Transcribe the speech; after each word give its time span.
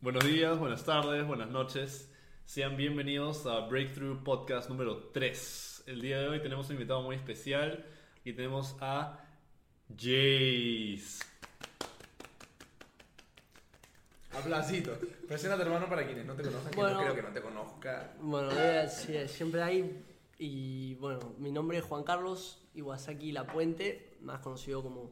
Buenos 0.00 0.24
días, 0.24 0.58
buenas 0.58 0.84
tardes, 0.84 1.26
buenas 1.26 1.48
noches. 1.50 2.10
Sean 2.46 2.76
bienvenidos 2.76 3.46
a 3.46 3.66
Breakthrough 3.68 4.22
Podcast 4.22 4.68
número 4.68 5.08
3. 5.12 5.84
El 5.86 6.00
día 6.00 6.18
de 6.20 6.28
hoy 6.28 6.40
tenemos 6.42 6.66
un 6.68 6.74
invitado 6.76 7.02
muy 7.02 7.16
especial 7.16 7.84
y 8.24 8.32
tenemos 8.32 8.76
a 8.80 9.20
Jace. 9.94 11.24
Aplacito. 14.32 14.96
Preséntate, 15.28 15.62
hermano, 15.64 15.88
para 15.88 16.06
quienes 16.06 16.24
no 16.24 16.34
te 16.34 16.44
conozcan, 16.44 16.70
que 16.70 16.76
Bueno. 16.80 16.94
no 16.94 17.02
creo 17.02 17.14
que 17.16 17.22
no 17.22 17.32
te 17.32 17.42
conozca. 17.42 18.14
Bueno, 18.20 18.50
eh, 18.52 18.88
sí, 18.88 19.14
siempre 19.28 19.62
hay. 19.62 20.02
Y 20.38 20.94
bueno, 20.94 21.34
mi 21.38 21.52
nombre 21.52 21.76
es 21.78 21.84
Juan 21.84 22.04
Carlos 22.04 22.66
Iwasaki 22.74 23.32
La 23.32 23.46
Puente, 23.46 24.16
más 24.22 24.40
conocido 24.40 24.82
como 24.82 25.10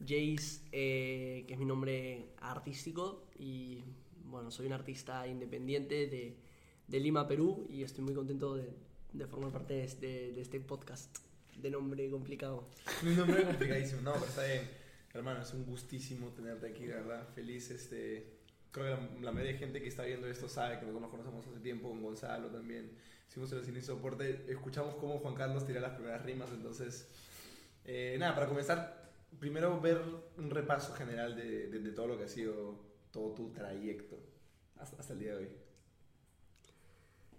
Jace, 0.00 0.62
eh, 0.72 1.44
que 1.46 1.52
es 1.54 1.58
mi 1.58 1.64
nombre 1.64 2.32
artístico. 2.40 3.28
Y 3.38 3.84
bueno, 4.28 4.50
soy 4.50 4.66
un 4.66 4.72
artista 4.72 5.26
independiente 5.26 6.06
de, 6.06 7.00
Lima, 7.00 7.26
Perú, 7.26 7.66
y 7.70 7.82
estoy 7.82 8.04
muy 8.04 8.14
contento 8.14 8.56
de, 8.56 9.26
formar 9.26 9.52
parte 9.52 9.74
de 9.74 9.84
este, 9.84 10.32
de 10.32 10.40
este 10.40 10.60
podcast 10.60 11.18
de 11.56 11.70
nombre 11.70 12.10
complicado. 12.10 12.68
Un 13.02 13.16
nombre 13.16 13.44
complicadísimo. 13.44 14.02
No, 14.02 14.12
pero 14.14 14.26
está 14.26 14.44
bien. 14.44 14.68
Hermano, 15.14 15.42
es 15.42 15.52
un 15.54 15.64
gustísimo 15.64 16.28
tenerte 16.30 16.68
aquí, 16.68 16.86
verdad. 16.86 17.26
Feliz, 17.34 17.70
este... 17.70 18.34
Creo 18.70 18.84
que 18.84 18.90
la, 18.90 19.20
la 19.22 19.32
mayoría 19.32 19.52
de 19.54 19.58
gente 19.58 19.80
que 19.80 19.88
está 19.88 20.04
viendo 20.04 20.26
esto 20.26 20.48
sabe 20.50 20.78
que 20.78 20.84
nos 20.84 21.10
conocemos 21.10 21.46
hace 21.46 21.60
tiempo, 21.60 21.88
con 21.88 22.02
Gonzalo 22.02 22.48
también. 22.48 22.90
Hicimos 23.26 23.50
el 23.52 23.72
de 23.72 23.82
soporte. 23.82 24.44
Escuchamos 24.48 24.96
cómo 24.96 25.18
Juan 25.18 25.34
Carlos 25.34 25.66
tira 25.66 25.80
las 25.80 25.92
primeras 25.92 26.22
rimas, 26.24 26.50
entonces... 26.52 27.08
eh, 27.86 28.16
nada, 28.18 28.34
para 28.34 28.48
comenzar, 28.48 29.10
primero 29.38 29.80
ver 29.80 30.02
un 30.36 30.50
repaso 30.50 30.92
general 30.92 31.34
de 31.36 31.92
todo 31.92 32.08
lo 32.08 32.18
que 32.18 32.24
ha 32.24 32.28
sido 32.28 32.86
todo 33.16 33.30
tu 33.30 33.48
trayecto 33.48 34.18
hasta, 34.76 34.98
hasta 34.98 35.14
el 35.14 35.18
día 35.18 35.30
de 35.30 35.36
hoy. 35.38 35.48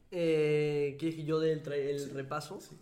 Eh, 0.09 0.95
¿Quieres 0.97 1.15
que 1.15 1.23
yo 1.23 1.39
dé 1.39 1.51
el, 1.51 2.09
repaso? 2.15 2.59
Sí. 2.59 2.75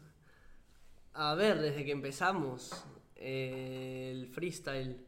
A 1.13 1.35
ver, 1.35 1.59
desde 1.59 1.83
que 1.83 1.91
empezamos, 1.91 2.85
eh, 3.17 4.11
el 4.11 4.27
freestyle. 4.27 5.05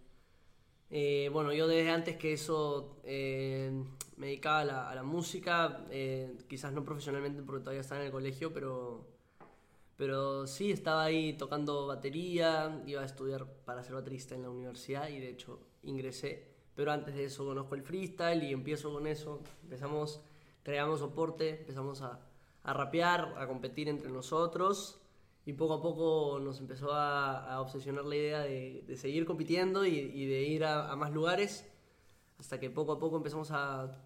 eh, 0.89 1.29
bueno, 1.31 1.53
yo 1.53 1.67
desde 1.67 1.89
antes 1.89 2.17
que 2.17 2.33
eso 2.33 2.99
eh, 3.05 3.71
me 4.17 4.27
dedicaba 4.27 4.59
a 4.59 4.65
la, 4.65 4.89
a 4.89 4.95
la 4.95 5.03
música, 5.03 5.85
quizás 6.49 6.73
no 6.73 6.83
profesionalmente 6.83 7.41
porque 7.41 7.61
todavía 7.61 7.81
estaba 7.81 8.01
en 8.01 8.07
el 8.07 8.11
colegio, 8.11 8.51
pero, 8.51 9.07
pero 9.95 10.45
sí 10.45 10.71
estaba 10.71 11.05
ahí 11.05 11.37
tocando 11.37 11.87
batería, 11.87 12.83
iba 12.85 13.01
a 13.01 13.05
estudiar 13.05 13.45
para 13.63 13.81
ser 13.81 13.93
baterista 13.93 14.35
en 14.35 14.43
la 14.43 14.49
universidad 14.49 15.07
y 15.07 15.19
de 15.19 15.29
hecho 15.29 15.61
ingresé. 15.83 16.46
Pero 16.77 16.91
antes 16.91 17.15
de 17.15 17.25
eso 17.25 17.43
conozco 17.43 17.73
el 17.73 17.81
freestyle 17.81 18.43
y 18.43 18.53
empiezo 18.53 18.93
con 18.93 19.07
eso. 19.07 19.41
Empezamos, 19.63 20.21
creamos 20.61 20.99
soporte, 20.99 21.61
empezamos 21.61 22.03
a, 22.03 22.19
a 22.61 22.71
rapear, 22.71 23.33
a 23.39 23.47
competir 23.47 23.89
entre 23.89 24.11
nosotros 24.11 25.01
y 25.43 25.53
poco 25.53 25.73
a 25.73 25.81
poco 25.81 26.39
nos 26.39 26.59
empezó 26.59 26.93
a, 26.93 27.59
obsesionar 27.61 28.05
la 28.05 28.15
idea 28.15 28.39
de, 28.41 28.83
de 28.85 28.95
seguir 28.95 29.25
compitiendo 29.25 29.85
y, 29.87 30.25
de 30.27 30.43
ir 30.43 30.65
a, 30.65 30.91
a 30.91 30.95
más 30.95 31.11
lugares 31.11 31.67
hasta 32.37 32.59
que 32.59 32.69
poco 32.69 32.91
a 32.91 32.99
poco 32.99 33.17
empezamos 33.17 33.49
a, 33.49 33.99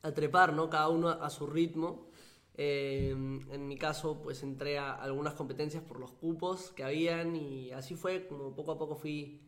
a 0.00 0.12
trepar, 0.14 0.54
¿no? 0.54 0.70
Cada 0.70 0.88
uno 0.88 1.10
a, 1.10 1.26
a 1.26 1.28
su 1.28 1.46
ritmo. 1.46 2.08
Eh, 2.54 3.10
en 3.10 3.68
mi 3.68 3.76
caso, 3.76 4.22
pues 4.22 4.42
entré 4.42 4.78
a 4.78 4.94
algunas 4.94 5.34
competencias 5.34 5.82
por 5.82 6.00
los 6.00 6.12
cupos 6.12 6.72
que 6.72 6.84
habían 6.84 7.36
y 7.36 7.70
así 7.72 7.96
fue 7.96 8.26
como 8.26 8.54
poco 8.54 8.72
a 8.72 8.78
poco 8.78 8.96
fui 8.96 9.47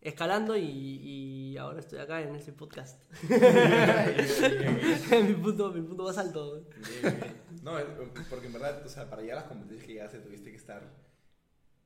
escalando 0.00 0.56
y, 0.56 0.62
y 0.64 1.56
ahora 1.56 1.80
estoy 1.80 1.98
acá 1.98 2.22
en 2.22 2.36
este 2.36 2.52
podcast. 2.52 3.02
mi, 5.22 5.34
punto, 5.34 5.72
mi 5.72 5.82
punto 5.82 6.04
más 6.04 6.18
alto. 6.18 6.62
Bien, 7.02 7.02
bien. 7.02 7.36
No, 7.62 7.72
porque 8.30 8.46
en 8.46 8.52
verdad, 8.52 8.82
o 8.84 8.88
sea, 8.88 9.08
para 9.10 9.22
llegar 9.22 9.38
a 9.38 9.40
las 9.42 9.48
competencias 9.48 9.86
que 9.86 9.92
llegaste 9.94 10.18
tuviste 10.20 10.50
que 10.50 10.56
estar 10.56 10.82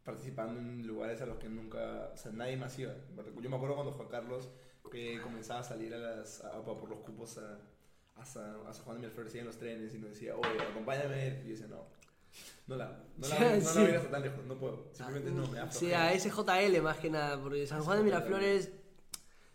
participando 0.04 0.60
en 0.60 0.86
lugares 0.86 1.20
a 1.22 1.26
los 1.26 1.38
que 1.38 1.48
nunca, 1.48 2.10
o 2.12 2.16
sea, 2.16 2.32
nadie 2.32 2.56
más 2.56 2.78
iba. 2.78 2.92
Yo 3.40 3.50
me 3.50 3.56
acuerdo 3.56 3.74
cuando 3.74 3.92
Juan 3.92 4.08
Carlos 4.08 4.48
que 4.90 5.20
comenzaba 5.20 5.60
a 5.60 5.64
salir 5.64 5.94
a 5.94 5.98
las, 5.98 6.42
a- 6.44 6.62
por 6.64 6.88
los 6.88 6.98
cupos 7.00 7.38
a, 7.38 7.60
a, 8.16 8.24
San, 8.24 8.66
a 8.66 8.72
San 8.72 8.84
Juan 8.84 8.96
de 8.96 9.02
Miraflores 9.02 9.34
en 9.36 9.46
los 9.46 9.56
trenes 9.56 9.94
y 9.94 9.98
nos 9.98 10.10
decía, 10.10 10.34
oye, 10.36 10.60
acompáñame. 10.68 11.40
Y 11.44 11.44
yo 11.44 11.50
decía, 11.50 11.66
no, 11.68 11.86
no 12.66 12.76
la, 12.76 13.04
no 13.16 13.28
la, 13.28 13.38
no 13.38 13.46
la 13.56 13.60
Sí. 13.60 13.78
voy 13.78 13.86
a 13.86 13.90
ir 13.90 13.96
hasta 13.96 14.10
tan 14.10 14.22
lejos, 14.22 14.44
no 14.46 14.54
puedo. 14.54 14.88
Simplemente 14.92 15.30
no, 15.32 15.46
me 15.48 15.58
da 15.58 15.70
Sí, 15.70 15.92
a 15.92 16.12
SJL 16.18 16.80
más 16.82 16.98
que 16.98 17.10
nada, 17.10 17.40
porque 17.40 17.66
San 17.66 17.82
Juan 17.82 17.98
de 17.98 18.04
Miraflores. 18.04 18.70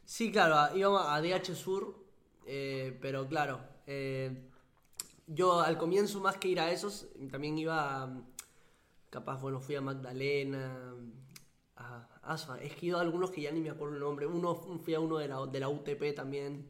Sí, 0.04 0.32
claro, 0.32 0.76
íbamos 0.78 1.04
a 1.08 1.20
DH 1.22 1.56
Sur, 1.56 1.96
eh, 2.46 2.98
pero 3.02 3.28
claro, 3.28 3.60
eh, 3.88 4.50
yo 5.28 5.62
al 5.62 5.78
comienzo 5.78 6.20
más 6.20 6.38
que 6.38 6.48
ir 6.50 6.60
a 6.60 6.72
esos, 6.72 7.08
también 7.32 7.58
iba, 7.58 8.04
a, 8.04 8.22
capaz, 9.10 9.42
bueno, 9.42 9.60
fui 9.60 9.76
a 9.76 9.82
Magdalena, 9.82 10.94
a 11.78 12.08
Asfa, 12.22 12.62
es 12.62 12.76
que 12.76 12.86
he 12.86 12.90
ido 12.90 13.00
a 13.00 13.02
algunos 13.02 13.32
que 13.32 13.42
ya 13.42 13.52
ni 13.52 13.62
me 13.62 13.72
acuerdo 13.72 13.96
el 13.96 14.02
nombre, 14.02 14.28
uno, 14.28 14.56
fui 14.56 14.94
a 14.94 15.00
uno 15.00 15.18
de 15.18 15.28
la, 15.28 15.44
de 15.48 15.60
la 15.60 15.70
UTP 15.70 16.14
también 16.16 16.68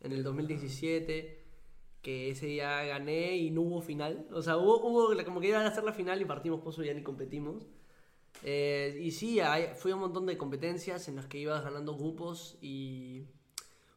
en 0.00 0.12
el 0.12 0.22
2017, 0.22 1.37
que 2.02 2.30
ese 2.30 2.46
día 2.46 2.84
gané 2.84 3.36
y 3.36 3.50
no 3.50 3.62
hubo 3.62 3.80
final, 3.82 4.26
o 4.32 4.42
sea, 4.42 4.56
hubo, 4.56 4.80
hubo 4.86 5.24
como 5.24 5.40
que 5.40 5.48
iban 5.48 5.64
a 5.64 5.68
hacer 5.68 5.84
la 5.84 5.92
final 5.92 6.20
y 6.20 6.24
partimos 6.24 6.60
pozo 6.60 6.82
y 6.82 6.86
ya 6.86 6.94
ni 6.94 7.02
competimos. 7.02 7.66
Eh, 8.44 8.98
y 9.02 9.10
sí, 9.10 9.40
hay- 9.40 9.74
fui 9.76 9.90
a 9.92 9.94
un 9.96 10.02
montón 10.02 10.26
de 10.26 10.38
competencias 10.38 11.08
en 11.08 11.16
las 11.16 11.26
que 11.26 11.38
ibas 11.38 11.64
ganando 11.64 11.96
grupos 11.96 12.56
y 12.62 13.24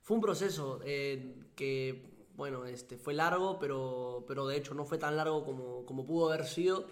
fue 0.01 0.15
un 0.15 0.21
proceso 0.21 0.79
eh, 0.83 1.35
que, 1.55 2.27
bueno, 2.35 2.65
este, 2.65 2.97
fue 2.97 3.13
largo, 3.13 3.59
pero, 3.59 4.25
pero 4.27 4.47
de 4.47 4.57
hecho 4.57 4.73
no 4.73 4.83
fue 4.85 4.97
tan 4.97 5.15
largo 5.15 5.43
como, 5.45 5.85
como 5.85 6.05
pudo 6.05 6.29
haber 6.31 6.45
sido. 6.45 6.85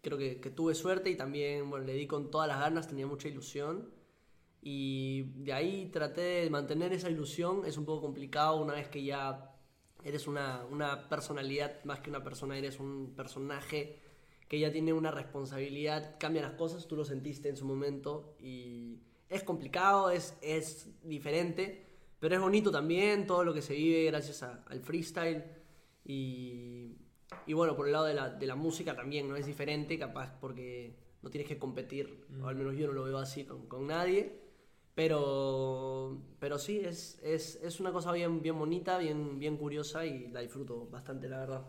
Creo 0.00 0.16
que, 0.16 0.40
que 0.40 0.50
tuve 0.50 0.74
suerte 0.74 1.10
y 1.10 1.16
también, 1.16 1.68
bueno, 1.68 1.84
le 1.84 1.92
di 1.94 2.06
con 2.06 2.30
todas 2.30 2.48
las 2.48 2.60
ganas, 2.60 2.88
tenía 2.88 3.06
mucha 3.06 3.28
ilusión. 3.28 3.90
Y 4.62 5.22
de 5.44 5.52
ahí 5.52 5.90
traté 5.92 6.20
de 6.20 6.50
mantener 6.50 6.92
esa 6.92 7.10
ilusión. 7.10 7.64
Es 7.66 7.76
un 7.76 7.84
poco 7.84 8.02
complicado 8.02 8.56
una 8.62 8.74
vez 8.74 8.88
que 8.88 9.04
ya 9.04 9.54
eres 10.04 10.26
una, 10.26 10.64
una 10.70 11.08
personalidad 11.08 11.84
más 11.84 12.00
que 12.00 12.10
una 12.10 12.22
persona, 12.22 12.56
eres 12.56 12.78
un 12.80 13.12
personaje 13.16 14.00
que 14.48 14.58
ya 14.58 14.72
tiene 14.72 14.92
una 14.92 15.10
responsabilidad, 15.10 16.16
cambian 16.18 16.44
las 16.46 16.54
cosas, 16.54 16.86
tú 16.88 16.96
lo 16.96 17.04
sentiste 17.04 17.48
en 17.48 17.56
su 17.56 17.64
momento 17.66 18.34
y 18.40 18.98
es 19.28 19.42
complicado, 19.42 20.10
es, 20.10 20.36
es 20.40 20.88
diferente, 21.02 21.84
pero 22.18 22.34
es 22.34 22.40
bonito 22.40 22.70
también 22.70 23.26
todo 23.26 23.44
lo 23.44 23.52
que 23.52 23.60
se 23.62 23.74
vive 23.74 24.04
gracias 24.06 24.42
a- 24.42 24.64
al 24.68 24.80
freestyle 24.80 25.44
y, 26.04 26.96
y 27.46 27.52
bueno, 27.52 27.76
por 27.76 27.86
el 27.86 27.92
lado 27.92 28.06
de 28.06 28.14
la, 28.14 28.30
de 28.30 28.46
la 28.46 28.54
música 28.56 28.96
también, 28.96 29.28
¿no? 29.28 29.36
Es 29.36 29.46
diferente, 29.46 29.98
capaz 29.98 30.34
porque 30.40 30.96
no 31.22 31.30
tienes 31.30 31.46
que 31.48 31.58
competir, 31.58 32.24
o 32.42 32.46
al 32.46 32.56
menos 32.56 32.74
yo 32.76 32.86
no 32.86 32.92
lo 32.94 33.04
veo 33.04 33.18
así 33.18 33.44
con, 33.44 33.66
con 33.66 33.86
nadie, 33.86 34.32
pero, 34.98 36.18
pero 36.40 36.58
sí, 36.58 36.80
es, 36.80 37.20
es, 37.22 37.56
es 37.62 37.78
una 37.80 37.92
cosa 37.92 38.10
bien, 38.12 38.42
bien 38.42 38.58
bonita, 38.58 38.98
bien, 38.98 39.38
bien 39.38 39.56
curiosa 39.56 40.04
y 40.04 40.28
la 40.28 40.40
disfruto 40.40 40.86
bastante, 40.90 41.28
la 41.28 41.38
verdad. 41.38 41.62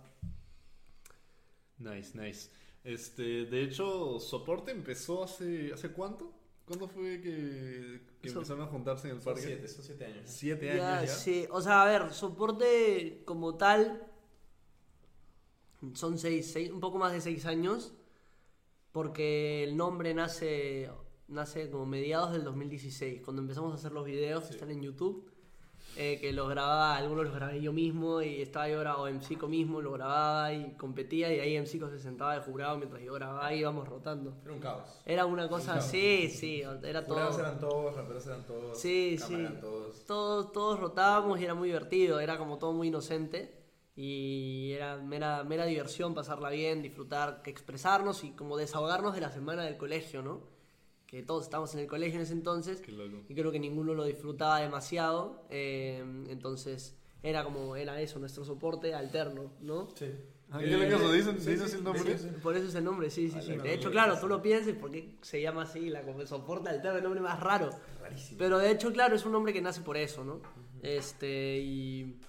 Nice, 1.77 2.13
nice. 2.17 2.49
Este, 2.83 3.45
de 3.45 3.63
hecho, 3.63 4.19
soporte 4.19 4.71
empezó 4.71 5.23
hace, 5.23 5.71
¿hace 5.73 5.89
cuánto? 5.91 6.31
¿Cuándo 6.65 6.87
fue 6.87 7.21
que, 7.21 8.01
empezaron 8.23 8.61
a 8.63 8.67
juntarse 8.67 9.07
en 9.09 9.15
el 9.15 9.21
Son 9.21 9.33
parque? 9.33 9.47
siete, 9.47 9.67
son 9.67 9.83
siete 9.83 10.05
años. 10.05 10.23
Siete 10.25 10.71
Ya, 10.71 11.01
años 11.01 11.07
ya. 11.07 11.17
sí. 11.23 11.47
O 11.51 11.61
sea, 11.61 11.83
a 11.83 11.85
ver, 11.85 12.13
soporte 12.13 13.23
como 13.25 13.55
tal 13.57 14.05
son 15.93 16.17
seis, 16.17 16.51
seis- 16.51 16.71
un 16.71 16.79
poco 16.79 16.97
más 16.97 17.11
de 17.13 17.21
seis 17.21 17.45
años, 17.45 17.93
porque 18.91 19.63
el 19.63 19.77
nombre 19.77 20.13
nace, 20.13 20.89
nace 21.29 21.69
como 21.69 21.85
mediados 21.85 22.31
del 22.31 22.43
2016, 22.43 23.21
cuando 23.23 23.41
empezamos 23.41 23.71
a 23.71 23.75
hacer 23.75 23.91
los 23.91 24.05
videos 24.05 24.41
que 24.43 24.47
Sí. 24.49 24.53
están 24.55 24.71
en 24.71 24.81
YouTube, 24.81 25.29
eh, 25.97 26.17
que 26.21 26.31
los 26.33 26.47
grababa, 26.49 26.95
algunos 26.97 27.25
los 27.25 27.33
grabé 27.33 27.61
yo 27.61 27.73
mismo 27.73 28.21
y 28.21 28.41
estaba 28.41 28.69
yo 28.69 28.79
grabado 28.79 29.07
MCO 29.07 29.47
mismo, 29.47 29.81
lo 29.81 29.91
grababa 29.93 30.53
y 30.53 30.73
competía 30.77 31.33
y 31.33 31.39
ahí 31.39 31.55
MCO 31.57 31.89
se 31.89 31.99
sentaba 31.99 32.35
de 32.35 32.41
jurado 32.41 32.77
mientras 32.77 33.01
yo 33.01 33.13
grababa 33.13 33.53
y 33.53 33.59
íbamos 33.59 33.87
rotando. 33.87 34.37
Era 34.43 34.53
un 34.53 34.59
caos. 34.59 35.01
Era 35.05 35.25
una 35.25 35.49
cosa 35.49 35.73
caos. 35.73 35.85
así, 35.85 36.29
sí, 36.29 36.61
era 36.83 37.05
todo... 37.05 37.15
Jurados 37.15 37.39
eran 37.39 37.59
todos, 37.59 37.95
raperos 37.95 38.25
eran 38.27 38.43
todos, 38.45 38.79
Sí, 38.79 39.17
sí. 39.17 39.33
eran 39.33 39.59
todos. 39.59 40.05
Todos, 40.05 40.51
todos 40.51 40.79
rotábamos 40.79 41.39
y 41.39 41.43
era 41.45 41.55
muy 41.55 41.69
divertido, 41.69 42.19
era 42.19 42.37
como 42.37 42.57
todo 42.59 42.71
muy 42.73 42.87
inocente 42.89 43.55
y 43.95 44.71
era 44.71 44.95
mera, 44.97 45.43
mera 45.43 45.65
diversión 45.65 46.13
pasarla 46.13 46.49
bien, 46.51 46.81
disfrutar, 46.81 47.41
expresarnos 47.45 48.23
y 48.23 48.31
como 48.31 48.55
desahogarnos 48.57 49.13
de 49.15 49.21
la 49.21 49.31
semana 49.31 49.63
del 49.63 49.75
colegio, 49.77 50.21
¿no? 50.21 50.41
Que 51.09 51.23
todos 51.23 51.45
estábamos 51.45 51.73
en 51.73 51.79
el 51.79 51.87
colegio 51.87 52.17
en 52.17 52.21
ese 52.21 52.33
entonces 52.33 52.81
Qué 52.81 52.91
loco. 52.91 53.23
y 53.27 53.33
creo 53.33 53.51
que 53.51 53.59
ninguno 53.59 53.95
lo 53.95 54.05
disfrutaba 54.05 54.59
demasiado, 54.59 55.43
eh, 55.49 56.03
entonces 56.27 56.95
era 57.23 57.43
como, 57.43 57.75
era 57.75 57.99
eso, 57.99 58.19
nuestro 58.19 58.45
soporte 58.45 58.93
alterno, 58.93 59.51
¿no? 59.59 59.89
Sí. 59.95 60.05
¿Qué 60.59 60.65
le 60.67 60.87
caso? 60.87 61.11
¿Dicen, 61.11 61.39
Sí, 61.41 61.51
¿Dices 61.51 61.71
sí, 61.71 61.77
el 61.77 61.83
nombre? 61.83 62.15
sí. 62.17 62.27
Por 62.43 62.55
eso 62.55 62.67
es 62.67 62.75
el 62.75 62.83
nombre, 62.83 63.09
sí, 63.09 63.27
sí, 63.29 63.39
sí. 63.41 63.55
no, 63.55 63.63
De 63.63 63.73
hecho, 63.73 63.89
claro, 63.89 64.19
tú 64.19 64.27
lo 64.27 64.39
piensas 64.41 64.75
porque 64.79 65.17
se 65.21 65.41
llama 65.41 65.63
así, 65.63 65.89
la 65.89 66.03
como 66.03 66.23
soporte 66.27 66.69
alterno, 66.69 66.97
el 66.97 67.03
nombre 67.03 67.21
más 67.21 67.39
raro. 67.39 67.71
Rarísimo. 68.01 68.37
Pero 68.37 68.59
de 68.59 68.69
hecho, 68.69 68.91
claro, 68.91 69.15
es 69.15 69.25
un 69.25 69.31
nombre 69.31 69.51
que 69.51 69.61
nace 69.61 69.81
por 69.81 69.97
eso, 69.97 70.23
¿no? 70.23 70.41
Este, 70.83 71.57
y, 71.57 72.19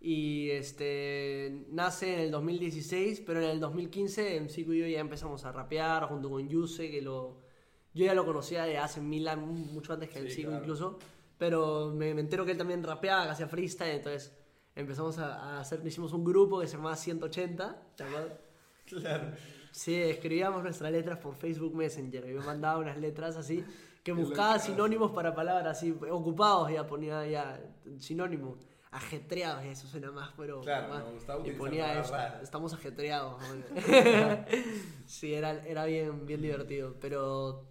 Y 0.00 0.50
este 0.52 1.66
nace 1.70 2.14
en 2.14 2.20
el 2.20 2.30
2016, 2.30 3.20
pero 3.26 3.42
en 3.42 3.50
el 3.50 3.60
2015 3.60 4.36
en 4.36 4.48
y 4.48 4.64
yo 4.64 4.86
ya 4.86 5.00
empezamos 5.00 5.44
a 5.44 5.52
rapear 5.52 6.04
junto 6.08 6.30
con 6.30 6.48
Yuse, 6.48 6.90
que 6.90 7.02
lo 7.02 7.49
yo 7.94 8.04
ya 8.06 8.14
lo 8.14 8.24
conocía 8.24 8.64
de 8.64 8.78
hace 8.78 9.00
mil 9.00 9.26
años, 9.28 9.46
mucho 9.46 9.92
antes 9.92 10.08
que 10.10 10.18
el 10.18 10.28
Sí, 10.30 10.36
Zico 10.36 10.48
claro. 10.50 10.62
incluso, 10.64 10.98
pero 11.38 11.90
me, 11.94 12.14
me 12.14 12.20
entero 12.20 12.44
que 12.44 12.52
él 12.52 12.58
también 12.58 12.82
rapeaba, 12.82 13.24
que 13.24 13.30
hacía 13.30 13.48
freestyle, 13.48 13.96
entonces 13.96 14.32
empezamos 14.74 15.18
a, 15.18 15.34
a 15.56 15.60
hacer, 15.60 15.80
hicimos 15.86 16.12
un 16.12 16.24
grupo 16.24 16.60
que 16.60 16.66
se 16.66 16.76
llamaba 16.76 16.96
180, 16.96 17.82
¿te 17.96 18.04
acuerdas? 18.04 18.32
Claro. 18.86 19.30
Sí, 19.70 19.94
escribíamos 19.94 20.64
nuestras 20.64 20.90
letras 20.90 21.18
por 21.18 21.36
Facebook 21.36 21.76
Messenger. 21.76 22.26
Yo 22.26 22.42
mandaba 22.42 22.78
unas 22.80 22.98
letras 22.98 23.36
así 23.36 23.64
que 24.02 24.12
buscaba 24.12 24.58
sinónimos 24.58 25.12
para 25.12 25.32
palabras 25.32 25.76
así, 25.78 25.96
ocupados 26.10 26.72
ya 26.72 26.84
ponía 26.88 27.24
ya 27.24 27.60
sinónimo. 27.98 28.58
Ajetreados, 28.90 29.64
eso 29.66 29.86
suena 29.86 30.10
más, 30.10 30.30
pero 30.36 30.60
Claro, 30.62 30.88
más. 30.88 31.04
me 31.04 31.12
gustaba 31.12 31.46
y 31.46 31.52
ponía 31.52 32.00
eso, 32.00 32.12
estamos 32.42 32.74
ajetreados. 32.74 33.40
sí, 35.06 35.34
era, 35.34 35.64
era 35.64 35.84
bien, 35.84 36.26
bien 36.26 36.42
divertido, 36.42 36.96
pero 37.00 37.69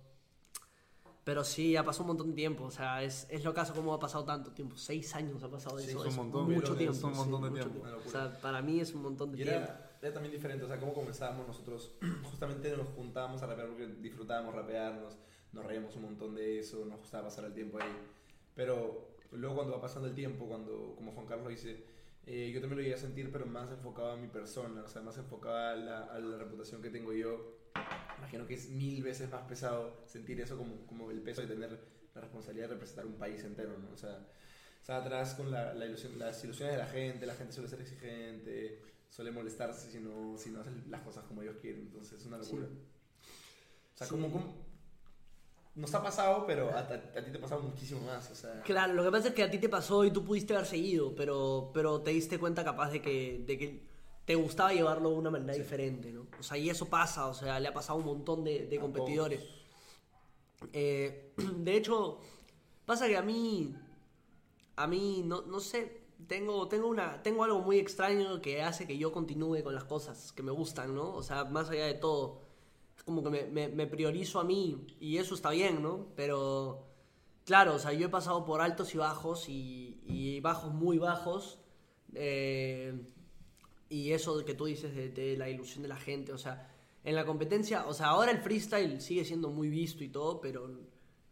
pero 1.29 1.43
sí, 1.43 1.75
ha 1.75 1.83
pasado 1.85 2.05
un 2.05 2.07
montón 2.07 2.29
de 2.31 2.35
tiempo, 2.37 2.63
o 2.63 2.71
sea, 2.71 3.03
es, 3.03 3.27
es 3.29 3.43
lo 3.43 3.53
caso 3.53 3.71
como 3.75 3.93
ha 3.93 3.99
pasado 3.99 4.25
tanto 4.25 4.49
tiempo, 4.49 4.75
seis 4.75 5.13
años 5.13 5.43
ha 5.43 5.47
pasado 5.47 5.77
de 5.77 5.83
Sí, 5.83 5.91
eso, 5.91 5.99
es 5.99 6.05
un 6.05 6.09
es 6.09 6.17
montón, 6.17 6.51
mucho 6.51 6.71
es 6.71 6.77
tiempo, 6.79 7.05
un 7.07 7.13
montón 7.17 7.43
sí, 7.43 7.49
de 7.53 7.61
tiempo. 7.61 7.81
Una 7.83 7.97
O 7.97 8.09
sea, 8.09 8.41
para 8.41 8.63
mí 8.63 8.79
es 8.79 8.95
un 8.95 9.03
montón 9.03 9.31
de 9.31 9.37
Y 9.37 9.43
tiempo. 9.43 9.61
era, 9.63 9.91
era 10.01 10.11
también 10.11 10.33
diferente, 10.33 10.65
o 10.65 10.67
sea, 10.67 10.79
cómo 10.79 10.91
comenzábamos 10.91 11.45
nosotros, 11.45 11.91
justamente 12.23 12.75
nos 12.75 12.87
juntábamos 12.95 13.43
a 13.43 13.45
rapear 13.45 13.67
porque 13.67 13.85
disfrutábamos 14.01 14.55
rapearnos, 14.55 15.19
nos 15.53 15.63
reíamos 15.67 15.95
un 15.97 16.01
montón 16.01 16.33
de 16.33 16.57
eso, 16.57 16.83
nos 16.85 16.97
gustaba 16.97 17.25
pasar 17.25 17.45
el 17.45 17.53
tiempo 17.53 17.77
ahí. 17.79 17.95
Pero 18.55 19.09
luego 19.31 19.53
cuando 19.57 19.73
va 19.75 19.81
pasando 19.81 20.07
el 20.07 20.15
tiempo, 20.15 20.47
cuando, 20.47 20.95
como 20.95 21.11
Juan 21.11 21.27
Carlos 21.27 21.49
dice, 21.49 21.83
eh, 22.25 22.49
yo 22.51 22.59
también 22.59 22.77
lo 22.77 22.81
llegué 22.81 22.95
a 22.95 22.97
sentir, 22.97 23.31
pero 23.31 23.45
más 23.45 23.69
enfocado 23.69 24.13
a 24.13 24.17
mi 24.17 24.29
persona, 24.29 24.81
o 24.81 24.87
sea, 24.87 25.03
más 25.03 25.15
enfocado 25.19 25.55
a 25.57 25.75
la, 25.75 26.05
a 26.05 26.17
la 26.19 26.37
reputación 26.39 26.81
que 26.81 26.89
tengo 26.89 27.13
yo. 27.13 27.58
Imagino 28.17 28.45
que 28.45 28.53
es 28.55 28.69
mil 28.69 29.01
veces 29.03 29.29
más 29.31 29.41
pesado 29.43 30.03
sentir 30.05 30.39
eso 30.41 30.57
como, 30.57 30.85
como 30.87 31.09
el 31.11 31.21
peso 31.21 31.41
de 31.41 31.47
tener 31.47 31.79
la 32.13 32.21
responsabilidad 32.21 32.67
de 32.67 32.73
representar 32.75 33.05
un 33.05 33.13
país 33.13 33.43
entero, 33.43 33.77
¿no? 33.77 33.89
O 33.93 33.97
sea, 33.97 34.27
está 34.79 34.97
atrás 34.97 35.33
con 35.35 35.49
la, 35.51 35.73
la 35.73 35.85
ilusión, 35.85 36.17
las 36.19 36.43
ilusiones 36.43 36.75
de 36.75 36.79
la 36.81 36.87
gente, 36.87 37.25
la 37.25 37.35
gente 37.35 37.53
suele 37.53 37.69
ser 37.69 37.81
exigente, 37.81 38.81
suele 39.09 39.31
molestarse 39.31 39.89
si 39.91 39.99
no, 39.99 40.37
si 40.37 40.49
no 40.51 40.61
hacen 40.61 40.83
las 40.89 41.01
cosas 41.01 41.23
como 41.25 41.41
ellos 41.41 41.55
quieren, 41.61 41.81
entonces 41.81 42.19
es 42.19 42.25
una 42.25 42.37
locura. 42.37 42.65
O 42.65 43.97
sea, 43.97 44.07
Sí. 44.07 44.11
como, 44.11 44.31
como- 44.31 44.69
nos 45.75 45.93
ha 45.95 46.03
pasado, 46.03 46.45
pero 46.45 46.69
a, 46.71 46.79
a- 46.79 46.93
a 46.93 47.23
ti 47.23 47.31
te 47.31 47.37
ha 47.37 47.41
pasado 47.41 47.61
muchísimo 47.61 48.01
más, 48.01 48.29
o 48.31 48.35
sea... 48.35 48.61
Claro, 48.63 48.93
lo 48.93 49.03
que 49.03 49.11
pasa 49.11 49.29
es 49.29 49.33
que 49.33 49.43
a 49.43 49.49
ti 49.51 49.59
te 49.59 49.69
pasó 49.69 50.03
y 50.03 50.11
tú 50.11 50.25
pudiste 50.25 50.53
haber 50.53 50.65
seguido, 50.67 51.15
pero, 51.15 51.71
pero 51.73 52.01
te 52.01 52.11
diste 52.11 52.37
cuenta 52.37 52.63
capaz 52.63 52.91
de 52.91 53.01
que, 53.01 53.43
de 53.45 53.57
que 53.57 53.88
te 54.29 54.35
gustaba 54.35 54.71
llevarlo 54.71 55.09
de 55.09 55.15
una 55.15 55.31
manera 55.31 55.53
diferente, 55.63 56.11
¿no? 56.11 56.27
O 56.39 56.43
sea, 56.43 56.55
y 56.55 56.69
eso 56.69 56.85
pasa, 56.87 57.25
o 57.25 57.33
sea, 57.33 57.59
le 57.59 57.67
ha 57.67 57.73
pasado 57.73 57.97
a 57.97 58.01
un 58.03 58.05
montón 58.05 58.43
de, 58.43 58.67
de 58.67 58.77
competidores. 58.79 59.39
Eh, 60.71 61.33
de 61.57 61.75
hecho, 61.75 62.19
pasa 62.85 63.07
que 63.07 63.17
a 63.17 63.23
mí, 63.23 63.73
a 64.75 64.85
mí, 64.87 65.23
no, 65.25 65.41
no 65.43 65.59
sé, 65.59 66.01
tengo, 66.27 66.67
tengo, 66.67 66.87
una, 66.87 67.23
tengo 67.23 67.43
algo 67.43 67.59
muy 67.61 67.79
extraño 67.79 68.39
que 68.41 68.61
hace 68.61 68.85
que 68.85 68.97
yo 68.99 69.11
continúe 69.11 69.63
con 69.63 69.73
las 69.73 69.85
cosas 69.85 70.31
que 70.31 70.43
me 70.43 70.51
gustan, 70.51 70.93
¿no? 70.93 71.15
O 71.15 71.23
sea, 71.23 71.45
más 71.45 71.69
allá 71.71 71.85
de 71.87 71.95
todo, 71.95 72.41
es 72.97 73.03
como 73.03 73.23
que 73.23 73.29
me, 73.31 73.43
me- 73.45 73.69
me 73.69 73.87
priorizo 73.87 74.39
a 74.39 74.43
mí 74.43 74.85
y 74.99 75.17
eso 75.17 75.33
está 75.33 75.49
bien, 75.51 75.81
¿no? 75.81 76.05
Pero, 76.15 76.83
claro, 77.45 77.75
o 77.75 77.79
sea, 77.79 77.93
yo 77.93 78.05
he 78.07 78.09
pasado 78.09 78.45
por 78.45 78.61
altos 78.61 78.93
y 78.93 78.99
bajos 78.99 79.49
y, 79.49 80.01
y 80.05 80.39
bajos 80.41 80.71
muy 80.73 80.99
bajos. 80.99 81.59
eh, 82.13 82.93
y 83.89 84.11
eso 84.11 84.43
que 84.45 84.53
tú 84.53 84.65
dices 84.65 84.95
de, 84.95 85.09
de 85.09 85.35
la 85.37 85.49
ilusión 85.49 85.81
de 85.83 85.89
la 85.89 85.97
gente, 85.97 86.31
o 86.31 86.37
sea, 86.37 86.69
en 87.03 87.15
la 87.15 87.25
competencia, 87.25 87.85
o 87.87 87.93
sea, 87.93 88.07
ahora 88.07 88.31
el 88.31 88.39
freestyle 88.39 89.01
sigue 89.01 89.25
siendo 89.25 89.49
muy 89.49 89.69
visto 89.69 90.03
y 90.03 90.09
todo, 90.09 90.39
pero, 90.41 90.69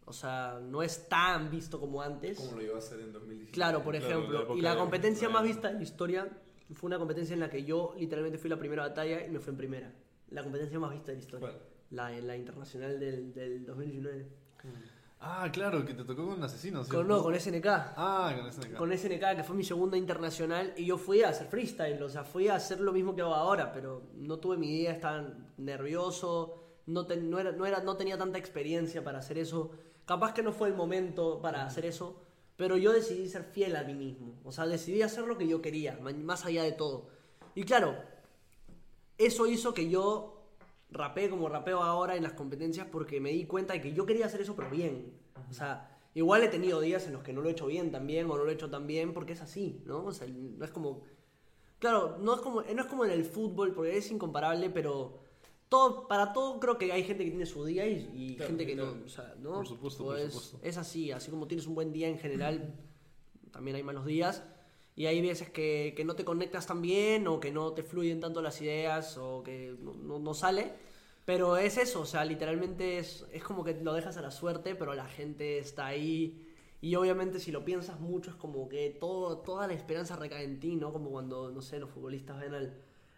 o 0.05 0.13
sea, 0.13 0.59
no 0.61 0.81
es 0.81 1.07
tan 1.09 1.51
visto 1.51 1.79
como 1.79 2.01
antes. 2.01 2.37
Como 2.39 2.57
lo 2.57 2.63
iba 2.63 2.75
a 2.75 2.79
hacer 2.79 2.99
en 3.01 3.11
2017. 3.13 3.51
Claro, 3.53 3.83
por 3.83 3.95
Claro, 3.97 4.07
ejemplo. 4.19 4.55
y 4.57 4.61
la 4.61 4.71
de- 4.73 4.77
competencia 4.79 5.29
más 5.29 5.43
vista 5.43 5.69
en 5.69 5.77
la 5.77 5.83
historia 5.83 6.29
fue 6.73 6.87
una 6.87 6.97
competencia 6.97 7.33
en 7.33 7.39
la 7.41 7.49
que 7.49 7.63
yo 7.63 7.93
literalmente 7.97 8.37
fui 8.37 8.49
la 8.49 8.57
primera 8.57 8.83
batalla 8.87 9.25
y 9.25 9.29
me 9.29 9.39
fue 9.39 9.51
en 9.51 9.57
primera. 9.57 9.93
La 10.31 10.43
competencia 10.43 10.79
más 10.79 10.91
vista 10.91 11.11
de 11.11 11.17
la 11.17 11.23
historia. 11.23 11.47
¿Cuál? 11.49 11.61
La, 11.91 12.09
la 12.21 12.35
internacional 12.35 12.99
del, 12.99 13.33
del 13.33 13.65
2019. 13.65 14.27
Ah, 15.19 15.49
claro, 15.51 15.83
que 15.83 15.93
te 15.95 16.03
tocó 16.03 16.27
con 16.27 16.43
asesinos. 16.43 16.87
Con, 16.87 17.07
no, 17.07 17.23
con 17.23 17.33
SNK. 17.33 17.65
Ah, 17.67 18.33
con 18.37 18.51
SNK. 18.51 18.75
Con 18.77 18.91
SNK, 18.95 19.35
que 19.37 19.43
fue 19.43 19.55
mi 19.55 19.63
segunda 19.63 19.97
internacional, 19.97 20.73
y 20.77 20.85
yo 20.85 20.97
fui 20.97 21.23
a 21.23 21.29
hacer 21.29 21.47
freestyle, 21.47 22.01
o 22.03 22.09
sea, 22.09 22.23
fui 22.23 22.47
a 22.49 22.55
hacer 22.55 22.79
lo 22.79 22.91
mismo 22.93 23.15
que 23.15 23.21
hago 23.21 23.33
ahora, 23.33 23.71
pero 23.71 24.03
no 24.15 24.37
tuve 24.37 24.57
mi 24.57 24.69
idea, 24.79 24.91
estaba 24.91 25.27
nervioso, 25.57 26.63
no, 26.85 27.05
ten- 27.07 27.29
no, 27.31 27.39
era, 27.39 27.51
no, 27.51 27.65
era, 27.65 27.81
no 27.81 27.97
tenía 27.97 28.17
tanta 28.17 28.37
experiencia 28.37 29.03
para 29.03 29.17
hacer 29.19 29.39
eso. 29.39 29.71
Capaz 30.05 30.33
que 30.33 30.43
no 30.43 30.51
fue 30.53 30.67
el 30.69 30.75
momento 30.75 31.41
para 31.41 31.65
hacer 31.65 31.85
eso, 31.85 32.21
pero 32.55 32.77
yo 32.77 32.93
decidí 32.93 33.27
ser 33.27 33.43
fiel 33.43 33.75
a 33.75 33.83
mí 33.83 33.95
mismo, 33.95 34.39
o 34.43 34.51
sea, 34.51 34.67
decidí 34.67 35.01
hacer 35.01 35.25
lo 35.25 35.37
que 35.37 35.47
yo 35.47 35.61
quería, 35.63 35.99
más 36.01 36.45
allá 36.45 36.63
de 36.63 36.71
todo. 36.73 37.09
Y 37.55 37.63
claro, 37.63 37.95
eso 39.17 39.47
hizo 39.47 39.73
que 39.73 39.89
yo 39.89 40.36
rapé 40.89 41.29
como 41.29 41.49
rapeo 41.49 41.81
ahora 41.83 42.15
en 42.15 42.23
las 42.23 42.33
competencias 42.33 42.87
porque 42.91 43.19
me 43.19 43.31
di 43.31 43.45
cuenta 43.45 43.73
de 43.73 43.81
que 43.81 43.93
yo 43.93 44.05
quería 44.05 44.25
hacer 44.25 44.41
eso 44.41 44.55
pero 44.55 44.69
bien. 44.69 45.13
O 45.49 45.53
sea, 45.53 45.97
igual 46.13 46.43
he 46.43 46.47
tenido 46.47 46.79
días 46.81 47.05
en 47.07 47.13
los 47.13 47.23
que 47.23 47.33
no 47.33 47.41
lo 47.41 47.49
he 47.49 47.51
hecho 47.51 47.67
bien 47.67 47.91
también 47.91 48.29
o 48.29 48.37
no 48.37 48.43
lo 48.43 48.49
he 48.49 48.53
hecho 48.53 48.69
tan 48.69 48.87
bien 48.87 49.13
porque 49.13 49.33
es 49.33 49.41
así, 49.41 49.81
¿no? 49.85 50.05
O 50.05 50.11
sea, 50.11 50.27
no 50.27 50.63
es 50.65 50.71
como... 50.71 51.03
Claro, 51.79 52.17
no 52.19 52.33
es 52.33 52.41
como, 52.41 52.61
no 52.63 52.81
es 52.81 52.87
como 52.87 53.05
en 53.05 53.11
el 53.11 53.23
fútbol 53.23 53.73
porque 53.73 53.97
es 53.97 54.09
incomparable, 54.09 54.71
pero 54.71 55.19
todo, 55.69 56.07
para 56.07 56.33
todo 56.33 56.59
creo 56.59 56.77
que 56.79 56.91
hay 56.91 57.03
gente 57.03 57.23
que 57.23 57.29
tiene 57.29 57.45
su 57.45 57.63
día 57.65 57.85
y, 57.85 58.09
y 58.15 58.35
Claro, 58.35 58.49
gente 58.49 58.65
que 58.65 58.75
no. 58.75 58.95
O 59.05 59.09
sea, 59.09 59.35
¿no? 59.39 59.53
Por 59.53 59.67
supuesto, 59.67 60.03
por 60.05 60.15
Pues, 60.15 60.33
supuesto. 60.33 60.59
Es 60.63 60.77
así, 60.77 61.11
así 61.11 61.29
como 61.29 61.47
tienes 61.47 61.67
un 61.67 61.75
buen 61.75 61.93
día 61.93 62.07
en 62.07 62.17
general, 62.17 62.73
también 63.51 63.75
hay 63.75 63.83
malos 63.83 64.05
días. 64.07 64.43
Y 64.97 65.05
hay 65.07 65.21
veces 65.21 65.49
que, 65.51 65.93
que 65.95 66.03
no 66.05 66.15
te 66.15 66.25
conectas 66.25 66.67
tan 66.67 66.81
bien 66.81 67.27
o 67.29 67.39
que 67.39 67.51
no 67.51 67.73
te 67.73 67.83
fluyen 67.83 68.19
tanto 68.19 68.41
las 68.41 68.61
ideas 68.61 69.17
o 69.17 69.43
que 69.43 69.75
no, 69.81 70.19
no- 70.19 70.33
sale. 70.33 70.73
Pero 71.25 71.57
es 71.57 71.77
eso, 71.77 72.01
o 72.01 72.05
sea, 72.05 72.25
literalmente 72.25 72.97
es, 72.99 73.25
es 73.33 73.43
como 73.43 73.63
que 73.63 73.73
lo 73.75 73.93
dejas 73.93 74.17
a 74.17 74.21
la 74.21 74.31
suerte, 74.31 74.75
pero 74.75 74.93
la 74.95 75.07
gente 75.07 75.59
está 75.59 75.85
ahí. 75.87 76.47
Y 76.81 76.95
obviamente 76.95 77.39
si 77.39 77.51
lo 77.51 77.65
piensas 77.65 77.99
mucho 77.99 78.31
es 78.31 78.35
como 78.37 78.69
que 78.69 78.89
todo, 78.99 79.39
toda 79.39 79.67
la 79.67 79.73
esperanza 79.73 80.15
recae 80.15 80.43
en 80.45 80.59
ti, 80.59 80.75
¿no? 80.75 80.91
Como 80.93 81.11
cuando, 81.11 81.51
no 81.51 81.61
sé, 81.61 81.79
los 81.79 81.89
futbolistas 81.91 82.39
ven 82.39 82.53
al, 82.53 82.73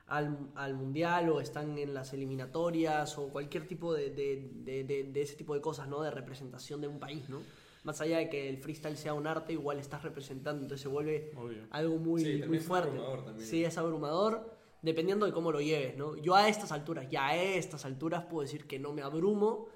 al, 0.08 0.38
al 0.56 0.74
mundial 0.76 1.30
o 1.30 1.40
están 1.42 1.78
en 1.78 1.94
las 1.94 2.14
eliminatorias 2.14 3.18
o 3.18 3.30
cualquier 3.30 3.68
tipo 3.68 3.94
de, 3.94 4.10
de- 4.10 4.84
de- 4.84 5.04
de 5.14 5.22
ese 5.22 5.36
tipo 5.36 5.54
de 5.54 5.62
cosas, 5.62 5.88
¿no? 5.88 6.02
De 6.02 6.12
representación 6.12 6.82
de 6.82 6.88
un 6.88 7.00
país, 7.00 7.30
¿no? 7.30 7.46
Más 7.84 8.02
allá 8.02 8.18
de 8.18 8.30
que 8.30 8.50
el 8.50 8.58
freestyle 8.58 8.98
sea 8.98 9.14
un 9.14 9.26
arte, 9.28 9.54
igual 9.54 9.80
estás 9.80 10.04
representando, 10.04 10.62
entonces 10.64 10.82
se 10.82 10.88
vuelve 10.90 11.32
Obvio. 11.38 11.64
algo 11.72 11.98
muy, 11.98 12.22
Sí, 12.24 12.44
muy 12.48 12.58
es 12.58 12.64
fuerte. 12.66 12.90
abrumador 12.90 13.24
también. 13.26 13.48
Sí, 13.48 13.64
es 13.64 13.78
abrumador, 13.78 14.54
dependiendo 14.82 15.26
de 15.26 15.32
cómo 15.32 15.52
lo 15.52 15.62
lleves, 15.62 15.96
¿no? 15.98 16.18
Yo 16.18 16.36
a 16.36 16.48
estas 16.50 16.72
alturas, 16.72 17.10
ya 17.10 17.28
a 17.30 17.36
estas 17.38 17.86
alturas 17.86 18.26
puedo 18.26 18.42
decir 18.42 18.68
que 18.68 18.80
no 18.80 18.92
me 18.94 19.02
abrumo, 19.02 19.68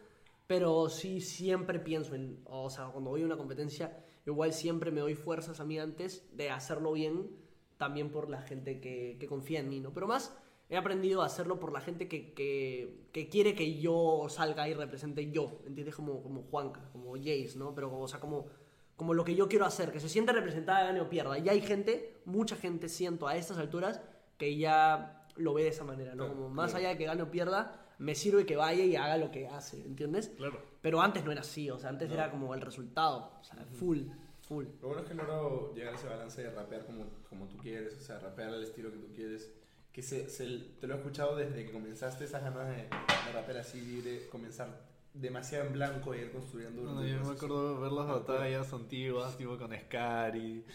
pero 0.48 0.89
sí 0.89 1.22
siempre 1.22 1.79
pienso 1.79 2.15
en, 2.15 2.41
o 2.45 2.69
sea, 2.69 2.88
cuando 2.88 3.10
voy 3.10 3.22
a 3.22 3.25
una 3.25 3.38
competencia, 3.38 4.03
igual 4.25 4.51
siempre 4.53 4.91
me 4.91 5.00
doy 5.01 5.15
fuerzas 5.15 5.60
a 5.62 5.65
mí 5.65 5.79
antes 5.79 6.27
de 6.36 6.50
hacerlo 6.50 6.91
bien, 6.91 7.31
también 7.77 8.12
por 8.12 8.29
la 8.29 8.41
gente 8.41 8.79
que, 8.81 9.17
que 9.19 9.27
confía 9.27 9.60
en 9.62 9.69
mí, 9.69 9.79
¿no? 9.79 9.93
Pero 9.93 10.07
más 10.07 10.38
he 10.74 10.77
aprendido 10.77 11.22
a 11.22 11.27
hacerlo 11.27 11.60
por 11.60 11.72
la 11.72 11.82
gente 11.82 12.08
que, 12.08 12.34
que, 12.34 13.08
que 13.12 13.30
quiere 13.30 13.53
que 13.53 13.80
yo 13.80 14.25
salga 14.27 14.68
y 14.68 14.74
represente 14.74 15.30
yo, 15.30 15.60
¿entiendes? 15.68 15.96
Como, 15.96 16.24
como 16.24 16.42
Juanca, 16.44 16.89
como 16.92 17.13
Jace, 17.15 17.53
¿no? 17.58 17.75
Pero, 17.75 17.96
o 17.96 18.08
sea, 18.08 18.20
como, 18.20 18.48
como 18.96 19.13
lo 19.13 19.24
que 19.24 19.36
yo 19.36 19.48
quiero 19.48 19.65
hacer, 19.65 19.92
que 19.92 20.00
se 20.00 20.10
siente 20.10 20.34
representada, 20.34 20.86
gane 20.86 21.00
o 21.00 21.10
pierda. 21.10 21.38
Y 21.38 21.48
hay 21.48 21.62
gente, 21.62 22.22
mucha 22.25 22.56
gente 22.56 22.89
siento 22.89 23.27
a 23.27 23.36
estas 23.38 23.60
alturas, 23.60 24.01
que 24.39 24.58
ya 24.58 25.27
lo 25.36 25.53
ve 25.53 25.62
de 25.63 25.70
esa 25.70 25.84
manera, 25.84 26.15
¿no? 26.15 26.27
Como 26.27 26.50
más 26.50 26.74
allá 26.74 26.89
de 26.89 26.98
que 26.98 27.06
gane 27.06 27.22
o 27.22 27.30
pierda, 27.30 27.80
me 28.00 28.15
sirve 28.15 28.48
que 28.48 28.56
vaya 28.56 28.84
y 28.84 28.96
haga 28.96 29.18
lo 29.18 29.30
que 29.30 29.48
hace, 29.48 29.80
¿entiendes? 29.86 30.30
Claro. 30.30 30.60
Pero 30.82 31.01
antes 31.01 31.24
no 31.24 31.32
era 31.32 31.42
así, 31.42 31.70
o 31.70 31.77
sea, 31.77 31.89
antes 31.89 32.10
No. 32.10 32.15
era 32.15 32.32
como 32.32 32.56
el 32.56 32.62
resultado, 32.62 33.32
o 33.39 33.44
sea, 33.44 33.63
full, 33.65 34.00
full. 34.42 34.65
Lo 34.82 34.88
bueno 34.88 35.03
es 35.03 35.08
que 35.08 35.13
logro 35.13 35.72
llegar 35.75 35.94
a 35.94 35.98
ese 35.98 36.08
balance 36.08 36.42
de 36.42 36.50
rapear 36.50 36.84
como, 36.88 37.06
como 37.30 37.48
tú 37.48 37.58
quieres, 37.58 37.96
o 37.96 38.01
sea, 38.01 38.18
rapear 38.18 38.50
al 38.50 38.63
estilo 38.63 38.92
que 38.92 38.98
tú 38.98 39.13
quieres. 39.13 39.53
Que 39.93 40.01
se, 40.01 40.27
se- 40.29 40.59
te 40.81 40.88
lo 40.88 40.95
he 40.95 40.97
escuchado 40.97 41.35
desde 41.38 41.65
que 41.65 41.71
comenzaste 41.71 42.25
esas 42.25 42.43
ganas 42.43 42.67
de, 42.67 42.75
de 42.83 43.31
rapear 43.33 43.59
así 43.59 43.79
libre, 43.79 44.27
comenzar 44.29 44.81
demasiado 45.13 45.67
en 45.67 45.73
blanco 45.73 46.15
y 46.15 46.19
ir 46.19 46.31
construyendo. 46.31 46.81
Durante 46.81 47.03
el 47.12 47.19
yo 47.19 47.23
me 47.25 47.31
acuerdo 47.33 47.79
ver 47.79 47.91
las 47.91 48.07
batallas 48.07 48.73
antiguas, 48.73 49.38
tipo 49.38 49.55
con 49.57 49.71
Scary, 49.77 50.65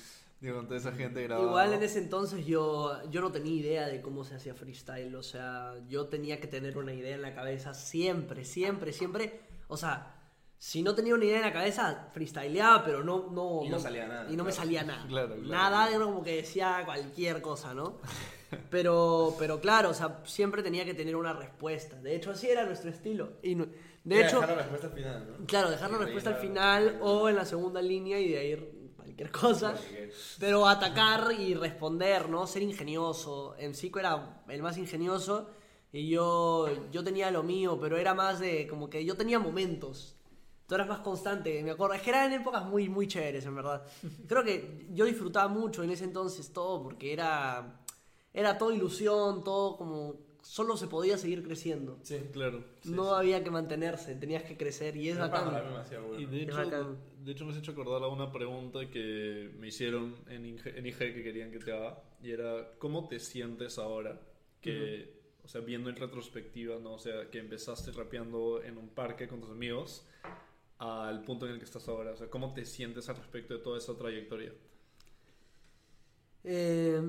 digo, 0.41 0.57
con 0.59 0.67
toda 0.67 0.79
esa 0.79 0.93
gente 0.93 1.25
grabada. 1.25 1.49
Igual 1.49 1.73
en 1.75 1.83
ese 1.83 1.99
entonces 1.99 2.47
yo, 2.47 2.97
yo 3.11 3.21
no 3.21 3.33
tenía 3.33 3.53
idea 3.55 3.89
de 3.89 4.01
cómo 4.01 4.23
se 4.23 4.37
hacía 4.37 4.55
freestyle, 4.55 5.13
o 5.17 5.23
sea, 5.25 5.75
yo 5.89 6.07
tenía 6.07 6.41
que 6.41 6.47
tener 6.47 6.79
una 6.79 6.95
idea 6.95 7.17
en 7.17 7.23
la 7.23 7.35
cabeza 7.35 7.75
siempre, 7.75 8.45
siempre, 8.45 8.93
siempre. 8.93 9.41
O 9.67 9.77
sea, 9.77 10.15
si 10.59 10.85
no 10.85 10.95
tenía 10.95 11.17
una 11.17 11.25
idea 11.25 11.39
en 11.39 11.43
la 11.47 11.53
cabeza, 11.53 12.09
freestyleaba, 12.13 12.85
pero 12.85 13.03
no... 13.03 13.29
no 13.33 13.63
Y 13.65 13.69
no 13.69 13.81
salía 13.81 14.07
nada, 14.07 14.31
Y 14.31 14.37
no 14.37 14.45
me 14.45 14.51
claro. 14.51 14.63
salía 14.65 14.85
nada. 14.85 15.05
Claro, 15.09 15.35
claro. 15.35 15.49
Nada, 15.49 15.91
era 15.91 15.99
como 16.05 16.23
que 16.23 16.37
decía 16.37 16.83
cualquier 16.85 17.43
cosa, 17.43 17.75
¿no? 17.75 17.99
Pero, 18.71 19.35
pero 19.39 19.61
claro, 19.61 19.91
o 19.91 19.95
sea, 19.95 20.21
siempre 20.25 20.63
tenía 20.63 20.85
que 20.85 20.95
tener 20.95 21.17
una 21.17 21.33
respuesta. 21.33 21.97
De 22.01 22.17
hecho, 22.17 22.31
así 22.31 22.49
era 22.49 22.65
nuestro 22.65 22.91
estilo. 22.91 23.33
Y 23.43 23.55
no- 23.55 23.67
de 24.05 24.19
Era 24.19 24.29
hecho, 24.29 24.41
dejar 24.41 24.57
la 24.57 24.63
respuesta 24.63 24.87
al 24.87 24.93
final, 24.95 25.27
¿no? 25.39 25.47
claro, 25.47 25.71
dejar 25.71 25.91
la 25.91 25.99
respuesta 25.99 26.31
al 26.31 26.37
final 26.37 26.99
o 27.03 27.29
en 27.29 27.37
la 27.37 27.45
segunda 27.45 27.83
línea 27.83 28.19
y 28.19 28.29
de 28.31 28.39
ahí 28.39 28.93
cualquier 28.97 29.31
cosa. 29.31 29.75
Pero 30.39 30.67
atacar 30.67 31.33
y 31.39 31.55
responder, 31.55 32.29
¿no? 32.29 32.47
Ser 32.47 32.63
ingenioso. 32.63 33.55
En 33.59 33.75
Zico 33.75 33.99
era 33.99 34.43
el 34.49 34.63
más 34.63 34.79
ingenioso 34.79 35.51
y 35.93 36.09
yo, 36.09 36.69
yo 36.91 37.05
tenía 37.05 37.31
lo 37.31 37.43
mío, 37.43 37.79
pero 37.81 37.97
era 37.99 38.15
más 38.15 38.39
de 38.41 38.67
como 38.67 38.89
que 38.89 39.05
yo 39.05 39.15
tenía 39.17 39.39
momentos. 39.39 40.15
Tú 40.67 40.75
eras 40.75 40.87
más 40.87 41.01
constante, 41.01 41.63
me 41.63 41.71
acuerdo. 41.71 41.95
Es 41.95 42.03
que 42.03 42.11
eran 42.11 42.31
épocas 42.33 42.65
muy, 42.65 42.89
muy 42.91 43.09
chéveres, 43.09 43.45
en 43.47 43.55
verdad. 43.57 43.83
Creo 44.27 44.45
que 44.45 44.87
yo 44.91 45.07
disfrutaba 45.07 45.49
mucho 45.49 45.83
en 45.83 45.91
ese 45.91 46.05
entonces 46.05 46.53
todo 46.53 46.83
porque 46.83 47.13
era, 47.13 47.81
era 48.39 48.57
todo 48.57 48.73
ilusión, 48.73 49.43
todo 49.43 49.77
como... 49.77 50.29
Solo 50.41 50.77
se 50.77 50.87
podía 50.87 51.19
seguir 51.19 51.43
creciendo. 51.43 51.99
Sí. 52.03 52.21
Claro. 52.33 52.65
sí, 52.81 52.91
no 52.91 53.05
sí. 53.05 53.15
había 53.17 53.43
que 53.43 53.51
mantenerse, 53.51 54.15
tenías 54.15 54.45
que 54.45 54.57
crecer 54.57 54.97
y 54.97 55.09
es 55.09 55.17
Era 55.17 55.27
bacán. 55.27 55.51
bueno. 55.51 56.19
Y 56.19 56.25
de 56.25 56.43
hecho, 56.43 56.97
de 57.19 57.33
hecho 57.33 57.45
me 57.45 57.51
has 57.51 57.59
hecho 57.59 57.73
acordar 57.73 58.03
a 58.05 58.07
una 58.09 58.33
pregunta 58.33 58.89
que 58.89 59.51
me 59.59 59.69
hicieron 59.69 60.15
en 60.29 60.47
IG, 60.47 60.69
en 60.69 60.87
IG 60.87 60.99
que 60.99 61.23
querían 61.23 61.51
que 61.51 61.59
te 61.59 61.73
haga 61.73 62.01
y 62.23 62.31
era 62.31 62.71
¿cómo 62.79 63.09
te 63.09 63.19
sientes 63.19 63.79
ahora 63.79 64.19
que, 64.61 65.21
o 65.45 65.49
sea, 65.49 65.61
viendo 65.61 65.91
en 65.91 65.97
retrospectiva, 65.97 66.79
no, 66.79 66.95
o 66.95 66.99
sea, 66.99 67.29
que 67.31 67.41
empezaste 67.41 67.91
rapeando 67.93 68.63
en 68.63 68.79
un 68.79 68.89
parque 68.89 69.27
con 69.29 69.41
tus 69.41 69.51
amigos 69.51 70.07
al 70.79 71.23
punto 71.25 71.47
en 71.47 71.53
el 71.53 71.59
que 71.59 71.65
estás 71.65 71.87
ahora, 71.89 72.13
o 72.13 72.17
sea, 72.17 72.31
¿cómo 72.31 72.55
te 72.55 72.65
sientes 72.65 73.09
al 73.09 73.17
respecto 73.17 73.55
de 73.55 73.61
toda 73.61 73.79
esa 73.79 73.99
trayectoria? 73.99 74.53
Eh, 76.45 77.03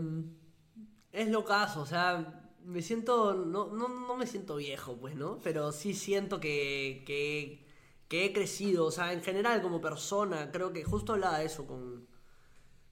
es 1.11 1.29
lo 1.29 1.43
caso, 1.45 1.81
o 1.81 1.85
sea, 1.85 2.51
me 2.63 2.81
siento, 2.81 3.33
no, 3.33 3.67
no, 3.67 3.87
no 3.87 4.15
me 4.15 4.27
siento 4.27 4.57
viejo, 4.57 4.97
pues, 4.97 5.15
¿no? 5.15 5.39
Pero 5.43 5.71
sí 5.71 5.93
siento 5.93 6.39
que, 6.39 7.03
que, 7.05 8.25
he 8.25 8.33
crecido, 8.33 8.85
o 8.85 8.91
sea, 8.91 9.13
en 9.13 9.21
general 9.21 9.61
como 9.61 9.81
persona, 9.81 10.51
creo 10.51 10.73
que 10.73 10.83
justo 10.83 11.13
hablaba 11.13 11.39
de 11.39 11.45
eso 11.45 11.65
con, 11.67 12.07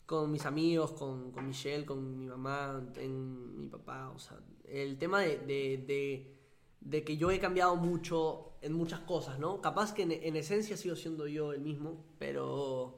con 0.06 0.32
mis 0.32 0.46
amigos, 0.46 0.94
con, 0.94 1.34
Michelle, 1.46 1.86
con 1.86 2.18
mi 2.18 2.28
mamá, 2.28 2.84
en 2.96 3.58
mi 3.58 3.68
papá, 3.68 4.10
o 4.10 4.20
sea, 4.20 4.40
el 4.66 4.98
tema 4.98 5.22
de, 5.22 6.38
de 6.80 7.04
que 7.04 7.18
yo 7.18 7.32
he 7.32 7.40
cambiado 7.40 7.76
mucho 7.76 8.58
en 8.62 8.74
muchas 8.74 9.02
cosas, 9.02 9.40
¿no? 9.40 9.62
Capaz 9.62 9.94
que 9.94 10.04
en, 10.04 10.12
en 10.12 10.36
esencia 10.36 10.78
sigo 10.78 10.96
siendo 10.96 11.28
yo 11.28 11.54
el 11.54 11.62
mismo, 11.62 12.06
pero 12.18 12.97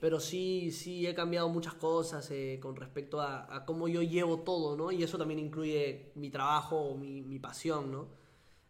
pero 0.00 0.20
sí, 0.20 0.70
sí 0.70 1.06
he 1.06 1.14
cambiado 1.14 1.48
muchas 1.48 1.74
cosas 1.74 2.30
eh, 2.30 2.58
con 2.62 2.76
respecto 2.76 3.20
a, 3.20 3.54
a 3.54 3.64
cómo 3.64 3.88
yo 3.88 4.02
llevo 4.02 4.40
todo, 4.40 4.76
¿no? 4.76 4.92
Y 4.92 5.02
eso 5.02 5.18
también 5.18 5.40
incluye 5.40 6.12
mi 6.14 6.30
trabajo 6.30 6.76
o 6.76 6.96
mi, 6.96 7.38
pasión, 7.40 7.90
¿no? 7.90 8.08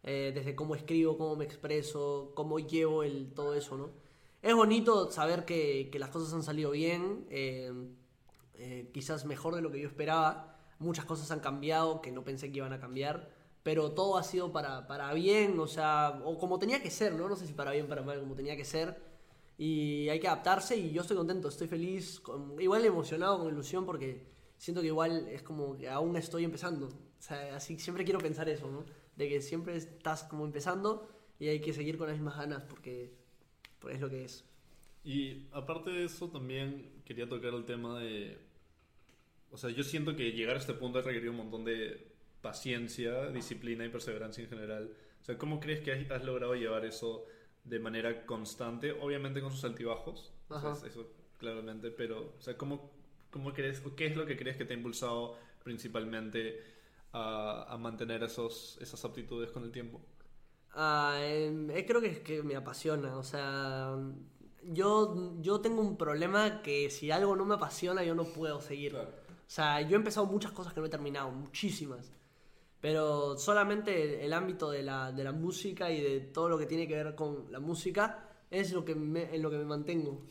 Eh, 0.02 0.32
desde 0.34 0.54
cómo 0.54 0.74
escribo, 0.74 1.18
cómo 1.18 1.36
me 1.36 1.44
expreso, 1.44 2.32
cómo 2.34 2.58
llevo 2.58 3.02
el, 3.02 3.32
todo 3.34 3.54
eso, 3.54 3.76
¿no? 3.76 3.90
Es 4.40 4.54
bonito 4.54 5.10
saber 5.10 5.44
que, 5.44 5.90
que 5.92 5.98
las 5.98 6.10
cosas 6.10 6.32
han 6.32 6.42
salido 6.42 6.70
bien, 6.70 7.26
eh, 7.30 7.72
quizás 8.92 9.24
mejor 9.24 9.54
de 9.54 9.62
lo 9.62 9.70
que 9.70 9.80
yo 9.80 9.88
esperaba. 9.88 10.56
Muchas 10.78 11.04
cosas 11.04 11.30
han 11.30 11.40
cambiado 11.40 12.00
que 12.00 12.12
no 12.12 12.24
pensé 12.24 12.50
que 12.50 12.58
iban 12.58 12.72
a 12.72 12.80
cambiar, 12.80 13.30
pero 13.62 13.92
todo 13.92 14.16
ha 14.16 14.22
sido 14.22 14.52
para, 14.52 14.86
para 14.86 15.12
bien, 15.12 15.58
o 15.58 15.66
sea, 15.66 16.22
o 16.24 16.38
como 16.38 16.58
tenía 16.58 16.80
que 16.82 16.90
ser, 16.90 17.14
¿no? 17.14 17.28
No 17.28 17.36
sé 17.36 17.46
si 17.46 17.52
para 17.52 17.72
bien 17.72 17.88
para 17.88 18.02
mal, 18.02 18.20
como 18.20 18.34
tenía 18.34 18.56
que 18.56 18.64
ser 18.64 19.07
y 19.58 20.08
hay 20.08 20.20
que 20.20 20.28
adaptarse 20.28 20.76
y 20.76 20.92
yo 20.92 21.02
estoy 21.02 21.16
contento, 21.16 21.48
estoy 21.48 21.68
feliz, 21.68 22.20
con- 22.20 22.58
igual 22.60 22.84
emocionado, 22.84 23.38
con 23.38 23.52
ilusión 23.52 23.84
porque 23.84 24.24
siento 24.56 24.80
que 24.80 24.86
igual 24.86 25.28
es 25.28 25.42
como 25.42 25.76
que 25.76 25.88
aún 25.88 26.16
estoy 26.16 26.44
empezando. 26.44 26.86
O 26.86 27.22
sea, 27.22 27.56
así 27.56 27.78
siempre 27.78 28.04
quiero 28.04 28.20
pensar 28.20 28.48
eso, 28.48 28.70
¿no? 28.70 28.84
De 29.16 29.28
que 29.28 29.42
siempre 29.42 29.76
estás 29.76 30.22
como 30.22 30.44
empezando 30.44 31.08
y 31.40 31.48
hay 31.48 31.60
que 31.60 31.72
seguir 31.72 31.98
con 31.98 32.06
las 32.06 32.16
mismas 32.16 32.36
ganas 32.36 32.62
porque, 32.62 33.12
porque 33.80 33.96
es 33.96 34.00
lo 34.00 34.08
que 34.08 34.24
es. 34.24 34.44
Y 35.04 35.48
aparte 35.52 35.90
de 35.90 36.04
eso, 36.04 36.28
también 36.28 37.02
quería 37.04 37.28
tocar 37.28 37.54
el 37.54 37.64
tema 37.64 37.98
de. 37.98 38.38
O 39.50 39.56
sea, 39.56 39.70
yo 39.70 39.82
siento 39.82 40.14
que 40.14 40.32
llegar 40.32 40.56
a 40.56 40.58
este 40.58 40.74
punto 40.74 40.98
ha 40.98 41.02
requerido 41.02 41.32
un 41.32 41.38
montón 41.38 41.64
de 41.64 42.12
paciencia, 42.42 43.30
disciplina 43.30 43.84
y 43.84 43.88
perseverancia 43.88 44.44
en 44.44 44.50
general. 44.50 44.92
O 45.20 45.24
sea, 45.24 45.38
¿cómo 45.38 45.60
crees 45.60 45.80
que 45.80 45.92
has, 45.92 46.24
logrado 46.24 46.54
llevar 46.54 46.84
eso 46.84 47.24
de 47.68 47.78
manera 47.78 48.26
constante? 48.26 48.92
Obviamente 48.92 49.40
con 49.40 49.50
sus 49.52 49.64
altibajos, 49.64 50.32
o 50.48 50.54
sea, 50.54 50.72
Ajá. 50.72 50.86
eso 50.86 51.06
claramente, 51.38 51.90
pero, 51.90 52.34
o 52.38 52.40
sea, 52.40 52.56
¿cómo, 52.56 52.90
cómo 53.30 53.52
crees, 53.52 53.84
o 53.86 53.94
qué 53.94 54.06
es 54.06 54.16
lo 54.16 54.26
que 54.26 54.36
crees 54.36 54.56
que 54.56 54.64
te 54.64 54.74
ha 54.74 54.76
impulsado 54.76 55.36
principalmente 55.62 56.62
a, 57.12 57.66
a 57.68 57.78
mantener 57.78 58.22
esos, 58.22 58.78
esas 58.80 59.04
aptitudes 59.04 59.50
con 59.52 59.64
el 59.64 59.72
tiempo? 59.72 60.00
Ah, 60.74 61.18
em, 61.22 61.70
eh, 61.70 61.84
creo 61.86 62.00
que 62.00 62.08
es 62.08 62.20
que 62.20 62.42
me 62.42 62.54
apasiona, 62.56 63.16
o 63.18 63.22
sea, 63.22 63.96
yo, 64.62 65.34
yo 65.40 65.60
tengo 65.60 65.80
un 65.80 65.96
problema 65.96 66.62
que 66.62 66.90
si 66.90 67.10
algo 67.10 67.34
no 67.36 67.44
me 67.44 67.54
apasiona 67.54 68.04
yo 68.04 68.14
no 68.14 68.32
puedo 68.32 68.60
seguir. 68.60 68.92
Claro. 68.92 69.10
O 69.46 69.50
sea, 69.50 69.80
yo 69.80 69.92
he 69.96 69.96
empezado 69.96 70.26
muchas 70.26 70.52
cosas 70.52 70.74
que 70.74 70.80
no 70.80 70.86
he 70.86 70.90
terminado, 70.90 71.30
muchísimas. 71.30 72.12
Pero 72.80 73.36
solamente 73.38 74.02
el, 74.02 74.20
el 74.26 74.32
ámbito 74.32 74.70
de 74.70 74.82
la, 74.82 75.12
de 75.12 75.24
la 75.24 75.32
música 75.32 75.90
y 75.90 76.00
de 76.00 76.20
todo 76.20 76.48
lo 76.48 76.58
que 76.58 76.66
tiene 76.66 76.86
que 76.86 76.94
ver 76.94 77.14
con 77.14 77.50
la 77.50 77.60
música 77.60 78.28
es 78.50 78.72
lo 78.72 78.84
que 78.84 78.94
me- 78.94 79.34
en 79.34 79.42
lo 79.42 79.50
que 79.50 79.58
me 79.58 79.64
mantengo, 79.64 80.22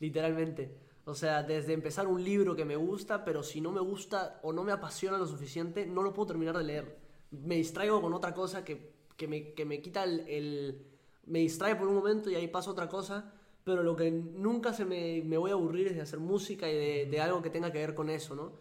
literalmente. 0.00 0.76
O 1.04 1.14
sea, 1.14 1.42
desde 1.42 1.72
empezar 1.72 2.06
un 2.06 2.22
libro 2.22 2.54
que 2.54 2.64
me 2.64 2.76
gusta, 2.76 3.24
pero 3.24 3.42
si 3.42 3.60
no 3.60 3.72
me 3.72 3.80
gusta 3.80 4.38
o 4.42 4.52
no 4.52 4.62
me 4.62 4.72
apasiona 4.72 5.18
lo 5.18 5.26
suficiente, 5.26 5.86
no 5.86 6.02
lo 6.02 6.12
puedo 6.12 6.28
terminar 6.28 6.56
de 6.58 6.64
leer. 6.64 6.98
Me 7.30 7.56
distraigo 7.56 8.00
con 8.00 8.12
otra 8.14 8.34
cosa 8.34 8.64
que, 8.64 8.92
que, 9.16 9.26
me, 9.28 9.54
que 9.54 9.64
me 9.64 9.80
quita 9.80 10.04
el, 10.04 10.20
el- 10.28 10.86
Me 11.26 11.40
distrae 11.40 11.76
por 11.76 11.88
un 11.88 11.94
momento 11.94 12.30
y 12.30 12.34
ahí 12.36 12.48
pasa 12.48 12.70
otra 12.70 12.88
cosa, 12.88 13.32
pero 13.64 13.82
lo 13.82 13.94
que 13.96 14.10
nunca 14.10 14.72
se 14.72 14.84
me, 14.84 15.22
me 15.24 15.36
voy 15.36 15.50
a 15.50 15.54
aburrir 15.54 15.88
es 15.88 15.94
de 15.96 16.00
hacer 16.02 16.18
música 16.20 16.68
y 16.70 16.74
de, 16.74 17.06
de 17.10 17.20
algo 17.20 17.42
que 17.42 17.50
tenga 17.50 17.70
que 17.72 17.78
ver 17.78 17.94
con 17.94 18.08
eso, 18.10 18.34
¿no? 18.34 18.52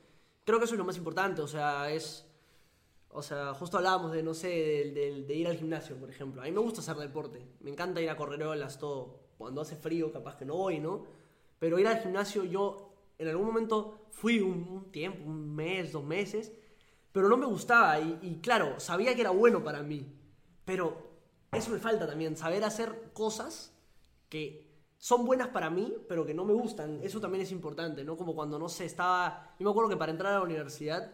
Creo 0.43 0.59
que 0.59 0.65
eso 0.65 0.73
es 0.75 0.79
lo 0.79 0.85
más 0.85 0.97
importante, 0.97 1.41
o 1.41 1.47
sea, 1.47 1.91
es... 1.91 2.26
O 3.09 3.21
sea, 3.23 3.53
justo 3.53 3.77
hablábamos 3.77 4.11
de, 4.11 4.21
no 4.23 4.33
sé, 4.33 4.47
de, 4.49 4.91
de- 4.91 5.23
de 5.23 5.33
ir 5.35 5.47
al 5.47 5.57
gimnasio, 5.57 5.95
por 5.97 6.09
ejemplo. 6.09 6.41
A 6.41 6.45
mí 6.45 6.51
me 6.51 6.59
gusta 6.59 6.81
hacer 6.81 6.95
deporte. 6.97 7.41
Me 7.61 7.71
encanta 7.71 8.01
ir 8.01 8.09
a 8.09 8.17
correrolas, 8.17 8.77
todo. 8.79 9.19
Cuando 9.37 9.61
hace 9.61 9.75
frío, 9.75 10.11
capaz 10.11 10.35
que 10.37 10.45
no 10.45 10.55
voy, 10.57 10.79
¿no? 10.79 11.05
Pero 11.59 11.79
ir 11.79 11.87
al 11.87 11.99
gimnasio, 12.01 12.43
yo 12.43 12.93
en 13.17 13.27
algún 13.29 13.47
momento 13.47 14.07
fui 14.11 14.39
un, 14.39 14.67
un 14.69 14.91
tiempo, 14.91 15.23
un 15.25 15.55
mes, 15.55 15.91
dos 15.91 16.03
meses, 16.03 16.51
pero 17.11 17.29
no 17.29 17.37
me 17.37 17.45
gustaba. 17.45 17.99
Y, 17.99 18.19
y 18.21 18.39
claro, 18.41 18.79
sabía 18.79 19.15
que 19.15 19.21
era 19.21 19.31
bueno 19.31 19.63
para 19.63 19.81
mí. 19.83 20.05
Pero 20.65 20.97
eso 21.51 21.71
me 21.71 21.79
falta 21.79 22.07
también, 22.07 22.35
saber 22.37 22.63
hacer 22.63 23.11
cosas 23.13 23.73
que 24.29 24.67
son 24.97 25.25
buenas 25.25 25.49
para 25.49 25.69
mí, 25.69 25.95
pero 26.07 26.25
que 26.25 26.33
no 26.33 26.45
me 26.45 26.53
gustan. 26.53 26.99
Eso 27.03 27.19
también 27.21 27.43
es 27.43 27.51
importante, 27.51 28.03
¿no? 28.03 28.17
Como 28.17 28.35
cuando, 28.35 28.59
no 28.59 28.69
sé, 28.69 28.85
estaba... 28.85 29.55
Yo 29.59 29.63
me 29.65 29.71
acuerdo 29.71 29.89
que 29.89 29.97
para 29.97 30.11
entrar 30.11 30.33
a 30.33 30.39
la 30.39 30.43
universidad, 30.43 31.11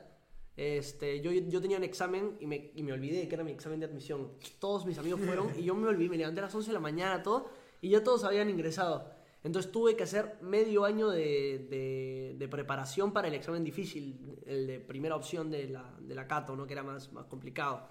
este, 0.55 1.21
yo, 1.21 1.31
yo 1.31 1.61
tenía 1.61 1.77
un 1.77 1.83
examen 1.83 2.37
y 2.39 2.45
me, 2.47 2.71
y 2.75 2.83
me 2.83 2.93
olvidé 2.93 3.27
que 3.27 3.35
era 3.35 3.43
mi 3.43 3.51
examen 3.51 3.79
de 3.79 3.87
admisión. 3.87 4.31
Todos 4.59 4.85
mis 4.85 4.97
amigos 4.97 5.19
fueron 5.21 5.51
y 5.57 5.63
yo 5.63 5.75
me 5.75 5.87
olvidé, 5.87 6.09
me 6.09 6.17
levanté 6.17 6.39
a 6.41 6.43
las 6.43 6.55
11 6.55 6.69
de 6.69 6.73
la 6.73 6.79
mañana, 6.79 7.23
todo, 7.23 7.49
y 7.81 7.89
ya 7.89 8.03
todos 8.03 8.23
habían 8.23 8.49
ingresado. 8.49 9.11
Entonces 9.43 9.71
tuve 9.71 9.95
que 9.97 10.03
hacer 10.03 10.37
medio 10.41 10.85
año 10.85 11.09
de, 11.09 12.35
de- 12.39 12.47
preparación 12.47 13.11
para 13.13 13.29
el 13.29 13.33
examen 13.33 13.63
difícil, 13.63 14.39
el 14.45 14.67
de 14.67 14.79
primera 14.79 15.15
opción 15.15 15.49
de 15.49 15.67
la, 15.69 15.91
de 15.99 16.13
la 16.13 16.27
Cato, 16.27 16.55
¿no? 16.55 16.67
que 16.67 16.73
era 16.73 16.83
más, 16.83 17.11
más 17.13 17.25
complicado. 17.25 17.87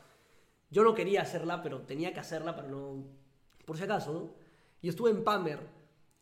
Yo 0.71 0.85
no 0.85 0.95
quería 0.95 1.23
hacerla, 1.23 1.63
pero 1.63 1.81
tenía 1.81 2.13
que 2.15 2.21
hacerla 2.21 2.55
para 2.55 2.69
no... 2.69 3.05
Por 3.65 3.77
si 3.77 3.83
acaso, 3.83 4.13
¿no? 4.13 4.31
Y 4.81 4.89
estuve 4.89 5.11
en 5.11 5.25
Pamer. 5.25 5.59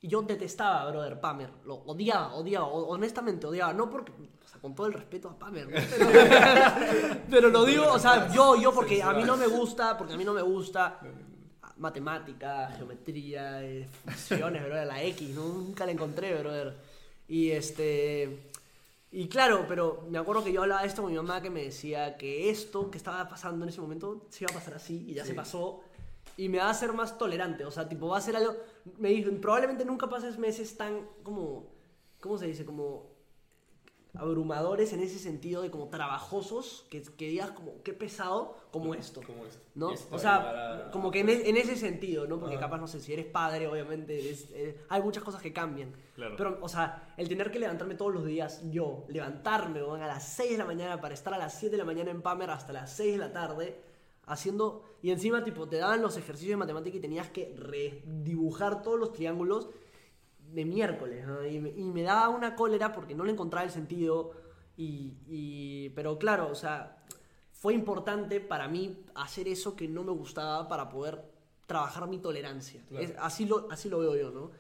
Y 0.01 0.09
yo 0.09 0.23
detestaba, 0.23 0.91
brother, 0.91 1.21
Pamer. 1.21 1.51
Lo 1.65 1.75
odiaba, 1.75 2.35
odiaba. 2.35 2.67
honestamente 2.69 3.47
odiaba. 3.47 3.73
No 3.75 3.91
porque... 3.91 4.13
Con 4.61 4.75
todo 4.75 4.89
el 4.89 4.93
respeto 4.93 5.31
a 5.31 5.39
Pamer, 5.39 5.69
¿no? 5.69 5.77
Pero, 5.99 7.21
pero 7.31 7.49
lo 7.49 7.65
digo, 7.65 7.91
o 7.91 7.99
sea, 7.99 8.31
yo, 8.31 8.57
yo 8.57 8.75
porque 8.75 9.03
a 9.03 9.13
mí 9.13 9.23
no 9.23 9.37
me 9.37 9.47
gusta, 9.47 9.97
porque 9.97 10.13
a 10.13 10.17
mí 10.17 10.25
no 10.25 10.35
me 10.35 10.43
gusta 10.43 11.01
matemática, 11.81 12.71
geometría, 12.77 13.65
eh, 13.65 13.89
funciones, 14.05 14.63
brother, 14.65 14.87
la 14.87 15.03
X, 15.03 15.31
¿no? 15.31 15.47
nunca 15.47 15.87
la 15.87 15.93
encontré, 15.93 16.39
brother. 16.39 16.77
Y 17.27 17.51
este... 17.51 18.51
Y 19.13 19.27
claro, 19.29 19.65
pero 19.67 20.07
me 20.09 20.19
acuerdo 20.19 20.45
que 20.45 20.53
yo 20.53 20.63
hablaba 20.63 20.83
de 20.83 20.87
esto 20.87 21.03
con 21.03 21.11
mi 21.11 21.17
mamá 21.17 21.43
que 21.43 21.51
me 21.51 21.65
decía 21.65 22.17
que 22.17 22.49
esto 22.49 22.93
que 22.93 22.99
estaba 22.99 23.29
pasando 23.29 23.65
en 23.65 23.71
ese 23.71 23.81
momento 23.81 24.27
se 24.29 24.45
iba 24.45 24.53
a 24.53 24.55
pasar 24.55 24.75
así 24.75 25.05
y 25.09 25.15
ya 25.15 25.25
se 25.25 25.35
pasó. 25.35 25.81
Y 26.37 26.49
me 26.49 26.59
va 26.59 26.67
a 26.67 26.71
hacer 26.71 26.93
más 26.93 27.19
tolerante, 27.19 27.65
o 27.65 27.73
sea, 27.73 27.89
tipo, 27.89 28.09
va 28.09 28.19
a 28.19 28.21
ser 28.21 28.37
algo... 28.37 28.55
Me 28.99 29.09
dijo, 29.09 29.31
probablemente 29.41 29.85
nunca 29.85 30.09
pases 30.09 30.39
meses 30.39 30.77
tan 30.77 31.09
como... 31.25 31.67
¿Cómo 32.21 32.39
se 32.39 32.47
dice? 32.47 32.65
Como... 32.65 33.10
abrumadores 34.15 34.93
en 34.93 35.01
ese 35.01 35.19
sentido 35.19 35.63
de 35.63 35.71
como 35.71 35.89
trabajosos, 35.89 36.85
que, 36.91 37.03
que 37.03 37.29
digas 37.29 37.51
como 37.53 37.83
qué 37.83 37.93
pesado 37.93 38.57
como 38.73 38.95
esto. 38.95 39.21
Como 39.27 39.45
esto. 39.47 39.61
¿No? 39.75 39.93
Esto 39.93 40.15
O 40.15 40.19
sea, 40.19 40.87
a- 40.87 40.91
como 40.91 41.11
que 41.11 41.21
en, 41.21 41.29
e- 41.29 41.49
en 41.49 41.57
ese 41.57 41.77
sentido, 41.77 42.27
¿no? 42.27 42.39
Porque 42.39 42.57
Ajá. 42.57 42.67
capaz, 42.67 42.79
no 42.79 42.87
sé, 42.87 43.01
si 43.01 43.13
eres 43.13 43.27
padre, 43.27 43.67
obviamente, 43.69 44.31
es- 44.31 44.51
eh, 44.53 44.79
hay 44.89 45.03
muchas 45.03 45.23
cosas 45.23 45.41
que 45.43 45.53
cambian. 45.53 45.93
Claro. 46.15 46.35
Pero, 46.37 46.59
o 46.61 46.69
sea, 46.69 47.15
el 47.17 47.29
tener 47.29 47.51
que 47.51 47.59
levantarme 47.59 47.95
todos 47.95 48.13
los 48.15 48.25
días, 48.25 48.63
yo, 48.71 49.05
levantarme 49.09 49.83
weón, 49.83 50.03
a 50.03 50.07
las 50.07 50.25
6 50.29 50.53
de 50.53 50.59
la 50.59 50.65
mañana 50.67 51.01
para 51.01 51.15
estar 51.15 51.33
a 51.35 51.39
las 51.39 51.55
7 51.59 51.73
de 51.73 51.79
la 51.79 51.85
mañana 51.85 52.11
en 52.11 52.23
Pamer 52.23 52.51
hasta 52.51 52.73
las 52.73 52.93
6 52.97 53.13
de 53.13 53.19
la 53.19 53.33
tarde, 53.33 53.81
haciendo. 54.27 54.85
Y 55.03 55.11
encima, 55.11 55.43
tipo, 55.45 55.69
te 55.69 55.77
daban 55.79 56.03
los 56.03 56.17
ejercicios 56.17 56.51
de 56.51 56.57
matemática 56.57 56.97
y 56.97 57.01
tenías 57.01 57.29
que 57.31 57.55
redibujar 57.57 58.83
todos 58.83 58.99
los 58.99 59.13
triángulos 59.13 59.69
de 60.53 60.65
miércoles. 60.65 61.27
¿no? 61.27 61.45
Y, 61.47 61.59
me, 61.61 61.71
y 61.71 61.85
me 61.85 62.03
daba 62.03 62.29
una 62.29 62.55
cólera 62.55 62.93
porque 62.93 63.15
no 63.15 63.25
le 63.25 63.33
encontraba 63.33 63.65
el 63.65 63.71
sentido. 63.73 64.33
Y, 64.77 65.15
y- 65.29 65.89
pero 65.91 66.19
claro, 66.19 66.49
o 66.51 66.55
sea, 66.55 66.97
fue 67.53 67.75
importante 67.75 68.41
para 68.41 68.69
mí 68.69 69.05
hacer 69.15 69.49
eso 69.49 69.77
que 69.77 69.89
no 69.89 70.03
me 70.05 70.13
gustaba 70.13 70.69
para 70.69 70.89
poder 70.89 71.23
trabajar 71.67 72.09
mi 72.09 72.19
tolerancia. 72.19 72.83
Claro. 72.89 73.05
Es- 73.05 73.15
así, 73.19 73.45
lo, 73.47 73.69
así 73.71 73.89
lo 73.89 73.99
veo 73.99 74.17
yo, 74.17 74.31
¿no? 74.31 74.51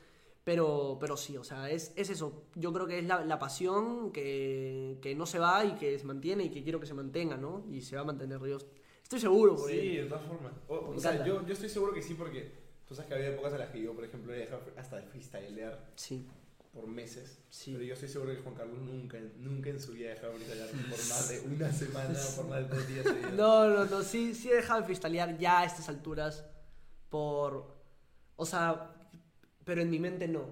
Pero, 0.44 0.96
pero 0.98 1.16
sí, 1.16 1.36
o 1.36 1.44
sea, 1.44 1.70
es, 1.70 1.92
es 1.96 2.08
eso. 2.10 2.44
Yo 2.54 2.72
creo 2.72 2.86
que 2.86 2.98
es 2.98 3.04
la, 3.04 3.24
la 3.24 3.38
pasión 3.38 4.10
que, 4.10 4.98
que 5.02 5.14
no 5.14 5.26
se 5.26 5.38
va 5.38 5.64
y 5.64 5.72
que 5.76 5.98
se 5.98 6.04
mantiene 6.06 6.44
y 6.44 6.50
que 6.50 6.62
quiero 6.62 6.80
que 6.80 6.86
se 6.86 6.94
mantenga, 6.94 7.36
¿no? 7.36 7.64
Y 7.70 7.82
se 7.82 7.94
va 7.96 8.02
a 8.02 8.04
mantener, 8.06 8.40
yo 8.40 8.56
estoy 9.02 9.20
seguro. 9.20 9.54
porque- 9.56 9.80
Sí, 9.80 9.96
de 9.98 10.04
todas 10.06 10.24
formas. 10.24 10.52
O, 10.68 10.92
o 10.96 10.98
sea, 10.98 11.24
yo, 11.24 11.46
yo 11.46 11.52
estoy 11.52 11.68
seguro 11.68 11.92
que 11.92 12.02
sí, 12.02 12.14
porque 12.14 12.52
tú 12.90 12.96
sabes 12.96 13.08
que 13.08 13.14
había 13.14 13.28
épocas 13.28 13.52
en 13.52 13.58
las 13.60 13.68
que 13.70 13.80
yo, 13.80 13.94
por 13.94 14.04
ejemplo, 14.04 14.34
he 14.34 14.38
dejado 14.38 14.62
hasta 14.76 14.96
de 14.96 15.02
freestylear 15.04 15.78
Sí. 15.94 16.26
por 16.72 16.88
meses. 16.88 17.38
Sí. 17.48 17.70
Pero 17.72 17.84
yo 17.84 17.94
estoy 17.94 18.08
seguro 18.08 18.32
que 18.34 18.42
Juan 18.42 18.56
Carlos 18.56 18.78
nunca, 18.80 19.16
nunca 19.38 19.70
en 19.70 19.78
su 19.80 19.92
vida 19.92 20.10
ha 20.10 20.14
dejado 20.14 20.32
de 20.32 20.38
freestylear 20.40 20.68
por 20.70 20.98
más 21.08 21.28
de 21.28 21.40
una 21.54 21.72
semana, 21.72 22.18
por 22.34 22.48
más 22.48 22.58
de 22.58 22.64
tres 22.64 22.88
días. 22.88 23.06
seguidos. 23.06 23.32
No, 23.34 23.68
no, 23.68 23.84
no, 23.84 24.02
sí, 24.02 24.34
sí 24.34 24.50
he 24.50 24.56
dejado 24.56 24.80
de 24.80 24.86
freestylear 24.86 25.38
ya 25.38 25.60
a 25.60 25.64
estas 25.66 25.88
alturas 25.88 26.44
por... 27.08 27.76
O 28.34 28.44
sea, 28.44 28.92
pero 29.64 29.82
en 29.82 29.90
mi 29.90 30.00
mente 30.00 30.26
no. 30.26 30.48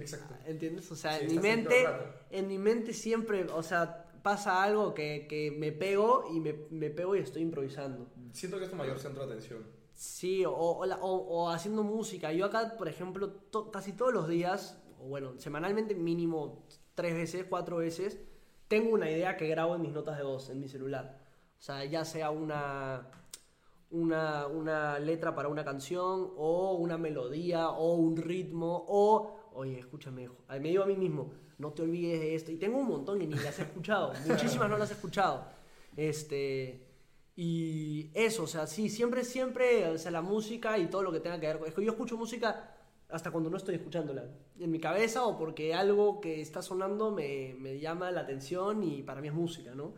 Exacto. 0.00 0.34
¿Entiendes? 0.46 0.90
O 0.90 0.96
sea, 0.96 1.16
Sí, 1.18 1.26
en 1.26 1.30
mi 1.30 1.38
mente, 1.38 1.86
en 2.30 2.48
mi 2.48 2.58
mente 2.58 2.92
siempre, 2.92 3.44
o 3.44 3.62
sea, 3.62 4.10
pasa 4.24 4.64
algo 4.64 4.94
que, 4.94 5.26
que 5.28 5.52
me 5.52 5.70
pego 5.70 6.24
y 6.34 6.40
me, 6.40 6.54
me 6.70 6.90
pego 6.90 7.14
y 7.14 7.20
estoy 7.20 7.42
improvisando. 7.42 8.10
Siento 8.32 8.58
que 8.58 8.64
es 8.64 8.70
tu 8.70 8.76
mayor 8.76 8.98
centro 8.98 9.24
de 9.26 9.32
atención. 9.34 9.77
Sí, 10.00 10.44
o, 10.44 10.52
o, 10.52 10.86
la- 10.86 10.98
o- 10.98 11.26
o 11.26 11.48
haciendo 11.50 11.82
música. 11.82 12.32
Yo 12.32 12.44
acá, 12.46 12.76
por 12.78 12.86
ejemplo, 12.88 13.30
to- 13.50 13.70
casi 13.72 13.92
todos 13.94 14.12
los 14.12 14.28
días, 14.28 14.80
o 15.00 15.08
bueno, 15.08 15.32
semanalmente 15.38 15.96
mínimo 15.96 16.62
tres 16.94 17.14
veces, 17.14 17.46
cuatro 17.48 17.78
veces, 17.78 18.16
tengo 18.68 18.94
una 18.94 19.10
idea 19.10 19.36
que 19.36 19.48
grabo 19.48 19.74
en 19.74 19.82
mis 19.82 19.92
notas 19.92 20.16
de 20.16 20.22
voz, 20.22 20.50
en 20.50 20.60
mi 20.60 20.68
celular. 20.68 21.18
O 21.58 21.62
sea, 21.62 21.84
ya 21.84 22.04
sea 22.04 22.30
una, 22.30 23.10
una, 23.90 24.46
una 24.46 25.00
letra 25.00 25.34
para 25.34 25.48
una 25.48 25.64
canción, 25.64 26.30
o 26.36 26.74
una 26.74 26.96
melodía, 26.96 27.70
o 27.70 27.94
un 27.96 28.16
ritmo, 28.16 28.84
o, 28.86 29.50
oye, 29.54 29.80
escúchame, 29.80 30.30
me 30.48 30.68
digo 30.68 30.84
a 30.84 30.86
mí 30.86 30.94
mismo, 30.96 31.32
no 31.58 31.72
te 31.72 31.82
olvides 31.82 32.20
de 32.20 32.36
esto. 32.36 32.52
Y 32.52 32.56
tengo 32.56 32.78
un 32.78 32.86
montón 32.86 33.20
y 33.20 33.26
ni 33.26 33.34
las 33.34 33.58
he 33.58 33.62
escuchado, 33.62 34.12
muchísimas 34.28 34.70
no 34.70 34.78
las 34.78 34.90
he 34.90 34.94
escuchado. 34.94 35.44
Este, 35.96 36.86
y 37.40 38.10
eso, 38.14 38.42
o 38.42 38.46
sea, 38.48 38.66
sí, 38.66 38.88
siempre, 38.88 39.22
siempre, 39.24 39.86
o 39.86 39.96
sea, 39.96 40.10
la 40.10 40.22
música 40.22 40.76
y 40.76 40.88
todo 40.88 41.04
lo 41.04 41.12
que 41.12 41.20
tenga 41.20 41.38
que 41.38 41.46
ver. 41.46 41.58
con- 41.60 41.68
Es 41.68 41.74
que 41.74 41.84
yo 41.84 41.92
escucho 41.92 42.16
música 42.16 42.74
hasta 43.08 43.30
cuando 43.30 43.48
no 43.48 43.56
estoy 43.56 43.76
escuchándola. 43.76 44.24
En 44.58 44.70
mi 44.72 44.80
cabeza 44.80 45.24
o 45.24 45.38
porque 45.38 45.72
algo 45.72 46.20
que 46.20 46.40
está 46.40 46.62
sonando 46.62 47.12
me, 47.12 47.54
me 47.60 47.78
llama 47.78 48.10
la 48.10 48.22
atención 48.22 48.82
y 48.82 49.04
para 49.04 49.20
mí 49.20 49.28
es 49.28 49.34
música, 49.34 49.72
¿no? 49.72 49.94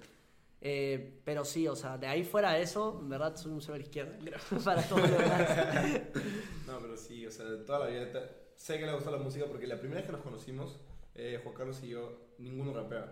Eh, 0.61 1.19
pero 1.25 1.47
sí, 1.47 1.67
o 1.67 1.75
sea, 1.75 1.97
de 1.97 2.07
ahí 2.09 2.25
fuera 2.25 2.53
de 2.53 2.61
eso, 2.63 2.99
en 3.01 3.09
verdad 3.09 3.35
soy 3.37 3.53
un 3.53 3.63
cero 3.63 3.79
izquierda, 3.79 4.19
para 4.65 4.83
todo 4.83 4.99
lo. 4.99 5.07
No, 6.67 6.79
pero 6.79 6.95
sí, 6.99 7.27
o 7.27 7.31
sea, 7.31 7.47
toda 7.65 7.79
la 7.81 7.87
vida. 7.87 8.07
Sé 8.55 8.79
que 8.79 8.85
le 8.85 8.93
gusta 8.93 9.11
la 9.11 9.17
música 9.17 9.47
porque 9.47 9.67
la 9.67 9.79
primera 9.79 10.01
vez 10.03 10.07
que 10.07 10.13
nos 10.13 10.21
conocimos, 10.21 10.79
eh, 11.15 11.41
Juan 11.43 11.55
Carlos 11.55 11.81
y 11.83 11.89
yo, 11.89 12.35
ninguno 12.39 12.75
rapea. 12.75 13.11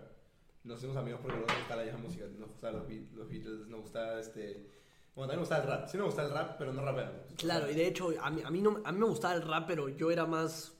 Nos 0.63 0.77
hicimos 0.77 0.97
amigos 0.97 1.21
porque 1.21 1.37
nos 1.37 1.57
gusta 1.57 1.75
la 1.75 1.83
vieja 1.83 1.97
música. 1.97 2.25
Nos 2.37 2.49
gustaba 2.49 2.79
los, 2.79 2.87
Beat- 2.87 3.11
los 3.13 3.29
Beatles, 3.29 3.67
nos 3.67 3.81
gustaba 3.81 4.19
este. 4.19 4.69
Bueno, 5.15 5.31
también 5.31 5.39
nos 5.39 5.49
gustaba 5.49 5.63
el 5.63 5.69
rap. 5.69 5.87
Sí, 5.89 5.97
nos 5.97 6.05
gustaba 6.07 6.27
el 6.27 6.33
rap, 6.33 6.55
pero 6.57 6.73
no 6.73 6.83
rapeamos. 6.83 7.15
Claro, 7.37 7.69
y 7.69 7.73
de 7.73 7.87
hecho, 7.87 8.13
a 8.21 8.29
mí, 8.29 8.41
a 8.43 8.49
mí, 8.51 8.61
no, 8.61 8.81
a 8.83 8.91
mí 8.91 8.99
me 8.99 9.05
gustaba 9.05 9.33
el 9.33 9.41
rap, 9.41 9.65
pero 9.67 9.89
yo 9.89 10.11
era 10.11 10.25
más... 10.25 10.73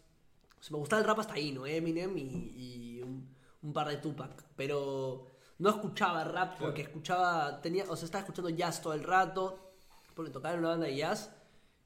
O 0.60 0.64
sea, 0.64 0.72
me 0.74 0.80
gustaba 0.80 1.02
el 1.02 1.08
rap 1.08 1.20
hasta 1.20 1.34
ahí, 1.34 1.52
¿no? 1.52 1.66
Eminem 1.66 2.18
y, 2.18 2.22
y 2.56 3.02
un, 3.02 3.34
un 3.62 3.74
par 3.74 3.88
de 3.88 3.98
Tupac. 3.98 4.44
Pero 4.56 5.26
no 5.58 5.70
escuchaba 5.70 6.24
rap 6.26 6.58
porque 6.60 6.84
escuchaba... 6.84 7.62
Tenía, 7.62 7.86
o 7.90 7.96
sea, 7.96 8.06
estaba 8.06 8.22
escuchando 8.22 8.50
jazz 8.50 8.82
todo 8.82 8.94
el 8.94 9.04
rato, 9.04 9.74
porque 10.14 10.32
tocaba 10.32 10.54
en 10.54 10.60
una 10.60 10.70
banda 10.70 10.88
de 10.88 10.96
jazz. 10.96 11.34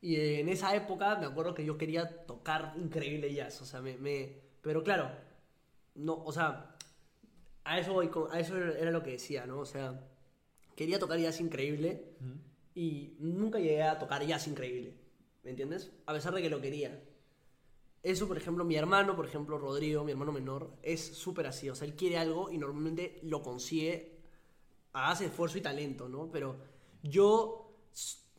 Y 0.01 0.17
en 0.39 0.49
esa 0.49 0.75
época 0.75 1.15
me 1.15 1.25
acuerdo 1.27 1.53
que 1.53 1.63
yo 1.63 1.77
quería 1.77 2.25
tocar 2.25 2.73
increíble 2.77 3.34
jazz. 3.34 3.62
O 3.62 3.65
sea, 3.65 3.82
me... 3.82 3.97
me 3.97 4.41
pero 4.62 4.84
claro, 4.84 5.10
no, 5.95 6.23
o 6.23 6.32
sea, 6.32 6.72
a 7.63 7.80
eso, 7.80 7.93
voy 7.93 8.10
a 8.32 8.39
eso 8.39 8.58
era 8.58 8.91
lo 8.91 9.04
que 9.04 9.12
decía, 9.12 9.45
¿no? 9.45 9.60
O 9.60 9.65
sea, 9.65 10.08
quería 10.76 10.99
tocar 10.99 11.19
jazz 11.19 11.39
increíble 11.39 12.15
y 12.76 13.15
nunca 13.19 13.60
llegué 13.60 13.84
a 13.84 13.99
tocar 13.99 14.26
jazz 14.26 14.47
increíble, 14.47 14.95
¿me 15.43 15.52
entiendes? 15.52 15.91
A 16.06 16.13
pesar 16.13 16.34
de 16.34 16.41
que 16.41 16.49
lo 16.49 16.62
quería. 16.62 17.04
Eso, 18.02 18.28
por 18.28 18.38
ejemplo, 18.38 18.65
mi 18.65 18.76
hermano, 18.76 19.15
por 19.15 19.26
ejemplo, 19.26 19.58
Rodrigo, 19.58 20.04
mi 20.04 20.12
hermano 20.12 20.34
menor, 20.34 20.76
es 20.82 21.02
súper 21.02 21.47
así. 21.47 21.69
O 21.69 21.76
sea, 21.76 21.88
él 21.88 21.95
quiere 21.95 22.17
algo 22.17 22.52
y 22.52 22.58
normalmente 22.58 23.19
lo 23.23 23.41
consigue 23.41 24.19
a 24.91 25.10
base 25.10 25.23
de 25.23 25.30
esfuerzo 25.30 25.58
y 25.58 25.62
talento, 25.62 26.10
¿no? 26.10 26.30
Pero 26.30 26.58
yo, 27.02 27.78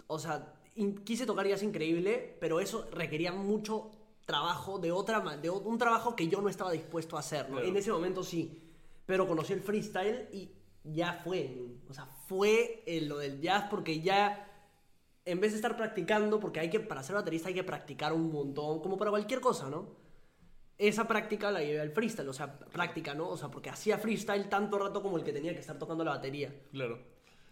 o 0.07 0.19
sea, 0.19 0.61
quise 1.05 1.25
tocar 1.25 1.49
jazz 1.49 1.63
increíble, 1.63 2.37
pero 2.41 2.61
eso 2.61 2.89
requería 2.93 3.33
mucho 3.33 3.91
trabajo 4.27 4.79
de 4.79 4.93
otra 4.93 5.21
de 5.37 5.49
un 5.51 5.79
trabajo 5.79 6.15
que 6.15 6.29
yo 6.29 6.43
no 6.43 6.49
estaba 6.51 6.71
dispuesto 6.73 7.17
a 7.17 7.21
hacer, 7.21 7.49
¿no? 7.49 7.57
Claro. 7.57 7.69
En 7.69 7.77
ese 7.77 7.91
momento 7.91 8.23
sí, 8.23 8.64
pero 9.07 9.27
conocí 9.27 9.53
el 9.53 9.61
freestyle 9.61 10.29
y 10.33 10.51
ya 10.85 11.21
fue, 11.25 11.57
o 11.89 11.95
sea, 11.95 12.07
fue 12.07 12.83
lo 13.03 13.19
del 13.19 13.41
jazz 13.41 13.67
porque 13.71 14.01
ya 14.01 14.51
en 15.25 15.41
vez 15.41 15.53
de 15.53 15.57
estar 15.57 15.77
practicando, 15.77 16.39
porque 16.39 16.61
hay 16.61 16.71
que 16.71 16.81
para 16.81 17.03
ser 17.03 17.15
baterista 17.17 17.49
hay 17.49 17.55
que 17.55 17.65
practicar 17.65 18.13
un 18.13 18.31
montón, 18.31 18.81
como 18.81 18.97
para 18.97 19.11
cualquier 19.11 19.41
cosa, 19.41 19.71
¿no? 19.71 19.89
Esa 20.77 21.07
práctica 21.07 21.51
la 21.51 21.63
llevé 21.63 21.81
al 21.81 21.91
freestyle, 21.91 22.29
o 22.29 22.33
sea, 22.33 22.59
práctica, 22.59 23.15
¿no? 23.15 23.29
O 23.29 23.37
sea, 23.37 23.49
porque 23.49 23.71
hacía 23.71 23.97
freestyle 23.97 24.49
tanto 24.49 24.79
rato 24.79 25.03
como 25.03 25.17
el 25.17 25.25
que 25.25 25.33
tenía 25.33 25.55
que 25.55 25.61
estar 25.61 25.79
tocando 25.79 26.05
la 26.05 26.11
batería. 26.13 26.53
Claro. 26.73 26.99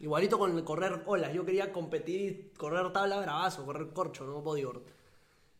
Igualito 0.00 0.38
con 0.38 0.56
el 0.56 0.64
correr 0.64 1.02
olas, 1.06 1.32
yo 1.32 1.44
quería 1.44 1.72
competir 1.72 2.20
y 2.20 2.58
correr 2.58 2.92
tabla 2.92 3.20
bravazo, 3.20 3.64
correr 3.64 3.88
corcho, 3.92 4.26
no 4.26 4.42
bodyboard. 4.42 4.82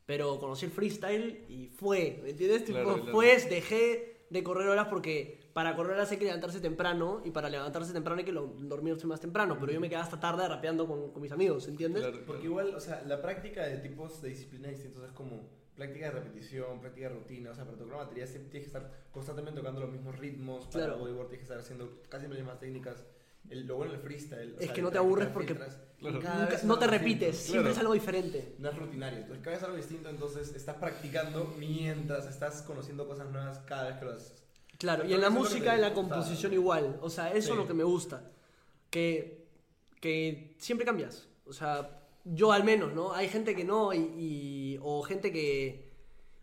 Pero 0.04 0.38
conocí 0.40 0.66
el 0.66 0.72
freestyle 0.72 1.44
y 1.48 1.68
fue, 1.68 2.20
¿me 2.22 2.30
entiendes? 2.30 2.64
Tipo, 2.64 2.80
Claro, 2.80 2.94
claro. 2.96 3.12
Pues 3.12 3.48
dejé 3.48 4.26
de 4.28 4.42
correr 4.42 4.68
olas 4.68 4.88
porque 4.88 5.38
para 5.52 5.76
correr 5.76 5.98
hay 6.00 6.16
que 6.16 6.24
levantarse 6.24 6.60
temprano 6.60 7.20
y 7.24 7.30
para 7.30 7.48
levantarse 7.50 7.92
temprano 7.92 8.18
hay 8.18 8.24
que 8.24 8.32
lo- 8.32 8.46
dormirse 8.58 9.06
más 9.06 9.20
temprano. 9.20 9.56
Pero 9.60 9.72
yo 9.72 9.80
me 9.80 9.88
quedaba 9.88 10.04
hasta 10.04 10.18
tarde 10.18 10.48
rapeando 10.48 10.86
con, 10.86 11.10
con 11.12 11.20
mis 11.22 11.32
amigos, 11.32 11.68
¿entiendes? 11.68 12.02
Claro, 12.02 12.24
Porque 12.26 12.44
igual, 12.46 12.74
o 12.74 12.80
sea, 12.80 13.02
la 13.06 13.20
práctica 13.20 13.62
de 13.66 13.76
tipos 13.78 14.22
de 14.22 14.30
disciplinas 14.30 14.70
distintos 14.70 15.04
es 15.04 15.12
como 15.12 15.48
práctica 15.76 16.06
de 16.06 16.12
repetición, 16.12 16.80
práctica 16.80 17.08
de 17.08 17.14
rutina. 17.16 17.50
O 17.50 17.54
sea, 17.54 17.64
para 17.64 17.76
tocar 17.76 17.94
una 17.94 18.04
batería 18.04 18.26
siempre 18.26 18.50
tienes 18.50 18.70
que 18.70 18.76
estar 18.76 18.90
constantemente 19.12 19.60
tocando 19.60 19.80
los 19.80 19.90
mismos 19.90 20.18
ritmos. 20.18 20.66
Para 20.66 20.86
Claro. 20.86 20.98
bodyboard 21.00 21.28
tienes 21.28 21.38
que 21.40 21.44
estar 21.52 21.58
haciendo 21.58 22.00
casi 22.08 22.26
las 22.28 22.36
mismas 22.38 22.58
técnicas. 22.58 23.04
El, 23.50 23.66
lo 23.66 23.76
bueno 23.76 23.92
del 23.92 24.00
freestyle. 24.00 24.54
o 24.54 24.58
Es 24.58 24.66
sea, 24.66 24.72
que 24.74 24.80
el 24.80 24.84
no 24.84 24.90
te 24.92 24.98
aburres 24.98 25.28
porque 25.28 25.48
filtras, 25.48 25.76
Claro. 25.98 26.20
cada 26.20 26.34
Nunca- 26.36 26.50
vez 26.50 26.58
es 26.60 26.64
no 26.64 26.78
te 26.78 26.86
repites, 26.86 27.30
distinto. 27.32 27.42
siempre 27.50 27.60
Claro. 27.62 27.72
es 27.72 27.78
algo 27.80 27.92
diferente. 27.94 28.54
No 28.58 28.68
es 28.70 28.76
rutinario. 28.78 29.18
Entonces, 29.18 29.42
cada 29.44 29.50
vez 29.56 29.58
es 29.58 29.64
algo 29.64 29.76
distinto. 29.76 30.08
Entonces, 30.10 30.54
estás 30.54 30.76
practicando 30.76 31.54
mientras 31.58 32.26
estás 32.26 32.62
conociendo 32.62 33.06
cosas 33.08 33.28
nuevas 33.30 33.58
cada 33.66 33.88
vez 33.88 33.96
que 33.98 34.04
lo 34.04 34.12
haces. 34.12 34.42
Claro, 34.82 35.04
y 35.08 35.14
en 35.14 35.20
la 35.20 35.30
música, 35.30 35.74
en 35.74 35.80
la 35.80 35.94
composición 35.94 36.52
igual. 36.52 36.98
O 37.02 37.08
sea, 37.08 37.32
eso 37.32 37.52
es 37.52 37.56
lo 37.58 37.66
que 37.66 37.74
me 37.74 37.84
gusta. 37.84 38.30
Que, 38.90 39.46
que 40.00 40.54
siempre 40.58 40.84
cambias. 40.84 41.28
O 41.46 41.52
sea, 41.52 42.02
yo 42.24 42.52
al 42.52 42.64
menos, 42.64 42.92
¿no? 42.92 43.12
Hay 43.14 43.28
gente 43.28 43.54
que 43.56 43.64
no 43.64 43.92
y, 43.92 43.98
y- 43.98 44.78
o 44.82 45.02
gente 45.02 45.32
que... 45.32 45.90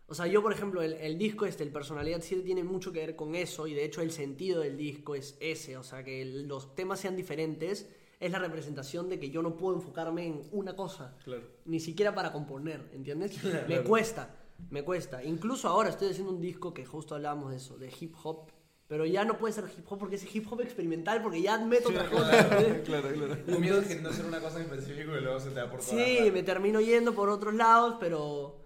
O 0.08 0.14
sea, 0.14 0.26
yo 0.26 0.42
por 0.42 0.52
ejemplo, 0.52 0.82
el, 0.82 0.94
el 0.94 1.16
disco 1.18 1.46
este, 1.46 1.62
el 1.62 1.70
Personalidad 1.70 2.20
7, 2.20 2.42
tiene 2.42 2.64
mucho 2.64 2.92
que 2.92 2.98
ver 2.98 3.14
con 3.14 3.36
eso 3.36 3.68
y 3.68 3.74
de 3.74 3.84
hecho 3.84 4.00
el 4.02 4.10
sentido 4.10 4.60
del 4.62 4.76
disco 4.76 5.14
es 5.14 5.36
ese. 5.40 5.76
O 5.76 5.82
sea, 5.84 6.02
que 6.02 6.22
el- 6.22 6.48
los 6.48 6.74
temas 6.74 6.98
sean 6.98 7.14
diferentes 7.16 7.88
es 8.18 8.30
la 8.32 8.38
representación 8.38 9.08
de 9.08 9.18
que 9.20 9.30
yo 9.30 9.40
no 9.42 9.56
puedo 9.56 9.76
enfocarme 9.76 10.26
en 10.26 10.42
una 10.52 10.74
cosa 10.76 11.16
Claro. 11.24 11.42
ni 11.64 11.78
siquiera 11.78 12.14
para 12.14 12.32
componer, 12.32 12.90
¿entiendes? 12.92 13.38
Me 13.68 13.80
cuesta, 13.82 14.34
me 14.70 14.82
cuesta. 14.84 15.22
Incluso 15.24 15.68
ahora 15.68 15.88
estoy 15.90 16.10
haciendo 16.10 16.32
un 16.32 16.40
disco 16.40 16.74
que 16.74 16.84
justo 16.84 17.14
hablábamos 17.14 17.50
de 17.50 17.56
eso, 17.56 17.78
de 17.78 17.92
hip 18.00 18.14
hop, 18.22 18.50
pero 18.86 19.06
ya 19.06 19.24
no 19.24 19.38
puede 19.38 19.52
ser 19.54 19.64
hip 19.76 19.84
hop 19.90 19.98
porque 19.98 20.16
es 20.16 20.34
hip 20.34 20.46
hop 20.50 20.60
experimental, 20.60 21.22
porque 21.22 21.40
ya 21.40 21.56
meto 21.58 21.88
otra 21.90 22.10
cosa. 22.10 22.40
¿entendés? 22.40 22.82
Claro, 22.86 23.08
claro. 23.12 23.36
El 23.46 23.58
miedo 23.60 23.78
es 23.80 23.86
que 23.88 23.96
no 24.00 24.08
hacer 24.10 24.24
una 24.26 24.40
cosa 24.40 24.58
en 24.60 24.64
específico 24.64 25.16
y 25.16 25.20
luego 25.20 25.38
se 25.40 25.50
te 25.50 25.54
da 25.56 25.70
por 25.70 25.80
Sí, 25.82 26.18
la 26.26 26.32
me 26.32 26.42
termino 26.42 26.80
yendo 26.80 27.14
por 27.14 27.28
otros 27.30 27.54
lados, 27.54 27.96
pero, 28.00 28.58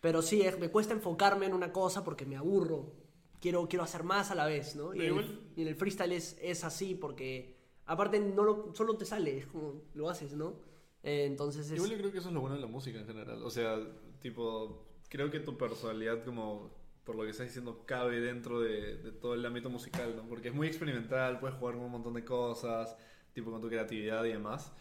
pero 0.00 0.20
sí, 0.22 0.42
es- 0.42 0.58
me 0.58 0.70
cuesta 0.70 0.92
enfocarme 0.92 1.46
en 1.46 1.54
una 1.54 1.72
cosa 1.72 2.04
porque 2.04 2.26
me 2.26 2.36
aburro. 2.36 2.92
quiero, 3.40 3.68
quiero 3.68 3.84
hacer 3.84 4.04
más 4.04 4.30
a 4.30 4.34
la 4.34 4.46
vez, 4.46 4.74
¿no? 4.74 4.94
Y, 4.94 5.02
igual- 5.02 5.38
y 5.54 5.60
en 5.62 5.68
el 5.68 5.76
freestyle 5.76 6.12
es, 6.12 6.38
es 6.40 6.64
así 6.64 6.94
porque, 6.94 7.54
aparte, 7.84 8.18
no 8.18 8.42
lo, 8.42 8.74
solo 8.74 8.96
te 8.96 9.04
sale, 9.04 9.36
es 9.36 9.46
como 9.46 9.82
lo 9.94 10.08
haces, 10.08 10.32
¿no? 10.32 10.54
Eh, 11.02 11.26
entonces 11.26 11.66
es... 11.66 11.72
Igual 11.76 11.90
yo 11.90 11.98
creo 11.98 12.12
que 12.12 12.18
eso 12.20 12.28
es 12.28 12.34
lo 12.34 12.40
bueno 12.40 12.56
de 12.56 12.62
la 12.62 12.66
música 12.68 12.98
en 12.98 13.06
general. 13.06 13.42
O 13.42 13.50
sea, 13.50 13.78
tipo, 14.22 14.86
creo 15.08 15.30
que 15.30 15.40
tu 15.40 15.56
personalidad 15.56 16.24
como, 16.24 16.70
por 17.04 17.16
lo 17.16 17.24
que 17.24 17.30
estás 17.30 17.46
diciendo, 17.46 17.84
cabe 17.86 18.20
dentro 18.20 18.60
de, 18.60 18.96
de 18.96 19.12
todo 19.12 19.34
el 19.34 19.44
ámbito 19.46 19.70
musical, 19.70 20.14
¿no? 20.16 20.28
Porque 20.28 20.48
es 20.48 20.54
muy 20.54 20.66
experimental, 20.66 21.38
puedes 21.40 21.56
jugar 21.56 21.74
con 21.76 21.84
un 21.84 21.92
montón 21.92 22.14
de 22.14 22.24
cosas, 22.24 22.96
tipo 23.32 23.50
con 23.50 23.60
tu 23.60 23.68
creatividad 23.68 24.24
y 24.24 24.30
demás. 24.32 24.72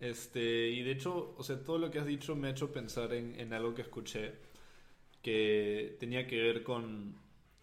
Este, 0.00 0.68
y 0.70 0.82
de 0.82 0.92
hecho, 0.92 1.34
o 1.38 1.42
sea, 1.42 1.62
todo 1.64 1.78
lo 1.78 1.90
que 1.90 1.98
has 1.98 2.06
dicho 2.06 2.36
me 2.36 2.48
ha 2.48 2.50
hecho 2.50 2.72
pensar 2.72 3.12
en, 3.14 3.38
en 3.40 3.52
algo 3.52 3.74
que 3.74 3.82
escuché 3.82 4.34
que 5.22 5.96
tenía 6.00 6.26
que 6.26 6.40
ver 6.40 6.62
con... 6.62 7.16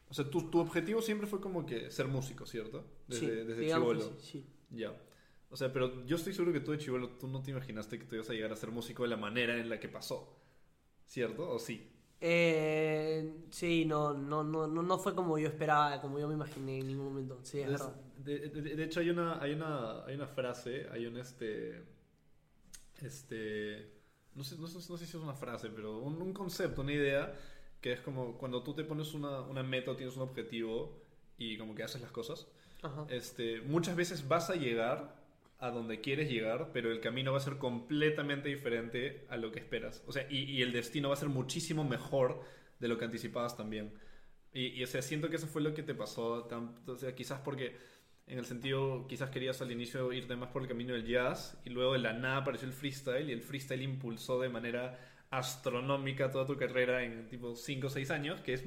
O 0.09 0.13
sea, 0.13 0.29
tu, 0.29 0.49
tu 0.49 0.59
objetivo 0.59 1.01
siempre 1.01 1.27
fue 1.27 1.41
como 1.41 1.65
que 1.65 1.89
ser 1.91 2.07
músico, 2.07 2.45
¿cierto? 2.45 2.85
sí, 3.09 3.27
Desde, 3.27 3.55
digamos 3.55 3.97
chibolo. 3.97 3.99
sí, 3.99 4.15
sí. 4.19 4.45
Ya. 4.69 4.93
O 5.49 5.55
sea, 5.57 5.71
pero 5.71 6.05
yo 6.05 6.15
estoy 6.15 6.33
seguro 6.33 6.51
que 6.53 6.59
tú 6.59 6.71
de 6.71 6.77
chivolo, 6.79 7.09
tú 7.11 7.27
no 7.27 7.41
te 7.41 7.51
imaginaste 7.51 7.99
que 7.99 8.05
tú 8.05 8.15
ibas 8.15 8.29
a 8.29 8.33
llegar 8.33 8.51
a 8.51 8.55
ser 8.55 8.71
músico 8.71 9.03
de 9.03 9.09
la 9.09 9.17
manera 9.17 9.57
en 9.57 9.69
la 9.69 9.79
que 9.79 9.89
pasó. 9.89 10.35
¿Cierto? 11.13 11.49
¿O 11.49 11.59
sí? 11.59 11.75
Eh, 12.21 13.45
sí, 13.49 13.85
no, 13.85 14.13
no, 14.13 14.43
no, 14.43 14.65
no, 14.67 14.81
no 14.81 14.97
fue 14.97 15.13
como 15.13 15.37
yo 15.37 15.47
esperaba, 15.47 15.99
como 16.01 16.19
yo 16.19 16.27
me 16.27 16.33
imaginé 16.35 16.79
en 16.79 16.87
ningún 16.87 17.05
momento. 17.07 17.39
Sí, 17.43 17.59
es 17.59 17.69
verdad. 17.69 17.93
de, 18.17 18.39
de- 18.49 18.75
de 18.75 18.83
hecho, 18.83 18.99
hay 19.01 19.09
una, 19.09 19.41
hay 19.41 19.53
una, 19.53 20.05
hay 20.05 20.15
una 20.15 20.27
frase, 20.27 20.87
hay 20.91 21.05
un 21.05 21.17
este. 21.17 21.83
Este. 23.01 23.91
No 24.35 24.43
sé, 24.43 24.57
no, 24.57 24.67
sé, 24.67 24.75
no 24.91 24.97
sé 24.97 25.05
si 25.05 25.17
es 25.17 25.23
una 25.23 25.33
frase, 25.35 25.69
pero 25.69 25.99
un, 25.99 26.21
un 26.21 26.33
concepto, 26.33 26.81
una 26.81 26.93
idea, 26.93 27.35
que 27.81 27.93
es 27.93 28.01
como 28.01 28.37
cuando 28.37 28.63
tú 28.63 28.73
te 28.73 28.83
pones 28.83 29.13
una, 29.13 29.41
una 29.41 29.61
meta 29.63 29.91
o 29.91 29.95
tienes 29.95 30.15
un 30.15 30.23
objetivo 30.23 31.03
y 31.37 31.57
como 31.57 31.75
que 31.75 31.83
haces 31.83 32.01
las 32.01 32.11
cosas, 32.11 32.47
Ajá. 32.81 33.05
este, 33.09 33.61
muchas 33.61 33.95
veces 33.95 34.27
vas 34.27 34.49
a 34.49 34.55
llegar 34.55 35.22
a 35.65 35.71
donde 35.71 36.01
quieres 36.01 36.29
llegar, 36.29 36.71
pero 36.73 36.91
el 36.91 36.99
camino 36.99 37.31
va 37.31 37.37
a 37.37 37.41
ser 37.41 37.57
completamente 37.57 38.49
diferente 38.49 39.25
a 39.29 39.37
lo 39.37 39.51
que 39.51 39.59
esperas. 39.59 40.03
O 40.07 40.11
sea, 40.11 40.27
y, 40.29 40.39
y 40.43 40.61
el 40.61 40.71
destino 40.73 41.07
va 41.09 41.13
a 41.13 41.17
ser 41.17 41.29
muchísimo 41.29 41.83
mejor 41.83 42.41
de 42.79 42.87
lo 42.87 42.97
que 42.97 43.05
anticipabas 43.05 43.55
también. 43.55 43.93
Y, 44.53 44.67
y, 44.67 44.83
o 44.83 44.87
sea, 44.87 45.01
siento 45.01 45.29
que 45.29 45.37
eso 45.37 45.47
fue 45.47 45.61
lo 45.61 45.73
que 45.73 45.81
te 45.83 45.95
pasó, 45.95 46.43
tan- 46.45 46.75
o 46.87 46.95
sea, 46.97 47.15
quizás 47.15 47.39
porque 47.39 47.75
en 48.27 48.37
el 48.39 48.45
sentido, 48.45 49.05
quizás 49.07 49.29
querías 49.29 49.61
al 49.61 49.71
inicio 49.71 50.11
irte 50.13 50.35
más 50.35 50.49
por 50.49 50.61
el 50.61 50.67
camino 50.67 50.93
del 50.93 51.05
jazz 51.05 51.57
y 51.65 51.69
luego 51.71 51.93
de 51.93 51.99
la 51.99 52.13
nada 52.13 52.37
apareció 52.37 52.67
el 52.67 52.73
freestyle 52.73 53.29
y 53.29 53.33
el 53.33 53.41
freestyle 53.41 53.81
impulsó 53.81 54.39
de 54.39 54.49
manera 54.49 54.99
astronómica 55.29 56.29
toda 56.31 56.45
tu 56.45 56.55
carrera 56.57 57.03
en 57.03 57.27
tipo 57.29 57.55
5 57.55 57.87
o 57.87 57.89
6 57.89 58.11
años, 58.11 58.39
que 58.41 58.53
es 58.53 58.63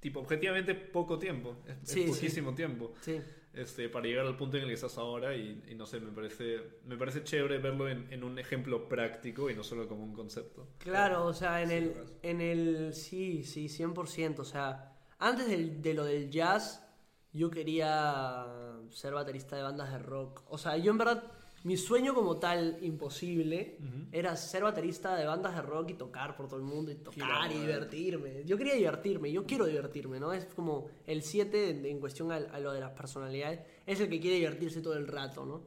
tipo 0.00 0.20
objetivamente 0.20 0.74
poco 0.74 1.18
tiempo, 1.18 1.56
es, 1.66 1.82
es 1.82 1.88
Sí, 1.90 2.02
sí. 2.04 2.08
poquísimo 2.12 2.54
tiempo 2.54 2.94
Sí. 3.00 3.20
Este, 3.52 3.88
para 3.88 4.06
llegar 4.06 4.26
al 4.26 4.36
punto 4.36 4.56
en 4.56 4.64
el 4.64 4.68
que 4.68 4.74
estás 4.74 4.98
ahora 4.98 5.34
y, 5.36 5.62
y 5.68 5.74
no 5.74 5.86
sé, 5.86 6.00
me 6.00 6.12
parece, 6.12 6.60
me 6.86 6.96
parece 6.96 7.24
chévere 7.24 7.58
verlo 7.58 7.88
en, 7.88 8.12
en 8.12 8.24
un 8.24 8.38
ejemplo 8.38 8.88
práctico 8.88 9.50
y 9.50 9.54
no 9.54 9.64
solo 9.64 9.88
como 9.88 10.04
un 10.04 10.12
concepto. 10.14 10.68
Claro, 10.78 11.26
o 11.26 11.34
sea, 11.34 11.62
en 11.62 11.70
Sí, 11.70 11.72
el, 11.72 12.18
en 12.22 12.40
el, 12.40 12.94
sí, 12.94 13.42
sí, 13.44 13.68
100%, 13.68 14.42
o 14.42 14.44
sea, 14.44 14.96
antes 15.18 15.48
del- 15.48 15.82
de 15.82 15.94
lo 15.94 16.04
del 16.04 16.30
jazz, 16.30 16.86
yo 17.32 17.50
quería 17.50 18.46
ser 18.90 19.12
baterista 19.14 19.56
de 19.56 19.62
bandas 19.62 19.90
de 19.92 19.98
rock, 19.98 20.42
o 20.48 20.56
sea, 20.58 20.76
yo 20.76 20.92
en 20.92 20.98
verdad, 20.98 21.24
mi 21.68 21.76
sueño 21.76 22.14
como 22.14 22.38
tal, 22.38 22.78
imposible, 22.80 23.76
era 24.10 24.34
ser 24.36 24.62
baterista 24.62 25.14
de 25.16 25.26
bandas 25.26 25.54
de 25.54 25.60
rock 25.60 25.90
y 25.90 25.94
tocar 25.94 26.34
por 26.34 26.48
todo 26.48 26.56
el 26.56 26.64
mundo 26.64 26.90
y 26.90 26.94
tocar 26.94 27.52
y 27.52 27.58
divertirme, 27.58 28.42
yo 28.46 28.56
quería 28.56 28.72
divertirme, 28.72 29.30
yo 29.30 29.44
quiero 29.44 29.66
divertirme, 29.66 30.18
¿no? 30.18 30.32
Es 30.32 30.46
como 30.46 30.86
el 31.06 31.22
7 31.22 31.68
en, 31.68 31.84
en 31.84 32.00
cuestión 32.00 32.32
a, 32.32 32.36
a 32.36 32.58
lo 32.58 32.72
de 32.72 32.80
las 32.80 32.92
personalidades, 32.92 33.60
es 33.84 34.00
el 34.00 34.08
que 34.08 34.18
quiere 34.18 34.38
divertirse 34.38 34.80
todo 34.80 34.94
el 34.94 35.06
rato, 35.06 35.44
¿no? 35.44 35.62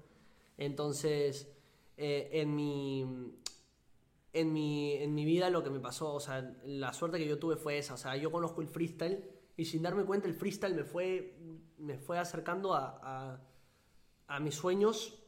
Entonces, 0.57 1.47
eh, 1.97 2.29
en 2.33 2.55
mi 2.55 3.05
en 4.33 4.53
mi, 4.53 4.93
en 4.93 5.13
mi 5.13 5.23
vida 5.23 5.51
lo 5.51 5.63
que 5.63 5.69
me 5.69 5.79
pasó, 5.79 6.15
o 6.15 6.19
sea, 6.19 6.41
la 6.65 6.93
suerte 6.93 7.19
que 7.19 7.27
yo 7.27 7.37
tuve 7.37 7.57
fue 7.57 7.77
esa, 7.77 7.93
o 7.93 7.97
sea, 7.97 8.15
yo 8.15 8.31
conozco 8.31 8.61
el 8.61 8.67
freestyle 8.67 9.23
y 9.55 9.65
sin 9.65 9.83
darme 9.83 10.03
cuenta 10.03 10.27
el 10.27 10.33
freestyle 10.33 10.73
me 10.73 10.83
fue, 10.83 11.37
me 11.77 11.99
fue 11.99 12.17
acercando 12.17 12.73
a, 12.73 12.99
a, 13.03 13.41
a 14.27 14.39
mis 14.39 14.55
sueños, 14.55 15.20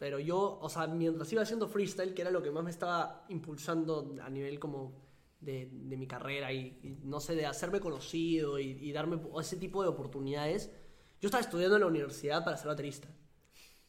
pero 0.00 0.18
yo, 0.18 0.58
o 0.62 0.68
sea, 0.70 0.86
mientras 0.86 1.30
iba 1.30 1.42
haciendo 1.42 1.68
freestyle, 1.68 2.14
que 2.14 2.22
era 2.22 2.30
lo 2.30 2.42
que 2.42 2.50
más 2.50 2.64
me 2.64 2.70
estaba 2.70 3.26
impulsando 3.28 4.16
a 4.22 4.30
nivel 4.30 4.58
como 4.58 4.94
de, 5.40 5.68
de 5.70 5.96
mi 5.98 6.06
carrera 6.06 6.50
y, 6.54 6.80
y, 6.82 6.96
no 7.04 7.20
sé, 7.20 7.34
de 7.36 7.44
hacerme 7.44 7.80
conocido 7.80 8.58
y, 8.58 8.78
y 8.80 8.92
darme 8.92 9.20
ese 9.38 9.58
tipo 9.58 9.82
de 9.82 9.90
oportunidades, 9.90 10.70
yo 11.20 11.26
estaba 11.26 11.42
estudiando 11.42 11.76
en 11.76 11.82
la 11.82 11.86
universidad 11.86 12.42
para 12.42 12.56
ser 12.56 12.68
baterista. 12.68 13.08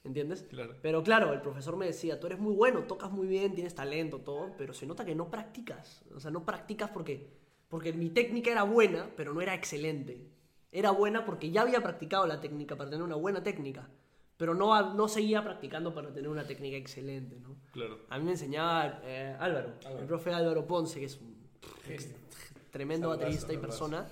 ¿Entiendes? 0.03 0.43
Claro. 0.49 0.75
Pero 0.81 1.01
claro, 1.01 1.31
el 1.31 1.39
profesor 1.39 1.77
me 1.77 1.85
decía, 1.85 2.19
tú 2.19 2.27
eres 2.27 2.39
muy 2.39 2.55
bueno, 2.55 2.83
tocas 2.83 3.09
muy 3.09 3.27
bien, 3.27 3.55
tienes 3.55 3.73
talento, 3.73 4.19
todo, 4.19 4.53
pero 4.57 4.73
se 4.73 4.85
nota 4.85 5.05
que 5.05 5.15
no 5.15 5.31
practicas. 5.31 6.03
O 6.13 6.19
sea, 6.19 6.29
no 6.29 6.45
practicas 6.45 6.89
porque, 6.89 7.25
porque 7.69 7.93
mi 7.93 8.09
técnica 8.09 8.51
era 8.51 8.63
buena, 8.63 9.09
pero 9.15 9.33
no 9.33 9.39
era 9.39 9.55
excelente. 9.55 10.27
Era 10.73 10.91
buena 10.91 11.23
porque 11.23 11.51
ya 11.51 11.61
había 11.61 11.81
practicado 11.81 12.27
la 12.27 12.41
técnica 12.41 12.75
para 12.75 12.89
tener 12.89 13.05
una 13.05 13.15
buena 13.15 13.41
técnica, 13.41 13.87
pero 14.41 14.55
no, 14.55 14.95
no 14.95 15.07
seguía 15.07 15.43
practicando 15.43 15.93
para 15.93 16.11
tener 16.11 16.27
una 16.27 16.43
técnica 16.47 16.75
excelente, 16.75 17.39
¿no? 17.39 17.57
Claro. 17.71 17.99
A 18.09 18.17
mí 18.17 18.25
me 18.25 18.31
enseñaba 18.31 18.99
eh, 19.03 19.35
Álvaro, 19.39 19.73
Álvaro. 19.85 19.99
el 19.99 20.07
profe 20.07 20.33
Álvaro 20.33 20.65
Ponce, 20.65 20.99
que 20.99 21.05
es 21.05 21.21
un 21.21 21.35
Genio. 21.85 22.17
tremendo 22.71 23.09
baterista 23.09 23.53
y 23.53 23.57
persona. 23.57 24.07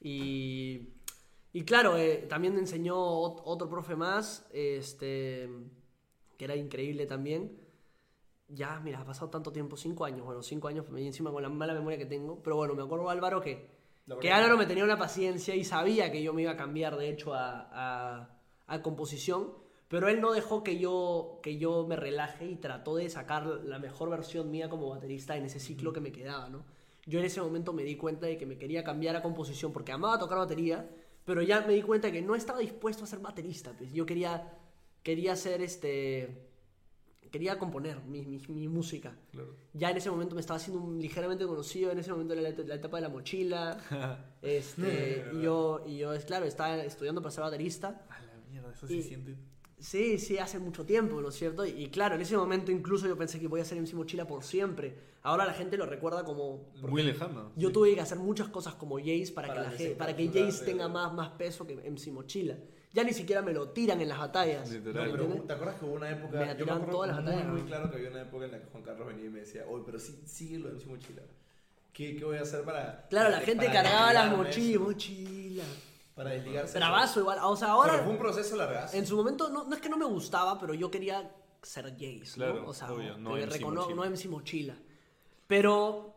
Y, 0.00 0.90
y 1.52 1.64
claro, 1.64 1.96
eh, 1.96 2.26
también 2.28 2.54
me 2.54 2.60
enseñó 2.60 2.94
ot- 2.96 3.42
otro 3.44 3.68
profe 3.68 3.96
más, 3.96 4.46
este, 4.52 5.48
que 6.38 6.44
era 6.44 6.54
increíble 6.54 7.06
también. 7.06 7.58
Ya, 8.46 8.78
mira, 8.78 9.00
ha 9.00 9.04
pasado 9.04 9.30
tanto 9.30 9.50
tiempo, 9.50 9.76
cinco 9.76 10.04
años, 10.04 10.24
bueno, 10.24 10.44
cinco 10.44 10.68
años, 10.68 10.86
y 10.96 11.06
encima 11.08 11.32
con 11.32 11.42
la 11.42 11.48
mala 11.48 11.74
memoria 11.74 11.98
que 11.98 12.06
tengo. 12.06 12.40
Pero 12.40 12.54
bueno, 12.54 12.74
me 12.74 12.82
acuerdo 12.84 13.10
Álvaro 13.10 13.40
que, 13.40 13.68
que. 14.20 14.30
Álvaro 14.30 14.56
me 14.56 14.66
tenía 14.66 14.84
una 14.84 14.96
paciencia 14.96 15.56
y 15.56 15.64
sabía 15.64 16.12
que 16.12 16.22
yo 16.22 16.32
me 16.32 16.42
iba 16.42 16.52
a 16.52 16.56
cambiar, 16.56 16.96
de 16.96 17.08
hecho, 17.08 17.34
a, 17.34 17.68
a- 17.72 18.39
a 18.70 18.82
composición. 18.82 19.52
Pero 19.88 20.08
él 20.08 20.20
no 20.20 20.32
dejó 20.32 20.62
que 20.62 20.78
yo, 20.78 21.40
que 21.42 21.58
yo 21.58 21.84
me 21.86 21.96
relaje 21.96 22.46
y 22.46 22.54
trató 22.56 22.94
de 22.96 23.10
sacar 23.10 23.44
la 23.46 23.78
mejor 23.80 24.08
versión 24.08 24.48
mía 24.50 24.68
como 24.70 24.88
baterista 24.88 25.36
en 25.36 25.44
ese 25.44 25.58
ciclo 25.58 25.92
que 25.92 26.00
me 26.00 26.12
quedaba, 26.12 26.48
¿no? 26.48 26.64
Yo 27.06 27.18
en 27.18 27.24
ese 27.24 27.40
momento 27.42 27.72
me 27.72 27.82
di 27.82 27.96
cuenta 27.96 28.26
de 28.26 28.38
que 28.38 28.46
me 28.46 28.56
quería 28.56 28.84
cambiar 28.84 29.16
a 29.16 29.22
composición 29.22 29.72
porque 29.72 29.90
amaba 29.90 30.16
tocar 30.18 30.38
batería, 30.38 30.88
pero 31.24 31.42
ya 31.42 31.62
me 31.62 31.72
di 31.74 31.82
cuenta 31.82 32.06
de 32.06 32.12
que 32.12 32.22
no 32.22 32.36
estaba 32.36 32.60
dispuesto 32.60 33.02
a 33.02 33.06
ser 33.08 33.18
baterista. 33.18 33.72
Pues 33.76 33.92
yo 33.92 34.06
quería, 34.06 34.52
quería 35.02 35.34
ser 35.34 35.60
este. 35.60 36.46
Quería 37.32 37.58
componer 37.58 38.00
mi, 38.04 38.24
mi- 38.26 38.40
mi 38.48 38.68
música. 38.68 39.16
Claro. 39.32 39.54
Ya 39.72 39.90
en 39.90 39.96
ese 39.96 40.10
momento 40.10 40.34
me 40.36 40.40
estaba 40.40 40.56
haciendo 40.58 40.82
un- 40.82 41.00
ligeramente 41.00 41.46
conocido, 41.46 41.90
en 41.92 41.98
ese 41.98 42.10
momento 42.12 42.34
era 42.34 42.42
la, 42.42 42.50
la 42.50 42.74
etapa 42.74 42.96
de 42.96 43.02
la 43.02 43.08
mochila. 43.08 43.78
este, 44.42 45.24
y 45.34 45.42
yo, 45.42 45.82
y 45.86 45.98
yo, 45.98 46.12
es 46.12 46.24
claro, 46.24 46.44
estaba 46.46 46.76
estudiando 46.78 47.22
para 47.22 47.30
ser 47.32 47.42
baterista. 47.44 48.06
La 48.70 48.76
eso 48.76 48.86
Y- 48.92 49.02
se 49.02 49.08
siente. 49.08 49.36
Sí, 49.78 50.18
sí, 50.18 50.36
hace 50.36 50.58
mucho 50.58 50.84
tiempo, 50.84 51.22
¿no 51.22 51.30
es 51.30 51.36
cierto? 51.36 51.64
Y, 51.64 51.70
y 51.70 51.86
claro, 51.88 52.14
en 52.14 52.20
ese 52.20 52.36
momento 52.36 52.70
incluso 52.70 53.06
yo 53.08 53.16
pensé 53.16 53.40
que 53.40 53.48
voy 53.48 53.62
a 53.62 53.64
ser 53.64 53.78
MC 53.80 53.94
Mochila 53.94 54.26
por 54.26 54.44
siempre. 54.44 54.94
Ahora 55.22 55.46
la 55.46 55.54
gente 55.54 55.78
lo 55.78 55.86
recuerda 55.86 56.22
como... 56.22 56.70
Muy 56.82 57.02
lejano. 57.02 57.50
Yo 57.56 57.72
tuve 57.72 57.94
que 57.94 58.00
hacer 58.02 58.18
muchas 58.18 58.48
cosas 58.48 58.74
como 58.74 58.98
Jace 58.98 59.32
para, 59.34 59.48
Para 59.48 59.62
que, 59.62 59.64
la 59.66 59.70
que 59.72 59.76
gen- 59.78 59.88
se 59.92 59.96
para 59.96 60.14
que 60.14 60.26
Jace 60.28 60.60
de- 60.60 60.66
tenga 60.66 60.86
más, 60.88 61.14
más 61.14 61.30
peso 61.30 61.66
que 61.66 61.76
MC 61.76 62.12
Mochila. 62.12 62.56
Ya 62.92 63.04
ni 63.04 63.14
siquiera 63.14 63.40
me 63.40 63.54
lo 63.54 63.70
tiran 63.70 64.02
en 64.02 64.08
las 64.10 64.18
batallas. 64.18 64.68
No, 64.68 64.74
Literal. 64.76 65.10
pero 65.12 65.22
¿entiendes? 65.22 65.46
¿te 65.46 65.52
acuerdas 65.54 65.76
que 65.78 65.84
hubo 65.86 65.94
una 65.94 66.10
época? 66.10 66.38
Me 66.40 66.46
la 66.46 66.56
yo 66.58 66.66
me 66.66 66.86
todas 66.90 67.08
las 67.08 67.16
muy, 67.22 67.24
batallas, 67.26 67.48
muy 67.50 67.60
¿no? 67.62 67.66
claro 67.66 67.90
que 67.90 67.96
había 67.96 68.10
una 68.10 68.20
época 68.22 68.44
en 68.44 68.50
la 68.52 68.58
que 68.60 68.66
Juan 68.66 68.82
Carlos 68.82 69.06
venía 69.06 69.24
y 69.24 69.30
me 69.30 69.40
decía, 69.40 69.64
oye, 69.66 69.82
pero 69.86 69.98
sí, 69.98 70.20
sigue 70.26 70.58
lo 70.58 70.68
de 70.68 70.74
MC 70.74 70.86
Mochila. 70.88 71.22
¿Qué, 71.94 72.16
¿Qué 72.16 72.24
voy 72.26 72.36
a 72.36 72.42
hacer 72.42 72.64
para. 72.64 73.06
Claro, 73.08 73.30
la 73.30 73.36
para- 73.36 73.46
gente 73.46 73.64
para 73.66 73.82
cargaba 73.82 74.12
las 74.12 74.36
mochilas, 74.36 74.82
mochila. 74.82 75.64
Para 76.20 76.32
desligarse. 76.34 76.76
Bravazo 76.76 77.20
igual. 77.20 77.38
O 77.42 77.56
sea, 77.56 77.68
Pero 77.68 77.80
fue 77.82 77.90
ahora... 77.92 78.08
un 78.10 78.18
proceso 78.18 78.54
largazo. 78.56 78.94
En 78.94 79.06
su 79.06 79.16
momento, 79.16 79.48
no, 79.48 79.64
no 79.64 79.74
es 79.74 79.80
que 79.80 79.88
no 79.88 79.96
me 79.96 80.04
gustaba, 80.04 80.58
pero 80.60 80.74
yo 80.74 80.90
quería 80.90 81.30
ser 81.62 81.86
Jace, 81.94 82.32
Claro, 82.34 82.60
¿no? 82.60 82.68
O 82.68 82.74
sea, 82.74 82.92
obvio, 82.92 83.16
no 83.16 83.34
que 83.36 83.46
MC 83.46 83.60
Mochila. 83.62 83.94
no 83.94 84.04
MC 84.04 84.28
Mochila. 84.28 84.74
Pero, 85.46 86.14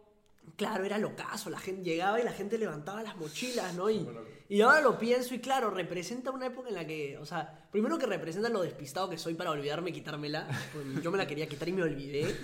claro, 0.58 0.84
era 0.84 0.98
locazo. 0.98 1.50
La 1.50 1.60
gente 1.60 1.84
llegaba 1.84 2.20
y 2.20 2.24
la 2.24 2.34
gente 2.34 2.58
levantaba 2.58 3.02
las 3.02 3.16
mochilas, 3.16 3.74
¿no? 3.76 3.90
Y, 3.90 4.00
Bueno. 4.00 4.20
Y 4.54 4.62
ahora 4.62 4.82
lo 4.82 5.00
pienso 5.00 5.34
y, 5.34 5.40
claro, 5.40 5.72
representa 5.72 6.30
una 6.30 6.46
época 6.46 6.70
en 6.70 6.76
la 6.76 6.86
que, 6.86 7.18
o 7.18 7.26
sea, 7.26 7.68
primero 7.72 7.98
que 7.98 8.06
representa 8.06 8.50
lo 8.50 8.62
despistado 8.62 9.10
que 9.10 9.18
soy 9.18 9.34
para 9.34 9.50
olvidarme 9.50 9.90
y 9.90 9.94
quitármela. 9.94 10.48
porque 10.72 11.02
Yo 11.02 11.10
me 11.10 11.18
la 11.18 11.26
quería 11.26 11.48
quitar 11.48 11.68
y 11.70 11.74
me 11.74 11.82
olvidé. 11.82 12.36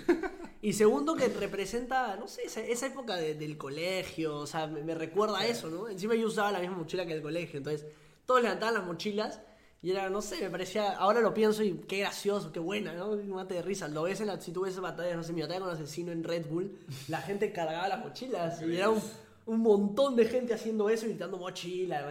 Y 0.60 0.72
segundo 0.72 1.14
que 1.14 1.28
representa, 1.28 2.16
no 2.16 2.26
sé, 2.26 2.42
esa, 2.46 2.86
época 2.86 3.16
de- 3.16 3.34
del 3.36 3.56
colegio, 3.56 4.36
o 4.38 4.46
sea, 4.48 4.66
me, 4.66 4.82
me 4.82 4.94
recuerda 4.96 5.38
a 5.38 5.46
eso, 5.46 5.70
¿no? 5.70 5.88
Encima 5.88 6.16
yo 6.16 6.26
usaba 6.26 6.50
la 6.50 6.58
misma 6.58 6.76
mochila 6.78 7.06
que 7.06 7.12
el 7.12 7.22
colegio, 7.22 7.58
entonces 7.58 7.86
todos 8.26 8.42
levantaban 8.42 8.74
las 8.74 8.84
mochilas 8.84 9.40
y 9.80 9.92
era, 9.92 10.10
no 10.10 10.20
sé, 10.20 10.40
me 10.42 10.50
parecía, 10.50 10.90
ahora 10.98 11.20
lo 11.20 11.32
pienso 11.32 11.62
y 11.62 11.74
qué 11.88 11.98
gracioso, 12.00 12.50
qué 12.52 12.58
buena, 12.58 12.92
¿no? 12.92 13.10
Un 13.12 13.30
mate 13.30 13.54
de 13.54 13.62
risa. 13.62 13.86
Lo 13.88 14.02
ves 14.02 14.20
en 14.20 14.26
la, 14.26 14.40
si 14.40 14.52
tú 14.52 14.62
ves 14.62 14.78
batallas, 14.80 15.16
no 15.16 15.22
sé, 15.22 15.32
mi 15.32 15.42
batalla 15.42 15.60
con 15.60 15.70
asesino 15.70 16.10
en 16.12 16.24
Red 16.24 16.46
Bull, 16.46 16.76
la 17.08 17.22
gente 17.22 17.52
cargaba 17.52 17.86
las 17.88 18.04
mochilas 18.04 18.60
y 18.62 18.76
era 18.76 18.90
un, 18.90 19.00
un 19.46 19.60
montón 19.60 20.16
de 20.16 20.26
gente 20.26 20.54
haciendo 20.54 20.88
eso, 20.88 21.06
gritando 21.06 21.38
mochila, 21.38 22.02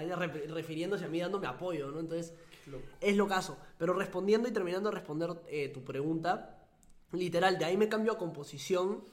refiriéndose 0.48 1.06
a 1.06 1.08
mí, 1.08 1.20
dándome 1.20 1.48
apoyo, 1.48 1.92
¿no? 1.92 2.00
Entonces, 2.00 2.34
loco. 2.68 2.84
es 3.00 3.16
lo 3.16 3.28
caso. 3.28 3.58
Pero 3.78 3.94
respondiendo 3.94 4.50
y 4.50 4.52
terminando 4.52 4.90
de 4.90 4.96
responder 4.96 5.30
eh, 5.48 5.70
tu 5.70 5.84
pregunta, 5.84 6.66
literal, 7.12 7.58
de 7.58 7.66
ahí 7.66 7.78
me 7.78 7.90
cambio 7.90 8.14
a 8.14 8.18
composición 8.18 9.04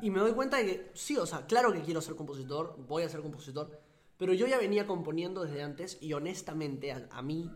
y 0.00 0.10
me 0.10 0.20
doy 0.20 0.32
cuenta 0.32 0.58
de 0.58 0.66
que 0.66 0.90
sí, 0.94 1.16
o 1.16 1.26
sea, 1.26 1.46
claro 1.46 1.72
que 1.72 1.82
quiero 1.82 2.00
ser 2.00 2.14
compositor, 2.14 2.76
voy 2.86 3.02
a 3.02 3.08
ser 3.08 3.20
compositor, 3.20 3.80
pero 4.16 4.32
yo 4.34 4.46
ya 4.46 4.58
venía 4.58 4.86
componiendo 4.86 5.44
desde 5.44 5.62
antes 5.62 5.98
y 6.00 6.12
honestamente 6.12 6.92
a, 6.92 7.08
a 7.10 7.22
mí, 7.22 7.50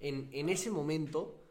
en, 0.00 0.28
en 0.32 0.48
ese 0.48 0.70
momento, 0.70 1.41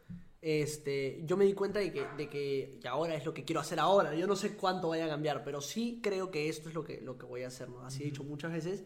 este, 0.42 1.22
yo 1.26 1.38
me 1.38 1.46
di 1.46 1.54
cuenta 1.54 1.80
de 1.80 1.92
que, 1.94 2.06
de 2.18 2.28
que 2.28 2.80
ahora 2.90 3.14
es 3.16 3.26
lo 3.26 3.34
que 3.34 3.46
quiero 3.46 3.60
hacer 3.62 3.80
ahora. 3.80 4.16
Yo 4.16 4.26
no 4.28 4.36
sé 4.36 4.56
cuánto 4.58 4.90
vaya 4.90 5.06
a 5.06 5.10
cambiar, 5.10 5.44
pero 5.44 5.62
sí 5.62 6.00
creo 6.02 6.32
que 6.32 6.50
esto 6.50 6.70
es 6.70 6.76
lo 6.76 6.84
que, 6.84 7.00
lo 7.02 7.18
que 7.18 7.26
voy 7.26 7.44
a 7.44 7.48
hacer, 7.48 7.70
¿no? 7.70 7.86
Así 7.86 8.02
he 8.02 8.06
dicho 8.08 8.24
muchas 8.24 8.52
veces. 8.52 8.84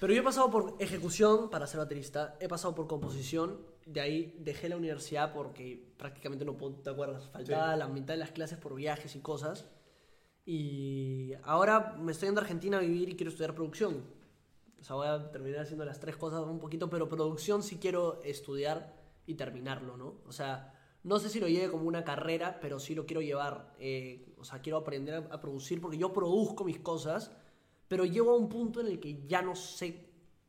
Pero 0.00 0.12
yo 0.12 0.20
he 0.20 0.24
pasado 0.24 0.50
por 0.50 0.76
ejecución 0.78 1.50
para 1.50 1.66
ser 1.66 1.78
baterista, 1.78 2.36
he 2.40 2.48
pasado 2.48 2.74
por 2.74 2.86
composición, 2.86 3.58
de 3.86 4.00
ahí 4.00 4.36
dejé 4.38 4.68
la 4.68 4.76
universidad 4.76 5.32
porque 5.32 5.82
prácticamente 5.96 6.44
no 6.44 6.56
puedo, 6.56 6.74
¿te 6.74 6.90
acuerdas? 6.90 7.28
Faltaba 7.30 7.72
Sí. 7.72 7.78
la 7.78 7.88
mitad 7.88 8.14
de 8.14 8.18
las 8.18 8.30
clases 8.32 8.58
por 8.58 8.74
viajes 8.74 9.16
y 9.16 9.20
cosas. 9.20 9.66
Y 10.46 11.32
ahora 11.42 11.96
me 11.98 12.12
estoy 12.12 12.28
yendo 12.28 12.40
a 12.40 12.44
Argentina 12.44 12.76
a 12.78 12.80
vivir 12.80 13.08
y 13.08 13.16
quiero 13.16 13.30
estudiar 13.30 13.54
producción. 13.54 14.04
O 14.80 14.84
sea, 14.84 14.96
voy 14.96 15.06
a 15.06 15.30
terminar 15.30 15.60
haciendo 15.60 15.84
las 15.86 15.98
tres 16.00 16.16
cosas 16.16 16.42
un 16.44 16.58
poquito, 16.58 16.90
pero 16.90 17.08
producción 17.08 17.62
sí 17.62 17.78
quiero 17.78 18.20
estudiar 18.22 18.93
y 19.26 19.34
terminarlo, 19.34 19.96
¿no? 19.96 20.14
O 20.26 20.32
sea, 20.32 20.72
no 21.02 21.18
sé 21.18 21.28
si 21.28 21.40
lo 21.40 21.48
lleve 21.48 21.70
como 21.70 21.84
una 21.84 22.04
carrera, 22.04 22.58
pero 22.60 22.78
sí 22.78 22.94
lo 22.94 23.06
quiero 23.06 23.20
llevar. 23.22 23.74
eh, 23.78 24.34
o 24.38 24.44
sea, 24.44 24.60
quiero 24.60 24.78
aprender 24.78 25.14
a, 25.14 25.34
a 25.34 25.40
producir 25.40 25.80
porque 25.80 25.96
yo 25.98 26.12
produzco 26.12 26.64
mis 26.64 26.78
cosas, 26.78 27.30
pero 27.88 28.04
llego 28.04 28.32
a 28.32 28.36
un 28.36 28.48
punto 28.48 28.80
en 28.80 28.86
el 28.88 29.00
que 29.00 29.26
ya 29.26 29.40
no 29.42 29.54
sé 29.54 30.06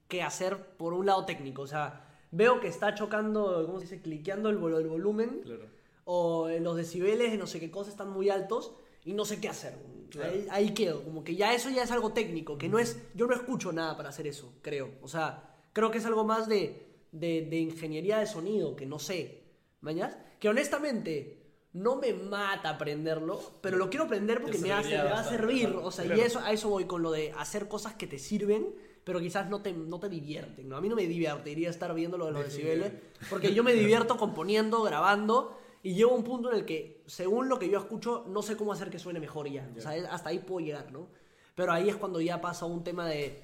qué 0.08 0.22
hacer 0.24 0.76
por 0.78 0.94
un 0.94 1.06
lado 1.06 1.26
técnico. 1.26 1.62
O 1.62 1.68
sea, 1.68 2.08
veo 2.32 2.60
que 2.60 2.68
está 2.68 2.94
chocando, 2.96 3.64
¿cómo 3.66 3.80
se 3.80 3.86
dice? 3.86 4.02
Cliqueando 4.02 4.50
el, 4.50 4.60
vol- 4.60 4.78
el 4.80 4.88
volumen 4.88 5.42
Claro. 5.44 5.66
o 6.06 6.48
eh, 6.50 6.60
los 6.60 6.76
decibeles 6.76 7.32
de 7.32 7.38
no 7.38 7.48
sé 7.48 7.60
qué 7.60 7.72
cosas 7.72 7.94
están 7.94 8.10
muy 8.10 8.30
altos 8.30 8.74
y 9.06 9.14
no 9.14 9.24
sé 9.26 9.40
qué 9.40 9.50
hacer. 9.50 9.78
Claro. 10.10 10.32
Ahí, 10.32 10.48
ahí 10.52 10.74
quedo, 10.74 11.04
como 11.04 11.24
que 11.24 11.36
ya 11.36 11.54
eso 11.54 11.70
ya 11.70 11.84
es 11.84 11.92
algo 11.92 12.12
técnico, 12.14 12.58
que 12.58 12.70
no 12.70 12.80
es, 12.80 13.02
yo 13.16 13.28
no 13.28 13.34
escucho 13.36 13.72
nada 13.74 13.98
para 13.98 14.10
hacer 14.10 14.28
eso, 14.28 14.54
creo. 14.62 14.92
O 15.02 15.08
sea, 15.08 15.56
creo 15.74 15.92
que 15.92 15.98
es 15.98 16.06
algo 16.06 16.24
más 16.24 16.48
de, 16.48 16.85
de, 17.20 17.42
de 17.50 17.58
ingeniería 17.58 18.20
de 18.20 18.26
sonido, 18.28 18.76
que 18.76 18.86
no 18.86 19.00
sé, 19.00 19.42
¿mañas? 19.82 20.18
Que 20.40 20.50
honestamente 20.50 21.42
no 21.74 21.98
me 21.98 22.14
mata 22.14 22.70
aprenderlo, 22.70 23.40
pero 23.62 23.78
lo 23.78 23.90
quiero 23.90 24.06
aprender 24.06 24.42
porque 24.42 24.58
me, 24.60 24.72
hace, 24.72 24.98
me 24.98 25.04
va 25.04 25.20
a 25.20 25.24
servir. 25.24 25.70
claro. 25.70 25.86
O 25.86 25.92
sea, 25.92 26.06
Claro. 26.06 26.22
y 26.22 26.24
eso, 26.24 26.40
a 26.40 26.52
eso 26.52 26.70
voy 26.70 26.86
con 26.86 27.02
lo 27.02 27.12
de 27.12 27.32
hacer 27.38 27.68
cosas 27.68 27.94
que 27.96 28.08
te 28.08 28.18
sirven, 28.18 28.74
pero 29.04 29.20
quizás 29.20 29.50
no 29.50 29.62
te, 29.62 29.74
no 29.74 30.00
te 30.00 30.08
divierten. 30.10 30.70
¿no? 30.70 30.78
A 30.78 30.82
mí 30.82 30.88
no 30.90 30.96
me 30.96 31.06
divertiría 31.06 31.70
estar 31.70 31.94
viendo 31.94 32.18
lo 32.18 32.28
de 32.28 32.32
los 32.32 32.46
decibeles, 32.46 32.94
porque 33.30 33.54
yo 33.54 33.64
me 33.64 33.74
divierto 33.74 34.18
componiendo, 34.18 34.82
grabando, 34.84 35.58
y 35.84 35.94
llego 35.96 36.12
a 36.12 36.16
un 36.16 36.24
punto 36.24 36.50
en 36.52 36.58
el 36.60 36.66
que, 36.66 37.04
según 37.06 37.48
lo 37.50 37.60
que 37.60 37.70
yo 37.70 37.78
escucho, 37.78 38.26
no 38.30 38.42
sé 38.42 38.56
cómo 38.58 38.72
hacer 38.74 38.90
que 38.90 38.98
suene 38.98 39.20
mejor 39.20 39.48
ya. 39.50 39.70
O 39.78 39.82
sea, 39.82 39.92
hasta 40.12 40.30
ahí 40.30 40.40
puedo 40.40 40.66
llegar, 40.66 40.92
¿no? 40.92 41.08
Pero 41.56 41.72
ahí 41.74 41.90
es 41.90 41.96
cuando 41.98 42.20
ya 42.22 42.42
pasa 42.42 42.66
un 42.66 42.84
tema 42.84 43.06
de 43.08 43.44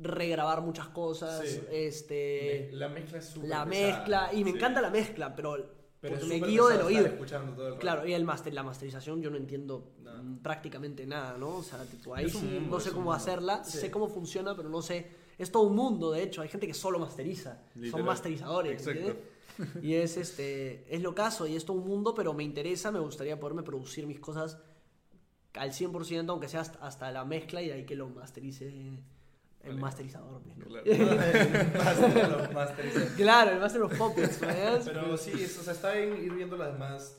regrabar 0.00 0.60
muchas 0.62 0.88
cosas, 0.88 1.46
Sí. 1.46 1.60
este... 1.70 2.70
La 2.72 2.88
mezcla 2.88 3.18
es 3.18 3.26
súper 3.26 3.48
la 3.50 3.64
pesada. 3.64 3.96
mezcla, 3.98 4.30
y 4.32 4.44
me 4.44 4.50
Sí. 4.50 4.56
encanta 4.56 4.80
la 4.80 4.90
mezcla, 4.90 5.34
pero, 5.36 5.56
me 6.00 6.40
guío 6.40 6.66
del 6.68 6.80
oído. 6.82 7.00
estar 7.00 7.12
escuchando 7.14 7.52
todo 7.52 7.66
el 7.66 7.72
rato. 7.74 7.80
Claro, 7.80 8.06
y 8.06 8.12
el 8.14 8.24
master, 8.24 8.52
la 8.54 8.62
masterización 8.62 9.22
yo 9.22 9.30
no 9.30 9.36
entiendo 9.36 9.92
Nada. 10.02 10.20
mm, 10.22 10.38
prácticamente 10.38 11.06
nada, 11.06 11.36
¿no? 11.38 11.56
O 11.58 11.62
sea, 11.62 11.84
tipo, 11.84 12.14
ahí 12.14 12.28
sí 12.28 12.38
mundo, 12.38 12.70
no 12.76 12.80
sé 12.80 12.90
cómo 12.90 13.12
hacerla, 13.12 13.62
Sí. 13.64 13.78
sé 13.78 13.90
cómo 13.90 14.08
funciona, 14.08 14.56
pero 14.56 14.68
no 14.68 14.82
sé. 14.82 15.06
Es 15.38 15.50
todo 15.50 15.62
un 15.64 15.74
mundo, 15.76 16.10
de 16.12 16.22
hecho, 16.22 16.42
hay 16.42 16.48
gente 16.48 16.66
que 16.66 16.74
solo 16.74 16.98
masteriza, 16.98 17.62
son 17.90 18.04
masterizadores, 18.04 18.72
Exacto. 18.86 19.00
¿entiendes? 19.00 19.84
Y 19.84 19.94
es 19.94 20.16
este 20.16 20.86
es 20.94 21.02
lo 21.02 21.14
caso 21.14 21.46
y 21.46 21.54
es 21.56 21.64
todo 21.64 21.76
un 21.76 21.86
mundo, 21.86 22.14
pero 22.14 22.32
me 22.32 22.42
interesa, 22.42 22.90
me 22.90 22.98
gustaría 23.00 23.38
poderme 23.38 23.62
producir 23.62 24.06
mis 24.06 24.18
cosas 24.18 24.58
al 25.54 25.72
100%, 25.72 26.30
aunque 26.32 26.48
sea 26.48 26.60
hasta, 26.62 26.78
hasta 26.86 27.10
la 27.12 27.24
mezcla 27.26 27.60
y 27.60 27.68
de 27.68 27.74
ahí 27.74 27.84
que 27.84 27.94
lo 27.94 28.08
masterice 28.08 28.72
el 29.64 29.76
masterizador. 29.78 30.42
pues, 30.42 30.56
¿no? 30.56 30.64
Claro. 30.66 30.84
Master, 31.84 32.28
los 32.30 32.52
masters. 32.52 33.10
Claro, 33.16 33.50
el 33.52 33.58
master 33.60 33.82
of. 33.82 33.92
Pero 34.84 35.16
sí, 35.16 35.32
es- 35.42 35.58
o 35.58 35.62
sea, 35.62 35.72
está 35.72 35.92
bien 35.94 36.16
ir 36.24 36.32
viendo 36.34 36.56
las 36.56 36.72
demás 36.72 37.18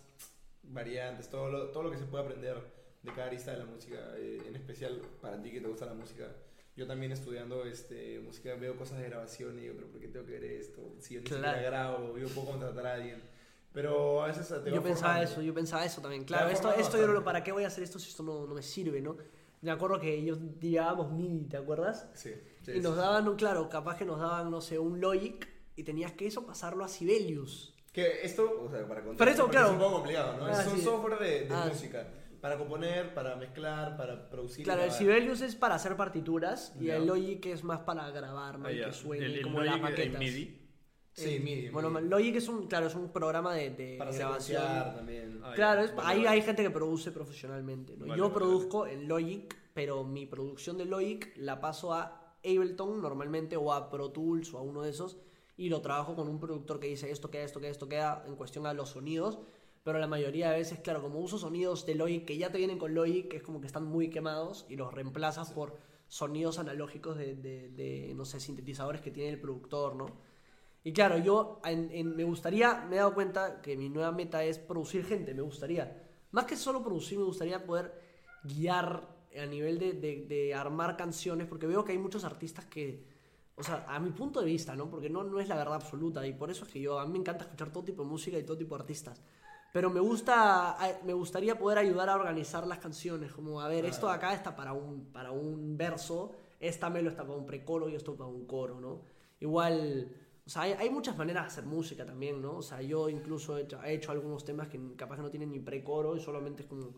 variantes, 0.64 1.30
todo 1.30 1.50
lo, 1.50 1.70
todo 1.70 1.84
lo 1.84 1.92
que 1.92 1.98
se 1.98 2.06
puede 2.06 2.24
aprender 2.26 2.58
de 3.04 3.12
cada 3.12 3.28
arista 3.28 3.52
de 3.52 3.58
la 3.58 3.66
música, 3.66 3.98
eh, 4.18 4.42
en 4.48 4.56
especial 4.56 5.02
para 5.22 5.42
ti 5.42 5.52
que 5.52 5.62
te 5.62 5.68
gusta 5.68 5.86
la 5.86 5.94
música. 5.94 6.26
Yo 6.76 6.88
también 6.88 7.12
estudiando 7.12 7.66
este, 7.66 8.20
música 8.20 8.56
veo 8.56 8.76
cosas 8.76 8.98
de 9.00 9.08
grabación 9.10 9.58
y 9.60 9.64
digo, 9.64 9.76
pero 9.76 9.88
¿por 9.88 10.02
qué 10.02 10.08
tengo 10.08 10.26
que 10.26 10.32
ver 10.32 10.44
esto? 10.46 10.82
Si 11.00 11.14
yo 11.14 11.20
ni 11.22 11.26
Claro. 11.28 11.44
siquiera 11.46 11.62
grabo, 11.70 12.18
yo 12.18 12.28
puedo 12.30 12.48
contratar 12.52 12.86
a 12.88 12.94
alguien. 12.96 13.22
Pero 13.74 14.24
a 14.24 14.28
veces 14.28 14.48
te 14.48 14.72
Yo 14.72 14.82
pensaba 14.84 15.14
formando. 15.14 15.32
eso, 15.32 15.42
yo 15.42 15.54
pensaba 15.54 15.86
eso 15.86 16.02
también. 16.02 16.24
Claro, 16.26 16.50
esto, 16.50 16.72
esto 16.74 16.98
yo 16.98 17.08
no. 17.08 17.24
¿para 17.24 17.44
qué 17.44 17.52
voy 17.52 17.64
a 17.64 17.68
hacer 17.68 17.84
esto 17.84 18.00
si 18.00 18.10
esto 18.10 18.22
no, 18.24 18.46
no 18.48 18.54
me 18.56 18.62
sirve, 18.64 19.02
no? 19.02 19.18
Me 19.64 19.72
acuerdo 19.72 20.00
que 20.00 20.14
ellos 20.14 20.40
llevábamos 20.60 21.12
MIDI, 21.14 21.46
¿te 21.46 21.58
acuerdas? 21.58 22.10
Sí, 22.14 22.32
sí, 22.62 22.74
y 22.76 22.80
nos 22.82 22.94
sí. 22.94 23.00
daban, 23.00 23.28
un- 23.28 23.36
claro, 23.38 23.70
capaz 23.70 23.98
que 23.98 24.06
nos 24.06 24.20
daban, 24.20 24.52
no 24.52 24.60
sé, 24.62 24.78
un 24.78 25.00
Logic 25.00 25.48
y 25.76 25.84
tenías 25.84 26.12
que 26.12 26.28
eso 26.28 26.46
pasarlo 26.46 26.84
a 26.84 26.88
Sibelius. 26.90 27.74
Que 27.94 28.24
esto, 28.24 28.44
o 28.62 28.70
sea, 28.70 28.86
para 28.88 29.04
contar, 29.04 29.26
porque 29.36 29.52
claro. 29.52 29.68
es 29.68 29.74
un 29.74 29.80
poco 29.80 29.94
complicado, 29.94 30.38
¿no? 30.38 30.46
Ah, 30.48 30.62
es 30.62 30.68
un 30.68 30.78
sí. 30.78 30.82
software 30.84 31.18
de, 31.20 31.40
de 31.48 31.48
Ah. 31.56 31.66
música. 31.70 32.08
Para 32.42 32.58
componer, 32.58 33.14
para 33.14 33.38
mezclar, 33.38 33.96
para 33.96 34.30
producir. 34.30 34.66
Claro, 34.66 34.84
el. 34.84 34.92
Sibelius 34.92 35.40
es 35.40 35.56
para 35.56 35.76
hacer 35.76 35.96
partituras 35.96 36.76
y 36.78 36.90
el 36.90 37.06
Logic 37.08 37.46
es 37.46 37.64
más 37.64 37.80
para 37.82 38.10
grabar, 38.12 38.60
¿no? 38.60 38.68
Ah, 38.68 38.72
Y 38.74 38.80
ya. 38.80 38.88
que 38.88 38.92
suene 38.94 39.26
El- 39.28 39.36
el 39.36 39.44
como 39.44 39.60
Logic 39.62 39.72
las 39.72 39.82
maquetas. 39.82 40.20
MIDI. 40.20 40.63
Sí, 41.14 41.36
Eh, 41.36 41.40
MIDI, 41.40 41.70
Bueno, 41.70 41.90
MIDI. 41.92 42.08
Logic 42.10 42.36
es 42.38 42.48
un, 42.50 42.68
claro, 42.68 42.88
es 42.88 42.96
un 42.96 43.10
programa 43.10 43.54
de, 43.54 43.70
de 43.70 43.96
Para 43.98 44.12
grabación. 44.12 44.64
también. 44.96 45.40
Ah, 45.44 45.52
Claro, 45.54 45.82
es- 45.84 45.96
Vale, 45.96 46.10
ahí 46.10 46.18
vale. 46.24 46.30
hay 46.30 46.42
gente 46.42 46.64
que 46.64 46.72
produce 46.72 47.12
profesionalmente. 47.12 47.94
¿no? 47.96 48.06
Vale, 48.08 48.18
Yo 48.18 48.24
vale, 48.30 48.34
produzco 48.36 48.88
en 48.88 49.08
Logic, 49.08 49.56
pero 49.76 50.04
mi 50.04 50.26
producción 50.26 50.78
de 50.78 50.86
Logic 50.86 51.32
la 51.38 51.62
paso 51.62 51.94
a 51.94 52.36
Ableton 52.44 53.02
normalmente 53.02 53.56
o 53.58 53.72
a 53.72 53.90
Pro 53.92 54.10
Tools 54.12 54.54
o 54.54 54.58
a 54.58 54.62
uno 54.64 54.82
de 54.82 54.90
esos 54.90 55.18
y 55.56 55.70
lo 55.70 55.82
trabajo 55.82 56.16
con 56.16 56.28
un 56.28 56.40
productor 56.40 56.80
que 56.80 56.88
dice 56.88 57.12
esto 57.12 57.30
queda, 57.30 57.44
esto 57.44 57.60
queda, 57.60 57.70
esto 57.70 57.88
queda 57.88 58.24
en 58.28 58.36
cuestión 58.36 58.66
a 58.66 58.74
los 58.74 58.90
sonidos. 58.90 59.40
Pero 59.84 60.00
la 60.00 60.08
mayoría 60.08 60.50
de 60.50 60.58
veces, 60.58 60.80
claro, 60.80 61.02
como 61.02 61.20
uso 61.20 61.38
sonidos 61.38 61.86
de 61.86 61.94
Logic 61.96 62.26
que 62.26 62.38
ya 62.38 62.52
te 62.52 62.58
vienen 62.58 62.80
con 62.80 62.96
Logic, 62.96 63.28
que 63.28 63.38
es 63.38 63.44
como 63.44 63.60
que 63.62 63.68
están 63.68 63.84
muy 63.86 64.10
quemados 64.10 64.66
y 64.70 64.78
los 64.78 64.92
reemplazas 64.94 65.52
por 65.52 65.76
sonidos 66.08 66.58
analógicos 66.58 67.18
de, 67.18 67.36
de- 67.36 67.70
de, 67.70 68.14
no 68.16 68.24
sé, 68.26 68.40
sintetizadores 68.40 69.02
que 69.02 69.12
tiene 69.12 69.30
el 69.30 69.40
productor, 69.40 69.96
¿no? 69.96 70.08
Y 70.84 70.92
claro, 70.92 71.18
yo 71.18 71.62
en- 71.64 71.90
en- 71.92 72.16
me 72.16 72.24
gustaría, 72.26 72.86
me 72.90 72.96
he 72.96 73.00
dado 73.00 73.14
cuenta 73.14 73.62
que 73.62 73.78
mi 73.78 73.90
nueva 73.90 74.12
meta 74.12 74.44
es 74.44 74.60
producir 74.60 75.06
gente, 75.06 75.34
me 75.34 75.42
gustaría. 75.42 76.04
Más 76.32 76.46
que 76.46 76.58
solo 76.58 76.84
producir, 76.84 77.18
me 77.18 77.24
gustaría 77.26 77.66
poder 77.66 77.94
guiar 78.44 79.08
a 79.42 79.46
nivel 79.46 79.80
de, 79.80 79.94
de- 79.94 80.26
de 80.28 80.54
armar 80.54 80.98
canciones, 80.98 81.48
porque 81.48 81.68
veo 81.68 81.84
que 81.86 81.94
hay 81.94 81.98
muchos 81.98 82.24
artistas 82.24 82.66
que, 82.66 83.06
o 83.56 83.64
sea, 83.64 83.86
a 83.88 84.00
mi 84.00 84.12
punto 84.12 84.40
de 84.42 84.46
vista, 84.48 84.76
¿no? 84.76 84.90
Porque 84.90 85.10
no, 85.10 85.24
no 85.24 85.40
es 85.40 85.48
la 85.48 85.56
verdad 85.56 85.76
absoluta, 85.76 86.26
y 86.28 86.34
por 86.34 86.52
eso 86.52 86.66
es 86.66 86.72
que 86.72 86.82
yo, 86.82 87.00
a 87.00 87.06
mí 87.06 87.14
me 87.14 87.20
encanta 87.20 87.46
escuchar 87.46 87.72
todo 87.72 87.84
tipo 87.84 88.04
de 88.04 88.10
música 88.10 88.38
y 88.38 88.44
todo 88.44 88.58
tipo 88.58 88.76
de 88.76 88.82
artistas. 88.82 89.22
Pero 89.72 89.90
me 89.90 90.00
gusta, 90.02 90.78
me 91.04 91.14
gustaría 91.14 91.58
poder 91.58 91.80
ayudar 91.80 92.10
a 92.10 92.16
organizar 92.16 92.68
las 92.68 92.78
canciones, 92.78 93.32
como, 93.32 93.60
a 93.62 93.68
ver, 93.68 93.86
esto 93.86 94.08
de 94.08 94.14
acá 94.14 94.34
está 94.34 94.56
para 94.56 94.74
un, 94.74 95.06
para 95.12 95.32
un 95.32 95.78
verso, 95.78 96.32
esta 96.60 96.90
melo 96.92 97.10
está 97.10 97.24
para 97.24 97.38
un 97.40 97.46
precoro 97.46 97.90
y 97.90 97.96
esto 97.96 98.16
para 98.16 98.30
un 98.30 98.46
coro, 98.46 98.80
¿no? 98.80 99.02
Igual, 99.40 100.16
o 100.46 100.50
sea, 100.50 100.64
hay, 100.64 100.74
hay 100.74 100.90
muchas 100.90 101.18
maneras 101.18 101.44
de 101.44 101.48
hacer 101.48 101.66
música 101.66 102.06
también, 102.06 102.42
¿no? 102.42 102.58
O 102.58 102.62
sea, 102.62 102.82
yo 102.82 103.10
incluso 103.10 103.58
he 103.58 103.62
hecho, 103.64 103.82
he 103.84 103.94
hecho 103.94 104.12
algunos 104.12 104.44
temas 104.44 104.68
que 104.68 104.80
capaz 104.96 105.16
que 105.18 105.22
no 105.22 105.30
tienen 105.30 105.52
ni 105.52 105.60
precoro 105.60 106.16
y 106.16 106.20
solamente 106.20 106.64
es 106.64 106.68
como, 106.68 106.94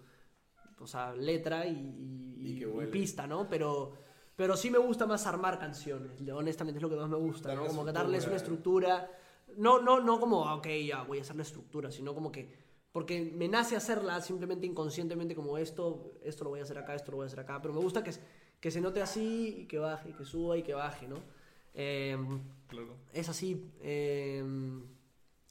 o 0.80 0.88
sea, 0.88 1.14
letra 1.16 1.66
y, 1.66 1.72
y- 1.72 2.64
Y 2.64 2.64
y 2.64 2.88
pista, 2.88 3.28
¿no? 3.28 3.48
Pero, 3.50 3.94
pero 4.36 4.56
sí 4.58 4.70
me 4.70 4.78
gusta 4.78 5.06
más 5.06 5.26
armar 5.28 5.60
canciones, 5.60 6.12
honestamente 6.34 6.78
es 6.80 6.84
lo 6.84 6.90
que 6.90 6.96
más 6.96 7.10
me 7.10 7.18
gusta, 7.18 7.50
Darle 7.50 7.64
¿no? 7.64 7.68
Como 7.70 7.86
que 7.86 7.92
darles 7.92 8.26
una 8.28 8.36
estructura, 8.36 9.10
no, 9.58 9.82
no, 9.82 10.00
no 10.02 10.20
como, 10.20 10.48
ah, 10.48 10.56
ok, 10.56 10.68
ya 10.86 11.04
voy 11.04 11.20
a 11.20 11.22
hacer 11.22 11.36
la 11.36 11.44
estructura, 11.44 11.92
sino 11.92 12.14
como 12.14 12.32
que, 12.32 12.54
porque 12.92 13.22
me 13.36 13.48
nace 13.48 13.76
hacerla 13.76 14.22
simplemente 14.22 14.66
inconscientemente 14.66 15.36
como 15.36 15.58
esto, 15.58 16.14
esto 16.24 16.44
lo 16.44 16.50
voy 16.52 16.60
a 16.60 16.64
hacer 16.64 16.78
acá, 16.78 16.96
esto 16.96 17.12
lo 17.12 17.18
voy 17.18 17.26
a 17.26 17.28
hacer 17.28 17.40
acá, 17.40 17.62
pero 17.62 17.74
me 17.74 17.80
gusta 17.82 18.04
que, 18.04 18.12
que 18.60 18.72
se 18.72 18.82
note 18.82 19.02
así 19.02 19.62
y 19.62 19.66
que 19.68 19.80
baje, 19.80 20.10
y 20.10 20.14
que 20.14 20.26
suba 20.26 20.58
y 20.58 20.64
que 20.64 20.74
baje, 20.74 21.08
¿no? 21.08 21.18
Eh, 21.76 22.18
Claro. 22.68 22.98
es 23.14 23.30
así, 23.30 23.72
eh, 23.82 24.44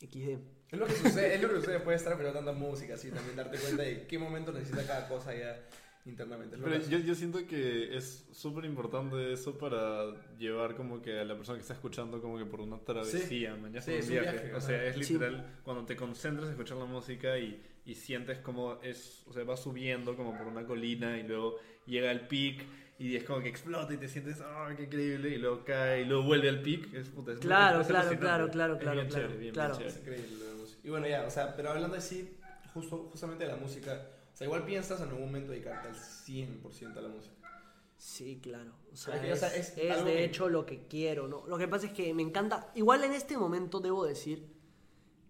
XD. 0.01 0.39
Es 0.73 0.79
lo 0.81 0.87
que 0.87 0.93
sucede, 0.97 1.35
es 1.37 1.41
lo 1.43 1.49
que 1.51 1.57
sucede 1.57 1.75
después 1.75 1.95
de 1.95 1.97
estar 2.05 2.17
pero 2.19 2.33
tanta 2.33 2.53
música, 2.53 2.95
así 2.95 3.11
también 3.11 3.37
darte 3.37 3.59
cuenta 3.59 3.83
de 3.85 4.07
qué 4.09 4.19
momento 4.19 4.51
necesita 4.53 4.85
cada 4.87 5.09
cosa 5.09 5.33
ya 5.35 5.65
internamente. 6.07 6.57
Pero 6.63 6.77
yo, 6.89 6.99
yo 6.99 7.15
siento 7.15 7.47
que 7.47 7.97
es 7.97 8.27
súper 8.33 8.65
importante 8.65 9.33
eso 9.33 9.57
para 9.57 10.07
llevar 10.37 10.75
como 10.75 11.01
que 11.01 11.21
a 11.21 11.25
la 11.25 11.37
persona 11.37 11.57
que 11.59 11.63
está 11.63 11.75
escuchando 11.75 12.21
como 12.21 12.37
que 12.39 12.45
por 12.45 12.61
una 12.61 12.79
travesía, 12.79 13.55
man, 13.55 13.73
ya 13.73 13.81
Sí, 13.81 13.93
por 13.93 14.01
es 14.01 14.07
un 14.09 14.17
un 14.17 14.21
viaje. 14.23 14.39
viaje, 14.39 14.55
o 14.55 14.61
sea, 14.61 14.85
es 14.85 14.97
literal 14.97 15.61
cuando 15.63 15.85
te 15.87 15.95
concentras 15.97 16.47
en 16.47 16.53
escuchar 16.55 16.77
la 16.79 16.85
música 16.87 17.39
y, 17.39 17.63
y 17.87 17.95
sientes 17.95 18.39
como 18.41 18.81
es, 18.83 19.23
o 19.29 19.33
sea, 19.33 19.45
va 19.45 19.57
subiendo 19.57 20.17
como 20.17 20.37
por 20.37 20.47
una 20.49 20.67
colina 20.67 21.17
y 21.19 21.23
luego 21.23 21.57
llega 21.87 22.11
el 22.11 22.27
pic 22.27 22.65
y 22.99 23.17
es 23.17 23.25
como 23.25 23.41
que 23.41 23.49
explota 23.49 23.93
y 23.93 23.97
te 23.97 24.09
sientes, 24.09 24.41
¡ah, 24.41 24.73
qué 24.77 24.85
increíble! 24.85 25.31
Y 25.31 25.39
luego 25.39 25.65
cae 25.65 26.03
y 26.03 26.05
luego 26.05 26.25
vuelve 26.25 26.49
al 26.49 26.63
pic. 26.63 26.93
Es, 26.95 27.09
puta, 27.09 27.33
es 27.33 27.39
muy- 27.39 27.47
Claro, 27.47 27.81
es 27.81 27.87
claro, 27.89 28.19
claro, 28.19 28.51
claro, 28.51 28.75
Es 28.75 28.81
claro, 28.81 28.97
bien 29.01 29.09
claro, 29.09 29.23
chévere, 29.27 29.39
bien, 29.41 29.55
claro. 29.55 29.77
bien 29.77 29.89
Es 29.89 29.95
chévere. 29.97 30.17
increíble 30.23 30.45
la 30.49 30.55
música. 30.61 30.81
Y 30.85 30.91
bueno, 30.91 31.07
ya, 31.09 31.25
o 31.27 31.31
sea, 31.31 31.57
pero 31.57 31.71
hablando 31.71 31.97
así, 31.97 32.37
justo, 32.73 33.09
justamente 33.11 33.45
de 33.45 33.51
la 33.51 33.57
música, 33.57 34.07
o 34.33 34.37
sea, 34.37 34.47
igual 34.47 34.65
piensas 34.65 35.01
en 35.01 35.09
algún 35.09 35.27
momento 35.27 35.53
dedicarte 35.53 35.89
al 35.89 35.95
100% 35.97 36.99
a 36.99 37.03
la 37.03 37.09
música. 37.09 37.35
Sí, 37.97 38.39
claro. 38.43 38.73
O 38.93 38.97
sea, 38.97 39.17
es 39.27 39.43
es, 39.43 39.53
es 39.55 39.79
es 39.79 40.05
de 40.05 40.13
que- 40.13 40.25
hecho 40.25 40.49
lo 40.49 40.67
que 40.67 40.87
quiero, 40.87 41.27
¿no? 41.27 41.47
Lo 41.47 41.57
que 41.59 41.67
pasa 41.69 41.87
es 41.87 41.93
que 41.93 42.13
me 42.15 42.23
encanta. 42.23 42.71
Igual 42.75 43.03
en 43.05 43.13
este 43.13 43.37
momento 43.39 43.81
debo 43.81 44.05
decir 44.05 44.47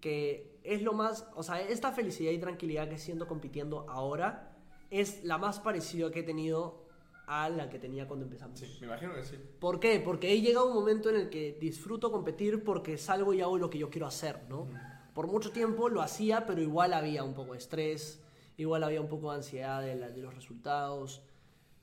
que 0.01 0.59
es 0.65 0.83
lo 0.83 0.93
más. 0.93 1.27
O 1.35 1.43
sea, 1.43 1.61
esta 1.61 1.93
felicidad 1.93 2.31
y 2.33 2.39
tranquilidad 2.39 2.89
que 2.89 2.99
siento 2.99 3.27
compitiendo 3.27 3.89
ahora 3.89 4.57
es 4.91 5.25
la 5.25 5.39
más 5.39 5.61
parecida 5.61 6.11
que 6.11 6.21
he 6.21 6.23
tenido 6.25 6.84
a 7.27 7.49
la 7.49 7.69
que 7.71 7.79
tenía 7.79 8.07
cuando 8.07 8.25
empezamos. 8.27 8.59
Sí, 8.59 8.67
me 8.81 8.87
imagino 8.87 9.15
que 9.15 9.25
sí. 9.25 9.37
¿Por 9.59 9.81
qué? 9.81 10.01
Porque 10.01 10.33
he 10.33 10.41
llegado 10.41 10.67
a 10.67 10.69
un 10.71 10.75
momento 10.75 11.09
en 11.11 11.17
el 11.17 11.31
que 11.31 11.57
disfruto 11.61 12.11
competir 12.13 12.63
porque 12.65 12.99
salgo 12.99 13.33
y 13.35 13.41
hago 13.41 13.57
lo 13.59 13.71
que 13.71 13.79
yo 13.79 13.91
quiero 13.91 14.07
hacer, 14.07 14.41
¿no? 14.49 14.67
Por 15.15 15.27
mucho 15.29 15.53
tiempo 15.53 15.89
lo 15.89 16.03
hacía, 16.03 16.45
pero 16.47 16.61
igual 16.61 16.93
había 16.93 17.23
un 17.25 17.35
poco 17.35 17.53
de 17.53 17.59
estrés, 17.59 18.21
igual 18.57 18.83
había 18.85 19.01
un 19.01 19.09
poco 19.09 19.31
de 19.31 19.37
ansiedad 19.37 19.81
de, 19.81 19.95
la- 19.95 20.11
de 20.11 20.21
los 20.23 20.35
resultados. 20.35 21.23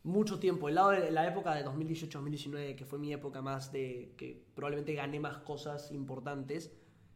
Mucho 0.03 0.39
tiempo, 0.39 0.67
el 0.67 0.75
lado 0.75 0.89
de 0.91 1.11
la 1.11 1.27
época 1.27 1.53
de 1.55 1.63
2018-2019, 1.63 2.75
que 2.75 2.85
fue 2.85 2.97
mi 2.99 3.13
época 3.13 3.41
más 3.41 3.71
de 3.71 4.13
que 4.17 4.43
probablemente 4.55 4.93
gané 4.93 5.19
más 5.19 5.37
cosas 5.39 5.91
importantes. 5.91 6.71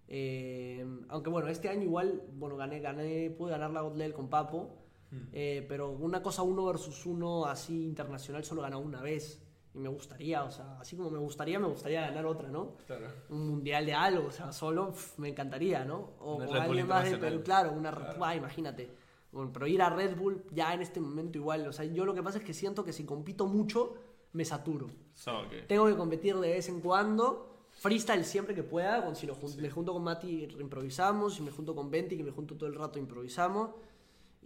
eh, 0.07 0.85
aunque 1.09 1.29
bueno, 1.31 1.47
este 1.47 1.67
año 1.67 1.81
igual, 1.83 2.21
bueno, 2.33 2.55
gané, 2.57 2.79
gané, 2.79 3.31
pude 3.31 3.51
ganar 3.51 3.71
la 3.71 3.81
God 3.81 3.95
Level 3.97 4.13
con 4.13 4.29
Papo. 4.29 4.84
Eh, 5.33 5.65
pero 5.67 5.91
una 5.91 6.21
cosa 6.21 6.41
uno 6.43 6.65
versus 6.65 7.05
uno 7.05 7.45
así 7.45 7.83
internacional 7.85 8.43
solo 8.43 8.61
ganó 8.61 8.79
una 8.79 9.01
vez. 9.01 9.41
Y 9.73 9.79
me 9.79 9.89
gustaría, 9.89 10.43
o 10.43 10.51
sea, 10.51 10.79
así 10.79 10.95
como 10.95 11.09
me 11.09 11.19
gustaría, 11.19 11.59
me 11.59 11.67
gustaría 11.67 12.01
ganar 12.01 12.25
otra, 12.25 12.49
¿no? 12.49 12.77
Claro. 12.87 13.07
Un 13.29 13.49
mundial 13.49 13.85
de 13.85 13.93
algo, 13.93 14.27
o 14.27 14.31
sea, 14.31 14.53
solo 14.53 14.93
me 15.17 15.27
encantaría, 15.29 15.83
¿no? 15.83 16.11
O 16.19 16.37
Bull 16.37 16.57
alguien 16.57 16.87
más 16.87 17.03
de. 17.11 17.17
Perú, 17.17 17.41
claro, 17.43 17.73
una 17.73 17.91
Red 17.91 18.01
Claro. 18.03 18.17
Bull, 18.19 18.27
ah, 18.27 18.35
imagínate. 18.35 18.89
Bueno, 19.33 19.51
pero 19.51 19.67
ir 19.67 19.81
a 19.81 19.89
Red 19.89 20.15
Bull 20.15 20.45
ya 20.51 20.73
en 20.73 20.81
este 20.81 21.01
momento 21.01 21.37
igual, 21.37 21.67
o 21.67 21.73
sea, 21.73 21.83
yo 21.83 22.05
lo 22.05 22.13
que 22.13 22.23
pasa 22.23 22.37
es 22.37 22.45
que 22.45 22.53
siento 22.53 22.85
que 22.85 22.93
si 22.93 23.03
compito 23.03 23.47
mucho, 23.47 23.95
me 24.31 24.45
saturo. 24.45 24.87
So. 25.13 25.41
Tengo 25.67 25.87
que 25.87 25.97
competir 25.97 26.35
de 26.37 26.51
vez 26.51 26.69
en 26.69 26.79
cuando. 26.79 27.51
Freestyle 27.71 28.23
siempre 28.23 28.55
que 28.55 28.63
pueda. 28.63 29.13
Si 29.13 29.27
lo 29.27 29.35
jun- 29.35 29.57
me 29.57 29.69
junto 29.69 29.91
con 29.91 30.03
Mati 30.03 30.47
improvisamos. 30.61 31.33
Si 31.35 31.41
me 31.41 31.51
junto 31.51 31.75
con 31.75 31.91
Venti, 31.91 32.15
que 32.15 32.23
me 32.23 32.31
junto 32.31 32.55
todo 32.55 32.69
el 32.69 32.75
rato 32.75 32.97
improvisamos. 32.97 33.71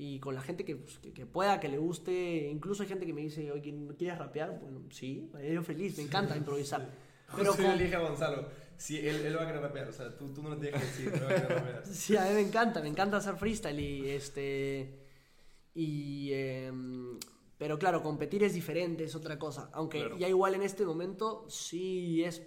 Y 0.02 0.20
con 0.22 0.34
la 0.34 0.40
gente 0.42 0.64
que, 0.64 0.78
pues, 0.78 0.98
que, 1.00 1.12
que 1.12 1.26
pueda, 1.26 1.60
que 1.60 1.68
le 1.68 1.78
guste. 1.78 2.48
Incluso 2.50 2.84
hay 2.84 2.90
gente 2.90 3.06
que 3.06 3.12
me 3.14 3.20
dice, 3.22 3.52
oye, 3.52 3.76
¿quieres 3.98 4.18
rapear? 4.18 4.58
Bueno, 4.62 4.84
sí, 4.90 5.30
yo 5.54 5.62
feliz, 5.62 5.98
me 5.98 6.04
encanta 6.04 6.38
improvisar. 6.38 6.90
Pero 7.28 7.38
Pero 7.38 7.52
con- 7.56 7.66
yo 7.66 7.76
le 7.76 7.84
dije 7.84 7.96
a 7.98 8.00
Gonzalo, 8.00 8.48
si 8.78 8.98
él, 8.98 9.18
él 9.26 9.38
va 9.38 9.44
a 9.44 9.48
querer 9.48 9.62
rapear, 9.62 9.90
o 9.90 9.92
sea, 9.92 10.18
tú, 10.18 10.34
tú 10.34 10.42
no 10.42 10.52
lo 10.52 10.58
tienes 10.58 10.80
que 10.80 10.88
decir, 10.88 11.14
él 11.14 11.22
va 11.22 11.26
a 11.26 11.36
querer 11.36 11.50
rapear. 11.50 11.84
Sí, 11.92 12.16
a 12.16 12.24
mí 12.24 12.34
me 12.34 12.40
encanta, 12.42 12.82
me 12.82 12.88
encanta 12.88 13.18
hacer 13.18 13.36
freestyle 13.36 13.78
y 13.80 14.10
este. 14.10 15.00
Y. 15.76 16.32
em, 16.34 17.20
pero 17.58 17.78
claro, 17.78 18.02
competir 18.02 18.42
es 18.44 18.54
diferente, 18.54 19.04
es 19.04 19.16
otra 19.16 19.38
cosa. 19.38 19.70
Aunque 19.74 20.00
Claro. 20.00 20.18
ya 20.18 20.30
igual 20.30 20.56
en 20.56 20.62
este 20.64 20.86
momento 20.86 21.46
sí 21.50 22.24
es 22.24 22.42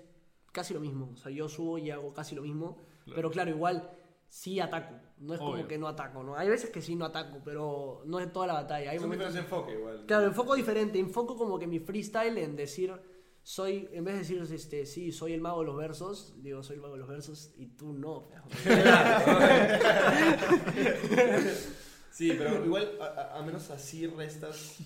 casi 0.53 0.73
lo 0.73 0.81
mismo. 0.81 1.11
O 1.13 1.17
sea, 1.19 1.31
yo 1.31 1.51
subo 1.51 1.77
y 1.77 1.91
hago 1.91 2.15
casi 2.15 2.35
lo 2.35 2.41
mismo. 2.43 2.77
Claro. 3.05 3.17
Pero 3.17 3.31
claro, 3.31 3.51
igual 3.51 3.91
sí 4.35 4.61
ataco. 4.61 4.95
No 5.19 5.35
es 5.35 5.41
como 5.41 5.69
que 5.69 5.77
no 5.77 5.87
ataco, 5.89 6.23
¿no? 6.23 6.35
Hay 6.37 6.49
veces 6.49 6.71
que 6.71 6.81
sí 6.81 6.97
no 6.97 7.05
ataco, 7.05 7.43
pero 7.45 8.03
no 8.07 8.19
es 8.19 8.33
toda 8.33 8.47
la 8.47 8.55
batalla. 8.55 8.91
Hay 8.91 8.97
Es 8.97 9.03
un 9.03 9.11
momentos- 9.11 9.35
diferente 9.35 9.55
enfoque 9.55 9.75
igual. 9.79 10.07
Claro, 10.07 10.25
enfoco 10.27 10.55
diferente. 10.55 10.99
Enfoco 10.99 11.37
como 11.37 11.59
que 11.59 11.67
mi 11.67 11.81
freestyle 11.81 12.39
en 12.39 12.57
decir, 12.57 12.95
soy, 13.43 13.91
en 13.93 14.05
vez 14.05 14.15
de 14.15 14.21
decir, 14.21 14.43
este, 14.55 14.87
sí, 14.87 15.13
soy 15.13 15.35
el 15.35 15.43
mago 15.43 15.61
de 15.61 15.67
los 15.67 15.77
versos, 15.77 16.33
digo, 16.43 16.63
soy 16.63 16.77
el 16.77 16.81
mago 16.83 16.95
de 16.95 17.01
los 17.01 17.09
versos 17.09 17.53
y 17.59 17.67
tú 17.67 17.93
no. 17.93 18.29
Sí, 22.11 22.35
pero 22.37 22.65
igual, 22.65 22.93
a, 23.01 23.05
a- 23.05 23.39
a 23.39 23.43
menos 23.43 23.71
así 23.71 24.07
restas 24.07 24.77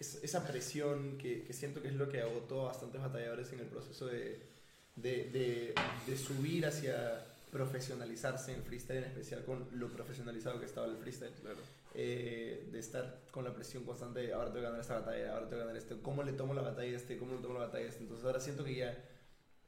es- 0.00 0.20
esa 0.22 0.44
presión 0.46 1.16
que, 1.16 1.44
que 1.44 1.52
siento 1.52 1.80
que 1.82 1.88
es 1.88 1.94
lo 1.94 2.08
que 2.08 2.20
agotó 2.20 2.62
a 2.62 2.66
bastantes 2.66 3.00
batalladores 3.00 3.52
en 3.52 3.60
el 3.60 3.66
proceso 3.66 4.06
de, 4.06 4.40
de, 4.96 5.30
de- 5.30 5.74
de 6.06 6.16
subir 6.16 6.66
hacia 6.66 7.24
profesionalizarse 7.56 8.52
en 8.52 8.62
freestyle, 8.62 8.98
en 8.98 9.04
especial 9.04 9.42
con 9.44 9.66
lo 9.72 9.90
profesionalizado 9.90 10.60
que 10.60 10.66
estaba 10.66 10.86
el 10.86 10.96
freestyle. 10.98 11.32
Claro. 11.40 11.60
Eh, 11.94 12.68
de 12.70 12.78
estar 12.78 13.22
con 13.30 13.44
la 13.44 13.54
presión 13.54 13.84
constante 13.84 14.20
de 14.20 14.34
ahora 14.34 14.48
tengo 14.48 14.60
que 14.60 14.66
ganar 14.66 14.80
esta 14.80 15.00
batalla, 15.00 15.32
ahora 15.32 15.48
tengo 15.48 15.62
que 15.62 15.66
ganar 15.66 15.76
este, 15.76 16.02
cómo 16.02 16.22
le 16.22 16.34
tomo 16.34 16.52
la 16.52 16.60
batalla 16.60 16.92
a 16.92 16.96
este, 16.96 17.16
cómo 17.16 17.34
le 17.34 17.40
tomo 17.40 17.54
la 17.54 17.66
batalla 17.66 17.86
a 17.86 17.88
este. 17.88 18.02
Entonces 18.02 18.26
ahora 18.26 18.40
siento 18.40 18.64
que 18.64 18.74
ya 18.74 18.94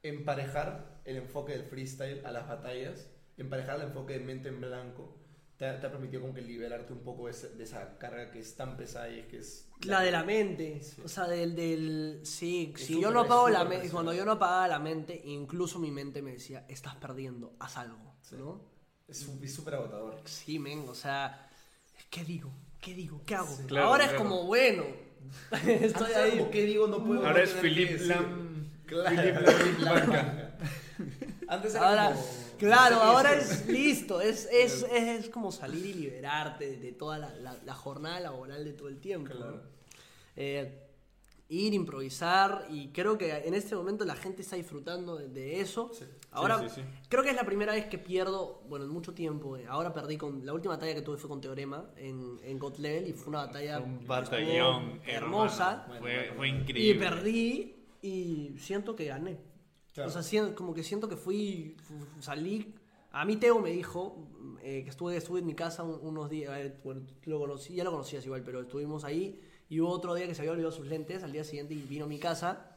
emparejar 0.02 1.00
el 1.06 1.16
enfoque 1.16 1.52
del 1.52 1.62
freestyle 1.62 2.24
a 2.26 2.30
las 2.30 2.46
batallas, 2.46 3.10
emparejar 3.38 3.76
el 3.76 3.86
enfoque 3.86 4.18
de 4.18 4.24
mente 4.24 4.50
en 4.50 4.60
blanco, 4.60 5.17
te 5.58 5.66
ha, 5.66 5.80
te 5.80 5.86
ha 5.86 5.90
permitido 5.90 6.22
como 6.22 6.32
que 6.34 6.40
liberarte 6.40 6.92
un 6.92 7.00
poco 7.00 7.26
de, 7.26 7.32
ese- 7.32 7.50
de 7.50 7.64
esa 7.64 7.98
carga 7.98 8.30
que 8.30 8.38
es 8.38 8.54
tan 8.54 8.76
pesada 8.76 9.08
y 9.10 9.18
es 9.20 9.26
que 9.26 9.38
es... 9.38 9.68
La 9.84 10.00
de 10.02 10.10
la 10.12 10.22
mente, 10.24 10.80
Sí. 10.82 11.02
o 11.04 11.08
sea, 11.08 11.26
del, 11.26 11.54
del 11.56 12.20
sí, 12.24 12.72
Es 12.74 12.86
si 12.86 13.00
yo 13.00 13.10
no 13.10 13.20
apago 13.20 13.48
la 13.48 13.64
mente, 13.64 13.90
cuando 13.90 14.12
yo 14.14 14.24
no 14.24 14.32
apagaba 14.32 14.68
la 14.68 14.78
mente, 14.78 15.20
incluso 15.24 15.78
mi 15.78 15.90
mente 15.90 16.22
me 16.22 16.32
decía, 16.32 16.64
estás 16.68 16.94
perdiendo, 16.96 17.54
haz 17.58 17.76
algo, 17.76 18.14
Sí. 18.22 18.36
¿no? 18.38 18.60
Es 19.08 19.26
súper 19.54 19.74
agotador. 19.74 20.20
Sí, 20.26 20.58
men, 20.58 20.88
o 20.88 20.94
sea, 20.94 21.48
¿qué 22.10 22.24
digo? 22.24 22.52
¿Qué 22.80 22.94
digo? 22.94 23.22
¿Qué 23.26 23.34
hago? 23.34 23.54
Sí. 23.56 23.64
Claro, 23.66 23.86
Ahora 23.88 24.04
es 24.06 24.12
como, 24.12 24.44
bueno, 24.44 24.84
estoy 25.66 26.12
ahí. 26.12 26.48
¿Qué 26.52 26.64
digo? 26.66 26.86
No 26.86 27.02
puedo. 27.04 27.26
Ahora 27.26 27.42
es 27.42 27.50
Philip. 27.54 28.00
Lam. 28.02 28.70
Claro. 28.86 29.16
Philip 29.16 29.78
Lam. 29.80 30.12
Antes 31.48 31.74
era 31.74 31.88
Ahora, 31.88 32.10
como... 32.14 32.47
claro, 32.58 32.96
ahora 32.96 33.34
es 33.34 33.66
listo, 33.68 34.20
es, 34.20 34.46
es, 34.52 34.82
es, 34.82 34.92
es 35.24 35.28
como 35.30 35.50
salir 35.52 35.84
y 35.86 35.94
liberarte 35.94 36.76
de, 36.76 36.92
toda 36.92 37.18
la, 37.18 37.34
la- 37.36 37.58
la 37.64 37.74
jornada 37.74 38.20
laboral 38.20 38.64
de 38.64 38.72
todo 38.72 38.88
el 38.88 38.98
tiempo. 39.00 39.34
Eh, 40.36 40.84
ir, 41.50 41.72
improvisar, 41.72 42.66
y 42.70 42.88
creo 42.88 43.16
que 43.16 43.32
en 43.34 43.54
este 43.54 43.74
momento 43.74 44.04
la 44.04 44.14
gente 44.14 44.42
está 44.42 44.56
disfrutando 44.56 45.16
de, 45.16 45.28
de 45.28 45.60
eso. 45.60 45.90
Sí. 45.94 46.04
Ahora, 46.30 46.58
Sí, 46.58 46.68
sí, 46.68 46.74
sí. 46.82 46.86
creo 47.08 47.22
que 47.22 47.30
es 47.30 47.36
la 47.36 47.44
primera 47.44 47.72
vez 47.72 47.86
que 47.86 47.96
pierdo, 47.98 48.62
bueno, 48.68 48.84
en 48.84 48.90
mucho 48.90 49.14
tiempo. 49.14 49.56
eh, 49.56 49.64
Ahora 49.66 49.94
perdí 49.94 50.18
con. 50.18 50.44
La 50.44 50.52
última 50.52 50.74
batalla 50.74 50.94
que 50.94 51.00
tuve 51.00 51.16
fue 51.16 51.28
con 51.30 51.40
Teorema 51.40 51.90
en, 51.96 52.38
en 52.44 52.58
God 52.58 52.76
Level 52.76 53.08
y 53.08 53.12
fue 53.14 53.28
una 53.30 53.46
batalla 53.46 53.78
Un 53.80 54.06
batallón 54.06 55.00
hermosa. 55.06 55.84
Bueno, 55.88 56.02
Fue, 56.02 56.30
bueno. 56.36 56.44
Y 56.58 56.60
increíble. 56.60 56.98
perdí 57.08 57.74
y 58.02 58.54
siento 58.58 58.94
que 58.94 59.06
gané. 59.06 59.38
Claro. 60.06 60.18
O 60.18 60.22
sea, 60.22 60.54
como 60.54 60.74
que 60.74 60.82
siento 60.82 61.08
que 61.08 61.16
fui, 61.16 61.76
fu- 61.82 62.22
salí. 62.22 62.74
A 63.10 63.24
mí 63.24 63.36
Teo 63.36 63.58
me 63.58 63.70
dijo 63.70 64.16
eh, 64.62 64.82
que 64.84 64.90
estuve, 64.90 65.16
estuve 65.16 65.40
en 65.40 65.46
mi 65.46 65.54
casa 65.54 65.82
un- 65.82 65.98
unos 66.02 66.28
días. 66.30 66.52
eh, 66.58 66.74
bueno, 66.84 67.02
lo 67.24 67.38
conocí, 67.40 67.74
ya 67.74 67.84
lo 67.84 67.90
conocías 67.90 68.24
igual, 68.24 68.42
pero 68.44 68.60
estuvimos 68.60 69.04
ahí. 69.04 69.40
Y 69.68 69.80
hubo 69.80 69.90
otro 69.90 70.14
día 70.14 70.26
que 70.26 70.34
se 70.34 70.42
había 70.42 70.52
olvidado 70.52 70.72
sus 70.72 70.86
lentes 70.86 71.22
al 71.22 71.32
día 71.32 71.44
siguiente 71.44 71.74
y 71.74 71.82
vino 71.82 72.04
a 72.04 72.08
mi 72.08 72.18
casa. 72.18 72.76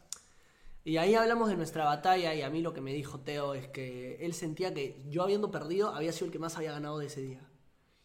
Y 0.84 0.98
ahí 0.98 1.14
hablamos 1.16 1.50
de 1.50 1.56
nuestra 1.58 1.86
batalla. 1.86 2.34
Y 2.34 2.42
a 2.42 2.50
mí 2.50 2.62
lo 2.62 2.74
que 2.74 2.82
me 2.82 2.94
dijo 2.94 3.20
Teo 3.20 3.54
es 3.54 3.68
que 3.68 4.18
él 4.26 4.34
sentía 4.34 4.74
que 4.74 5.04
yo 5.10 5.24
habiendo 5.24 5.52
perdido 5.52 5.90
había 5.94 6.12
sido 6.12 6.26
el 6.28 6.32
que 6.32 6.40
más 6.40 6.58
había 6.58 6.72
ganado 6.72 6.98
de 7.00 7.06
ese 7.08 7.22
día. 7.22 7.48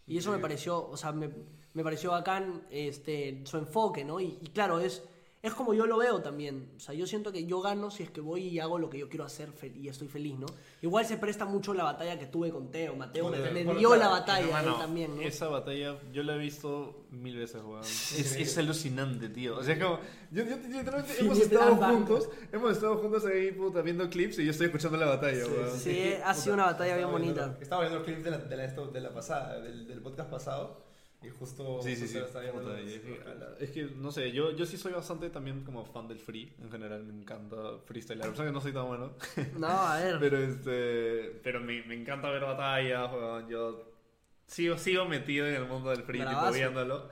Y 0.07 0.18
eso 0.18 0.31
me 0.31 0.38
pareció, 0.38 0.87
o 0.88 0.96
sea, 0.96 1.11
me, 1.12 1.31
me 1.74 1.83
pareció 1.83 2.11
bacán 2.12 2.64
este, 2.70 3.40
su 3.44 3.57
enfoque, 3.57 4.05
¿no? 4.05 4.20
Y, 4.20 4.38
y 4.40 4.48
claro, 4.48 4.79
es, 4.79 5.02
es 5.46 5.54
como 5.54 5.74
yo 5.74 5.87
lo 5.87 5.96
veo 5.98 6.20
también. 6.20 6.68
O 6.76 6.80
sea, 6.80 6.94
yo 6.94 7.06
siento 7.06 7.32
que 7.32 7.44
yo 7.46 7.61
gano 7.61 7.90
si 7.90 8.02
es 8.02 8.11
que 8.11 8.20
voy 8.20 8.42
y 8.48 8.59
hago 8.61 8.78
lo 8.78 8.90
que 8.90 8.98
yo 8.98 9.09
quiero 9.09 9.24
hacer 9.24 9.48
y 9.74 9.88
estoy 9.88 10.09
feliz, 10.09 10.38
¿no? 10.38 10.46
Igual 10.82 11.06
se 11.06 11.16
presta 11.16 11.44
mucho 11.44 11.72
la 11.74 11.85
batalla 11.85 12.18
que 12.18 12.26
tuve 12.26 12.50
con 12.50 12.70
Teo. 12.70 12.94
Mateo 12.96 13.28
me, 13.28 13.38
claro, 13.64 13.96
la 13.96 14.09
batalla 14.09 14.40
él 14.40 14.46
Hermano, 14.46 14.76
también, 14.78 15.16
¿no? 15.16 15.22
Esa 15.22 15.48
batalla 15.48 15.96
yo 16.12 16.22
la 16.22 16.35
he 16.35 16.38
visto 16.38 17.06
mil 17.11 17.37
veces, 17.37 17.62
weón. 17.62 17.82
Es, 17.82 18.37
es 18.37 18.59
alucinante, 18.59 19.28
tío. 19.28 19.56
O 19.59 19.62
sea, 19.62 19.74
es 19.74 19.82
como. 19.82 19.98
Yo, 20.30 20.42
yo- 20.44 20.56
literalmente 20.56 21.14
Sí, 21.14 21.24
hemos 21.24 21.38
estado 21.38 21.76
plan 21.78 21.94
juntos. 21.94 22.28
Hemos 22.52 22.72
estado 22.72 22.96
juntos 22.98 23.24
ahí, 23.26 23.52
puta, 23.52 23.80
viendo 23.82 24.09
clips 24.11 24.38
y 24.40 24.44
yo 24.44 24.50
estoy 24.50 24.66
escuchando 24.66 24.96
la 24.98 25.06
batalla, 25.06 25.46
weón. 25.46 25.78
Sí, 25.78 26.14
ha 26.24 26.35
sido 26.35 26.54
una 26.54 26.66
batalla 26.66 26.96
bien 26.96 27.09
viendo- 27.09 27.42
bonita. 27.42 27.59
Estaba 27.62 27.82
viendo 27.82 27.98
el 28.00 28.04
clip 28.04 28.18
de 28.24 28.30
la, 28.32 28.38
de 28.38 28.56
la, 28.56 28.66
de 28.66 29.00
la 29.00 29.11
pasada, 29.14 29.61
del, 29.61 29.87
del 29.87 30.00
podcast 30.02 30.30
pasado. 30.30 30.85
Y 31.27 31.31
justo. 31.31 31.81
Sí, 31.83 31.97
sí, 31.97 32.07
sí. 32.07 32.19
los- 32.19 33.61
es, 33.61 33.71
que, 33.71 33.85
no 33.97 34.12
sé, 34.12 34.31
yo, 34.33 34.53
yo 34.53 34.65
sí 34.65 34.77
soy 34.77 34.93
bastante 34.93 35.29
también 35.31 35.64
como 35.64 35.85
fan 35.85 36.07
del 36.07 36.20
free. 36.20 36.53
En 36.61 36.70
general 36.70 37.03
me 37.05 37.14
encanta 37.20 37.79
freestyle. 37.85 38.22
A 38.22 38.31
pesar 38.31 38.47
que 38.47 38.53
no 38.53 38.61
soy 38.61 38.72
tan 38.72 38.87
bueno. 38.87 39.12
No, 39.59 39.66
a 39.68 39.99
ver. 40.01 40.16
Pero 40.20 40.39
este. 40.39 41.41
Pero 41.43 41.61
me, 41.61 41.83
me 41.85 41.95
encanta 41.95 42.31
ver 42.31 42.43
batallas, 42.43 43.12
weón. 43.12 43.49
Yo 43.49 43.93
sigo, 44.47 44.79
sigo 44.79 45.05
metido 45.07 45.47
en 45.49 45.55
el 45.55 45.66
mundo 45.66 45.91
del 45.91 46.03
free, 46.03 46.20
tipo 46.20 46.53
viéndolo. 46.53 47.09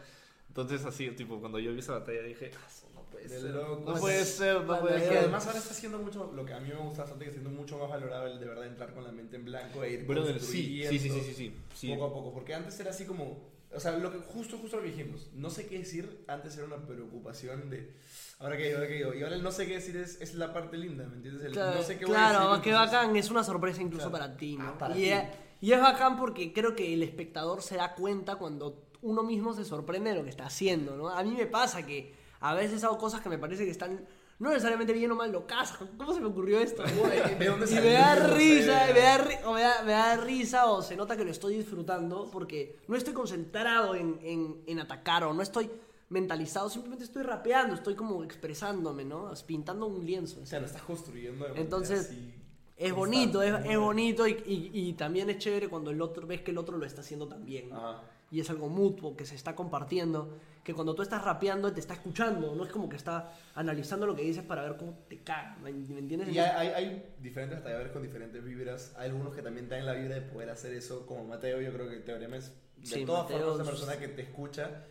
Entonces 0.48 0.84
así, 0.84 1.10
tipo, 1.10 1.40
cuando 1.40 1.58
yo 1.58 1.72
vi 1.72 1.80
esa 1.80 1.98
batalla 1.98 2.22
dije, 2.22 2.52
"Ah, 2.56 2.68
no 2.94 3.02
puede 3.06 3.24
De 3.24 3.40
ser. 3.40 3.50
No 3.54 3.94
puede 3.98 4.24
ser, 4.24 4.60
no 4.60 4.80
puede 4.80 5.00
ser. 5.00 5.18
además 5.18 5.44
ahora 5.48 5.58
está 5.58 5.72
haciendo 5.72 5.98
mucho, 5.98 6.30
lo 6.32 6.44
que 6.44 6.52
a 6.52 6.60
mí 6.60 6.68
me 6.68 6.76
gusta 6.76 7.02
bastante, 7.02 7.24
que 7.24 7.30
está 7.32 7.40
siendo 7.40 7.60
mucho 7.60 7.76
más 7.78 7.88
valorable 7.90 8.38
de 8.38 8.46
verdad 8.46 8.64
entrar 8.66 8.94
con 8.94 9.02
la 9.02 9.10
mente 9.10 9.34
en 9.34 9.44
blanco 9.46 9.82
e 9.82 9.94
ir 9.94 10.04
Brother, 10.06 10.40
sí, 10.40 10.46
sí, 10.46 10.86
sí, 10.86 10.98
sí, 11.00 11.08
construyendo 11.08 11.24
sí, 11.24 11.34
sí, 11.34 11.54
sí. 11.74 11.88
poco 11.92 12.04
a 12.04 12.12
poco. 12.12 12.32
Porque 12.34 12.54
antes 12.54 12.78
era 12.78 12.90
así 12.90 13.04
como, 13.04 13.53
O 13.76 13.80
sea, 13.80 13.92
lo 13.98 14.12
que, 14.12 14.18
justo, 14.18 14.56
justo 14.58 14.76
lo 14.76 14.82
que 14.82 14.90
dijimos. 14.90 15.28
No 15.34 15.50
sé 15.50 15.66
qué 15.66 15.78
decir. 15.78 16.24
Antes 16.28 16.56
era 16.56 16.66
una 16.66 16.76
preocupación 16.86 17.70
de. 17.70 17.92
Ahora 18.38 18.56
que 18.56 18.64
digo, 18.64 18.76
ahora 18.78 18.88
que 18.88 18.94
digo. 18.94 19.14
Y 19.14 19.22
ahora 19.22 19.34
el 19.36 19.42
no 19.42 19.50
sé 19.52 19.66
qué 19.66 19.74
decir 19.74 19.96
es, 19.96 20.20
es 20.20 20.34
la 20.34 20.52
parte 20.52 20.76
linda, 20.76 21.04
¿me 21.06 21.16
entiendes? 21.16 21.44
El 21.46 21.52
Claro, 21.52 21.76
no 21.76 21.82
sé 21.82 21.98
qué 21.98 22.04
claro, 22.04 22.38
voy 22.38 22.46
a 22.46 22.50
decir. 22.50 22.62
qué 22.64 22.70
entonces- 22.70 22.92
bacán, 22.92 23.16
es 23.16 23.30
una 23.30 23.44
sorpresa 23.44 23.82
incluso 23.82 24.10
Claro. 24.10 24.24
para 24.24 24.36
ti, 24.36 24.56
¿no? 24.56 24.68
Ah, 24.68 24.78
para 24.78 24.96
y, 24.96 25.02
ti. 25.02 25.08
Es, 25.10 25.24
y 25.60 25.72
es 25.72 25.80
bacán 25.80 26.16
porque 26.18 26.52
creo 26.52 26.74
que 26.76 26.92
el 26.94 27.02
espectador 27.02 27.62
se 27.62 27.76
da 27.76 27.94
cuenta 27.94 28.36
cuando 28.36 28.86
uno 29.02 29.22
mismo 29.22 29.54
se 29.54 29.64
sorprende 29.64 30.10
de 30.10 30.16
lo 30.16 30.24
que 30.24 30.30
está 30.30 30.46
haciendo, 30.46 30.96
¿no? 30.96 31.08
A 31.08 31.22
mí 31.22 31.32
me 31.36 31.46
pasa 31.46 31.84
que 31.84 32.14
a 32.40 32.54
veces 32.54 32.84
hago 32.84 32.98
cosas 32.98 33.20
que 33.22 33.28
me 33.28 33.38
parece 33.38 33.64
que 33.64 33.70
están 33.70 34.04
no 34.38 34.50
necesariamente 34.50 34.92
bien 34.92 35.10
o 35.12 35.14
mal 35.14 35.30
locas. 35.32 35.74
¿Cómo 35.96 36.12
se 36.14 36.20
me 36.20 36.26
ocurrió 36.26 36.58
esto? 36.60 36.82
Güey, 36.98 37.38
¿de 37.38 37.46
dónde 37.46 37.70
Y 37.70 37.74
me 37.76 37.92
da 37.92 38.14
risa, 38.34 38.86
me 38.92 39.00
da, 39.00 39.18
ri- 39.24 39.44
o 39.44 39.52
me, 39.54 39.60
da, 39.62 39.82
me 39.84 39.92
da 39.92 40.16
risa 40.16 40.66
o 40.66 40.82
se 40.82 40.96
nota 40.96 41.16
que 41.16 41.24
lo 41.24 41.30
estoy 41.30 41.56
disfrutando 41.56 42.28
porque 42.32 42.80
no 42.88 42.96
estoy 42.96 43.12
concentrado 43.14 43.94
en, 43.94 44.18
en- 44.22 44.62
en 44.66 44.80
atacar 44.80 45.24
o 45.24 45.32
no 45.32 45.42
estoy 45.42 45.70
mentalizado, 46.10 46.68
simplemente 46.68 47.04
estoy 47.04 47.22
rapeando, 47.22 47.74
estoy 47.74 47.94
como 47.94 48.22
expresándome, 48.22 49.04
¿no? 49.04 49.32
Pintando 49.46 49.86
un 49.86 50.04
lienzo. 50.04 50.40
O 50.42 50.46
sea, 50.46 50.60
lo 50.60 50.66
estás 50.66 50.82
construyendo. 50.82 51.46
de 51.48 51.60
Entonces, 51.60 52.00
así 52.00 52.34
Es 52.76 52.92
bonito, 52.92 53.40
es, 53.42 53.54
es 53.64 53.78
bonito 53.78 54.26
y, 54.28 54.32
y- 54.46 54.70
y 54.72 54.92
también 54.94 55.30
es 55.30 55.38
chévere 55.38 55.68
cuando 55.68 55.90
el 55.90 56.00
otro 56.02 56.26
ves 56.26 56.42
que 56.42 56.50
el 56.50 56.58
otro 56.58 56.76
lo 56.76 56.84
está 56.86 57.00
haciendo 57.00 57.26
también. 57.28 57.70
¿no? 57.70 57.76
Ajá. 57.76 58.02
Y 58.34 58.40
es 58.40 58.50
algo 58.50 58.68
mutuo 58.68 59.16
que 59.16 59.24
se 59.24 59.36
está 59.36 59.54
compartiendo. 59.54 60.36
Que 60.64 60.74
cuando 60.74 60.92
tú 60.92 61.02
estás 61.02 61.22
rapeando 61.22 61.72
te 61.72 61.78
está 61.78 61.94
escuchando, 61.94 62.52
no 62.56 62.64
es 62.64 62.72
como 62.72 62.88
que 62.88 62.96
está 62.96 63.32
analizando 63.54 64.06
lo 64.06 64.16
que 64.16 64.22
dices 64.22 64.42
para 64.42 64.62
ver 64.62 64.76
cómo 64.76 64.98
te 65.08 65.22
caga. 65.22 65.56
¿Me 65.62 65.70
entiendes? 65.70 66.30
Y 66.30 66.38
hay, 66.40 66.68
hay, 66.70 67.14
diferentes 67.20 67.62
talladores 67.62 67.92
con 67.92 68.02
diferentes 68.02 68.42
vibras. 68.42 68.92
Hay 68.98 69.10
algunos 69.10 69.32
que 69.36 69.40
también 69.40 69.68
tienen 69.68 69.86
la 69.86 69.92
vibra 69.92 70.16
de 70.16 70.22
poder 70.22 70.50
hacer 70.50 70.74
eso, 70.74 71.06
como 71.06 71.22
Mateo. 71.22 71.60
Yo 71.60 71.72
creo 71.72 71.88
que 71.88 71.98
Teorema 71.98 72.38
es 72.38 72.52
de 72.78 72.86
Sí, 72.86 73.04
todas 73.04 73.22
Mateo 73.22 73.38
formas 73.38 73.54
una 73.60 73.64
persona 73.70 73.96
que 73.98 74.08
te 74.08 74.22
escucha 74.22 74.82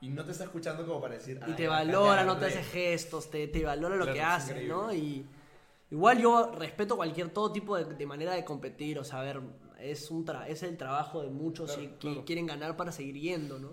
y 0.00 0.08
no 0.08 0.24
te 0.24 0.32
está 0.32 0.42
escuchando 0.44 0.84
como 0.84 1.00
para 1.00 1.14
decir. 1.14 1.38
y 1.46 1.50
"Ay, 1.50 1.54
te 1.56 1.68
valora, 1.68 2.24
no 2.24 2.38
te 2.38 2.46
agarré". 2.46 2.60
hace 2.60 2.70
gestos, 2.72 3.30
te, 3.30 3.46
te 3.46 3.64
valora 3.64 3.94
lo 3.94 4.06
Claro, 4.06 4.14
que 4.14 4.20
es 4.20 4.26
haces. 4.26 4.66
¿no? 4.68 4.92
Y 4.92 5.24
igual 5.92 6.18
yo 6.18 6.50
respeto 6.58 6.96
cualquier 6.96 7.28
todo 7.28 7.52
tipo 7.52 7.76
de, 7.76 7.84
de 7.84 8.06
manera 8.06 8.32
de 8.34 8.44
competir, 8.44 8.98
o 8.98 9.04
sea, 9.04 9.20
a 9.20 9.22
ver, 9.22 9.40
es, 9.82 10.10
un 10.10 10.24
tra- 10.24 10.46
es 10.46 10.62
el 10.62 10.76
trabajo 10.76 11.22
de 11.22 11.30
muchos 11.30 11.72
Claro, 11.72 11.82
y 11.82 11.86
que 11.88 11.96
claro. 11.98 12.24
quieren 12.24 12.46
ganar 12.46 12.76
para 12.76 12.92
seguir 12.92 13.16
yendo, 13.18 13.58
¿no? 13.58 13.70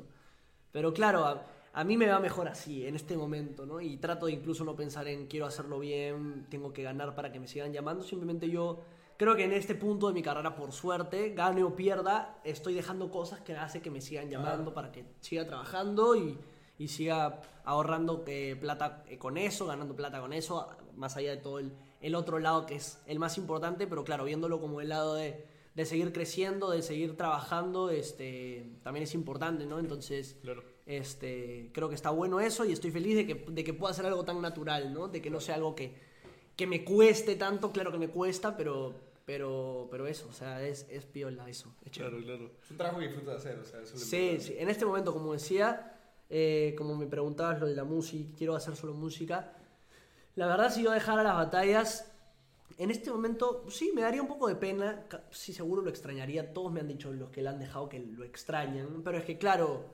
Pero 0.72 0.94
claro, 0.94 1.26
a, 1.26 1.46
a 1.74 1.84
mí 1.84 1.98
me 1.98 2.08
va 2.08 2.20
mejor 2.20 2.48
así, 2.48 2.86
en 2.86 2.96
este 2.96 3.16
momento, 3.18 3.66
¿no? 3.66 3.80
Y 3.82 3.98
trato 3.98 4.26
de 4.28 4.34
incluso 4.34 4.64
no 4.64 4.76
pensar 4.76 5.08
en 5.08 5.28
quiero 5.28 5.46
hacerlo 5.46 5.80
bien, 5.80 6.48
tengo 6.50 6.74
que 6.74 6.84
ganar 6.84 7.16
para 7.16 7.32
que 7.32 7.40
me 7.40 7.48
sigan 7.48 7.72
llamando, 7.74 8.04
simplemente 8.04 8.50
yo 8.50 8.82
creo 9.18 9.36
que 9.36 9.46
en 9.46 9.54
este 9.54 9.74
punto 9.76 10.08
de 10.08 10.14
mi 10.14 10.22
carrera, 10.22 10.56
por 10.56 10.72
suerte, 10.72 11.30
gane 11.34 11.64
o 11.64 11.76
pierda, 11.76 12.40
estoy 12.44 12.74
dejando 12.76 13.10
cosas 13.10 13.42
que 13.42 13.56
hace 13.56 13.82
que 13.82 13.90
me 13.90 14.02
sigan 14.02 14.30
llamando 14.30 14.74
para 14.74 14.92
que 14.92 15.06
siga 15.22 15.46
trabajando 15.48 16.16
y, 16.16 16.38
y 16.78 16.88
siga 16.88 17.42
ahorrando 17.64 18.24
eh, 18.28 18.56
plata 18.60 19.04
eh, 19.08 19.18
con 19.18 19.38
eso, 19.38 19.66
ganando 19.66 19.96
plata 19.96 20.20
con 20.22 20.34
eso, 20.34 20.68
más 20.96 21.18
allá 21.18 21.32
de 21.32 21.38
todo 21.38 21.58
el, 21.60 21.72
el 22.02 22.14
otro 22.14 22.38
lado 22.38 22.66
que 22.68 22.76
es 22.76 23.02
el 23.08 23.18
más 23.18 23.38
importante, 23.40 23.88
pero 23.88 24.04
claro, 24.04 24.24
viéndolo 24.26 24.62
como 24.62 24.82
el 24.82 24.90
lado 24.90 25.16
de, 25.16 25.46
de 25.78 25.86
seguir 25.86 26.12
creciendo, 26.12 26.72
de 26.72 26.82
seguir 26.82 27.16
trabajando, 27.16 27.92
este, 27.92 28.66
también 28.82 29.04
es 29.04 29.14
importante, 29.14 29.68
¿no? 29.68 29.78
Entonces, 29.78 30.36
Claro. 30.42 30.64
este, 30.88 31.70
creo 31.72 31.88
que 31.88 31.94
está 31.94 32.10
bueno 32.10 32.40
eso 32.40 32.66
y 32.66 32.72
estoy 32.72 32.90
feliz 32.90 33.16
de 33.16 33.28
que, 33.28 33.36
de 33.48 33.64
que 33.64 33.74
pueda 33.76 33.94
ser 33.94 34.08
algo 34.08 34.26
tan 34.26 34.42
natural, 34.42 34.92
¿no? 34.92 35.08
De 35.08 35.22
que 35.22 35.30
no 35.30 35.40
sea 35.40 35.54
algo 35.54 35.76
que, 35.76 35.94
que 36.56 36.66
me 36.66 36.84
cueste 36.84 37.36
tanto, 37.36 37.72
claro 37.72 37.92
que 37.92 38.00
me 38.00 38.10
cuesta, 38.10 38.58
pero, 38.58 38.96
pero, 39.24 39.88
pero 39.92 40.08
eso, 40.08 40.28
o 40.30 40.34
sea, 40.34 40.66
es, 40.66 40.88
es 40.90 41.06
piola 41.06 41.48
eso, 41.48 41.72
es. 41.86 41.92
Claro, 41.92 42.18
claro. 42.24 42.50
Es 42.64 42.72
un 42.72 42.78
trabajo 42.78 43.00
que 43.00 43.08
disfrutas 43.10 43.44
de 43.44 43.52
hacer, 43.52 43.60
o 43.62 43.66
sea, 43.66 43.80
eso 43.82 43.94
es 43.94 44.00
lo 44.02 44.06
Sí, 44.08 44.16
importante. 44.18 44.44
sí, 44.46 44.56
en 44.58 44.70
este 44.70 44.86
momento, 44.88 45.14
como 45.14 45.34
decía, 45.34 45.94
eh, 46.32 46.74
como 46.76 46.96
me 46.96 47.06
preguntabas 47.06 47.60
lo 47.60 47.68
de 47.68 47.76
la 47.76 47.84
música, 47.84 48.34
quiero 48.36 48.56
hacer 48.56 48.76
solo 48.76 48.96
música. 48.96 49.54
La 50.34 50.48
verdad, 50.48 50.74
si 50.74 50.82
yo 50.82 50.90
dejara 50.92 51.22
las 51.22 51.36
batallas, 51.36 52.12
en 52.78 52.92
este 52.92 53.12
momento 53.12 53.66
sí 53.70 53.92
me 53.96 54.02
daría 54.02 54.22
un 54.22 54.28
poco 54.28 54.48
de 54.48 54.56
pena. 54.56 55.06
Sí, 55.32 55.54
seguro 55.54 55.82
lo 55.82 55.90
extrañaría. 55.90 56.54
Todos 56.54 56.72
me 56.72 56.80
han 56.82 56.88
dicho 56.88 57.12
los 57.14 57.30
que 57.30 57.42
la 57.42 57.52
han 57.52 57.60
dejado 57.60 57.90
que 57.90 58.00
lo 58.00 58.24
extrañan. 58.24 59.02
Pero 59.04 59.18
es 59.18 59.26
que, 59.26 59.38
claro, 59.38 59.86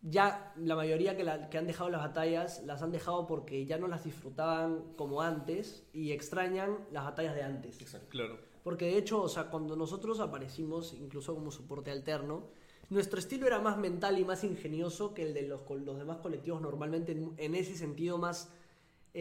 ya 0.00 0.52
la 0.56 0.76
mayoría 0.76 1.16
que, 1.16 1.24
la- 1.24 1.48
que 1.50 1.58
han 1.58 1.66
dejado 1.66 1.90
las 1.90 2.00
batallas 2.00 2.62
las 2.64 2.82
han 2.82 2.92
dejado 2.92 3.26
porque 3.26 3.66
ya 3.66 3.78
no 3.78 3.88
las 3.88 4.04
disfrutaban 4.04 4.94
como 4.96 5.22
antes 5.22 5.84
y 5.92 6.12
extrañan 6.12 6.78
las 6.92 7.04
batallas 7.04 7.34
de 7.34 7.42
antes. 7.42 7.80
Exacto. 7.80 8.08
Claro. 8.10 8.38
Porque 8.62 8.86
de 8.86 8.98
hecho, 8.98 9.22
o 9.22 9.28
sea, 9.28 9.50
cuando 9.50 9.76
nosotros 9.76 10.20
aparecimos, 10.20 10.92
incluso 10.94 11.34
como 11.34 11.50
soporte 11.50 11.90
alterno, 11.90 12.44
nuestro 12.90 13.18
estilo 13.18 13.46
era 13.46 13.60
más 13.60 13.76
mental 13.78 14.18
y 14.18 14.24
más 14.24 14.44
ingenioso 14.44 15.14
que 15.14 15.22
el 15.22 15.34
de 15.34 15.42
los, 15.42 15.60
los 15.68 15.98
demás 15.98 16.18
colectivos 16.18 16.60
normalmente, 16.60 17.12
en, 17.12 17.34
en 17.36 17.54
ese 17.54 17.76
sentido 17.76 18.18
más 18.18 18.50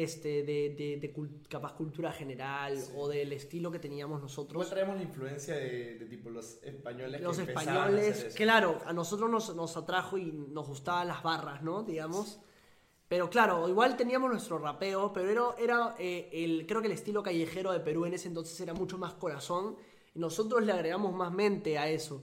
este, 0.04 0.44
de, 0.44 0.76
de- 0.78 0.98
de 1.02 1.14
capaz 1.50 1.74
cultura 1.74 2.12
general 2.12 2.78
o 2.96 3.08
del 3.08 3.34
estilo 3.34 3.72
que 3.72 3.80
teníamos 3.80 4.22
nosotros. 4.22 4.54
Igual 4.64 4.70
traemos 4.70 4.96
la 4.98 5.04
influencia 5.04 5.56
de, 5.56 5.98
de 5.98 6.06
tipo 6.06 6.30
los 6.30 6.62
españoles 6.64 7.22
Los 7.22 7.36
que 7.38 7.42
empezaban 7.44 7.68
a 7.70 7.72
españoles, 7.82 8.12
hacer 8.12 8.28
eso. 8.28 8.38
claro, 8.38 8.80
a 8.86 8.94
nosotros 8.94 9.30
nos, 9.30 9.56
nos 9.56 9.76
atrajo 9.78 10.18
y 10.18 10.32
nos 10.32 10.68
gustaban 10.68 11.08
las 11.08 11.24
barras, 11.24 11.64
¿no? 11.64 11.84
Digamos. 11.84 12.40
Pero 13.08 13.30
claro, 13.30 13.68
igual 13.70 13.96
teníamos 13.98 14.30
nuestro 14.30 14.58
rapeo, 14.60 15.14
pero 15.14 15.30
era, 15.30 15.56
era 15.58 15.96
eh, 15.98 16.30
el, 16.34 16.68
creo 16.68 16.82
que 16.82 16.88
el 16.88 16.94
estilo 16.94 17.24
callejero 17.24 17.72
de 17.72 17.80
Perú 17.80 18.06
en 18.06 18.14
ese 18.14 18.28
entonces 18.28 18.60
era 18.60 18.74
mucho 18.74 18.98
más 18.98 19.14
corazón 19.14 19.78
y 20.14 20.20
nosotros 20.20 20.64
le 20.66 20.74
agregamos 20.74 21.14
más 21.16 21.32
mente 21.32 21.78
a 21.78 21.90
eso. 21.90 22.22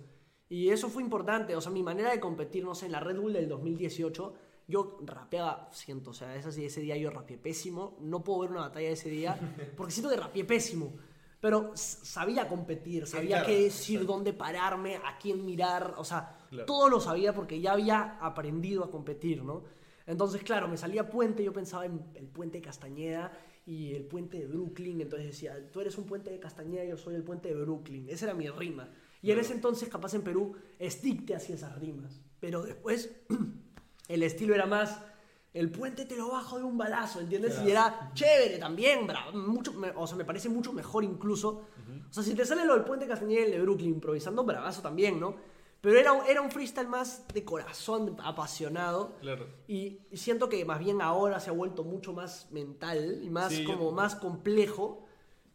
Y 0.49 0.69
eso 0.69 0.89
fue 0.91 1.03
importante, 1.03 1.57
o 1.57 1.61
sea, 1.61 1.73
mi 1.73 1.83
manera 1.83 2.11
de 2.11 2.21
competir, 2.21 2.63
no 2.65 2.75
sé, 2.75 2.87
en 2.87 2.93
la 2.93 3.01
Red 3.01 3.19
Bull 3.19 3.33
del 3.33 3.49
2018, 3.49 4.35
yo 4.67 4.99
rapeaba, 5.05 5.69
siento, 5.73 6.11
o 6.11 6.15
sea, 6.15 6.35
es 6.37 6.47
así, 6.47 6.65
ese 6.65 6.81
día 6.81 6.97
yo 6.97 7.11
rapeé 7.11 7.37
pésimo, 7.39 7.97
no 8.01 8.23
puedo 8.25 8.41
ver 8.41 8.51
una 8.51 8.61
batalla 8.63 8.89
ese 8.91 9.11
día, 9.11 9.39
porque 9.77 9.93
siento 9.93 10.11
que 10.11 10.17
rapeé 10.17 10.45
pésimo. 10.45 10.95
Pero 11.41 11.73
sabía 11.75 12.49
competir, 12.49 13.07
sabía 13.07 13.37
claro, 13.41 13.47
qué 13.49 13.63
decir, 13.65 14.07
dónde 14.07 14.33
pararme, 14.33 14.97
a 14.97 15.19
quién 15.19 15.45
mirar, 15.45 15.95
o 15.99 16.05
sea, 16.05 16.39
Claro. 16.49 16.65
todo 16.67 16.89
lo 16.89 17.01
sabía 17.01 17.35
porque 17.35 17.61
ya 17.61 17.73
había 17.73 18.17
aprendido 18.21 18.83
a 18.85 18.91
competir, 18.91 19.43
¿no? 19.43 19.65
Entonces, 20.07 20.43
claro, 20.43 20.69
me 20.69 20.77
salía 20.79 21.11
puente, 21.11 21.43
yo 21.45 21.53
pensaba 21.53 21.85
en 21.85 22.01
el 22.15 22.29
puente 22.29 22.59
de 22.59 22.63
Castañeda 22.63 23.33
y 23.67 23.93
el 23.95 24.05
puente 24.05 24.39
de 24.39 24.47
Brooklyn, 24.47 25.01
entonces 25.01 25.27
decía, 25.29 25.71
tú 25.71 25.81
eres 25.81 25.99
un 25.99 26.05
puente 26.07 26.31
de 26.31 26.39
Castañeda, 26.39 26.85
yo 26.85 26.97
soy 26.97 27.15
el 27.15 27.25
puente 27.25 27.49
de 27.49 27.57
Brooklyn, 27.61 28.09
esa 28.09 28.27
era 28.27 28.35
mi 28.35 28.49
rima. 28.49 28.89
Y 29.21 29.31
en 29.31 29.39
ese 29.39 29.53
entonces, 29.55 29.89
capaz 29.89 30.15
en 30.15 30.23
Perú, 30.23 30.55
Stick 30.81 31.27
te 31.27 31.35
hacía 31.35 31.57
esas 31.57 31.79
rimas, 31.79 32.21
pero 32.41 32.63
después 32.63 33.11
el 34.09 34.23
estilo 34.23 34.55
era 34.55 34.67
más, 34.67 35.01
el 35.53 35.71
puente 35.71 36.05
te 36.05 36.17
lo 36.17 36.31
bajo 36.31 36.59
de 36.59 36.65
un 36.65 36.77
balazo, 36.77 37.21
¿entiendes? 37.21 37.61
Y 37.65 37.71
era 37.71 38.11
chévere 38.15 38.59
también, 38.59 39.07
bra- 39.07 39.33
mucho, 39.33 39.73
me- 39.73 39.93
o 39.95 40.07
sea, 40.07 40.17
me 40.17 40.25
parece 40.25 40.49
mucho 40.49 40.73
mejor 40.73 41.05
incluso. 41.05 41.63
O 42.11 42.13
sea, 42.13 42.23
si 42.23 42.35
te 42.35 42.45
sale 42.45 42.65
lo 42.65 42.75
del 42.75 42.85
puente 42.85 43.07
Castañeda 43.07 43.45
el 43.45 43.51
de 43.53 43.61
Brooklyn 43.63 43.91
improvisando, 43.95 44.45
bravazo 44.45 44.83
también, 44.83 45.19
¿no? 45.21 45.37
Pero 45.81 45.99
era, 45.99 46.13
un- 46.13 46.27
era 46.27 46.41
un 46.41 46.51
freestyle 46.51 46.89
más 46.89 47.27
de 47.29 47.45
corazón, 47.45 48.17
apasionado. 48.23 49.17
Claro. 49.21 49.47
Y 49.69 50.01
siento 50.15 50.49
que 50.49 50.65
más 50.65 50.79
bien 50.79 51.01
ahora 51.03 51.39
se 51.41 51.51
ha 51.51 51.53
vuelto 51.53 51.85
mucho 51.85 52.13
más 52.13 52.51
mental 52.51 53.21
y 53.23 53.31
más 53.31 53.53
Sí, 53.53 53.65
yo- 53.65 53.77
como 53.77 53.93
más 53.93 54.15
complejo, 54.17 55.05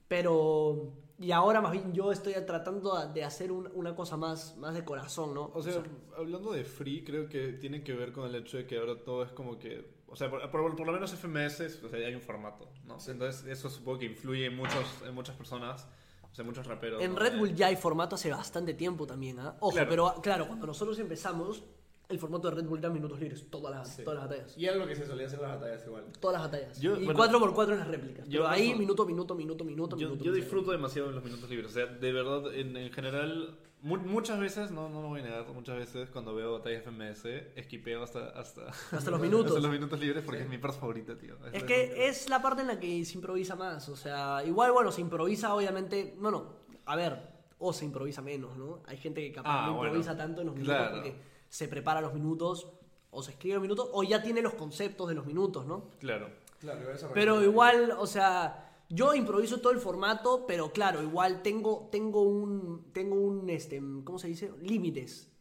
pero 0.08 0.94
y 1.20 1.32
ahora 1.32 1.60
más 1.62 1.72
bien 1.74 1.92
yo 1.94 2.12
estoy 2.12 2.34
tratando 2.46 3.08
de 3.14 3.24
hacer 3.24 3.52
un- 3.52 3.70
una 3.74 3.94
cosa 3.96 4.16
más, 4.18 4.56
más 4.58 4.74
de 4.74 4.84
corazón, 4.86 5.34
¿no? 5.34 5.52
O 5.54 5.62
sea, 5.62 5.84
hablando 6.18 6.52
de 6.52 6.64
free, 6.64 7.04
creo 7.04 7.28
que 7.28 7.54
tiene 7.54 7.84
que 7.84 7.94
ver 7.94 8.12
con 8.14 8.26
el 8.28 8.36
hecho 8.36 8.58
de 8.58 8.66
que 8.66 8.78
ahora 8.78 8.96
todo 9.04 9.24
es 9.24 9.32
como 9.32 9.60
que. 9.60 10.00
O 10.08 10.16
sea, 10.16 10.30
por, 10.30 10.50
por- 10.50 10.76
por 10.76 10.86
lo 10.88 10.94
menos 10.94 11.12
FMS, 11.14 11.84
o 11.86 11.90
sea, 11.90 12.00
hay 12.00 12.16
un 12.16 12.22
formato, 12.22 12.70
¿no? 12.86 12.98
Entonces, 13.08 13.46
eso 13.46 13.70
supongo 13.70 14.00
que 14.00 14.06
influye 14.06 14.46
en, 14.48 14.56
muchos, 14.56 14.86
en 15.06 15.14
muchas 15.14 15.36
personas, 15.36 15.88
o 16.32 16.34
sea, 16.36 16.44
muchos 16.46 16.66
raperos. 16.66 17.02
en 17.02 17.14
¿no? 17.14 17.20
Red 17.20 17.36
Eh, 17.36 17.38
Bull 17.38 17.54
ya 17.54 17.68
hay 17.68 17.76
formato 17.76 18.16
hace 18.16 18.32
bastante 18.32 18.74
tiempo 18.74 19.06
también, 19.06 19.40
¿ah? 19.40 19.56
Ojo, 19.60 19.74
Claro. 19.74 19.90
pero 19.90 20.14
claro, 20.22 20.48
cuando 20.48 20.66
nosotros 20.68 20.98
empezamos, 21.00 21.64
el 22.10 22.18
formato 22.18 22.50
de 22.50 22.56
Red 22.56 22.66
Bull 22.66 22.80
era 22.80 22.90
minutos 22.90 23.20
libres, 23.20 23.46
todas 23.52 23.72
las, 23.76 23.96
Sí. 23.96 24.04
todas 24.04 24.20
las 24.20 24.28
batallas. 24.30 24.58
Y 24.58 24.66
era 24.66 24.76
lo 24.78 24.88
que 24.88 24.96
se 24.96 25.06
solía 25.06 25.28
hacer 25.28 25.40
en 25.40 25.48
las 25.48 25.60
batallas 25.60 25.86
igual. 25.86 26.06
Todas 26.20 26.42
las 26.42 26.52
batallas. 26.52 26.82
Yo- 26.82 26.98
y 27.00 27.06
bueno, 27.06 27.14
4x4 27.20 27.74
en 27.74 27.80
las 27.80 27.88
réplicas. 27.88 28.28
yo 28.28 28.40
Pero 28.42 28.48
ahí, 28.48 28.70
paso- 28.70 28.80
minuto, 28.80 29.06
minuto, 29.06 29.36
minuto, 29.36 29.64
minuto, 29.64 29.96
Yo, 29.96 30.08
minuto. 30.08 30.26
yo 30.26 30.32
minuto. 30.32 30.44
disfruto 30.44 30.72
demasiado 30.72 31.10
de 31.10 31.14
los 31.16 31.24
minutos 31.24 31.48
libres. 31.50 31.70
O 31.70 31.74
sea, 31.74 31.86
de 31.86 32.12
verdad, 32.12 32.52
en, 32.56 32.76
en 32.78 32.92
general, 32.92 33.60
mu- 33.84 33.98
muchas 33.98 34.40
veces, 34.40 34.72
no, 34.72 34.90
no 34.90 35.04
lo 35.04 35.10
voy 35.10 35.20
a 35.20 35.24
negar, 35.24 35.48
muchas 35.54 35.78
veces 35.78 36.10
cuando 36.10 36.34
veo 36.34 36.54
batallas 36.54 36.82
FMS, 36.82 37.26
esquipeo 37.56 38.02
hasta, 38.02 38.30
hasta, 38.30 38.70
Hasta 38.92 39.12
los 39.12 39.20
minutos. 39.22 39.52
hasta 39.52 39.60
los 39.62 39.72
minutos 39.72 40.00
libres 40.00 40.24
porque 40.26 40.42
es 40.42 40.50
mi 40.50 40.58
parte 40.58 40.80
favorita, 40.80 41.16
tío. 41.16 41.36
Es 41.54 41.64
que 41.64 42.08
es 42.08 42.28
la 42.28 42.42
parte 42.42 42.62
en 42.64 42.70
la 42.70 42.80
que 42.80 43.06
se 43.06 43.14
improvisa 43.14 43.56
más. 43.56 43.88
O 43.88 43.96
sea, 43.96 44.44
igual, 44.48 44.72
bueno, 44.72 44.92
se 44.92 45.02
improvisa, 45.02 45.54
obviamente. 45.54 46.16
Bueno, 46.20 46.56
a 46.86 46.96
ver, 46.96 47.38
o 47.60 47.72
se 47.72 47.86
improvisa 47.86 48.24
menos, 48.24 48.58
¿no? 48.58 48.82
Hay 48.88 48.98
gente 48.98 49.22
que 49.22 49.32
capaz 49.32 49.50
Ah, 49.52 49.68
no 49.68 49.74
bueno. 49.76 49.90
improvisa 49.90 50.18
tanto 50.18 50.42
en 50.42 50.48
los 50.48 50.56
minutos 50.56 50.76
Claro. 50.76 50.96
porque 50.96 51.30
se 51.50 51.68
prepara 51.68 52.02
los 52.02 52.14
minutos, 52.14 52.72
o 53.12 53.24
se 53.24 53.32
escribe 53.32 53.56
los 53.56 53.62
minutos, 53.62 53.90
o 53.92 54.04
ya 54.04 54.22
tiene 54.22 54.42
los 54.42 54.54
conceptos 54.54 55.10
de 55.10 55.16
los 55.16 55.26
minutos, 55.26 55.66
¿no? 55.66 55.90
Claro. 56.00 56.30
Claro, 56.60 56.82
Pero 57.14 57.42
igual, 57.42 57.92
o 57.98 58.06
sea, 58.06 58.84
yo 58.90 59.14
improviso 59.14 59.62
todo 59.62 59.72
el 59.72 59.80
formato, 59.80 60.46
pero 60.46 60.72
claro, 60.72 61.02
igual 61.02 61.42
tengo, 61.42 61.88
tengo 61.90 62.22
un, 62.22 62.92
tengo 62.92 63.16
un, 63.16 63.50
este, 63.50 63.82
¿cómo 64.04 64.20
se 64.20 64.28
dice? 64.28 64.52
Límites. 64.62 65.32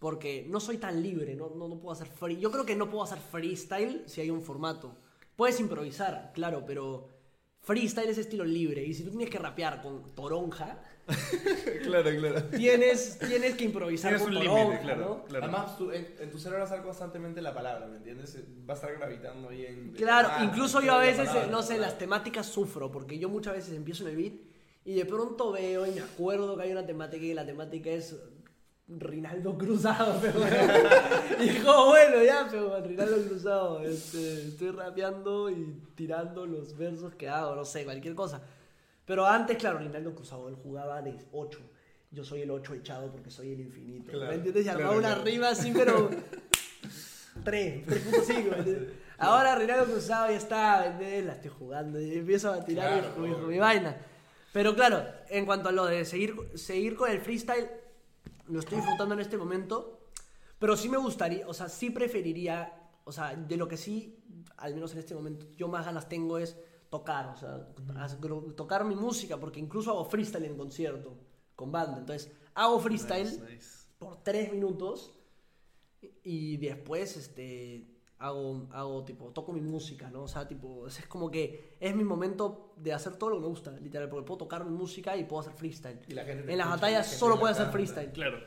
Porque 0.00 0.46
no 0.48 0.58
soy 0.58 0.78
tan 0.78 1.00
libre, 1.00 1.36
no, 1.36 1.50
no, 1.50 1.68
no 1.68 1.78
puedo 1.78 1.92
hacer 1.92 2.08
free. 2.08 2.40
Yo 2.40 2.50
creo 2.50 2.66
que 2.66 2.74
no 2.74 2.90
puedo 2.90 3.04
hacer 3.04 3.18
freestyle 3.18 4.02
si 4.06 4.20
hay 4.20 4.30
un 4.30 4.42
formato. 4.42 4.96
Puedes 5.36 5.60
improvisar, 5.60 6.32
claro, 6.34 6.64
pero 6.66 7.08
freestyle 7.60 8.10
es 8.10 8.18
estilo 8.18 8.44
libre. 8.44 8.84
Y 8.84 8.94
si 8.94 9.04
tú 9.04 9.10
tienes 9.10 9.30
que 9.30 9.38
rapear 9.38 9.80
con 9.80 10.12
toronja, 10.14 10.82
claro, 11.82 12.10
claro. 12.10 12.42
tienes, 12.50 13.18
tienes 13.18 13.54
que 13.56 13.64
improvisar 13.64 14.10
Tienes 14.16 14.22
con 14.22 14.36
un 14.36 14.42
límite, 14.44 14.82
claro. 14.82 15.00
¿no? 15.00 15.24
claro. 15.24 15.44
Además, 15.44 15.76
tú- 15.76 15.90
en, 15.90 16.06
en 16.20 16.30
tu 16.30 16.38
cerebro 16.38 16.60
va 16.60 16.64
a 16.64 16.70
estar 16.70 16.84
constantemente 16.84 17.42
la 17.42 17.52
palabra, 17.52 17.86
¿me 17.86 17.96
entiendes? 17.96 18.38
Va 18.68 18.74
a 18.74 18.76
estar 18.76 18.92
gravitando 18.94 19.48
ahí 19.48 19.66
en... 19.66 19.92
Claro, 19.92 20.28
ah, 20.30 20.44
incluso 20.44 20.80
yo 20.80 20.92
a 20.92 20.98
veces, 20.98 21.28
palabra, 21.28 21.50
no 21.50 21.62
sé, 21.62 21.78
las 21.78 21.98
temáticas 21.98 22.46
sufro, 22.46 22.90
porque 22.92 23.18
yo 23.18 23.28
muchas 23.28 23.54
veces 23.54 23.74
empiezo 23.74 24.04
en 24.04 24.10
el 24.10 24.16
beat 24.16 24.34
y 24.84 24.94
de 24.94 25.04
pronto 25.04 25.52
veo 25.52 25.86
y 25.86 25.90
me 25.90 26.00
acuerdo 26.00 26.56
que 26.56 26.62
hay 26.62 26.72
una 26.72 26.86
temática 26.86 27.24
y 27.24 27.34
la 27.34 27.46
temática 27.46 27.90
es 27.90 28.16
Rinaldo 28.88 29.56
Cruzado, 29.56 30.18
pero 30.22 30.40
y 31.40 31.48
digo, 31.48 31.86
bueno, 31.86 32.22
ya, 32.22 32.46
pero 32.50 32.80
Rinaldo 32.80 33.16
Cruzado, 33.28 33.80
este, 33.82 34.48
estoy 34.48 34.70
rapeando 34.70 35.50
y 35.50 35.80
tirando 35.94 36.46
los 36.46 36.76
versos 36.76 37.14
que 37.14 37.28
hago, 37.28 37.54
no 37.54 37.64
sé, 37.64 37.84
cualquier 37.84 38.14
cosa. 38.14 38.42
Pero 39.12 39.26
antes, 39.26 39.58
claro, 39.58 39.76
Rinaldo 39.78 40.14
Cruzado, 40.14 40.48
él 40.48 40.54
jugaba 40.54 41.02
de 41.02 41.14
8. 41.32 41.58
Yo 42.12 42.24
soy 42.24 42.40
el 42.40 42.50
8 42.50 42.72
echado 42.72 43.12
porque 43.12 43.30
soy 43.30 43.52
el 43.52 43.60
infinito. 43.60 44.10
Claro, 44.10 44.28
¿Me 44.30 44.36
entiendes? 44.36 44.64
Y 44.64 44.68
armaba 44.70 44.84
claro, 44.88 44.98
una 45.00 45.08
claro. 45.16 45.24
rima 45.24 45.48
así, 45.50 45.70
pero 45.76 46.08
3, 47.44 47.86
3.5. 47.86 48.50
¿me 48.50 48.56
entiendes? 48.56 48.88
Ahora 49.18 49.54
Rinaldo 49.56 49.84
Cruzado 49.84 50.30
ya 50.30 50.36
está, 50.38 50.98
la 50.98 51.32
estoy 51.34 51.50
jugando 51.50 52.00
y 52.00 52.14
empiezo 52.14 52.54
a 52.54 52.64
tirar 52.64 53.18
mi, 53.18 53.28
mi- 53.28 53.34
mi 53.48 53.58
vaina. 53.58 53.98
Pero 54.50 54.74
claro, 54.74 55.04
en 55.28 55.44
cuanto 55.44 55.68
a 55.68 55.72
lo 55.72 55.84
de 55.84 56.06
seguir, 56.06 56.34
seguir 56.54 56.96
con 56.96 57.10
el 57.10 57.20
freestyle, 57.20 57.68
lo 58.48 58.60
estoy 58.60 58.78
disfrutando 58.78 59.12
en 59.12 59.20
este 59.20 59.36
momento. 59.36 60.08
Pero 60.58 60.74
sí 60.74 60.88
me 60.88 60.96
gustaría, 60.96 61.46
o 61.46 61.52
sea, 61.52 61.68
sí 61.68 61.90
preferiría, 61.90 62.72
o 63.04 63.12
sea, 63.12 63.34
de 63.36 63.58
lo 63.58 63.68
que 63.68 63.76
sí, 63.76 64.24
al 64.56 64.72
menos 64.74 64.94
en 64.94 65.00
este 65.00 65.14
momento, 65.14 65.46
yo 65.54 65.68
más 65.68 65.84
ganas 65.84 66.08
tengo 66.08 66.38
es 66.38 66.56
tocar, 66.92 67.26
o 67.28 67.36
sea, 67.36 67.66
tocar 68.54 68.84
mi 68.84 68.94
música, 68.94 69.38
porque 69.40 69.58
incluso 69.58 69.90
hago 69.90 70.04
freestyle 70.04 70.44
en 70.44 70.58
concierto, 70.58 71.16
con 71.56 71.72
banda. 71.72 71.96
Entonces, 71.98 72.30
hago 72.54 72.78
freestyle 72.78 73.24
Nice, 73.24 73.40
nice. 73.54 73.68
por 73.98 74.22
tres 74.22 74.52
minutos 74.52 75.10
y 76.22 76.58
después 76.58 77.16
este 77.16 77.88
hago 78.18 78.68
hago 78.72 79.04
tipo 79.04 79.30
toco 79.32 79.52
mi 79.52 79.60
música 79.60 80.10
no 80.10 80.22
o 80.24 80.28
sea 80.28 80.46
tipo 80.46 80.86
es 80.86 81.06
como 81.08 81.30
que 81.30 81.76
es 81.80 81.94
mi 81.96 82.04
momento 82.04 82.72
de 82.76 82.92
hacer 82.92 83.16
todo 83.16 83.30
lo 83.30 83.36
que 83.36 83.42
me 83.42 83.48
gusta 83.48 83.70
literal 83.72 84.08
porque 84.08 84.26
puedo 84.26 84.38
tocar 84.38 84.64
mi 84.64 84.76
música 84.76 85.16
y 85.16 85.24
puedo 85.24 85.40
hacer 85.40 85.54
freestyle 85.54 85.98
Y 86.08 86.12
la 86.14 86.24
gente 86.24 86.42
te 86.44 86.52
en 86.52 86.58
las 86.58 86.68
batallas 86.68 87.10
la 87.12 87.18
solo 87.18 87.34
la 87.34 87.40
puedes 87.40 87.58
hacer 87.58 87.72
freestyle 87.72 88.12
Claro. 88.12 88.38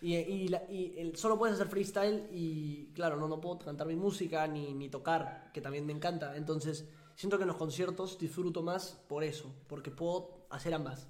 y, 0.00 0.14
y, 0.16 0.48
la- 0.48 0.62
y 0.70 0.94
el- 0.98 1.16
solo 1.16 1.38
puedes 1.38 1.54
hacer 1.54 1.66
freestyle 1.68 2.28
y 2.32 2.92
claro 2.94 3.16
no 3.16 3.28
no 3.28 3.40
puedo 3.40 3.58
cantar 3.58 3.86
mi 3.86 3.96
música 3.96 4.46
ni, 4.46 4.72
ni 4.74 4.88
tocar 4.88 5.50
que 5.52 5.60
también 5.60 5.84
me 5.86 5.92
encanta 5.92 6.36
entonces 6.36 6.88
siento 7.20 7.36
que 7.36 7.42
en 7.42 7.48
los 7.48 7.58
conciertos 7.58 8.18
disfruto 8.18 8.62
más 8.62 8.98
por 9.06 9.22
eso 9.24 9.54
porque 9.68 9.90
puedo 9.90 10.46
hacer 10.48 10.72
ambas 10.72 11.06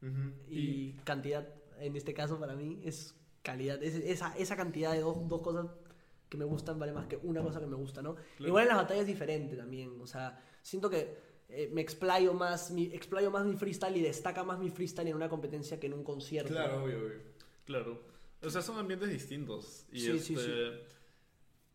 Ujú. 0.00 0.32
y 0.48 0.92
cantidad, 1.04 1.46
en 1.78 1.96
este 1.96 2.14
caso 2.14 2.38
para 2.40 2.54
mí, 2.56 2.80
es 2.82 3.14
calidad. 3.42 3.82
Es- 3.82 3.94
esa, 3.96 4.34
esa 4.38 4.56
cantidad 4.56 4.92
de 4.92 5.00
dos, 5.00 5.28
dos 5.28 5.42
cosas 5.42 5.66
que 6.30 6.38
me 6.38 6.46
gustan 6.46 6.78
vale 6.78 6.92
más 6.92 7.06
que 7.08 7.18
una 7.22 7.42
cosa 7.42 7.60
que 7.60 7.66
me 7.66 7.76
gusta, 7.76 8.00
¿no? 8.00 8.16
Igual 8.38 8.62
en 8.62 8.68
las 8.68 8.78
batallas 8.78 9.02
es 9.02 9.08
diferente 9.08 9.54
también. 9.54 10.00
O 10.00 10.06
sea, 10.06 10.42
siento 10.62 10.88
que 10.88 11.18
eh, 11.50 11.68
me 11.72 11.82
explayo 11.82 12.32
más, 12.32 12.70
mi, 12.70 12.84
explayo 12.94 13.30
más 13.30 13.44
mi 13.44 13.56
freestyle 13.56 13.96
y 13.98 14.00
destaca 14.00 14.42
más 14.44 14.58
mi 14.58 14.70
freestyle 14.70 15.08
en 15.08 15.16
una 15.16 15.28
competencia 15.28 15.78
que 15.78 15.88
en 15.88 15.92
un 15.94 16.04
concierto. 16.04 16.52
Claro, 16.54 16.84
obvio, 16.84 16.98
obvio. 17.00 17.20
Claro. 17.66 18.00
O 18.42 18.48
sea, 18.48 18.62
son 18.62 18.78
ambientes 18.78 19.10
distintos. 19.10 19.84
Y 19.92 20.00
Sí, 20.00 20.18
sí, 20.20 20.34
este, 20.34 20.46
sí. 20.46 20.78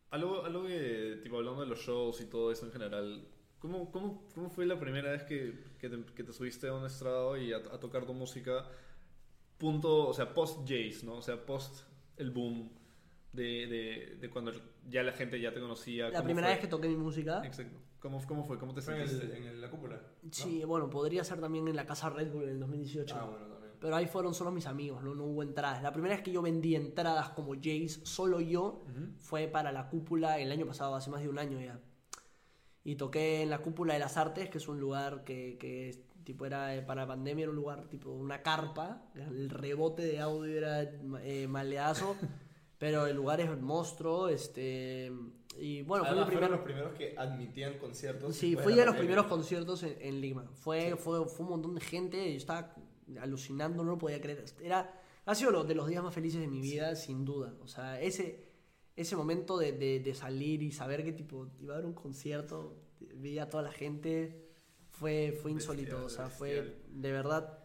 Algo, 0.10 0.44
algo 0.46 0.66
que, 0.66 1.20
tipo, 1.22 1.38
hablando 1.38 1.62
de 1.62 1.68
los 1.68 1.80
shows 1.80 2.22
y 2.22 2.26
todo 2.26 2.52
eso 2.52 2.66
en 2.66 2.72
general, 2.72 3.28
¿cómo, 3.66 3.92
cómo, 3.92 4.24
cómo 4.34 4.50
fue 4.50 4.66
la 4.66 4.80
primera 4.80 5.12
vez 5.12 5.24
que, 5.24 5.64
que, 5.80 5.90
te, 5.90 6.04
que 6.14 6.24
te 6.24 6.34
subiste 6.34 6.68
a 6.68 6.74
un 6.74 6.86
estrado 6.86 7.36
y 7.38 7.52
a, 7.54 7.58
a 7.58 7.80
tocar 7.80 8.06
tu 8.06 8.14
música? 8.14 8.66
Punto, 9.58 10.08
o 10.10 10.14
sea, 10.14 10.34
post 10.34 10.60
Jace, 10.62 11.02
¿no? 11.06 11.16
O 11.16 11.22
sea, 11.22 11.44
post 11.46 11.84
el 12.18 12.32
boom 12.32 12.70
de, 13.32 13.68
de, 13.68 14.18
de 14.20 14.30
cuando 14.30 14.52
ya 14.90 15.02
la 15.02 15.14
gente 15.14 15.40
ya 15.40 15.54
te 15.54 15.60
conocía. 15.62 16.06
La 16.10 16.18
¿cómo 16.20 16.26
primera 16.26 16.48
fue? 16.48 16.54
vez 16.56 16.62
que 16.62 16.68
toqué 16.68 16.88
mi 16.90 16.98
música. 16.98 17.42
Exacto. 17.46 17.78
¿Cómo, 18.00 18.22
¿Cómo 18.28 18.44
fue? 18.44 18.60
¿Cómo 18.60 18.74
te 18.74 18.82
Fue 18.82 18.96
en, 18.96 19.02
el- 19.02 19.10
sentiste? 19.10 19.38
en 19.38 19.44
el- 19.46 19.62
la 19.62 19.70
cúpula. 19.70 19.96
¿no? 19.96 20.30
Sí, 20.32 20.64
bueno, 20.66 20.90
podría 20.90 21.24
ser 21.24 21.40
también 21.40 21.68
en 21.68 21.76
la 21.76 21.86
casa 21.86 22.10
Red 22.10 22.32
Bull 22.32 22.44
en 22.44 22.50
el 22.50 22.60
2018. 22.60 23.16
Ah, 23.18 23.24
bueno, 23.26 23.46
también. 23.48 23.72
Pero 23.80 23.96
ahí 23.96 24.06
fueron 24.08 24.34
solo 24.34 24.52
mis 24.52 24.68
amigos, 24.68 25.04
¿no? 25.04 25.16
No 25.16 25.24
hubo 25.24 25.42
entradas. 25.42 25.82
La 25.82 25.92
primera 25.92 26.16
vez 26.16 26.24
que 26.24 26.32
yo 26.32 26.42
vendí 26.42 26.76
entradas 26.76 27.30
como 27.30 27.56
Jace, 27.56 28.06
solo 28.06 28.40
yo, 28.42 28.84
fue 29.20 29.48
para 29.48 29.72
la 29.72 29.90
cúpula 29.90 30.38
el 30.40 30.52
año 30.52 30.66
pasado, 30.68 30.96
hace 30.96 31.10
más 31.10 31.22
de 31.22 31.30
un 31.30 31.40
año 31.40 31.60
ya. 31.60 31.80
Y 32.86 32.96
toqué 32.96 33.42
en 33.42 33.50
la 33.50 33.60
cúpula 33.60 33.94
de 33.96 34.00
las 34.00 34.16
artes, 34.16 34.50
que 34.50 34.60
es 34.60 34.68
un 34.70 34.80
lugar 34.80 35.26
que, 35.26 35.58
que 35.60 35.90
es- 35.90 36.00
tipo 36.24 36.46
era 36.46 36.74
eh, 36.76 36.82
para 36.82 37.06
pandemia, 37.06 37.44
era 37.44 37.50
un 37.52 37.58
lugar 37.58 37.88
tipo 37.90 38.12
una 38.12 38.42
carpa. 38.42 39.04
El 39.16 39.50
rebote 39.50 40.04
de 40.04 40.20
audio 40.22 40.58
era 40.58 40.82
eh, 41.22 41.48
maleazo. 41.50 42.16
pero 42.78 43.08
el 43.08 43.16
lugar 43.16 43.42
es 43.42 43.60
monstruo, 43.62 44.30
este... 44.30 45.12
Y 45.58 45.82
bueno, 45.84 46.04
fue 46.04 46.12
Además, 46.12 46.28
primer... 46.28 46.44
fueron 46.50 46.52
los 46.58 46.66
primeros 46.66 46.94
que 46.98 47.16
admitían 47.18 47.78
conciertos. 47.80 48.36
Sí, 48.36 48.52
después 48.52 48.66
fui 48.66 48.76
la 48.76 48.84
a 48.84 48.86
los 48.88 48.96
pandemia. 48.96 49.16
primeros 49.16 49.26
conciertos 49.32 49.84
en, 49.84 49.96
en 50.02 50.20
Lima. 50.22 50.46
Fue, 50.54 50.96
fue, 50.98 51.26
fue 51.30 51.46
un 51.46 51.52
montón 51.52 51.76
de 51.76 51.82
gente. 51.82 52.30
Yo 52.32 52.38
estaba 52.38 52.76
alucinando, 53.22 53.84
no 53.84 53.92
lo 53.92 53.98
podía 53.98 54.20
creer. 54.20 54.44
Era, 54.62 54.94
ha 55.26 55.34
sido 55.36 55.52
lo, 55.52 55.64
de 55.64 55.74
los 55.74 55.88
días 55.88 56.04
más 56.04 56.14
felices 56.14 56.42
de 56.42 56.48
mi 56.48 56.60
vida, 56.60 56.96
sin 56.98 57.24
duda. 57.24 57.54
O 57.64 57.68
sea, 57.68 58.02
ese, 58.02 58.45
ese 58.96 59.16
momento 59.16 59.58
de, 59.58 59.72
de- 59.74 60.00
de 60.00 60.14
salir 60.14 60.64
y 60.64 60.72
saber 60.72 61.04
que 61.04 61.12
tipo 61.14 61.48
iba 61.62 61.74
a 61.74 61.78
haber 61.78 61.86
un 61.86 61.94
concierto, 61.94 62.76
veía 63.16 63.44
a 63.44 63.50
toda 63.50 63.64
la 63.64 63.72
gente, 63.72 64.48
fue, 64.90 65.38
fue 65.42 65.52
insólito. 65.52 66.00
Bestial, 66.02 66.06
o 66.06 66.10
sea, 66.10 66.30
fue 66.30 66.76
de 66.88 67.12
verdad, 67.12 67.60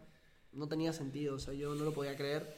no 0.51 0.67
tenía 0.67 0.91
sentido. 0.93 1.35
O 1.35 1.39
sea, 1.39 1.53
yo 1.53 1.73
no 1.75 1.83
lo 1.85 1.93
podía 1.93 2.15
creer. 2.17 2.53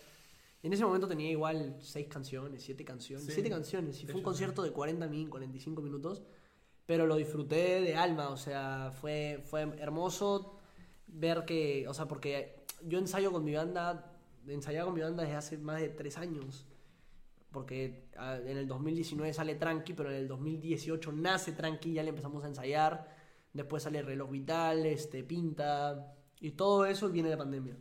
En 0.64 0.72
ese 0.74 0.84
momento 0.86 1.08
tenía 1.08 1.30
igual 1.30 1.78
seis 1.82 2.08
canciones, 2.08 2.64
siete 2.64 2.84
canciones. 2.86 3.26
Sí. 3.28 3.34
Siete 3.34 3.50
canciones. 3.50 4.02
Y 4.02 4.06
fue 4.06 4.16
un 4.16 4.24
concierto 4.24 4.64
de 4.64 4.72
40 4.72 5.08
min, 5.08 5.30
45 5.30 5.82
minutos 5.82 6.22
pero 6.86 7.08
lo 7.08 7.16
disfruté 7.16 7.80
de 7.80 7.96
alma, 7.96 8.28
o 8.30 8.36
sea, 8.36 8.92
fue, 9.00 9.42
fue 9.46 9.62
hermoso 9.80 10.58
ver 11.08 11.46
que, 11.46 11.88
o 11.88 11.94
sea, 11.94 12.10
porque 12.10 12.66
yo 12.86 13.00
ensayo 13.00 13.32
con 13.32 13.46
mi 13.46 13.54
banda, 13.54 14.12
ensayaba 14.46 14.88
con 14.88 14.94
mi 14.96 15.00
banda 15.00 15.24
desde 15.24 15.38
hace 15.38 15.58
más 15.60 15.80
de 15.80 15.88
tres 15.88 16.18
años, 16.18 16.66
porque 17.54 18.10
ah, 18.18 18.38
en 18.46 18.58
el 18.58 18.68
2019 18.68 19.32
sale 19.32 19.56
Tranqui, 19.56 19.94
pero 19.94 20.10
en 20.10 20.18
el 20.18 20.28
2018 20.28 21.12
nace 21.14 21.54
Tranqui, 21.54 21.94
ya 21.94 22.04
le 22.04 22.10
empezamos 22.10 22.44
a 22.44 22.48
ensayar, 22.48 23.16
después 23.54 23.84
sale 23.84 24.02
Reloj 24.02 24.32
Vital, 24.32 24.86
este, 24.86 25.24
Pinta, 25.24 26.14
y 26.42 26.52
todo 26.52 26.86
eso 26.86 27.10
viene 27.10 27.30
de 27.30 27.38
pandemia. 27.38 27.78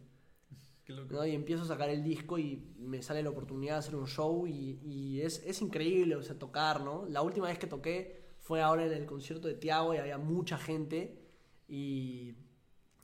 Qué 0.84 0.92
loco. 0.92 1.14
¿no? 1.14 1.26
Y 1.26 1.34
empiezo 1.34 1.62
a 1.62 1.66
sacar 1.66 1.88
el 1.88 2.04
disco 2.04 2.38
y 2.38 2.74
me 2.78 3.02
sale 3.02 3.22
la 3.22 3.30
oportunidad 3.30 3.74
de 3.74 3.78
hacer 3.78 3.96
un 3.96 4.06
show 4.06 4.46
y, 4.46 4.78
y 4.82 5.20
es, 5.22 5.42
es 5.44 5.62
increíble, 5.62 6.14
o 6.16 6.22
sea, 6.22 6.38
tocar, 6.38 6.82
¿no? 6.82 7.06
La 7.08 7.22
última 7.22 7.48
vez 7.48 7.58
que 7.58 7.66
toqué 7.66 8.34
fue 8.38 8.60
ahora 8.60 8.84
en 8.84 8.92
el 8.92 9.06
concierto 9.06 9.48
de 9.48 9.54
Tiago 9.54 9.94
y 9.94 9.96
había 9.96 10.18
mucha 10.18 10.58
gente 10.58 11.18
y 11.66 12.34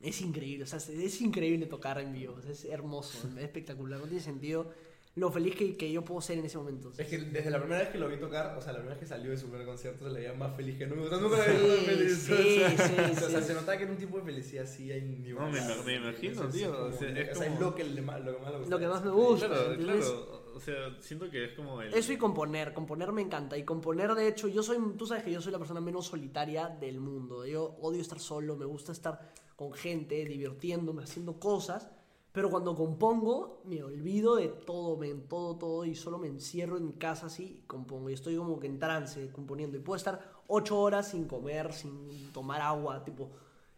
es 0.03 0.21
increíble, 0.21 0.65
o 0.65 0.67
sea, 0.67 0.79
es, 0.79 0.89
es 0.91 1.21
increíble 1.23 1.67
tocar 1.67 1.99
en 1.99 2.13
vivo, 2.13 2.35
o 2.35 2.43
sea, 2.43 2.53
es 2.53 2.65
hermoso, 2.67 3.27
es 3.29 3.37
espectacular, 3.43 3.99
no 3.99 4.07
tiene 4.07 4.23
sentido 4.23 4.71
lo 5.15 5.33
feliz 5.33 5.57
que, 5.57 5.77
que 5.77 5.91
yo 5.91 6.05
puedo 6.05 6.21
ser 6.21 6.39
en 6.39 6.45
ese 6.45 6.59
momento. 6.59 6.93
Es 6.97 7.07
que 7.09 7.19
desde 7.19 7.51
la 7.51 7.59
primera 7.59 7.81
vez 7.81 7.89
que 7.89 7.99
lo 7.99 8.09
vi 8.09 8.17
tocar, 8.19 8.57
o 8.57 8.61
sea, 8.61 8.73
la 8.73 8.79
primera 8.79 8.95
vez 8.95 9.01
que 9.01 9.07
salió 9.09 9.31
de 9.31 9.37
su 9.37 9.49
primer 9.49 9.67
concierto, 9.67 10.05
se 10.07 10.13
le 10.13 10.21
veía 10.21 10.33
más 10.35 10.55
feliz 10.57 10.79
que 10.79 10.87
nunca. 10.87 11.03
O 11.03 11.09
sea, 11.09 11.19
nunca 11.19 11.37
lo 11.37 11.43
Sí, 11.45 11.85
feliz. 11.87 12.19
sí, 12.19 12.33
o 12.33 12.77
sea, 12.77 12.89
sí, 12.89 12.95
o 13.27 13.29
sea, 13.31 13.41
sí. 13.41 13.47
se 13.49 13.55
notaba 13.55 13.77
que 13.77 13.83
era 13.85 13.93
un 13.93 13.99
tipo 13.99 14.19
de 14.19 14.25
felicidad 14.25 14.65
así 14.65 14.93
hay 14.93 15.03
ni 15.03 15.29
No, 15.31 15.51
me- 15.51 15.61
me 15.85 15.95
imagino, 15.97 16.49
tío, 16.49 16.73
como- 16.73 16.85
o 16.85 16.93
sea, 16.93 17.09
es 17.19 17.31
o 17.31 17.35
sea, 17.35 17.47
es 17.49 17.53
como- 17.55 17.61
lo 17.71 17.75
que, 17.75 17.85
le 17.85 18.01
lo 18.01 18.05
que 18.05 18.43
más 18.43 18.53
gusta. 18.53 18.69
Lo 18.71 18.79
que 18.79 18.87
más 18.89 19.05
me 19.05 19.11
gusta. 19.11 19.49
Claro, 19.49 19.77
claro. 19.77 20.49
O 20.55 20.61
sea, 20.61 20.97
siento 21.01 21.31
que 21.31 21.45
es 21.45 21.53
como 21.53 21.81
el... 21.83 21.95
Eso 21.95 22.13
y 22.13 22.17
componer, 22.17 22.73
componer 22.73 23.13
me 23.13 23.23
encanta. 23.23 23.57
Y 23.57 23.65
componer, 23.65 24.15
de 24.15 24.27
hecho, 24.29 24.49
yo 24.49 24.63
soy, 24.63 24.77
tú 24.97 25.07
sabes 25.07 25.23
que 25.23 25.31
yo 25.33 25.41
soy 25.41 25.53
la 25.53 25.59
persona 25.59 25.81
menos 25.81 26.07
solitaria 26.07 26.69
del 26.69 26.99
mundo. 27.01 27.47
Yo 27.47 27.77
odio 27.81 28.01
estar 28.01 28.19
solo, 28.19 28.57
me 28.57 28.65
gusta 28.65 28.91
estar 28.93 29.21
con 29.55 29.73
gente, 29.73 30.25
divirtiéndome, 30.25 31.03
haciendo 31.05 31.39
cosas. 31.39 31.89
Pero 32.33 32.51
cuando 32.51 32.75
compongo, 32.77 33.63
me 33.65 33.83
olvido 33.83 34.37
de 34.37 34.49
todo, 34.49 34.97
me, 34.97 35.13
todo, 35.15 35.57
todo, 35.57 35.85
y 35.85 35.95
solo 35.95 36.19
me 36.19 36.29
encierro 36.29 36.77
en 36.77 36.93
casa 36.93 37.27
así 37.27 37.61
y 37.63 37.67
compongo. 37.67 38.11
Y 38.11 38.13
estoy 38.15 38.37
como 38.37 38.61
que 38.61 38.67
en 38.67 38.79
trance 38.79 39.31
componiendo. 39.33 39.77
Y 39.77 39.81
puedo 39.81 39.97
estar 39.97 40.21
ocho 40.47 40.79
horas 40.79 41.09
sin 41.11 41.27
comer, 41.27 41.73
sin 41.73 42.31
tomar 42.33 42.61
agua, 42.61 43.03
tipo. 43.05 43.31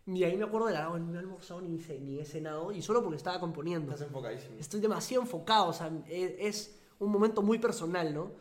Y 0.07 0.25
ahí 0.25 0.37
me 0.37 0.45
acuerdo 0.45 0.67
de 0.67 0.73
la 0.75 0.85
agua, 0.87 0.99
no 0.99 1.15
he 1.15 1.19
almorzado 1.19 1.61
ni, 1.61 1.79
ce- 1.79 2.01
ni 2.01 2.19
he 2.19 2.25
cenado, 2.25 2.73
y 2.73 2.83
solo 2.83 3.03
porque 3.03 3.17
estaba 3.17 3.39
componiendo 3.39 3.93
Estás 3.93 4.09
enfocadísimo. 4.09 4.57
estoy 4.59 4.81
demasiado 4.81 5.23
enfocado, 5.23 5.69
o 5.69 5.73
sea, 5.73 5.93
es, 6.09 6.35
es 6.39 6.81
un 6.99 7.11
momento 7.13 7.43
muy 7.43 7.59
personal, 7.61 8.13
¿no? 8.13 8.33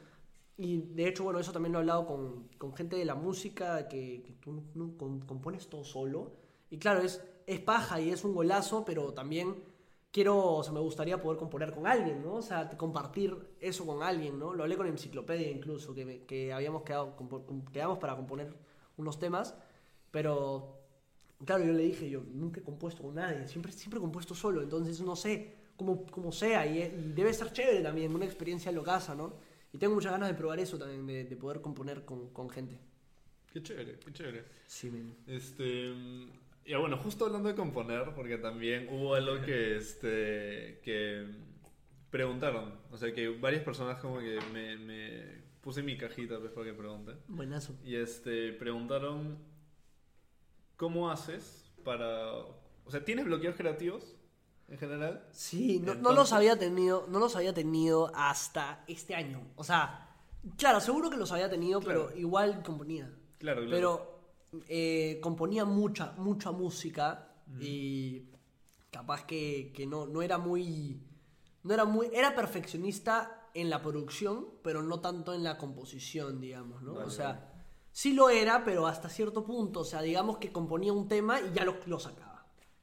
Y 0.58 0.82
de 0.94 1.08
hecho, 1.08 1.24
bueno, 1.24 1.40
eso 1.40 1.52
también 1.54 1.74
lo 1.74 1.80
he 1.80 1.82
hablado 1.82 2.06
con, 2.08 2.48
con 2.58 2.74
gente 2.74 2.96
de 2.98 3.06
la 3.06 3.16
música, 3.16 3.88
que, 3.88 4.24
que 4.26 4.34
tú 4.34 4.52
no, 4.54 4.64
no 4.76 4.98
com- 4.98 5.22
compones 5.22 5.68
todo 5.70 5.84
solo. 5.84 6.32
Y 6.70 6.78
claro, 6.80 7.02
es, 7.02 7.24
es 7.48 7.60
paja 7.62 8.02
y 8.02 8.10
es 8.10 8.24
un 8.24 8.34
golazo, 8.34 8.84
pero 8.84 9.14
también 9.14 9.56
quiero, 10.12 10.38
o 10.56 10.64
sea, 10.64 10.74
me 10.74 10.80
gustaría 10.80 11.22
poder 11.22 11.38
componer 11.38 11.72
con 11.74 11.88
alguien, 11.88 12.22
¿no? 12.24 12.36
O 12.36 12.42
sea, 12.42 12.70
compartir 12.78 13.36
eso 13.60 13.86
con 13.86 14.04
alguien, 14.04 14.40
¿no? 14.40 14.54
Lo 14.54 14.64
hablé 14.64 14.78
con 14.78 14.88
Enciclopedia 14.88 15.50
incluso, 15.50 15.94
que, 15.94 16.06
me- 16.06 16.20
que 16.26 16.54
habíamos 16.54 16.84
quedado, 16.84 17.16
quedamos 17.72 17.98
para 18.00 18.16
componer 18.16 18.54
unos 18.98 19.20
temas, 19.20 19.56
pero 20.12 20.80
claro, 21.46 21.64
yo 21.66 21.74
le 21.74 21.84
dije, 21.84 22.10
yo 22.10 22.22
nunca 22.34 22.60
he 22.60 22.64
compuesto 22.64 23.04
con 23.04 23.16
nadie, 23.16 23.48
siempre, 23.48 23.72
siempre 23.72 24.00
he 24.00 24.02
compuesto 24.02 24.36
solo, 24.36 24.62
entonces 24.62 25.00
no 25.02 25.16
sé 25.16 25.56
cómo, 25.78 26.06
cómo 26.08 26.32
sea, 26.32 26.66
y, 26.66 26.80
y 26.82 27.14
debe 27.14 27.34
ser 27.34 27.52
chévere 27.54 27.82
también, 27.82 28.14
una 28.14 28.26
experiencia 28.26 28.72
locaza, 28.72 29.16
¿no? 29.16 29.34
Y 29.72 29.78
tengo 29.78 29.94
muchas 29.96 30.12
ganas 30.12 30.30
de 30.30 30.36
probar 30.36 30.60
eso 30.60 30.78
también, 30.80 31.06
de, 31.08 31.24
de 31.26 31.36
poder 31.38 31.62
componer 31.62 32.04
con, 32.06 32.30
con 32.30 32.50
gente. 32.50 32.80
Qué 33.52 33.62
chévere, 33.62 34.00
qué 34.00 34.14
chévere. 34.14 34.46
Sí, 34.68 34.90
men. 34.92 35.16
Este. 35.28 35.92
Ya 36.70 36.78
bueno, 36.78 36.98
justo 36.98 37.26
hablando 37.26 37.50
de 37.50 37.56
componer, 37.56 38.14
porque 38.14 38.38
también 38.38 38.88
hubo 38.92 39.16
algo 39.16 39.42
que 39.44 39.76
este. 39.76 40.80
que 40.84 41.26
preguntaron. 42.12 42.80
O 42.92 42.98
sea 42.98 43.12
que 43.12 43.28
varias 43.30 43.64
personas 43.64 44.00
como 44.00 44.20
que 44.20 44.38
me, 44.54 44.78
me 44.78 45.42
puse 45.62 45.82
mi 45.82 45.98
cajita 45.98 46.38
pues, 46.40 46.52
para 46.52 46.68
que 46.68 46.74
pregunten. 46.74 47.18
Buenazo. 47.28 47.74
Y 47.84 47.96
este 47.96 48.54
preguntaron 48.54 49.40
¿cómo 50.76 51.10
haces 51.10 51.72
para. 51.84 52.36
O 52.38 52.92
sea, 52.92 53.04
¿tienes 53.04 53.26
bloqueos 53.26 53.56
creativos 53.56 54.16
en 54.68 54.78
general? 54.78 55.28
Sí, 55.32 55.80
no, 55.80 55.96
no 55.96 56.14
los 56.14 56.34
había 56.34 56.56
tenido, 56.60 57.08
no 57.10 57.18
los 57.18 57.36
había 57.36 57.54
tenido 57.54 58.12
hasta 58.14 58.84
este 58.88 59.16
año. 59.16 59.42
O 59.56 59.64
sea, 59.64 60.08
claro, 60.56 60.80
seguro 60.82 61.10
que 61.10 61.18
los 61.18 61.32
había 61.32 61.50
tenido, 61.50 61.80
Claro. 61.82 62.10
pero 62.10 62.20
igual 62.20 62.62
componía. 62.62 63.12
Claro, 63.40 63.62
claro. 63.62 63.72
Pero 63.72 64.19
eh, 64.68 65.20
componía 65.22 65.66
mucha, 65.66 66.14
mucha 66.18 66.52
música 66.52 67.28
y 67.60 68.24
capaz 68.92 69.26
que, 69.26 69.72
que 69.76 69.86
no, 69.86 70.06
no 70.06 70.22
era 70.22 70.38
muy. 70.38 71.02
No 71.64 71.74
era 71.74 71.86
muy. 71.86 72.10
Era 72.14 72.36
perfeccionista 72.36 73.50
en 73.54 73.70
la 73.70 73.82
producción, 73.82 74.48
pero 74.64 74.82
no 74.84 75.00
tanto 75.00 75.34
en 75.34 75.44
la 75.44 75.58
composición, 75.58 76.40
digamos, 76.40 76.82
¿no? 76.82 76.94
Vale, 76.94 77.06
o 77.06 77.10
sea, 77.10 77.28
vale. 77.28 77.42
sí 77.92 78.14
lo 78.14 78.30
era, 78.30 78.64
pero 78.64 78.88
hasta 78.88 79.10
cierto 79.10 79.46
punto. 79.46 79.82
O 79.82 79.86
sea, 79.86 80.02
digamos 80.02 80.38
que 80.38 80.52
componía 80.52 80.94
un 80.94 81.08
tema 81.08 81.40
y 81.42 81.52
ya 81.54 81.66
lo, 81.66 81.78
lo 81.86 82.00
sacaba. 82.00 82.30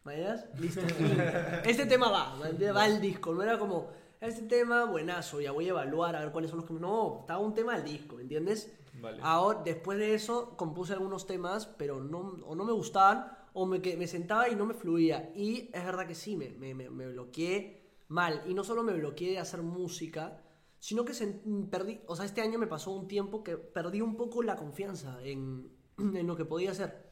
¿Me 0.04 0.24
Listo. 0.60 0.82
este 1.64 1.86
tema 1.86 2.08
va, 2.10 2.36
va 2.72 2.84
al 2.84 3.00
disco. 3.00 3.34
No 3.34 3.42
era 3.42 3.58
como, 3.58 3.90
este 4.28 4.42
tema, 4.42 4.84
buenazo, 4.84 5.40
ya 5.40 5.52
voy 5.52 5.66
a 5.66 5.70
evaluar 5.70 6.16
a 6.16 6.20
ver 6.20 6.32
cuáles 6.32 6.50
son 6.50 6.60
los 6.60 6.68
que. 6.68 6.74
No, 6.74 7.18
estaba 7.20 7.40
un 7.40 7.54
tema 7.54 7.74
al 7.74 7.84
disco, 7.84 8.16
¿me 8.16 8.22
entiendes? 8.22 8.72
Vale. 9.00 9.18
Ahora, 9.22 9.62
después 9.64 9.98
de 9.98 10.14
eso, 10.14 10.56
compuse 10.56 10.92
algunos 10.94 11.26
temas, 11.26 11.66
pero 11.66 12.00
no, 12.02 12.18
o 12.46 12.54
no 12.54 12.64
me 12.64 12.72
gustaban, 12.72 13.30
o 13.52 13.66
me, 13.66 13.80
que- 13.82 13.96
me 13.96 14.06
sentaba 14.06 14.48
y 14.48 14.56
no 14.56 14.66
me 14.66 14.74
fluía. 14.74 15.32
Y 15.34 15.70
es 15.72 15.84
verdad 15.84 16.06
que 16.06 16.14
sí, 16.14 16.36
me, 16.36 16.50
me, 16.50 16.74
me- 16.74 16.88
bloqueé 17.08 17.92
mal. 18.08 18.42
Y 18.46 18.54
no 18.54 18.64
solo 18.64 18.82
me 18.82 18.92
bloqueé 18.94 19.30
de 19.32 19.38
hacer 19.38 19.62
música, 19.62 20.42
sino 20.78 21.04
que 21.04 21.12
sen- 21.12 21.68
perdí, 21.70 22.00
o 22.06 22.16
sea, 22.16 22.24
este 22.24 22.40
año 22.40 22.58
me 22.58 22.66
pasó 22.66 22.90
un 22.92 23.06
tiempo 23.08 23.42
que 23.42 23.56
perdí 23.56 24.00
un 24.00 24.16
poco 24.16 24.42
la 24.42 24.56
confianza 24.56 25.18
en, 25.22 25.70
en 25.98 26.26
lo 26.26 26.36
que 26.36 26.44
podía 26.44 26.70
hacer. 26.70 27.06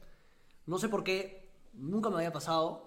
No 0.65 0.77
sé 0.79 0.89
por 0.89 1.03
qué, 1.03 1.51
nunca 1.73 2.09
me 2.09 2.15
había 2.17 2.31
pasado, 2.31 2.84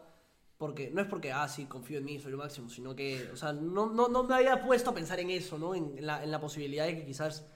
porque 0.59 0.91
no 0.91 1.01
es 1.01 1.07
porque, 1.07 1.33
ah, 1.33 1.49
sí, 1.49 1.67
confío 1.67 1.99
en 1.99 2.05
mí, 2.05 2.19
soy 2.19 2.33
lo 2.33 2.39
máximo, 2.39 2.69
sino 2.69 2.95
que, 2.95 3.31
o 3.33 3.37
sea, 3.37 3.53
no, 3.53 3.91
no, 3.91 4.09
no 4.09 4.25
me 4.25 4.35
había 4.35 4.65
puesto 4.65 4.91
a 4.91 4.95
pensar 4.95 5.21
en 5.21 5.31
eso, 5.31 5.57
¿no? 5.57 5.75
En, 5.75 5.97
en 5.97 6.07
la, 6.07 6.23
en 6.23 6.33
la 6.33 6.41
posibilidad 6.41 6.85
de 6.85 6.97
que 6.97 7.07
quizás 7.07 7.47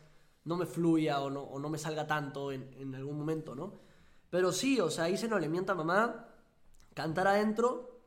no 0.44 0.56
me 0.56 0.66
fluya 0.66 1.20
o 1.20 1.28
no, 1.28 1.42
o 1.42 1.58
no 1.58 1.68
me 1.68 1.78
salga 1.78 2.06
tanto 2.06 2.52
en, 2.52 2.72
en 2.78 2.94
algún 2.94 3.18
momento, 3.18 3.54
¿no? 3.56 3.80
Pero 4.30 4.52
sí, 4.52 4.80
o 4.80 4.88
sea, 4.88 5.10
hice 5.10 5.28
No 5.28 5.38
le 5.38 5.48
mienta 5.48 5.72
a 5.72 5.74
mamá, 5.74 6.28
cantar 6.94 7.26
adentro 7.26 8.00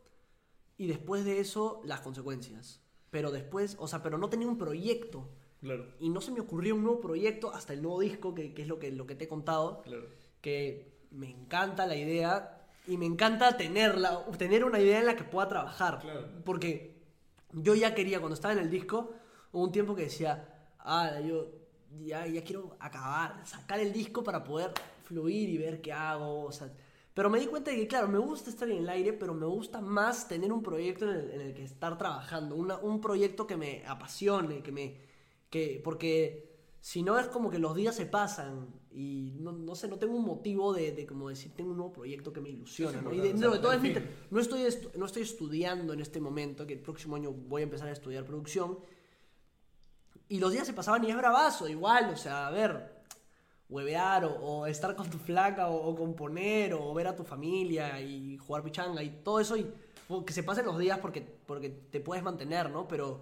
y 0.78 0.88
después 0.88 1.26
de 1.26 1.40
eso 1.40 1.82
las 1.84 2.00
consecuencias. 2.00 2.82
Pero 3.12 3.32
después, 3.32 3.76
o 3.80 3.88
sea, 3.88 4.02
pero 4.02 4.18
no 4.18 4.30
tenía 4.30 4.48
un 4.48 4.58
proyecto 4.58 5.30
Claro, 5.60 5.88
y 6.00 6.10
no 6.10 6.22
se 6.22 6.32
me 6.32 6.42
ocurrió 6.42 6.76
un 6.76 6.84
nuevo 6.84 7.00
proyecto 7.00 7.54
hasta 7.54 7.74
el 7.74 7.82
nuevo 7.82 8.00
disco, 8.00 8.36
que, 8.36 8.54
que 8.54 8.62
es 8.62 8.68
lo 8.68 8.78
que, 8.78 8.92
lo 8.92 9.08
que 9.08 9.16
te 9.16 9.26
he 9.26 9.28
contado 9.28 9.82
claro. 9.82 10.06
que 10.42 11.08
me 11.12 11.30
encanta 11.30 11.88
la 11.88 11.96
idea 11.96 12.55
y 12.88 12.98
me 12.98 13.06
encanta 13.06 13.58
tenerla, 13.58 14.26
tener 14.38 14.64
una 14.64 14.80
idea 14.80 15.00
en 15.00 15.06
la 15.06 15.16
que 15.16 15.24
pueda 15.24 15.48
trabajar. 15.48 16.00
Claro. 16.00 16.28
Porque 16.44 16.96
yo 17.52 17.76
ya 17.76 17.96
quería, 17.96 18.20
cuando 18.20 18.36
estaba 18.36 18.54
en 18.54 18.60
el 18.60 18.70
disco, 18.70 19.12
hubo 19.52 19.64
un 19.64 19.72
tiempo 19.72 19.96
que 19.96 20.04
decía, 20.04 20.68
ah, 20.80 21.20
yo 21.20 21.48
ya, 22.04 22.28
ya 22.28 22.44
quiero 22.44 22.76
acabar, 22.80 23.42
sacar 23.46 23.80
el 23.80 23.94
disco 23.94 24.24
para 24.24 24.44
poder 24.44 24.72
fluir 25.04 25.50
y 25.50 25.58
ver 25.58 25.82
qué 25.82 25.94
hago. 25.94 26.44
o 26.44 26.52
sea, 26.52 26.72
pero 27.14 27.30
me 27.30 27.40
di 27.40 27.46
cuenta 27.48 27.72
de 27.72 27.78
que, 27.78 27.88
claro, 27.88 28.08
me 28.10 28.18
gusta 28.18 28.50
estar 28.50 28.70
en 28.70 28.78
el 28.80 28.90
aire, 28.90 29.14
pero 29.14 29.34
me 29.34 29.46
gusta 29.46 29.80
más 29.80 30.28
tener 30.28 30.52
un 30.52 30.62
proyecto 30.62 31.10
en 31.10 31.18
el, 31.18 31.32
en 31.32 31.42
el 31.42 31.54
que 31.54 31.64
estar 31.64 31.98
trabajando, 31.98 32.56
una- 32.56 32.78
un 32.78 33.00
proyecto 33.00 33.48
que 33.48 33.56
me 33.58 33.84
apasione, 33.88 34.62
que 34.62 34.72
me... 34.72 34.98
Que, 35.50 35.80
porque 35.84 36.52
si 36.82 37.02
no 37.04 37.18
es 37.18 37.28
como 37.28 37.50
que 37.50 37.58
los 37.60 37.74
días 37.76 37.96
se 37.96 38.06
pasan 38.06 38.68
y 38.96 39.34
no, 39.40 39.52
no 39.52 39.76
sé, 39.76 39.88
no 39.90 39.98
tengo 39.98 40.16
un 40.16 40.24
motivo 40.26 40.74
de, 40.74 40.92
de 40.94 41.06
como 41.06 41.28
decir, 41.30 41.52
tengo 41.56 41.72
un 41.72 41.78
nuevo 41.78 41.92
proyecto 41.92 42.32
que 42.32 42.40
me 42.40 42.50
ilusiona. 42.50 43.02
¿no? 43.02 43.12
Y 43.14 43.20
de- 43.20 43.34
no, 43.34 43.52
de 43.52 43.60
todo 43.60 43.74
es 43.74 43.82
mi 43.82 43.94
no, 44.32 44.40
estoy 44.40 44.64
no 44.96 45.06
estoy 45.06 45.24
estudiando 45.24 45.92
en 45.94 46.00
este 46.00 46.20
momento, 46.22 46.66
que 46.66 46.74
el 46.74 46.80
próximo 46.80 47.16
año 47.18 47.32
voy 47.32 47.62
a 47.62 47.64
empezar 47.64 47.90
a 47.90 47.92
estudiar 47.92 48.24
producción. 48.26 48.80
Y 50.30 50.40
los 50.40 50.52
días 50.52 50.66
se 50.66 50.74
pasaban 50.74 51.04
y 51.04 51.12
es 51.12 51.18
bravazo, 51.18 51.68
igual, 51.68 52.10
o 52.14 52.18
sea, 52.18 52.48
a 52.48 52.52
ver, 52.52 52.96
huevear 53.70 54.26
o, 54.26 54.34
o 54.34 54.66
estar 54.66 54.96
con 54.96 55.10
tu 55.10 55.18
flaca 55.18 55.70
o, 55.70 55.90
o 55.90 55.96
componer 55.96 56.74
o 56.74 56.94
ver 56.94 57.08
a 57.08 57.16
tu 57.16 57.24
familia 57.24 58.00
y 58.02 58.38
jugar 58.38 58.64
pichanga 58.64 59.04
y 59.04 59.10
todo 59.24 59.40
eso 59.40 59.56
y 59.58 59.68
que 60.26 60.34
se 60.34 60.44
pasen 60.44 60.66
los 60.66 60.78
días 60.78 61.00
porque, 61.00 61.22
porque 61.22 61.70
te 61.70 62.00
puedes 62.00 62.24
mantener, 62.24 62.70
¿no? 62.70 62.88
Pero, 62.88 63.22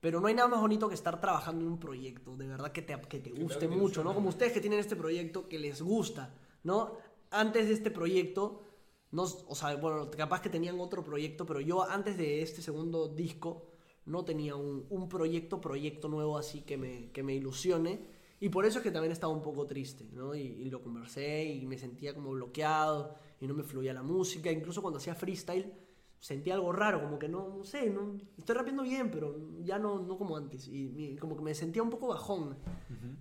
pero 0.00 0.20
no 0.20 0.28
hay 0.28 0.34
nada 0.34 0.48
más 0.48 0.60
bonito 0.60 0.88
que 0.88 0.94
estar 0.94 1.20
trabajando 1.20 1.64
en 1.64 1.72
un 1.72 1.80
proyecto, 1.80 2.36
de 2.36 2.46
verdad 2.46 2.72
que 2.72 2.82
te, 2.82 3.00
que 3.08 3.18
te 3.18 3.30
guste 3.30 3.66
te 3.66 3.68
mucho, 3.68 4.04
¿no? 4.04 4.14
Como 4.14 4.28
ustedes 4.28 4.52
que 4.52 4.60
tienen 4.60 4.78
este 4.78 4.96
proyecto 4.96 5.48
que 5.48 5.58
les 5.58 5.82
gusta, 5.82 6.34
¿no? 6.62 6.96
Antes 7.30 7.66
de 7.66 7.74
este 7.74 7.90
proyecto, 7.90 8.62
no, 9.10 9.22
o 9.22 9.54
sea, 9.54 9.74
bueno, 9.76 10.10
capaz 10.10 10.40
que 10.40 10.50
tenían 10.50 10.78
otro 10.78 11.02
proyecto, 11.02 11.44
pero 11.46 11.60
yo 11.60 11.82
antes 11.82 12.16
de 12.16 12.42
este 12.42 12.62
segundo 12.62 13.08
disco 13.08 13.66
no 14.06 14.24
tenía 14.24 14.54
un, 14.54 14.86
un 14.88 15.08
proyecto, 15.08 15.60
proyecto 15.60 16.08
nuevo 16.08 16.38
así 16.38 16.62
que 16.62 16.76
me, 16.76 17.10
que 17.10 17.22
me 17.22 17.34
ilusione. 17.34 18.16
Y 18.40 18.50
por 18.50 18.64
eso 18.64 18.78
es 18.78 18.84
que 18.84 18.92
también 18.92 19.10
estaba 19.10 19.32
un 19.32 19.42
poco 19.42 19.66
triste, 19.66 20.08
¿no? 20.12 20.34
Y, 20.34 20.42
y 20.42 20.70
lo 20.70 20.80
conversé 20.80 21.44
y 21.44 21.66
me 21.66 21.76
sentía 21.76 22.14
como 22.14 22.30
bloqueado 22.30 23.16
y 23.40 23.48
no 23.48 23.54
me 23.54 23.64
fluía 23.64 23.92
la 23.92 24.04
música. 24.04 24.50
Incluso 24.50 24.80
cuando 24.80 24.98
hacía 24.98 25.16
freestyle 25.16 25.74
sentía 26.20 26.54
algo 26.54 26.72
raro, 26.72 27.00
como 27.00 27.18
que 27.18 27.28
no, 27.28 27.54
no 27.58 27.64
sé, 27.64 27.88
no, 27.90 28.16
estoy 28.36 28.56
rapeando 28.56 28.82
bien, 28.82 29.10
pero 29.10 29.36
ya 29.62 29.78
no, 29.78 30.00
no 30.00 30.16
como 30.18 30.36
antes. 30.36 30.66
Y 30.68 30.88
mi- 30.88 31.16
como 31.16 31.36
que 31.36 31.42
me 31.42 31.54
sentía 31.54 31.82
un 31.82 31.90
poco 31.90 32.08
bajón. 32.08 32.56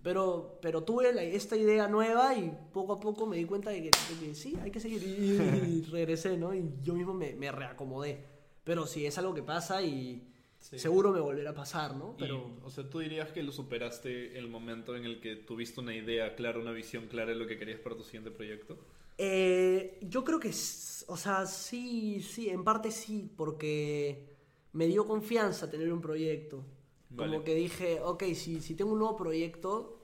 Pero, 0.03 0.57
pero 0.61 0.83
tuve 0.83 1.13
la- 1.13 1.23
esta 1.23 1.55
idea 1.57 1.87
nueva 1.87 2.33
y 2.35 2.55
poco 2.73 2.93
a 2.93 2.99
poco 2.99 3.25
me 3.25 3.37
di 3.37 3.45
cuenta 3.45 3.69
de 3.71 3.83
que, 3.83 3.91
de 3.91 4.25
que 4.27 4.35
sí, 4.35 4.57
hay 4.61 4.71
que 4.71 4.79
seguir. 4.79 5.01
Y, 5.03 5.07
y 5.87 5.89
regresé, 5.91 6.37
¿no? 6.37 6.53
Y 6.53 6.71
yo 6.83 6.93
mismo 6.93 7.13
me, 7.13 7.33
me 7.35 7.51
reacomodé. 7.51 8.23
Pero 8.63 8.85
sí, 8.85 9.05
es 9.05 9.17
algo 9.17 9.33
que 9.33 9.43
pasa 9.43 9.81
y 9.81 10.23
Sí. 10.59 10.79
seguro 10.79 11.11
me 11.11 11.19
volverá 11.19 11.51
a 11.51 11.53
pasar, 11.53 11.95
¿no? 11.95 12.15
Y, 12.17 12.21
Pero 12.21 12.51
o 12.63 12.69
sea, 12.71 12.89
tú 12.89 12.97
dirías 12.99 13.31
que 13.31 13.43
lo 13.43 13.51
superaste 13.51 14.39
el 14.39 14.47
momento 14.47 14.95
en 14.95 15.05
el 15.05 15.21
que 15.21 15.35
tuviste 15.35 15.79
una 15.81 15.95
idea 15.95 16.35
clara, 16.35 16.57
una 16.57 16.71
visión 16.71 17.05
clara 17.07 17.29
de 17.31 17.35
lo 17.37 17.45
que 17.45 17.59
querías 17.59 17.79
para 17.79 17.95
tu 17.95 18.03
siguiente 18.03 18.31
proyecto. 18.31 18.75
Eh, 19.18 19.99
yo 20.01 20.24
creo 20.24 20.39
que, 20.39 20.49
o 20.49 21.18
sea, 21.18 21.45
sí, 21.45 22.22
sí, 22.22 22.49
en 22.49 22.63
parte 22.63 22.91
sí, 22.91 23.32
porque 23.36 24.36
me 24.74 24.88
dio 24.88 25.05
confianza 25.07 25.70
tener 25.70 25.91
un 25.91 26.01
proyecto. 26.01 26.63
Vale. 27.09 27.32
Como 27.32 27.43
que 27.43 27.55
dije, 27.55 27.99
ok, 28.01 28.24
si, 28.36 28.61
si 28.61 28.76
tengo 28.76 28.91
un 28.91 28.99
nuevo 28.99 29.15
proyecto 29.15 29.97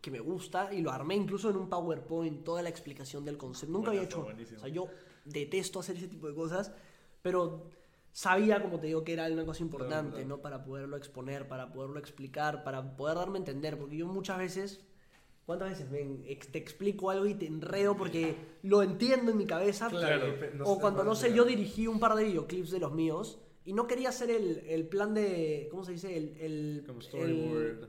que 0.00 0.10
me 0.10 0.20
gusta 0.20 0.72
y 0.72 0.80
lo 0.80 0.90
armé 0.90 1.16
incluso 1.16 1.50
en 1.50 1.56
un 1.56 1.68
PowerPoint, 1.68 2.44
toda 2.44 2.62
la 2.62 2.68
explicación 2.68 3.24
del 3.24 3.36
concepto. 3.36 3.72
Nunca 3.72 3.90
había 3.90 4.02
Buenazo, 4.02 4.18
hecho. 4.18 4.24
buenísimo. 4.24 4.58
O 4.58 4.60
sea, 4.60 4.68
yo 4.68 4.86
detesto 5.24 5.80
hacer 5.80 5.96
ese 5.96 6.08
tipo 6.08 6.28
de 6.28 6.34
cosas, 6.34 6.72
pero 7.20 7.68
sabía, 8.12 8.62
como 8.62 8.78
te 8.80 8.86
digo, 8.86 9.04
que 9.04 9.12
era 9.12 9.26
una 9.26 9.44
cosa 9.44 9.62
importante, 9.62 10.12
claro. 10.18 10.28
¿no? 10.28 10.38
Para 10.40 10.64
poderlo 10.64 10.96
exponer, 10.96 11.48
para 11.48 11.72
poderlo 11.72 11.98
explicar, 11.98 12.64
para 12.64 12.96
poder 12.96 13.16
darme 13.16 13.38
a 13.38 13.40
entender, 13.40 13.78
porque 13.78 13.96
yo 13.96 14.06
muchas 14.06 14.38
veces. 14.38 14.84
¿Cuántas 15.48 15.70
veces 15.70 15.90
ven, 15.90 16.26
te 16.52 16.58
explico 16.58 17.08
algo 17.08 17.24
y 17.24 17.32
te 17.32 17.46
enredo 17.46 17.96
porque 17.96 18.36
lo 18.64 18.82
entiendo 18.82 19.30
en 19.32 19.38
mi 19.38 19.46
cabeza? 19.46 19.88
Claro. 19.88 20.34
no 20.52 20.64
o 20.66 20.78
cuando 20.78 21.04
no 21.04 21.14
sé, 21.14 21.32
yo 21.32 21.46
dirigí 21.46 21.86
un 21.86 21.98
par 21.98 22.16
de 22.16 22.24
videoclips 22.24 22.70
de 22.70 22.78
los 22.78 22.92
míos 22.92 23.40
y 23.64 23.72
no 23.72 23.86
quería 23.86 24.10
hacer 24.10 24.30
el, 24.30 24.58
el 24.68 24.86
plan 24.86 25.14
de. 25.14 25.68
¿Cómo 25.70 25.86
se 25.86 25.92
dice? 25.92 26.14
El, 26.14 26.36
el, 26.36 26.84
Como 26.86 26.98
el 26.98 27.06
storyboard. 27.06 27.88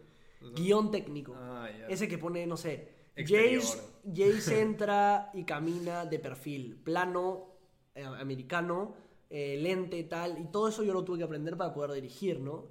guion 0.55 0.89
técnico. 0.89 1.33
Ah. 1.35 1.67
Ese 1.89 2.07
que 2.07 2.17
pone, 2.17 2.47
no 2.47 2.55
sé. 2.55 2.93
Jace, 3.17 3.81
Jace 4.05 4.61
entra 4.61 5.29
y 5.33 5.43
camina 5.43 6.05
de 6.05 6.17
perfil, 6.17 6.77
plano 6.81 7.55
eh, 7.93 8.05
americano, 8.05 8.95
eh, 9.29 9.57
lente 9.59 10.01
tal, 10.05 10.39
y 10.39 10.45
todo 10.45 10.69
eso 10.69 10.81
yo 10.81 10.93
lo 10.93 11.03
tuve 11.03 11.17
que 11.17 11.23
aprender 11.25 11.57
para 11.57 11.73
poder 11.73 11.91
dirigir, 11.91 12.39
¿no? 12.39 12.67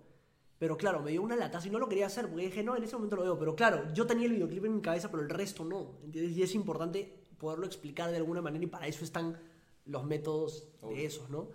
Pero 0.58 0.76
claro, 0.76 1.00
me 1.02 1.10
dio 1.12 1.22
una 1.22 1.36
lataza 1.36 1.68
y 1.68 1.70
no 1.70 1.78
lo 1.78 1.88
quería 1.88 2.06
hacer 2.06 2.28
porque 2.28 2.46
dije, 2.46 2.62
no, 2.64 2.76
en 2.76 2.82
ese 2.82 2.96
momento 2.96 3.16
lo 3.16 3.22
veo. 3.22 3.38
Pero 3.38 3.54
claro, 3.54 3.92
yo 3.94 4.06
tenía 4.06 4.26
el 4.26 4.32
videoclip 4.32 4.64
en 4.64 4.74
mi 4.76 4.80
cabeza, 4.82 5.10
pero 5.10 5.22
el 5.22 5.28
resto 5.30 5.64
no. 5.64 5.98
¿Entiendes? 6.04 6.36
Y 6.36 6.42
es 6.42 6.54
importante 6.54 7.26
poderlo 7.38 7.64
explicar 7.66 8.10
de 8.10 8.16
alguna 8.16 8.42
manera 8.42 8.64
y 8.64 8.66
para 8.68 8.86
eso 8.88 9.04
están 9.04 9.38
los 9.86 10.04
métodos 10.04 10.68
de 10.80 10.86
Obvio. 10.86 11.06
esos, 11.06 11.30
¿no? 11.30 11.48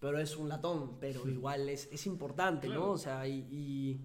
pero 0.00 0.18
es 0.18 0.36
un 0.36 0.50
latón, 0.50 0.98
pero 1.00 1.26
igual 1.26 1.66
es, 1.70 1.88
es 1.90 2.06
importante, 2.06 2.66
Claro. 2.66 2.82
¿no? 2.82 2.90
O 2.90 2.98
sea, 2.98 3.26
y, 3.26 3.38
y, 3.50 4.00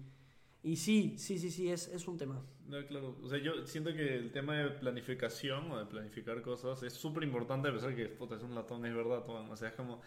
y 0.62 0.76
sí, 0.76 1.16
sí, 1.18 1.38
sí, 1.38 1.50
sí, 1.50 1.70
es, 1.70 1.88
es 1.88 2.08
un 2.08 2.16
tema. 2.16 2.42
No, 2.66 2.86
claro. 2.86 3.16
O 3.22 3.28
sea, 3.28 3.36
yo 3.38 3.66
siento 3.66 3.92
que 3.92 4.16
el 4.16 4.32
tema 4.32 4.56
de 4.56 4.70
planificación 4.70 5.70
o 5.70 5.78
de 5.78 5.84
planificar 5.84 6.40
cosas 6.40 6.82
es 6.84 6.94
súper 6.94 7.22
importante, 7.24 7.68
a 7.68 7.72
pesar 7.74 7.94
que 7.94 8.06
puta, 8.06 8.36
es 8.36 8.42
un 8.42 8.54
latón, 8.54 8.86
es 8.86 8.94
verdad. 8.94 9.22
O 9.28 9.56
sea, 9.56 9.68
es 9.68 9.74
como. 9.74 10.00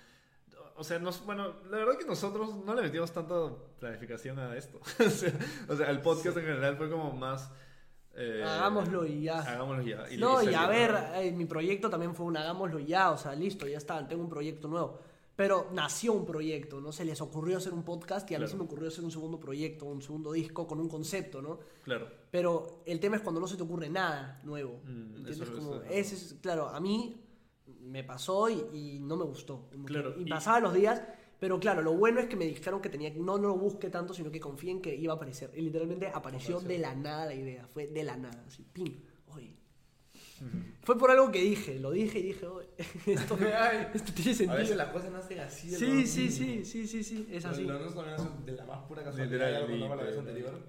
O 0.75 0.83
sea, 0.83 0.99
nos, 0.99 1.23
bueno, 1.25 1.53
la 1.69 1.77
verdad 1.77 1.97
que 1.97 2.05
nosotros 2.05 2.55
no 2.65 2.73
le 2.73 2.81
metimos 2.81 3.11
tanta 3.11 3.35
planificación 3.79 4.39
a 4.39 4.55
esto. 4.57 4.79
o, 5.69 5.75
sea, 5.75 5.89
el 5.89 6.01
podcast 6.01 6.37
en 6.37 6.43
general 6.45 6.77
fue 6.77 6.89
como 6.89 7.11
más. 7.11 7.51
eh, 8.15 8.43
Hagámoslo 8.45 9.05
y 9.05 9.23
ya. 9.23 9.39
Hagámoslo 9.41 9.83
y 9.83 9.89
ya. 9.89 10.05
no, 10.17 10.41
y 10.43 10.53
a 10.53 10.67
ver, 10.67 10.95
eh, 11.15 11.31
mi 11.31 11.45
proyecto 11.45 11.89
también 11.89 12.15
fue 12.15 12.25
un 12.25 12.37
hagámoslo 12.37 12.79
ya, 12.79 13.11
o 13.11 13.17
sea, 13.17 13.35
listo, 13.35 13.67
ya 13.67 13.77
está, 13.77 14.07
tengo 14.07 14.23
un 14.23 14.29
proyecto 14.29 14.67
nuevo. 14.67 14.99
Pero 15.35 15.69
nació 15.73 16.13
un 16.13 16.25
proyecto, 16.27 16.79
¿no? 16.79 16.91
Se 16.91 17.03
les 17.05 17.19
ocurrió 17.19 17.57
hacer 17.57 17.73
un 17.73 17.81
podcast 17.83 18.29
y 18.29 18.35
a 18.35 18.37
mí 18.37 18.41
Claro. 18.45 18.51
se 18.51 18.55
me 18.57 18.63
ocurrió 18.65 18.87
hacer 18.89 19.03
un 19.03 19.09
segundo 19.09 19.39
proyecto, 19.39 19.85
un 19.87 19.99
segundo 20.01 20.31
disco 20.31 20.67
con 20.67 20.79
un 20.79 20.87
concepto, 20.87 21.41
¿no? 21.41 21.59
Claro. 21.83 22.07
Pero 22.29 22.83
el 22.85 22.99
tema 22.99 23.15
es 23.15 23.23
cuando 23.23 23.41
no 23.41 23.47
se 23.47 23.57
te 23.57 23.63
ocurre 23.63 23.89
nada 23.89 24.39
nuevo. 24.43 24.79
Mm, 24.85 25.15
¿Entiendes? 25.17 25.49
Como, 25.49 25.81
ese 25.89 26.13
es, 26.15 26.35
claro, 26.39 26.69
a 26.69 26.79
mí 26.79 27.22
me 27.83 28.03
pasó 28.03 28.49
y, 28.49 28.63
y 28.73 28.99
no 28.99 29.15
me 29.17 29.23
gustó. 29.25 29.69
Claro, 29.85 30.15
y 30.17 30.23
y- 30.23 30.25
pasaban 30.29 30.63
los 30.63 30.73
días, 30.73 31.01
pero 31.39 31.59
claro, 31.59 31.81
lo 31.81 31.93
bueno 31.93 32.19
es 32.19 32.27
que 32.27 32.35
me 32.35 32.45
dijeron 32.45 32.81
que 32.81 32.89
tenía 32.89 33.09
no, 33.11 33.37
no 33.37 33.49
lo 33.49 33.57
busque 33.57 33.89
tanto, 33.89 34.13
sino 34.13 34.31
que 34.31 34.39
confíe 34.39 34.71
en 34.71 34.81
que 34.81 34.95
iba 34.95 35.13
a 35.13 35.15
aparecer. 35.17 35.51
Y 35.55 35.61
literalmente 35.61 36.07
apareció 36.07 36.59
de 36.59 36.77
la 36.77 36.95
nada 36.95 37.25
la 37.25 37.33
idea, 37.35 37.67
fue 37.67 37.87
de 37.87 38.03
la 38.03 38.15
nada, 38.17 38.43
así, 38.47 38.63
pim, 38.73 38.95
oye. 39.27 39.55
Fue 40.81 40.97
por 40.97 41.09
algo 41.11 41.31
que 41.31 41.39
dije, 41.41 41.79
lo 41.79 41.91
dije 41.91 42.19
y 42.19 42.23
dije, 42.23 42.45
"Oye, 42.47 42.67
esto, 43.05 43.37
esto 43.93 44.13
tiene 44.13 44.31
A 44.31 44.35
sentido. 44.35 44.53
veces 44.57 44.75
las 44.75 44.89
cosas 44.91 45.11
nacen 45.11 45.39
así. 45.39 45.69
de 45.69 45.77
Sí, 45.77 46.05
sí, 46.07 46.29
sí, 46.29 46.65
sí, 46.65 46.87
sí, 46.87 47.03
sí, 47.03 47.27
es 47.31 47.45
así. 47.45 47.63
Lo 47.63 47.79
nuestro 47.79 48.03
también 48.03 48.19
es 48.39 48.45
de 48.45 48.51
la 48.53 48.65
más 48.65 48.79
pura 48.85 49.03
casualidad. 49.03 49.31
Literal, 49.31 49.53
ya 49.53 49.59
lo 49.61 49.67
contaba 49.67 49.95
la 49.95 50.03
vez 50.03 50.17
anterior. 50.17 50.59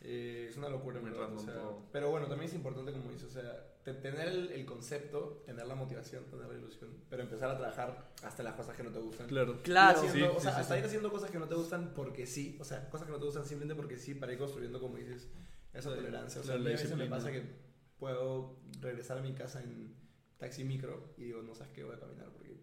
Eh, 0.00 0.46
es 0.48 0.56
una 0.56 0.68
locura, 0.68 0.98
en 1.00 1.04
verdad, 1.06 1.32
o 1.34 1.38
sea, 1.40 1.54
todo. 1.54 1.82
pero 1.90 2.10
bueno, 2.10 2.26
también 2.28 2.48
es 2.48 2.54
importante, 2.54 2.92
como 2.92 3.10
dices, 3.10 3.24
o 3.28 3.30
sea, 3.32 3.66
te- 3.82 3.94
tener 3.94 4.28
el, 4.28 4.52
el 4.52 4.64
concepto, 4.64 5.42
tener 5.44 5.66
la 5.66 5.74
motivación, 5.74 6.24
tener 6.26 6.46
la 6.46 6.54
ilusión, 6.54 6.90
pero 7.10 7.22
empezar 7.24 7.50
a 7.50 7.56
trabajar 7.58 8.12
hasta 8.22 8.42
las 8.44 8.54
cosas 8.54 8.76
que 8.76 8.84
no 8.84 8.90
te 8.92 9.00
gustan. 9.00 9.26
Claro. 9.26 9.60
Claro. 9.62 9.98
Haciendo- 9.98 10.30
Sí, 10.30 10.36
o 10.36 10.40
sea, 10.40 10.52
sí, 10.54 10.60
hasta 10.60 10.74
sí. 10.74 10.80
ir 10.80 10.86
haciendo 10.86 11.10
cosas 11.10 11.30
que 11.32 11.38
no 11.40 11.48
te 11.48 11.56
gustan 11.56 11.92
porque 11.94 12.26
sí, 12.26 12.56
o 12.60 12.64
sea, 12.64 12.88
cosas 12.90 13.06
que 13.06 13.12
no 13.12 13.18
te 13.18 13.24
gustan 13.24 13.44
simplemente 13.44 13.74
porque 13.74 13.96
sí, 13.98 14.14
para 14.14 14.32
ir 14.32 14.38
construyendo, 14.38 14.80
como 14.80 14.96
dices, 14.98 15.28
esa 15.72 15.92
tolerancia. 15.92 16.40
O 16.40 16.44
sea, 16.44 16.54
a 16.54 16.58
veces 16.58 16.94
me 16.96 17.06
pasa 17.06 17.32
que 17.32 17.42
puedo 17.98 18.56
regresar 18.80 19.18
a 19.18 19.22
mi 19.22 19.32
casa 19.32 19.62
en 19.64 19.96
taxi 20.36 20.62
micro 20.62 21.12
y 21.16 21.24
digo, 21.24 21.42
no 21.42 21.56
sabes 21.56 21.72
qué, 21.72 21.82
voy 21.82 21.96
a 21.96 21.98
caminar 21.98 22.28
porque 22.30 22.56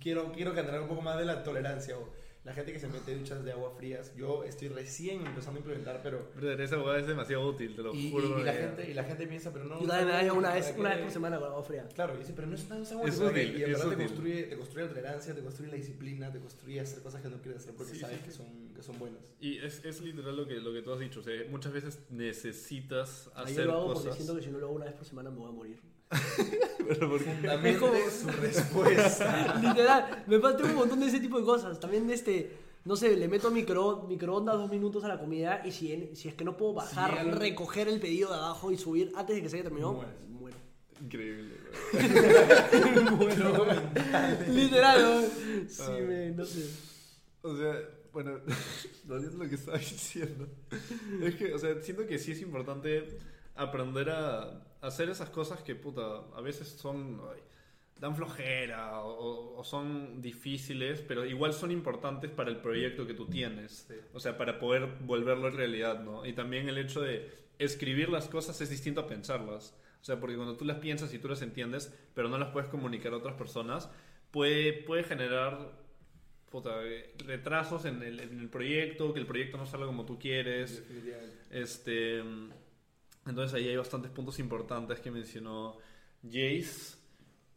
quiero, 0.00 0.32
quiero 0.32 0.52
generar 0.54 0.82
un 0.82 0.88
poco 0.88 1.00
más 1.00 1.18
de 1.18 1.24
la 1.24 1.42
tolerancia 1.42 1.96
o 1.98 2.10
la 2.44 2.52
gente 2.52 2.72
que 2.72 2.80
se 2.80 2.88
mete 2.88 3.16
duchas 3.16 3.44
de 3.44 3.52
agua 3.52 3.70
frías. 3.76 4.12
Yo 4.16 4.42
estoy 4.42 4.66
recién 4.68 5.24
empezando 5.24 5.58
a 5.58 5.60
implementar, 5.60 6.00
pero... 6.02 6.28
Brother, 6.34 6.60
esa 6.60 6.74
abogada 6.74 6.98
es 6.98 7.06
demasiado 7.06 7.46
útil, 7.48 7.76
te 7.76 7.82
lo 7.82 7.94
Y, 7.94 8.10
juro. 8.10 8.38
y- 8.38 8.40
y 8.40 8.44
la 8.44 8.52
eh. 8.54 8.58
gente, 8.66 8.90
y 8.90 8.94
la 8.94 9.04
gente 9.04 9.26
piensa, 9.28 9.52
pero 9.52 9.64
no... 9.66 9.80
Yo 9.80 9.86
también 9.86 10.06
me 10.08 10.12
baño 10.14 10.34
una 10.34 10.48
¿para 10.48 10.54
vez, 10.60 10.74
una 10.76 10.88
vez 10.90 11.02
por 11.02 11.10
semana 11.12 11.38
con 11.38 11.48
agua 11.48 11.62
fría. 11.62 11.86
Claro, 11.94 12.14
y 12.16 12.18
dice, 12.18 12.32
pero 12.34 12.48
no 12.48 12.54
es 12.56 12.64
tan 12.68 12.84
agua 12.84 13.08
Es 13.08 13.20
útil, 13.20 13.56
Y 13.58 13.62
en 13.62 13.70
es 13.70 13.78
verdad 13.78 13.96
te 13.96 14.04
construye, 14.04 14.42
te 14.44 14.56
construye 14.56 14.86
la 14.86 14.88
tolerancia, 14.92 15.34
te 15.36 15.40
construye 15.42 15.70
la 15.70 15.76
disciplina, 15.76 16.32
te 16.32 16.40
construye 16.40 16.80
hacer 16.80 17.00
cosas 17.02 17.22
que 17.22 17.28
no 17.28 17.40
quieres 17.40 17.62
hacer 17.62 17.74
porque 17.76 17.92
Sí, 17.92 18.00
sabes 18.00 18.18
sí, 18.18 18.24
que 18.24 18.30
son, 18.32 18.74
que 18.74 18.82
son 18.82 18.98
buenas. 18.98 19.20
Y 19.40 19.58
es, 19.58 19.84
es 19.84 20.00
literal 20.00 20.36
lo 20.36 20.44
que, 20.46 20.54
lo 20.54 20.72
que 20.72 20.82
tú 20.82 20.92
has 20.92 20.98
dicho. 20.98 21.20
O 21.20 21.22
sea, 21.22 21.34
muchas 21.48 21.72
veces 21.72 22.00
necesitas 22.10 23.30
hacer 23.36 23.56
Yo 23.56 23.64
lo 23.66 23.72
hago 23.72 23.86
cosas. 23.88 24.02
porque 24.04 24.16
siento 24.16 24.34
que 24.36 24.42
si 24.42 24.50
no 24.50 24.58
lo 24.58 24.66
hago 24.66 24.74
una 24.76 24.86
vez 24.86 24.94
por 24.94 25.04
semana 25.06 25.30
me 25.30 25.36
voy 25.38 25.48
a 25.48 25.52
morir. 25.52 25.78
Pero 26.88 27.08
porque- 27.10 27.76
como- 27.78 27.92
su 28.10 28.28
respuesta. 28.28 29.58
Literal, 29.62 30.24
me 30.26 30.38
falta 30.38 30.64
un 30.64 30.74
montón 30.74 31.00
de 31.00 31.06
ese 31.06 31.20
tipo 31.20 31.38
de 31.38 31.44
cosas. 31.44 31.78
También 31.80 32.06
de 32.06 32.14
este, 32.14 32.52
no 32.84 32.96
sé, 32.96 33.16
le 33.16 33.28
meto 33.28 33.50
micro, 33.50 34.04
microondas 34.08 34.56
dos 34.56 34.70
minutos 34.70 35.04
a 35.04 35.08
la 35.08 35.18
comida 35.18 35.62
y 35.64 35.72
si, 35.72 35.92
en- 35.92 36.16
si 36.16 36.28
es 36.28 36.34
que 36.34 36.44
no 36.44 36.56
puedo 36.56 36.74
bajar, 36.74 37.24
recoger 37.38 37.88
el 37.88 38.00
pedido 38.00 38.30
de 38.30 38.36
abajo 38.36 38.70
y 38.72 38.76
subir 38.76 39.12
antes 39.16 39.36
de 39.36 39.42
que 39.42 39.48
se 39.48 39.56
haya 39.56 39.64
terminado, 39.64 39.94
Mueres. 39.94 40.14
muero. 40.28 40.56
Increíble. 41.02 41.54
Literal, 44.48 45.02
¿no? 45.02 45.20
Sí, 45.68 45.82
Ah. 45.82 45.98
me, 46.06 46.30
no 46.30 46.44
sé. 46.44 46.66
O 47.42 47.56
sea, 47.56 47.74
bueno, 48.12 48.38
lo 49.08 49.48
que 49.48 49.54
estaba 49.54 49.78
diciendo. 49.78 50.48
Es 51.22 51.34
que, 51.36 51.54
o 51.54 51.58
sea, 51.58 51.80
siento 51.82 52.06
que 52.06 52.18
sí 52.18 52.32
es 52.32 52.40
importante 52.40 53.18
aprender 53.54 54.10
a 54.10 54.62
hacer 54.82 55.08
esas 55.08 55.30
cosas 55.30 55.62
que, 55.62 55.74
puta, 55.74 56.22
a 56.34 56.40
veces 56.40 56.68
son. 56.68 57.20
ay, 57.32 57.40
dan 57.98 58.16
flojera 58.16 59.00
o, 59.02 59.56
o 59.56 59.64
son 59.64 60.20
difíciles, 60.20 61.00
pero 61.06 61.24
igual 61.24 61.52
son 61.52 61.70
importantes 61.70 62.32
para 62.32 62.50
el 62.50 62.56
proyecto 62.56 63.06
que 63.06 63.14
tú 63.14 63.26
tienes. 63.26 63.86
Sí. 63.86 63.94
O 64.12 64.18
sea, 64.18 64.36
para 64.36 64.58
poder 64.58 64.88
volverlo 65.02 65.50
realidad, 65.50 66.02
¿no? 66.02 66.26
Y 66.26 66.32
también 66.32 66.68
el 66.68 66.78
hecho 66.78 67.00
de 67.00 67.30
escribir 67.60 68.08
las 68.08 68.28
cosas 68.28 68.60
es 68.60 68.70
distinto 68.70 69.02
a 69.02 69.06
pensarlas. 69.06 69.78
O 70.00 70.04
sea, 70.04 70.18
porque 70.18 70.34
cuando 70.34 70.56
tú 70.56 70.64
las 70.64 70.78
piensas 70.78 71.14
y 71.14 71.18
tú 71.20 71.28
las 71.28 71.42
entiendes, 71.42 71.96
pero 72.12 72.28
no 72.28 72.38
las 72.38 72.48
puedes 72.48 72.68
comunicar 72.68 73.12
a 73.12 73.18
otras 73.18 73.36
personas, 73.36 73.88
puede, 74.32 74.72
puede 74.72 75.04
generar 75.04 75.70
puta, 76.50 76.84
eh, 76.84 77.14
retrasos 77.24 77.84
en 77.86 78.02
el, 78.02 78.20
en 78.20 78.40
el 78.40 78.48
proyecto, 78.48 79.14
que 79.14 79.20
el 79.20 79.26
proyecto 79.26 79.56
no 79.56 79.64
salga 79.64 79.86
como 79.86 80.04
tú 80.04 80.18
quieres. 80.18 80.82
Este, 81.50 82.22
entonces 83.26 83.54
ahí 83.54 83.68
hay 83.68 83.76
bastantes 83.76 84.10
puntos 84.10 84.38
importantes 84.38 85.00
que 85.00 85.10
mencionó 85.10 85.76
Jace. 86.24 86.96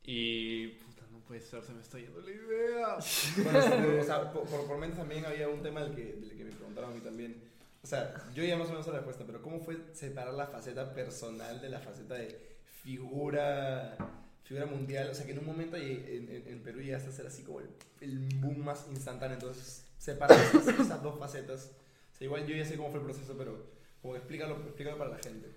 Y... 0.04 0.68
Puta, 0.68 1.04
no 1.12 1.20
puede 1.20 1.42
ser, 1.42 1.64
se 1.64 1.74
me 1.74 1.82
está 1.82 1.98
yendo 1.98 2.22
la 2.22 2.32
idea. 2.32 2.98
Bueno, 3.44 4.02
o 4.02 4.04
sea, 4.04 4.32
por, 4.32 4.46
por, 4.46 4.78
mente 4.78 4.98
también 4.98 5.26
había 5.26 5.50
un 5.50 5.62
tema 5.62 5.82
del 5.82 5.96
que, 5.96 6.14
del 6.14 6.38
que 6.38 6.44
me 6.44 6.52
preguntaron 6.52 6.92
a 6.92 6.94
mí 6.94 7.02
también. 7.02 7.42
O 7.84 7.88
sea, 7.88 8.16
yo 8.34 8.44
ya 8.44 8.58
más 8.58 8.68
o 8.68 8.72
menos 8.72 8.88
la 8.88 8.94
respuesta, 8.94 9.24
pero 9.26 9.42
¿cómo 9.42 9.60
fue 9.60 9.78
separar 9.94 10.34
la 10.34 10.48
faceta 10.48 10.94
personal 10.94 11.62
de 11.62 11.70
la 11.70 11.80
faceta 11.80 12.16
de 12.16 12.58
figura, 12.84 13.96
figura 14.44 14.66
mundial? 14.66 15.10
O 15.12 15.14
sea, 15.14 15.26
que 15.26 15.34
en 15.34 15.40
un 15.40 15.46
momento 15.46 15.78
en, 15.78 16.30
en, 16.30 16.48
en 16.48 16.64
Perú 16.64 16.82
llegaste 16.82 17.10
a 17.10 17.12
ser 17.12 17.28
así 17.28 17.44
como 17.44 17.60
el, 17.60 17.70
el 18.02 18.18
boom 18.40 18.66
más 18.66 18.88
instantáneo. 18.90 19.36
Entonces, 19.36 19.86
separar 19.98 20.40
esas, 20.40 20.68
esas 20.68 21.02
dos 21.02 21.20
facetas. 21.20 21.72
O 22.14 22.18
sea, 22.18 22.26
igual 22.26 22.46
yo 22.46 22.56
ya 22.56 22.66
sé 22.66 22.78
cómo 22.78 22.92
fue 22.92 23.00
el 23.00 23.06
proceso, 23.06 23.36
pero 23.38 23.66
como 24.02 24.16
explícalo, 24.16 24.56
explícalo 24.64 24.98
para 24.98 25.12
la 25.12 25.18
gente. 25.18 25.48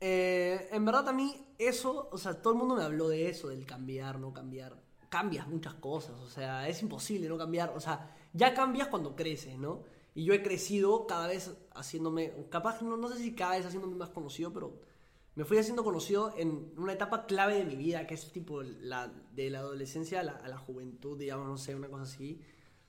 Eh, 0.00 0.68
en 0.72 0.84
verdad 0.84 1.10
a 1.10 1.12
mí 1.12 1.34
eso, 1.58 2.08
o 2.10 2.16
sea, 2.16 2.40
todo 2.40 2.54
el 2.54 2.58
mundo 2.58 2.74
me 2.74 2.82
habló 2.82 3.08
de 3.08 3.28
eso, 3.28 3.48
del 3.48 3.66
cambiar, 3.66 4.18
no 4.18 4.32
cambiar. 4.32 4.82
Cambias 5.10 5.46
muchas 5.48 5.74
cosas, 5.74 6.18
o 6.20 6.28
sea, 6.28 6.68
es 6.68 6.80
imposible 6.82 7.28
no 7.28 7.36
cambiar, 7.36 7.70
o 7.74 7.80
sea, 7.80 8.16
ya 8.32 8.54
cambias 8.54 8.88
cuando 8.88 9.16
creces, 9.16 9.58
¿no? 9.58 9.82
Y 10.14 10.24
yo 10.24 10.34
he 10.34 10.42
crecido 10.42 11.06
cada 11.06 11.26
vez 11.26 11.52
haciéndome, 11.74 12.32
capaz, 12.48 12.80
no, 12.82 12.96
no 12.96 13.08
sé 13.08 13.18
si 13.18 13.34
cada 13.34 13.56
vez 13.56 13.66
haciéndome 13.66 13.96
más 13.96 14.10
conocido, 14.10 14.52
pero 14.52 14.80
me 15.34 15.44
fui 15.44 15.58
haciendo 15.58 15.84
conocido 15.84 16.32
en 16.36 16.72
una 16.76 16.92
etapa 16.92 17.26
clave 17.26 17.56
de 17.56 17.64
mi 17.64 17.76
vida, 17.76 18.06
que 18.06 18.14
es 18.14 18.32
tipo 18.32 18.62
la, 18.62 19.08
de 19.32 19.50
la 19.50 19.60
adolescencia 19.60 20.20
a 20.20 20.22
la, 20.22 20.32
a 20.32 20.48
la 20.48 20.58
juventud, 20.58 21.18
digamos, 21.18 21.46
no 21.46 21.56
sé, 21.58 21.74
una 21.74 21.88
cosa 21.88 22.04
así. 22.04 22.40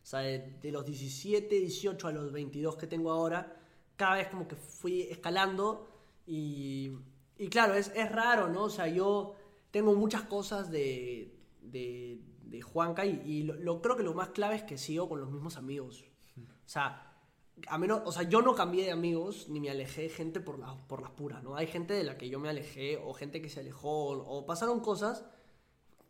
O 0.03 0.05
sea, 0.05 0.19
de, 0.19 0.57
de 0.61 0.71
los 0.71 0.85
17, 0.85 1.55
18 1.55 2.07
a 2.07 2.11
los 2.11 2.31
22 2.31 2.75
que 2.77 2.87
tengo 2.87 3.11
ahora, 3.11 3.55
cada 3.95 4.15
vez 4.15 4.27
como 4.29 4.47
que 4.47 4.55
fui 4.55 5.03
escalando 5.03 5.90
y, 6.25 6.91
y 7.37 7.47
claro, 7.49 7.73
es, 7.75 7.91
es 7.95 8.11
raro, 8.11 8.47
¿no? 8.49 8.63
O 8.65 8.69
sea, 8.69 8.87
yo 8.87 9.35
tengo 9.71 9.93
muchas 9.95 10.23
cosas 10.23 10.71
de, 10.71 11.35
de, 11.61 12.19
de 12.43 12.61
Juanca 12.61 13.05
y, 13.05 13.21
y 13.25 13.43
lo, 13.43 13.55
lo- 13.55 13.81
creo 13.81 13.95
que 13.97 14.03
lo 14.03 14.13
más 14.13 14.29
clave 14.29 14.55
es 14.55 14.63
que 14.63 14.77
sigo 14.77 15.09
con 15.09 15.19
los 15.21 15.31
mismos 15.31 15.57
amigos. 15.57 16.05
O 16.39 16.69
sea, 16.69 17.07
a 17.67 17.77
menos, 17.77 18.01
o 18.05 18.11
sea, 18.11 18.23
yo 18.23 18.41
no 18.41 18.55
cambié 18.55 18.85
de 18.85 18.91
amigos 18.91 19.49
ni 19.49 19.59
me 19.59 19.69
alejé 19.69 20.03
de 20.03 20.09
gente 20.09 20.39
por, 20.39 20.59
la, 20.59 20.75
por 20.87 21.01
las 21.01 21.11
puras, 21.11 21.43
¿no? 21.43 21.55
Hay 21.55 21.67
gente 21.67 21.93
de 21.93 22.03
la 22.03 22.17
que 22.17 22.29
yo 22.29 22.39
me 22.39 22.49
alejé 22.49 22.97
o 22.97 23.13
gente 23.13 23.41
que 23.41 23.49
se 23.49 23.59
alejó 23.59 24.09
o, 24.09 24.37
o 24.39 24.45
pasaron 24.45 24.79
cosas 24.79 25.25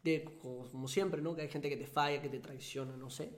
de, 0.03 0.26
como, 0.41 0.88
siempre, 0.88 1.22
¿no? 1.22 1.36
Que 1.36 1.43
hay 1.43 1.49
gente 1.49 1.70
que 1.70 1.78
te 1.78 1.88
falla, 1.88 2.22
que 2.22 2.30
te 2.30 2.39
traiciona, 2.39 2.95
no 2.97 3.09
sé. 3.09 3.32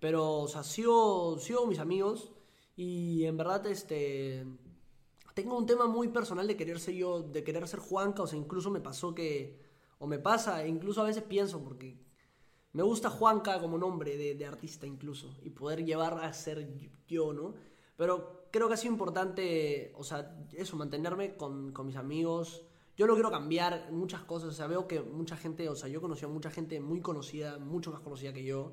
Pero, 0.00 0.40
o 0.40 0.48
sea, 0.48 0.62
sigo, 0.62 1.38
sigo 1.38 1.66
mis 1.66 1.78
amigos 1.78 2.32
y 2.76 3.24
en 3.24 3.36
verdad, 3.36 3.66
este... 3.66 4.46
Tengo 5.36 5.58
un 5.58 5.66
tema 5.66 5.86
muy 5.86 6.08
personal 6.08 6.46
de 6.46 6.56
querer 6.56 6.80
ser 6.80 6.94
yo, 6.94 7.20
de 7.20 7.44
querer 7.44 7.68
ser 7.68 7.78
Juanca, 7.80 8.22
o 8.22 8.26
sea, 8.26 8.38
incluso 8.38 8.70
me 8.70 8.80
pasó 8.80 9.14
que... 9.14 9.60
O 9.98 10.06
me 10.06 10.18
pasa, 10.18 10.64
e 10.64 10.68
incluso 10.68 11.02
a 11.02 11.04
veces 11.04 11.22
pienso, 11.24 11.62
porque 11.62 11.98
me 12.72 12.82
gusta 12.82 13.10
Juanca 13.10 13.60
como 13.60 13.76
nombre 13.76 14.16
de, 14.16 14.46
artista 14.46 14.86
incluso, 14.86 15.36
y 15.42 15.50
poder 15.50 15.84
llevar 15.84 16.24
a 16.24 16.32
ser 16.32 16.70
yo, 17.06 17.34
¿no? 17.34 17.52
Pero 17.98 18.48
creo 18.50 18.66
que 18.66 18.74
ha 18.74 18.78
sido 18.78 18.94
importante, 18.94 19.92
o 19.94 20.04
sea, 20.04 20.38
eso, 20.52 20.74
mantenerme 20.76 21.36
con, 21.36 21.72
con 21.72 21.86
mis 21.86 21.96
amigos. 21.96 22.64
Yo 22.96 23.06
no 23.06 23.12
quiero 23.12 23.30
cambiar 23.30 23.92
muchas 23.92 24.22
cosas, 24.24 24.48
o 24.48 24.52
sea, 24.52 24.66
veo 24.68 24.88
que 24.88 25.02
mucha 25.02 25.36
gente, 25.36 25.68
o 25.68 25.76
sea, 25.76 25.90
yo 25.90 26.00
conocí 26.00 26.24
a 26.24 26.28
mucha 26.28 26.50
gente 26.50 26.80
muy 26.80 27.02
conocida, 27.02 27.58
mucho 27.58 27.90
más 27.92 28.00
conocida 28.00 28.32
que 28.32 28.44
yo. 28.44 28.72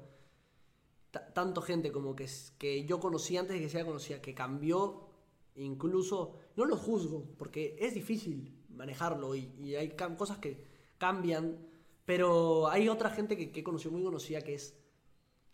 Ta- 1.11 1.34
tanto 1.34 1.61
gente 1.61 1.91
como 1.91 2.16
que, 2.16 2.30
que 2.57 2.86
yo 2.86 3.01
conocí 3.01 3.36
antes 3.36 3.55
de 3.57 3.61
que 3.61 3.70
sea 3.70 3.86
conocida, 3.86 4.22
que 4.22 4.34
cambió, 4.34 5.07
incluso, 5.55 6.36
no 6.56 6.66
lo 6.66 6.76
juzgo, 6.78 7.26
porque 7.38 7.76
es 7.80 7.93
difícil 7.93 8.58
manejarlo 8.70 9.36
y, 9.36 9.51
y 9.60 9.76
hay 9.76 9.89
cosas 10.18 10.38
que 10.39 10.64
cambian, 10.97 11.58
pero 12.06 12.68
hay 12.70 12.89
otra 12.89 13.10
gente 13.10 13.38
que, 13.38 13.51
que 13.51 13.62
he 13.62 13.64
conocido 13.64 13.91
muy 13.91 14.04
conocida 14.04 14.41
que 14.41 14.56
es 14.56 14.80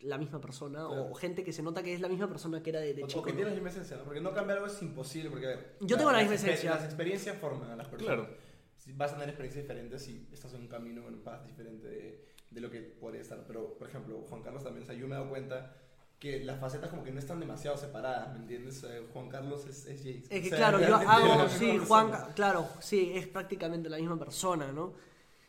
la 0.02 0.18
misma 0.18 0.40
persona 0.40 0.88
Claro. 0.88 1.10
o 1.12 1.14
gente 1.14 1.44
que 1.44 1.52
se 1.52 1.62
nota 1.62 1.84
que 1.84 1.94
es 1.94 2.00
la 2.00 2.08
misma 2.08 2.28
persona 2.30 2.64
que 2.64 2.70
era 2.70 2.80
de, 2.80 2.94
de 2.94 3.04
O- 3.04 3.08
chico. 3.08 3.20
o 3.20 3.24
que 3.24 3.32
¿no? 3.32 3.36
tiene 3.38 3.50
la 3.52 3.56
misma 3.56 3.70
esencia, 3.70 3.98
¿no? 3.98 4.04
Porque 4.06 4.22
no 4.22 4.34
cambiar 4.34 4.60
algo 4.60 4.72
es 4.72 4.82
imposible, 4.82 5.30
porque 5.30 5.46
ver, 5.48 5.78
Yo 5.82 5.98
tengo 5.98 6.12
la 6.12 6.22
las 6.22 6.30
misma 6.32 6.48
esencia. 6.48 6.72
Las 6.76 6.86
experiencias 6.86 7.38
forman 7.38 7.70
a 7.72 7.76
las 7.76 7.88
personas. 7.90 8.16
Claro. 8.16 8.38
Si 8.78 8.94
vas 8.94 9.12
a 9.12 9.16
tener 9.16 9.30
experiencias 9.30 9.64
diferentes 9.66 10.02
si 10.04 10.26
estás 10.32 10.54
en 10.54 10.62
un 10.62 10.68
camino, 10.68 11.06
en 11.06 11.16
un 11.16 11.22
path 11.22 11.46
diferente 11.46 11.88
de, 11.90 12.26
de 12.50 12.62
lo 12.62 12.72
que 12.72 12.80
podría 12.82 13.22
estar. 13.22 13.44
Pero, 13.46 13.78
por 13.78 13.90
ejemplo, 13.90 14.22
Juan 14.30 14.42
Carlos 14.42 14.64
también, 14.64 14.84
o 14.84 14.86
sea, 14.86 14.96
yo 14.96 15.06
me 15.06 15.16
he 15.16 15.18
dado 15.18 15.30
cuenta 15.30 15.76
que 16.20 16.44
las 16.44 16.60
facetas 16.60 16.90
como 16.90 17.04
que 17.04 17.12
no 17.12 17.20
están 17.20 17.40
demasiado 17.40 17.78
separadas, 17.78 18.34
¿me 18.34 18.40
entiendes? 18.40 18.86
Juan 19.14 19.30
Carlos 19.30 19.66
es, 19.66 19.86
es. 19.86 20.06
Es 20.06 20.28
que 20.30 20.40
O 20.40 20.42
sea, 20.50 20.58
claro, 20.58 20.80
yo 20.82 20.96
hago, 20.96 21.50
sí, 21.50 21.66
persona. 21.78 21.86
Juan, 21.86 22.34
claro, 22.36 22.68
sí, 22.82 23.14
es 23.16 23.28
prácticamente 23.28 23.90
la 23.90 23.98
misma 23.98 24.20
persona, 24.20 24.72
¿no? 24.72 24.94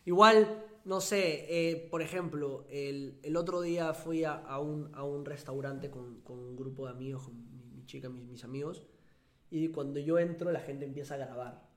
Igual, 0.05 0.65
no 0.85 1.01
sé, 1.01 1.47
eh, 1.49 1.89
por 1.91 2.03
ejemplo, 2.03 2.67
el, 2.71 3.19
el 3.23 3.37
otro 3.37 3.61
día 3.61 3.93
fui 3.95 4.23
a, 4.25 4.35
a 4.35 4.61
un, 4.61 4.95
a 4.95 5.03
un 5.03 5.25
restaurante 5.25 5.91
con, 5.91 6.21
con 6.21 6.39
un 6.39 6.57
grupo 6.57 6.87
de 6.87 6.93
amigos, 6.93 7.25
con 7.25 7.35
mi, 7.37 7.65
mi 7.75 7.85
chica, 7.85 8.09
mis, 8.09 8.25
mis 8.27 8.45
amigos, 8.45 8.87
y 9.51 9.69
cuando 9.69 9.99
yo 9.99 10.19
entro 10.21 10.53
la 10.53 10.61
gente 10.61 10.85
empieza 10.85 11.15
a 11.15 11.19
grabar, 11.19 11.69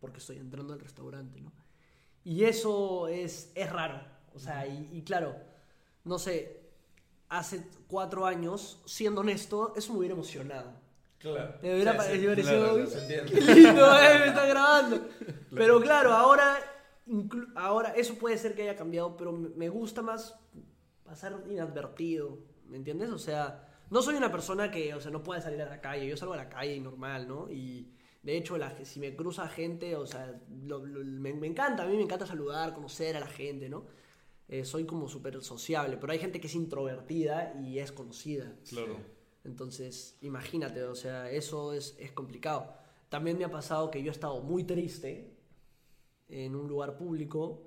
porque 0.00 0.18
estoy 0.18 0.38
entrando 0.38 0.72
al 0.72 0.80
restaurante, 0.80 1.40
¿no? 1.40 1.52
Y 2.24 2.44
eso 2.44 3.06
es, 3.08 3.52
es 3.54 3.72
raro, 3.72 4.02
o 4.34 4.38
sea, 4.40 4.66
y, 4.66 4.90
y 4.92 5.02
claro, 5.02 5.36
no 6.04 6.18
sé, 6.18 6.59
hace 7.30 7.66
cuatro 7.88 8.26
años, 8.26 8.82
siendo 8.84 9.22
honesto, 9.22 9.72
eso 9.76 9.92
me 9.94 10.00
hubiera 10.00 10.14
emocionado. 10.14 10.72
Claro. 11.18 11.54
Me 11.62 11.74
hubiera 11.74 11.92
Sí, 11.92 11.98
pare- 11.98 12.12
sí, 12.12 12.18
me 12.18 12.32
hubiera 12.32 12.42
claro. 12.42 12.88
Qué 13.28 13.40
lindo, 13.40 13.98
eh, 14.02 14.18
me 14.18 14.26
está 14.28 14.46
grabando. 14.46 15.08
Pero 15.54 15.80
claro, 15.80 16.12
ahora, 16.12 16.58
ahora 17.56 17.90
eso 17.96 18.14
puede 18.16 18.38
ser 18.38 18.54
que 18.54 18.62
haya 18.62 18.76
cambiado, 18.76 19.16
pero 19.16 19.32
me 19.32 19.68
gusta 19.68 20.02
más 20.02 20.34
pasar 21.04 21.42
inadvertido, 21.48 22.38
¿me 22.66 22.76
entiendes? 22.76 23.10
O 23.10 23.18
sea, 23.18 23.66
no 23.90 24.00
soy 24.02 24.14
una 24.16 24.30
persona 24.30 24.70
que, 24.70 24.94
o 24.94 25.00
sea, 25.00 25.10
no 25.10 25.22
puede 25.22 25.40
salir 25.42 25.60
a 25.62 25.66
la 25.68 25.80
calle, 25.80 26.06
yo 26.08 26.16
salgo 26.16 26.34
a 26.34 26.38
la 26.38 26.48
calle 26.48 26.74
y 26.76 26.80
normal, 26.80 27.26
¿no? 27.28 27.50
Y 27.50 27.90
de 28.22 28.36
hecho, 28.36 28.56
la, 28.58 28.84
si 28.84 29.00
me 29.00 29.14
cruza 29.16 29.48
gente, 29.48 29.96
o 29.96 30.06
sea, 30.06 30.40
lo- 30.62 30.84
lo- 30.86 31.04
me, 31.04 31.32
me 31.34 31.46
encanta, 31.48 31.82
a 31.82 31.86
mí 31.86 31.96
me 31.96 32.02
encanta 32.02 32.26
saludar, 32.26 32.72
conocer 32.74 33.16
a 33.16 33.20
la 33.20 33.26
gente, 33.26 33.68
¿no? 33.68 33.84
Eh, 34.52 34.64
soy 34.64 34.84
como 34.84 35.06
súper 35.06 35.40
sociable, 35.44 35.96
pero 35.96 36.12
hay 36.12 36.18
gente 36.18 36.40
que 36.40 36.48
es 36.48 36.56
introvertida 36.56 37.54
y 37.62 37.78
es 37.78 37.92
conocida. 37.92 38.52
Claro. 38.68 38.96
Entonces, 39.44 40.18
imagínate, 40.22 40.82
o 40.82 40.96
sea, 40.96 41.30
eso 41.30 41.72
es, 41.72 41.96
es 42.00 42.10
complicado. 42.10 42.74
También 43.08 43.38
me 43.38 43.44
ha 43.44 43.50
pasado 43.50 43.92
que 43.92 44.02
yo 44.02 44.10
he 44.10 44.12
estado 44.12 44.42
muy 44.42 44.64
triste 44.64 45.36
en 46.26 46.56
un 46.56 46.66
lugar 46.66 46.96
público 46.96 47.62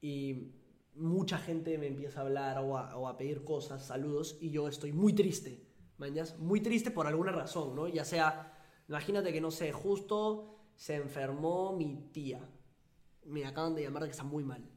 y 0.00 0.52
mucha 0.94 1.38
gente 1.38 1.76
me 1.76 1.88
empieza 1.88 2.20
a 2.20 2.22
hablar 2.22 2.58
o 2.58 2.78
a, 2.78 2.96
o 2.96 3.08
a 3.08 3.16
pedir 3.16 3.42
cosas, 3.42 3.84
saludos, 3.84 4.38
y 4.40 4.50
yo 4.50 4.68
estoy 4.68 4.92
muy 4.92 5.12
triste, 5.12 5.66
mañas, 5.98 6.38
muy 6.38 6.60
triste 6.60 6.92
por 6.92 7.08
alguna 7.08 7.32
razón, 7.32 7.74
¿no? 7.74 7.88
Ya 7.88 8.04
sea, 8.04 8.56
imagínate 8.88 9.32
que 9.32 9.40
no 9.40 9.50
sé, 9.50 9.72
justo 9.72 10.54
se 10.76 10.94
enfermó 10.94 11.76
mi 11.76 11.96
tía, 12.12 12.48
me 13.24 13.44
acaban 13.44 13.74
de 13.74 13.82
llamar 13.82 14.04
de 14.04 14.08
que 14.08 14.12
está 14.12 14.22
muy 14.22 14.44
mal 14.44 14.70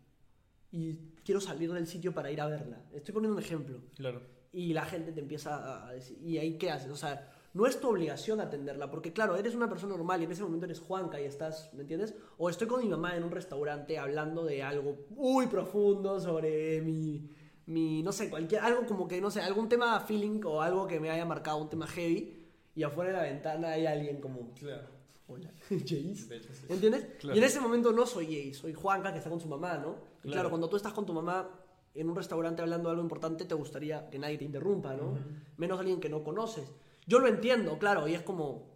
y 0.73 0.97
quiero 1.23 1.39
salir 1.39 1.71
del 1.71 1.87
sitio 1.87 2.13
para 2.13 2.29
ir 2.31 2.41
a 2.41 2.47
verla. 2.47 2.81
Estoy 2.91 3.13
poniendo 3.13 3.37
un 3.37 3.41
ejemplo 3.43 3.79
Claro. 3.95 4.21
y 4.51 4.73
la 4.73 4.83
gente 4.85 5.11
te 5.13 5.21
empieza 5.21 5.87
a- 5.87 5.93
decir, 5.93 6.17
¿y 6.21 6.37
ahí 6.39 6.57
qué 6.57 6.71
haces? 6.71 6.91
O 6.91 6.95
sea, 6.97 7.31
no 7.53 7.67
es 7.67 7.79
tu 7.79 7.87
obligación 7.87 8.41
atenderla, 8.41 8.89
porque 8.89 9.13
claro, 9.13 9.35
eres 9.37 9.53
una 9.53 9.69
persona 9.69 9.95
normal 9.95 10.19
y 10.21 10.25
en 10.25 10.31
ese 10.31 10.41
momento 10.41 10.65
eres 10.65 10.79
Juanca 10.79 11.21
y 11.21 11.25
estás, 11.25 11.71
¿me 11.75 11.81
entiendes? 11.81 12.15
O 12.39 12.49
estoy 12.49 12.67
con 12.67 12.81
mi 12.81 12.89
mamá 12.89 13.15
en 13.15 13.23
un 13.23 13.29
restaurante 13.31 13.99
hablando 13.99 14.43
de 14.43 14.63
algo 14.63 15.05
muy 15.11 15.45
profundo 15.45 16.19
sobre 16.19 16.81
mi, 16.81 17.29
mi 17.67 18.01
no 18.01 18.11
sé, 18.11 18.31
cualquier, 18.31 18.61
algo 18.61 18.87
como 18.87 19.07
que, 19.07 19.21
no 19.21 19.29
sé, 19.29 19.41
algún 19.41 19.69
tema 19.69 19.99
feeling 19.99 20.41
o 20.43 20.61
algo 20.63 20.87
que 20.87 20.99
me 20.99 21.11
haya 21.11 21.25
marcado, 21.25 21.57
un 21.59 21.69
tema 21.69 21.85
heavy, 21.87 22.39
y 22.75 22.81
afuera 22.81 23.11
de 23.11 23.17
la 23.17 23.23
ventana 23.23 23.67
hay 23.69 23.85
alguien 23.85 24.19
como, 24.19 24.51
Claro. 24.55 24.87
Hola, 25.27 25.51
Jace. 25.69 26.41
¿Entiendes? 26.69 27.05
Claro. 27.19 27.35
Y 27.35 27.39
en 27.39 27.43
ese 27.43 27.59
momento 27.59 27.91
no 27.91 28.05
soy 28.05 28.25
Jay, 28.27 28.53
soy 28.53 28.73
Juanca 28.73 29.11
que 29.11 29.17
está 29.17 29.29
con 29.29 29.39
su 29.39 29.47
mamá, 29.47 29.77
¿no? 29.77 29.91
Y 30.19 30.21
claro. 30.23 30.33
Claro. 30.33 30.49
cuando 30.49 30.69
tú 30.69 30.77
estás 30.77 30.93
con 30.93 31.05
tu 31.05 31.13
mamá 31.13 31.49
en 31.93 32.09
un 32.09 32.15
restaurante 32.15 32.61
hablando 32.61 32.89
de 32.89 32.91
algo 32.91 33.03
importante, 33.03 33.45
te 33.45 33.53
gustaría 33.55 34.09
que 34.09 34.17
nadie 34.19 34.37
te 34.37 34.45
interrumpa, 34.45 34.95
¿no? 34.95 35.17
Menos 35.57 35.79
alguien 35.79 35.99
que 35.99 36.09
no 36.09 36.23
conoces. 36.23 36.71
Yo 37.05 37.19
lo 37.19 37.27
entiendo, 37.27 37.77
claro, 37.77 38.07
y 38.07 38.13
es 38.15 38.21
como. 38.21 38.73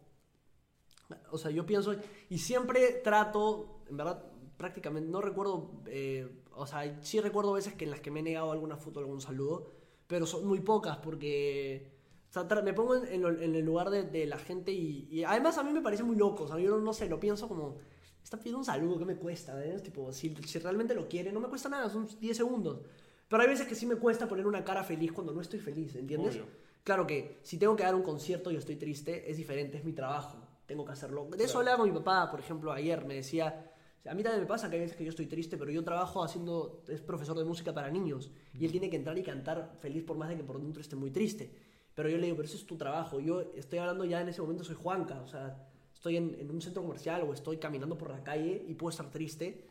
O 1.31 1.37
sea, 1.37 1.51
yo 1.51 1.65
pienso. 1.65 1.95
Y 2.29 2.37
siempre 2.37 3.01
trato, 3.03 3.81
en 3.89 3.97
verdad, 3.97 4.23
prácticamente, 4.57 5.09
no 5.09 5.21
recuerdo. 5.21 5.81
eh, 5.87 6.43
o 6.53 6.65
sea, 6.65 6.99
sí 7.03 7.19
recuerdo 7.19 7.53
veces 7.53 7.75
que 7.75 7.85
en 7.85 7.91
las 7.91 8.01
que 8.01 8.09
me 8.09 8.19
he 8.19 8.23
negado 8.23 8.51
alguna 8.51 8.77
foto, 8.77 8.99
algún 8.99 9.21
saludo, 9.21 9.71
pero 10.07 10.25
son 10.25 10.45
muy 10.45 10.59
pocas 10.61 10.97
porque. 10.97 11.96
O 12.29 12.33
sea, 12.33 12.61
me 12.61 12.73
pongo 12.73 12.95
en, 12.95 13.05
en 13.25 13.43
en 13.43 13.55
el 13.55 13.65
lugar 13.65 13.89
de, 13.89 14.03
de 14.03 14.25
la 14.25 14.37
gente 14.37 14.71
y, 14.71 15.07
y 15.09 15.23
además 15.23 15.57
a 15.57 15.63
mí 15.63 15.71
me 15.71 15.81
parece 15.81 16.03
muy 16.03 16.15
loco. 16.15 16.43
O 16.43 16.47
sea, 16.47 16.59
yo 16.59 16.69
no, 16.71 16.77
no 16.79 16.93
sé, 16.93 17.07
lo 17.09 17.19
pienso 17.19 17.47
como. 17.47 17.77
Está 18.23 18.37
pidiendo 18.37 18.59
un 18.59 18.65
saludo, 18.65 18.99
¿qué 18.99 19.05
me 19.05 19.15
cuesta? 19.15 19.63
eh? 19.65 19.79
Tipo, 19.79 20.11
si, 20.11 20.35
si 20.45 20.59
realmente 20.59 20.93
lo 20.93 21.07
quiere, 21.07 21.31
no 21.31 21.39
me 21.39 21.47
cuesta 21.47 21.69
nada, 21.69 21.89
son 21.89 22.07
10 22.19 22.35
segundos. 22.35 22.81
Pero 23.29 23.41
hay 23.41 23.47
veces 23.47 23.67
que 23.67 23.75
sí 23.75 23.85
me 23.85 23.95
cuesta 23.95 24.27
poner 24.27 24.45
una 24.45 24.65
cara 24.65 24.83
feliz 24.83 25.13
cuando 25.13 25.31
no 25.33 25.39
estoy 25.39 25.59
feliz, 25.59 25.95
¿entiendes? 25.95 26.35
Obvio. 26.35 26.45
Claro 26.83 27.07
que 27.07 27.39
si 27.43 27.57
tengo 27.57 27.75
que 27.77 27.83
dar 27.83 27.95
un 27.95 28.03
concierto 28.03 28.51
y 28.51 28.57
estoy 28.57 28.75
triste, 28.75 29.29
es 29.31 29.37
diferente, 29.37 29.77
es 29.77 29.85
mi 29.85 29.93
trabajo, 29.93 30.37
tengo 30.65 30.83
que 30.83 30.91
hacerlo. 30.91 31.25
De 31.29 31.37
eso 31.37 31.45
Claro. 31.53 31.59
hablaba 31.59 31.77
con 31.79 31.89
mi 31.89 31.95
papá, 31.97 32.29
por 32.29 32.39
ejemplo, 32.41 32.71
ayer, 32.73 33.05
me 33.05 33.15
decía, 33.15 33.71
a 34.05 34.13
mí 34.13 34.23
también 34.23 34.41
me 34.41 34.47
pasa 34.47 34.69
que 34.69 34.75
hay 34.75 34.81
veces 34.81 34.97
que 34.97 35.03
yo 35.05 35.09
estoy 35.09 35.27
triste, 35.27 35.57
pero 35.57 35.71
yo 35.71 35.83
trabajo 35.83 36.21
haciendo, 36.23 36.83
es 36.89 36.99
profesor 37.01 37.37
de 37.37 37.43
música 37.45 37.73
para 37.73 37.89
niños, 37.89 38.31
y 38.53 38.65
él 38.65 38.71
tiene 38.71 38.89
que 38.89 38.95
entrar 38.97 39.17
y 39.17 39.23
cantar 39.23 39.73
feliz 39.79 40.03
por 40.03 40.17
más 40.17 40.27
de 40.29 40.35
que 40.37 40.43
por 40.43 40.61
dentro 40.61 40.81
esté 40.81 40.95
muy 40.97 41.11
triste. 41.11 41.51
Pero 41.97 42.09
yo 42.09 42.17
le 42.17 42.25
digo, 42.25 42.35
pero 42.37 42.47
eso 42.47 42.57
es 42.57 42.65
tu 42.67 42.77
trabajo, 42.77 43.19
yo 43.19 43.41
estoy 43.55 43.79
hablando 43.79 44.05
ya 44.05 44.21
en 44.21 44.29
ese 44.29 44.39
momento, 44.39 44.63
soy 44.63 44.75
Juanca, 44.75 45.19
o 45.23 45.27
sea, 45.27 45.67
estoy 45.91 46.15
en, 46.17 46.35
en 46.39 46.51
un 46.51 46.61
centro 46.61 46.83
comercial 46.83 47.23
o 47.23 47.33
estoy 47.33 47.57
caminando 47.57 47.97
por 47.97 48.11
la 48.11 48.23
calle 48.23 48.63
y 48.67 48.75
puedo 48.75 48.91
estar 48.91 49.09
triste. 49.09 49.65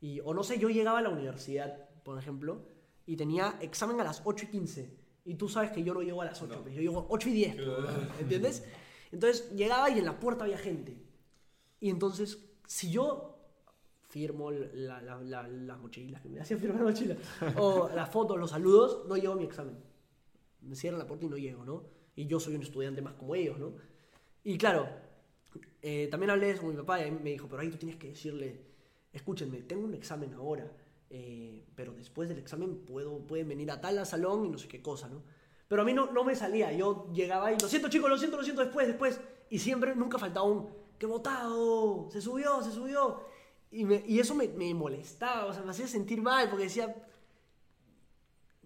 Y, 0.00 0.18
o 0.24 0.34
no 0.34 0.42
sé, 0.42 0.58
yo 0.58 0.70
llegaba 0.70 0.98
a 0.98 1.02
la 1.02 1.08
universidad, 1.10 1.88
por 2.02 2.18
ejemplo, 2.18 2.62
y 3.06 3.16
tenía 3.16 3.58
examen 3.60 4.00
a 4.00 4.04
las 4.04 4.22
8 4.24 4.46
y 4.46 4.48
15. 4.48 4.98
Y 5.26 5.34
tú 5.36 5.48
sabes 5.48 5.70
que 5.70 5.84
yo 5.84 5.94
no 5.94 6.02
llego 6.02 6.20
a 6.20 6.24
las 6.24 6.42
8, 6.42 6.52
No. 6.56 6.62
pues 6.62 6.74
yo 6.74 6.80
llego 6.80 7.06
8 7.10 7.28
y 7.28 7.32
10, 7.32 7.54
pues, 7.54 7.66
Claro. 7.78 8.08
¿entiendes? 8.18 8.64
Entonces 9.12 9.52
llegaba 9.54 9.88
y 9.88 10.00
en 10.00 10.04
la 10.04 10.18
puerta 10.18 10.44
había 10.46 10.58
gente. 10.58 10.96
Y 11.78 11.90
entonces, 11.90 12.38
si 12.66 12.90
yo 12.90 13.38
firmo 14.08 14.50
la, 14.50 15.00
la, 15.00 15.20
la, 15.20 15.46
las 15.46 15.78
mochilas, 15.78 16.22
que 16.22 16.28
me 16.28 16.40
hacían 16.40 16.58
firmar 16.58 16.82
mochilas, 16.82 17.18
o 17.56 17.88
las 17.94 18.10
fotos, 18.10 18.36
los 18.36 18.50
saludos, 18.50 19.06
no 19.06 19.16
llego 19.16 19.34
a 19.34 19.36
mi 19.36 19.44
examen. 19.44 19.76
Me 20.68 20.76
cierran 20.76 20.98
la 20.98 21.06
puerta 21.06 21.26
y 21.26 21.28
no 21.28 21.36
llego, 21.36 21.64
¿no? 21.64 21.84
Y 22.16 22.26
yo 22.26 22.38
soy 22.40 22.54
un 22.54 22.62
estudiante 22.62 23.02
más 23.02 23.14
como 23.14 23.34
ellos, 23.34 23.58
¿no? 23.58 23.72
Y 24.44 24.58
claro, 24.58 24.88
eh, 25.82 26.08
también 26.10 26.30
hablé 26.30 26.50
eso 26.50 26.62
con 26.62 26.70
mi 26.70 26.76
papá 26.76 27.04
y 27.06 27.10
me 27.10 27.30
dijo, 27.30 27.48
pero 27.48 27.62
ahí 27.62 27.70
tú 27.70 27.76
tienes 27.78 27.96
que 27.96 28.08
decirle, 28.08 28.60
escúchenme, 29.12 29.62
tengo 29.62 29.84
un 29.84 29.94
examen 29.94 30.34
ahora, 30.34 30.70
eh, 31.10 31.64
pero 31.74 31.92
después 31.94 32.28
del 32.28 32.38
examen 32.38 32.78
puedo, 32.84 33.18
pueden 33.26 33.48
venir 33.48 33.70
a 33.70 33.80
tal 33.80 34.04
salón 34.06 34.46
y 34.46 34.48
no 34.50 34.58
sé 34.58 34.68
qué 34.68 34.82
cosa, 34.82 35.08
¿no? 35.08 35.22
Pero 35.68 35.82
a 35.82 35.84
mí 35.84 35.92
no, 35.92 36.10
no 36.12 36.24
me 36.24 36.34
salía, 36.34 36.72
yo 36.72 37.10
llegaba 37.12 37.52
y 37.52 37.58
lo 37.58 37.68
siento 37.68 37.88
chicos, 37.88 38.08
lo 38.10 38.18
siento, 38.18 38.36
lo 38.38 38.42
siento, 38.44 38.62
después, 38.62 38.86
después. 38.86 39.20
Y 39.50 39.58
siempre, 39.58 39.94
nunca 39.94 40.18
faltaba 40.18 40.46
un, 40.46 40.68
¡qué 40.98 41.06
votado! 41.06 42.08
Se 42.10 42.20
subió, 42.22 42.62
se 42.62 42.72
subió. 42.72 43.20
Y, 43.70 43.84
me- 43.84 44.02
y 44.06 44.18
eso 44.18 44.34
me, 44.34 44.48
me 44.48 44.72
molestaba, 44.74 45.44
o 45.46 45.52
sea, 45.52 45.62
me 45.62 45.70
hacía 45.70 45.86
sentir 45.86 46.22
mal 46.22 46.48
porque 46.48 46.64
decía, 46.64 46.94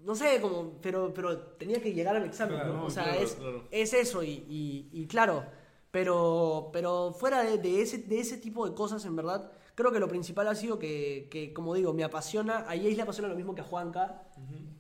no 0.04 0.14
sé, 0.14 0.40
como, 0.40 0.72
pero, 0.82 1.12
pero 1.14 1.38
tenía 1.38 1.80
que 1.80 1.92
llegar 1.92 2.16
al 2.16 2.24
examen, 2.24 2.56
Claro, 2.56 2.72
¿no? 2.72 2.78
no, 2.80 2.86
O 2.86 2.90
sea, 2.90 3.04
claro, 3.04 3.20
es, 3.20 3.34
claro. 3.34 3.64
es 3.70 3.92
eso 3.94 4.22
y, 4.22 4.30
y- 4.48 4.88
y 4.92 5.06
claro, 5.06 5.44
pero, 5.90 6.70
pero 6.72 7.12
fuera 7.12 7.42
de, 7.42 7.58
de 7.58 7.82
ese, 7.82 7.98
de 7.98 8.20
ese 8.20 8.38
tipo 8.38 8.68
de 8.68 8.74
cosas, 8.74 9.04
en 9.04 9.14
verdad, 9.16 9.50
creo 9.74 9.92
que 9.92 10.00
lo 10.00 10.08
principal 10.08 10.48
ha 10.48 10.54
sido 10.54 10.78
que, 10.78 11.28
que, 11.30 11.52
como 11.52 11.74
digo, 11.74 11.92
me 11.92 12.04
apasiona, 12.04 12.58
a 12.60 12.76
Jace 12.76 12.96
le 12.96 13.02
apasiona 13.02 13.28
lo 13.28 13.36
mismo 13.36 13.54
que 13.54 13.60
a 13.60 13.64
Juanca, 13.64 14.22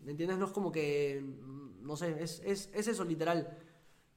¿me 0.02 0.10
entiendes? 0.12 0.38
No 0.38 0.46
es 0.46 0.52
como 0.52 0.72
que, 0.72 1.20
mm, 1.22 1.86
no 1.86 1.96
sé, 1.96 2.22
es, 2.22 2.40
es, 2.44 2.70
es 2.74 2.88
eso 2.88 3.04
literal. 3.04 3.58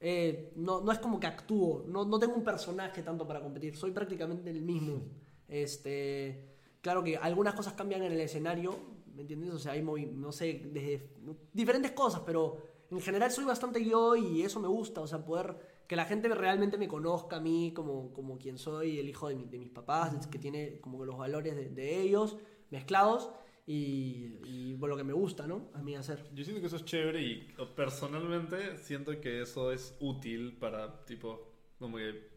Eh, 0.00 0.52
no, 0.56 0.80
no 0.82 0.92
es 0.92 0.98
como 0.98 1.18
que 1.18 1.26
actúo, 1.26 1.84
no, 1.88 2.04
no 2.04 2.18
tengo 2.18 2.34
un 2.34 2.44
personaje 2.44 3.02
tanto 3.02 3.26
para 3.26 3.40
competir, 3.40 3.76
soy 3.76 3.90
prácticamente 3.92 4.50
el 4.50 4.60
mismo. 4.62 5.02
Este, 5.48 6.44
claro 6.80 7.02
que 7.02 7.16
algunas 7.16 7.54
cosas 7.54 7.72
cambian 7.74 8.02
en 8.02 8.12
el 8.12 8.20
escenario, 8.20 8.76
¿me 9.16 9.22
entiendes? 9.22 9.50
O 9.52 9.58
sea, 9.58 9.72
hay 9.72 9.82
movi- 9.82 10.12
no 10.12 10.30
sé, 10.30 10.62
desde 10.72 11.10
diferentes 11.52 11.90
cosas, 11.92 12.22
pero 12.24 12.58
en 12.90 13.00
general 13.00 13.30
soy 13.32 13.44
bastante 13.44 13.84
yo 13.84 14.14
y 14.14 14.42
eso 14.42 14.60
me 14.60 14.68
gusta, 14.68 15.00
o 15.00 15.06
sea, 15.06 15.24
poder 15.24 15.74
que 15.88 15.96
la 15.96 16.04
gente 16.04 16.28
realmente 16.28 16.78
me 16.78 16.88
conozca 16.88 17.36
a 17.36 17.40
mí 17.40 17.72
como, 17.74 18.12
como 18.12 18.38
quien 18.38 18.58
soy, 18.58 18.98
el 18.98 19.08
hijo 19.08 19.28
de, 19.28 19.36
mi- 19.36 19.46
de 19.46 19.58
mis 19.58 19.70
papás, 19.70 20.26
que 20.26 20.38
tiene 20.38 20.80
como 20.80 21.04
los 21.04 21.16
valores 21.16 21.56
de, 21.56 21.68
de 21.70 22.00
ellos 22.02 22.36
mezclados 22.70 23.30
y, 23.66 24.34
y 24.44 24.74
por 24.78 24.88
lo 24.88 24.96
que 24.96 25.04
me 25.04 25.12
gusta, 25.12 25.46
¿no? 25.46 25.70
A 25.74 25.82
mí 25.82 25.94
hacer. 25.96 26.28
Yo 26.34 26.44
siento 26.44 26.60
que 26.60 26.66
eso 26.68 26.76
es 26.76 26.84
chévere 26.84 27.22
y 27.22 27.54
personalmente 27.74 28.76
siento 28.78 29.20
que 29.20 29.42
eso 29.42 29.72
es 29.72 29.96
útil 30.00 30.56
para, 30.58 31.04
tipo, 31.04 31.48
como 31.78 31.96
que 31.96 32.28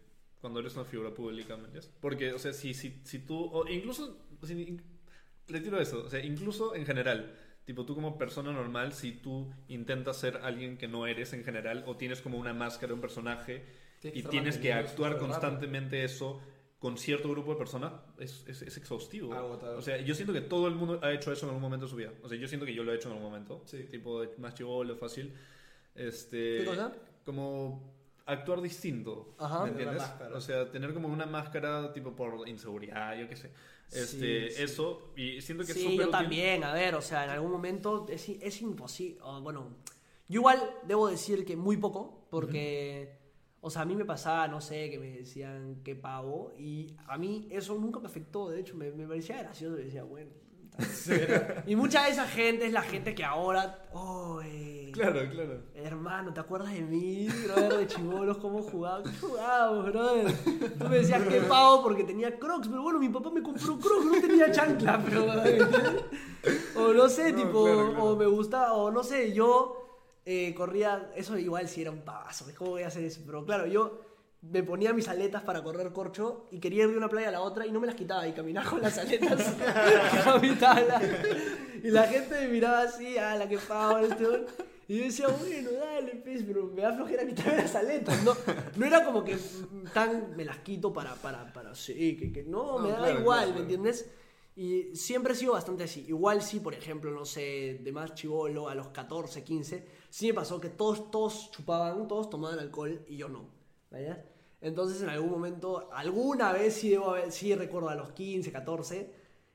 cuando 0.42 0.60
eres 0.60 0.76
una 0.76 0.86
figura 0.86 1.14
pública, 1.14 1.56
¿me 1.58 1.66
entiendes? 1.66 1.92
Porque, 2.00 2.32
o 2.34 2.40
sea, 2.40 2.54
si, 2.54 2.74
si, 2.74 3.02
si 3.04 3.20
tú, 3.20 3.36
o 3.52 3.68
incluso, 3.68 4.18
in- 4.48 4.82
retiro 5.50 5.80
eso, 5.80 6.04
o 6.06 6.10
sea, 6.10 6.24
incluso 6.24 6.76
en 6.76 6.86
general, 6.86 7.36
Tipo, 7.70 7.86
tú 7.86 7.94
como 7.94 8.18
persona 8.18 8.52
normal, 8.52 8.94
si 8.94 9.12
tú 9.12 9.54
intentas 9.68 10.18
ser 10.18 10.38
alguien 10.38 10.76
que 10.76 10.88
no 10.88 11.06
eres 11.06 11.34
en 11.34 11.44
general, 11.44 11.84
o 11.86 11.96
tienes 11.96 12.20
como 12.20 12.40
una 12.40 12.52
máscara, 12.52 12.96
un 12.96 13.00
personaje, 13.00 13.64
y 14.02 14.24
tienes 14.24 14.58
que 14.58 14.74
actuar 14.74 15.20
constantemente 15.20 16.04
eso 16.04 16.42
con 16.80 16.98
cierto 16.98 17.30
grupo 17.30 17.52
de 17.52 17.58
personas, 17.60 17.94
es, 18.18 18.44
es, 18.48 18.64
es 18.64 18.76
exhaustivo. 18.78 19.36
Agotador. 19.36 19.78
O 19.78 19.84
sea, 19.84 20.02
yo 20.02 20.16
siento 20.16 20.34
que 20.34 20.42
todo 20.42 20.68
el 20.68 20.74
mundo 20.74 21.00
ha 21.04 21.12
hecho 21.12 21.32
eso 21.32 21.46
en 21.46 21.50
algún 21.50 21.62
momento 21.62 21.86
de 21.86 21.92
su 21.92 21.96
vida. 21.96 22.12
O 22.24 22.28
sea, 22.28 22.40
yo 22.40 22.48
siento 22.48 22.66
que 22.66 22.74
yo 22.74 22.84
lo 22.84 22.92
he 22.92 22.96
hecho 22.96 23.10
en 23.10 23.18
algún 23.18 23.30
momento. 23.30 23.62
Sí. 23.66 23.84
Tipo, 23.84 24.26
más 24.40 24.56
chivolo, 24.56 24.96
fácil. 24.96 25.32
Este, 25.94 26.58
¿Qué 26.58 26.66
cosa? 26.66 26.92
Como 27.24 27.94
actuar 28.26 28.62
distinto. 28.62 29.36
Ajá. 29.38 29.66
¿Me 29.66 29.70
entiendes? 29.70 30.02
O 30.34 30.42
sea, 30.42 30.72
tener 30.72 30.92
como 30.92 31.08
una 31.08 31.28
máscara 31.28 31.94
tipo 31.94 32.16
por 32.16 32.50
inseguridad, 32.50 33.16
yo 33.16 33.30
qué 33.30 33.36
sé. 33.36 33.52
Este, 33.92 34.50
Sí, 34.50 34.56
sí. 34.56 34.64
Eso, 34.64 35.12
y 35.16 35.42
siento 35.42 35.66
que 35.66 35.72
es 35.72 35.78
Sí, 35.78 35.84
súper 35.84 35.98
yo 35.98 36.02
útil. 36.04 36.12
también, 36.12 36.64
a 36.64 36.74
ver, 36.74 36.96
o 36.96 37.02
sea, 37.02 37.24
en 37.24 37.32
algún 37.32 37.52
momento 37.52 38.06
es, 38.10 38.30
es 38.30 38.62
imposible, 38.62 39.20
bueno, 39.42 39.68
yo 40.28 40.40
igual 40.42 40.60
debo 40.84 41.08
decir 41.08 41.44
que 41.46 41.56
muy 41.56 41.76
poco, 41.78 42.28
porque, 42.30 43.18
o 43.62 43.70
sea, 43.72 43.82
a 43.82 43.86
mí 43.86 43.96
me 43.96 44.06
pasaba, 44.06 44.48
no 44.48 44.62
sé, 44.62 44.90
que 44.92 45.00
me 45.00 45.10
decían 45.12 45.82
qué 45.84 45.96
pavo, 45.96 46.54
y 46.58 46.96
a 47.08 47.18
mí 47.18 47.48
eso 47.52 47.74
nunca 47.76 48.00
me 48.00 48.08
afectó, 48.08 48.50
de 48.50 48.60
hecho, 48.60 48.76
me, 48.76 48.92
me 48.92 49.08
parecía 49.08 49.40
gracioso, 49.42 49.80
y 49.80 49.86
decía, 49.86 50.04
bueno. 50.04 50.30
Y 51.68 51.76
mucha 51.76 52.06
de 52.06 52.12
esa 52.12 52.28
gente 52.28 52.66
es 52.66 52.74
la 52.74 52.82
gente 52.82 53.14
que 53.16 53.24
ahora, 53.24 53.88
oh, 53.94 54.42
eh, 54.44 54.92
Claro, 54.94 55.20
claro. 55.30 55.62
Hermano, 55.76 56.34
¿te 56.34 56.40
acuerdas 56.40 56.74
de 56.74 56.82
mí, 56.82 57.28
brother, 57.46 57.78
de 57.78 57.88
chibolos, 57.88 58.38
cómo 58.38 58.62
jugábamos? 58.64 59.10
¿Qué 59.10 59.18
jugábamos, 59.20 59.86
brother? 59.92 60.34
Tú 60.78 60.90
me 60.90 60.98
decías 60.98 61.22
que 61.28 61.42
pavo 61.42 61.84
porque 61.84 62.04
tenía 62.04 62.38
crocs, 62.38 62.68
pero 62.68 62.82
bueno, 62.82 63.00
mi 63.00 63.10
papá 63.10 63.30
me 63.30 63.42
compró 63.42 63.78
crocs, 63.80 64.06
no 64.06 64.20
tenía 64.20 64.52
chancla, 64.52 65.02
pero... 65.06 65.26
O 66.76 66.94
no 66.94 67.10
sé, 67.10 67.32
No, 67.32 67.38
tipo, 67.38 67.64
claro, 67.66 67.90
claro. 67.92 68.04
o 68.04 68.16
me 68.16 68.26
gustaba, 68.26 68.74
o 68.74 68.92
no 68.92 69.04
sé, 69.04 69.34
yo 69.34 70.04
eh, 70.26 70.54
corría, 70.56 71.12
eso 71.16 71.38
igual 71.38 71.68
sí 71.68 71.82
era 71.82 71.92
un 71.92 72.02
pavazo, 72.02 72.46
¿cómo 72.58 72.72
voy 72.72 72.84
a 72.84 72.88
hacer 72.88 73.04
eso? 73.04 73.22
Pero 73.26 73.46
claro, 73.46 73.68
yo 73.68 74.00
me 74.42 74.64
ponía 74.64 74.94
mis 74.94 75.08
aletas 75.08 75.44
para 75.44 75.62
correr 75.62 75.92
corcho 75.92 76.48
y 76.52 76.60
quería 76.60 76.84
ir 76.84 76.92
de 76.92 76.98
una 76.98 77.10
playa 77.10 77.28
a 77.28 77.32
la 77.32 77.42
otra 77.42 77.66
y 77.66 77.72
no 77.72 77.80
me 77.80 77.88
las 77.88 77.96
quitaba 77.96 78.28
y 78.28 78.32
caminaba 78.32 78.70
con 78.70 78.82
las 78.82 78.98
aletas. 78.98 79.40
Y 81.82 81.92
la 81.92 82.04
gente 82.04 82.42
me 82.42 82.48
miraba 82.50 82.82
así, 82.82 83.18
ah, 83.18 83.38
la 83.38 83.48
que 83.48 83.58
pavo, 83.58 84.00
este 84.00 84.26
hombre". 84.26 84.46
Y 84.88 84.98
yo 84.98 85.04
decía, 85.04 85.28
bueno, 85.28 85.70
dale, 85.72 86.16
pez, 86.16 86.44
pero 86.46 86.66
me 86.66 86.82
da 86.82 86.94
flojera 86.94 87.26
quitarme 87.26 87.58
las 87.58 87.76
aletas. 87.76 88.24
No, 88.24 88.36
no 88.76 88.86
era 88.86 89.06
como 89.06 89.24
que 89.24 89.38
tan 89.94 90.36
me 90.36 90.44
las 90.44 90.58
quito 90.58 90.92
para, 90.92 91.14
para, 91.16 91.54
para, 91.54 91.76
sí, 91.76 92.18
que, 92.18 92.34
que 92.34 92.44
no, 92.44 92.80
No, 92.80 92.82
me 92.84 92.90
da 92.90 92.98
claro, 92.98 93.20
igual, 93.20 93.46
claro, 93.46 93.54
¿me 93.54 93.60
entiendes? 93.62 94.10
Y 94.56 94.96
siempre 94.96 95.34
he 95.34 95.36
sido 95.36 95.54
bastante 95.54 95.84
así. 95.84 96.06
Igual 96.08 96.42
sí, 96.42 96.60
por 96.60 96.74
ejemplo, 96.74 97.12
no 97.12 97.24
sé, 97.24 97.80
de 97.82 97.92
más 97.94 98.16
chivolo 98.16 98.68
a 98.68 98.76
los 98.76 98.90
14, 98.90 99.44
15, 99.44 99.88
sí 100.10 100.28
me 100.28 100.34
pasó 100.34 100.60
que 100.60 100.70
todos, 100.70 101.12
todos 101.12 101.52
chupaban, 101.52 102.08
todos 102.08 102.30
tomaban 102.30 102.60
alcohol 102.60 103.06
y 103.08 103.16
yo 103.16 103.30
no. 103.30 103.48
¿vaya? 103.92 104.26
Entonces 104.62 105.02
en 105.02 105.10
algún 105.10 105.32
momento, 105.32 105.90
alguna 105.94 106.52
vez 106.52 106.74
sí, 106.76 106.90
debo 106.90 107.12
haber- 107.12 107.32
sí 107.32 107.56
recuerdo 107.56 107.90
a 107.90 107.96
los 107.96 108.12
15, 108.12 108.52
14, 108.52 109.10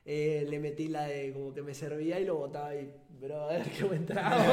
eh, 0.06 0.46
le 0.48 0.58
metí 0.58 0.88
la 0.88 1.04
de 1.04 1.32
como 1.32 1.52
que 1.52 1.62
me 1.62 1.74
servía 1.74 2.18
y 2.20 2.24
lo 2.24 2.36
botaba 2.36 2.74
y, 2.74 2.90
bro, 3.20 3.42
a 3.42 3.46
ver 3.48 3.62
qué 3.78 3.84
buen 3.84 4.06
trago. 4.06 4.44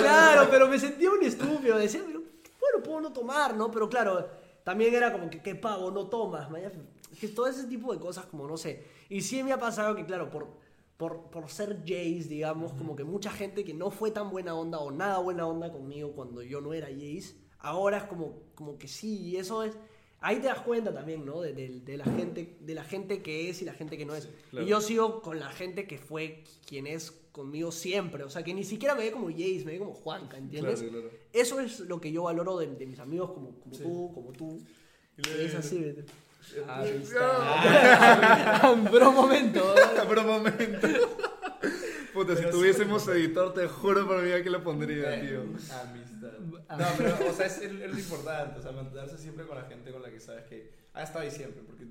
Claro, 0.00 0.48
pero 0.50 0.68
me 0.68 0.78
sentía 0.78 1.10
un 1.10 1.22
estúpido. 1.22 1.76
Decía, 1.78 2.02
pero, 2.06 2.20
bueno, 2.20 2.82
puedo 2.84 3.00
no 3.00 3.12
tomar, 3.12 3.56
¿no? 3.56 3.70
Pero 3.70 3.88
claro, 3.88 4.28
también 4.64 4.94
era 4.94 5.12
como 5.12 5.28
que, 5.30 5.42
qué 5.42 5.54
pavo, 5.54 5.90
no 5.90 6.08
tomas. 6.08 6.48
Que 7.20 7.28
todo 7.28 7.46
ese 7.48 7.64
tipo 7.64 7.92
de 7.92 7.98
cosas, 7.98 8.26
como 8.26 8.46
no 8.46 8.56
sé. 8.56 8.84
Y 9.08 9.22
sí 9.22 9.42
me 9.42 9.52
ha 9.52 9.58
pasado 9.58 9.94
que, 9.96 10.04
claro, 10.04 10.30
por, 10.30 10.48
por, 10.96 11.30
por 11.30 11.50
ser 11.50 11.80
Jace, 11.80 12.28
digamos, 12.28 12.72
como 12.74 12.94
que 12.94 13.04
mucha 13.04 13.30
gente 13.30 13.64
que 13.64 13.74
no 13.74 13.90
fue 13.90 14.10
tan 14.10 14.30
buena 14.30 14.54
onda 14.54 14.78
o 14.78 14.90
nada 14.90 15.18
buena 15.18 15.46
onda 15.46 15.72
conmigo 15.72 16.12
cuando 16.12 16.42
yo 16.42 16.60
no 16.60 16.72
era 16.72 16.86
Jace, 16.88 17.34
ahora 17.60 17.98
es 17.98 18.04
como, 18.04 18.34
como 18.54 18.78
que 18.78 18.88
sí, 18.88 19.28
y 19.28 19.36
eso 19.36 19.62
es. 19.62 19.74
Ahí 20.22 20.36
te 20.36 20.48
das 20.48 20.60
cuenta 20.60 20.92
también, 20.92 21.24
¿no? 21.24 21.40
De, 21.40 21.54
de- 21.54 21.80
de 21.80 21.96
la 21.96 22.04
gente, 22.04 22.58
de 22.60 22.74
la 22.74 22.84
gente 22.84 23.22
que 23.22 23.48
es 23.48 23.62
y 23.62 23.64
la 23.64 23.72
gente 23.72 23.96
que 23.96 24.04
no 24.04 24.14
es. 24.14 24.28
claro. 24.50 24.66
Y 24.66 24.68
yo 24.68 24.82
sigo 24.82 25.22
con 25.22 25.40
la 25.40 25.48
gente 25.48 25.86
que 25.86 25.96
fue 25.96 26.44
quien 26.66 26.86
es 26.86 27.10
conmigo 27.32 27.72
siempre. 27.72 28.22
O 28.24 28.28
sea, 28.28 28.42
que 28.42 28.52
ni 28.52 28.62
siquiera 28.64 28.94
me 28.94 29.04
ve 29.04 29.12
como 29.12 29.30
Jace, 29.30 29.62
me 29.64 29.72
ve 29.72 29.78
como 29.78 29.94
Juanca, 29.94 30.36
¿entiendes? 30.36 30.80
Claro, 30.82 31.00
claro. 31.00 31.10
Eso 31.32 31.58
es 31.60 31.80
lo 31.80 32.02
que 32.02 32.12
yo 32.12 32.24
valoro 32.24 32.58
de, 32.58 32.66
de 32.66 32.84
mis 32.86 32.98
amigos 32.98 33.30
como, 33.32 33.52
como 33.60 33.76
tú, 33.78 34.10
como 34.12 34.32
tú. 34.32 34.60
le- 35.16 35.46
Es 35.46 35.54
así. 35.54 35.94
Ah, 36.68 36.80
ahí 36.80 37.02
Ah. 37.02 37.02
está. 37.02 38.84
Pero 38.92 39.10
un 39.10 39.24
Pero. 42.12 42.26
Puta, 42.26 42.36
si 42.36 42.50
tuviésemos 42.50 43.06
editor, 43.08 43.52
te 43.54 43.66
juro 43.68 44.06
por 44.06 44.22
vida 44.22 44.42
que 44.42 44.50
lo 44.50 44.62
pondría, 44.62 45.16
Eh, 45.16 45.26
tío. 45.28 45.40
Amistad. 45.40 46.32
No, 46.78 46.86
pero, 46.98 47.16
o 47.30 47.32
sea, 47.32 47.46
es, 47.46 47.58
es 47.58 47.72
lo 47.72 47.98
importante, 47.98 48.58
o 48.58 48.62
sea, 48.62 48.72
mantenerse 48.72 49.18
siempre 49.18 49.46
con 49.46 49.56
la 49.56 49.64
gente 49.64 49.90
con 49.92 50.02
la 50.02 50.10
que 50.10 50.20
sabes 50.20 50.44
que 50.44 50.70
ha 50.94 51.02
estado 51.02 51.20
ahí 51.20 51.30
siempre, 51.30 51.62
porque 51.66 51.84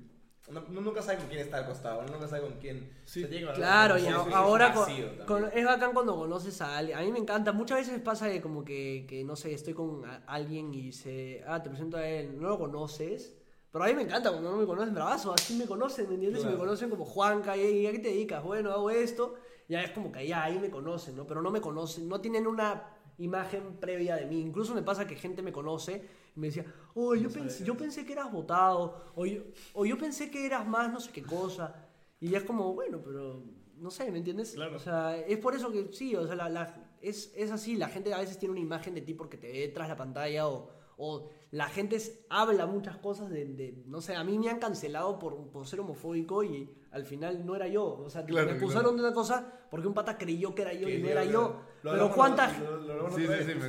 uno, 0.48 0.64
uno 0.68 0.80
nunca 0.80 1.02
sabe 1.02 1.18
con 1.18 1.26
quién 1.28 1.40
está 1.40 1.58
al 1.58 1.66
costado, 1.66 2.00
uno 2.00 2.12
nunca 2.12 2.26
sabe 2.28 2.42
con 2.42 2.52
quién. 2.58 2.90
Sí. 3.04 3.22
se 3.22 3.26
tiene 3.28 3.44
que 3.46 3.52
hablar. 3.52 3.56
Claro, 3.88 3.98
y 3.98 4.06
a- 4.06 4.22
sí, 4.24 4.28
es 4.30 4.34
ahora 4.34 4.72
con- 4.72 5.26
con- 5.26 5.50
es 5.52 5.64
bacán 5.64 5.92
cuando 5.92 6.16
conoces 6.16 6.60
a 6.60 6.78
alguien. 6.78 6.98
A 6.98 7.02
mí 7.02 7.12
me 7.12 7.18
encanta. 7.18 7.52
Muchas 7.52 7.78
veces 7.78 8.00
pasa 8.00 8.28
que 8.30 8.40
como 8.40 8.64
que, 8.64 9.04
que, 9.08 9.22
no 9.24 9.36
sé, 9.36 9.52
estoy 9.52 9.74
con 9.74 10.04
a- 10.04 10.22
alguien 10.26 10.72
y 10.74 10.92
se... 10.92 11.42
Ah, 11.46 11.62
te 11.62 11.68
presento 11.70 11.96
a 11.98 12.06
él. 12.08 12.40
No 12.40 12.48
lo 12.48 12.58
conoces. 12.58 13.34
Pero 13.72 13.84
a 13.84 13.86
mí 13.88 13.94
me 13.94 14.02
encanta 14.02 14.30
cuando 14.30 14.50
no 14.50 14.56
me 14.56 14.66
conocen, 14.66 14.92
bravazo. 14.94 15.32
Así 15.32 15.54
me 15.56 15.66
conocen, 15.66 16.08
¿me 16.08 16.14
entiendes? 16.14 16.40
Y 16.42 16.44
me 16.46 16.50
Claro. 16.52 16.64
conocen 16.64 16.90
como 16.90 17.04
Juanca. 17.04 17.56
¿Y 17.56 17.60
y 17.82 17.86
a 17.86 17.92
qué 17.92 17.98
te 18.00 18.08
dedicas? 18.08 18.42
Bueno, 18.42 18.72
hago 18.72 18.90
esto. 18.90 19.34
Ya 19.70 19.82
es 19.82 19.90
como 19.92 20.10
que 20.10 20.26
ya 20.26 20.42
ahí 20.44 20.58
me 20.58 20.68
conocen, 20.70 21.16
¿no? 21.16 21.26
Pero 21.26 21.40
no 21.42 21.50
me 21.50 21.60
conocen. 21.60 22.08
No 22.08 22.20
tienen 22.20 22.46
una 22.46 22.82
imagen 23.18 23.76
previa 23.78 24.16
de 24.16 24.26
mí. 24.26 24.40
Incluso 24.40 24.74
me 24.74 24.82
pasa 24.82 25.06
que 25.06 25.14
gente 25.14 25.42
me 25.42 25.52
conoce 25.52 26.04
y 26.34 26.40
me 26.40 26.48
decía, 26.48 26.64
oh, 26.94 27.14
yo, 27.14 27.30
pensé, 27.30 27.64
yo 27.64 27.76
pensé 27.76 28.04
que 28.04 28.12
eras 28.14 28.32
votado. 28.32 29.04
O 29.14 29.24
yo, 29.26 29.42
o 29.74 29.86
yo 29.86 29.96
pensé 29.96 30.30
que 30.30 30.44
eras 30.44 30.66
más 30.66 30.92
no 30.92 30.98
sé 31.00 31.12
qué 31.12 31.22
cosa. 31.22 31.86
Y 32.18 32.30
ya 32.30 32.38
es 32.38 32.44
como, 32.44 32.74
bueno, 32.74 33.00
pero 33.04 33.42
no 33.76 33.90
sé, 33.90 34.10
¿me 34.10 34.18
entiendes? 34.18 34.52
Claro. 34.52 34.76
O 34.76 34.78
sea, 34.80 35.16
es 35.16 35.38
por 35.38 35.54
eso 35.54 35.70
que 35.70 35.92
sí, 35.92 36.14
o 36.16 36.26
sea, 36.26 36.34
la, 36.34 36.48
la- 36.48 36.96
es, 37.00 37.32
es 37.36 37.50
así, 37.50 37.76
la 37.76 37.88
gente 37.88 38.12
a 38.12 38.18
veces 38.18 38.38
tiene 38.38 38.52
una 38.52 38.60
imagen 38.60 38.94
de 38.94 39.00
ti 39.02 39.14
porque 39.14 39.38
te 39.38 39.50
ve 39.52 39.68
tras 39.68 39.88
la 39.88 39.96
pantalla 39.96 40.48
o, 40.48 40.68
o 41.02 41.28
la 41.50 41.66
gente 41.68 41.96
habla 42.28 42.66
muchas 42.66 42.96
cosas 42.98 43.30
de, 43.30 43.44
de- 43.46 43.82
no 43.86 44.00
sé, 44.02 44.14
a 44.14 44.22
mí 44.22 44.38
me 44.38 44.50
han 44.50 44.58
cancelado 44.58 45.18
por, 45.18 45.48
por 45.50 45.66
ser 45.66 45.80
homofóbico 45.80 46.44
y 46.44 46.70
al 46.92 47.04
final 47.04 47.44
no 47.46 47.56
era 47.56 47.66
yo, 47.68 47.84
o 48.04 48.10
sea, 48.10 48.24
Claro, 48.26 48.50
me 48.50 48.56
acusaron 48.56 48.94
de 48.96 49.02
una 49.02 49.14
cosa 49.14 49.50
porque 49.70 49.88
un 49.88 49.94
pata 49.94 50.18
creyó 50.18 50.54
que 50.54 50.62
era 50.62 50.72
yo 50.74 50.86
Que 50.86 50.98
y 50.98 51.02
no 51.02 51.08
era 51.08 51.24
yo. 51.24 51.56
Lo 51.82 51.92
Pero 51.92 52.10
cuánta, 52.12 52.52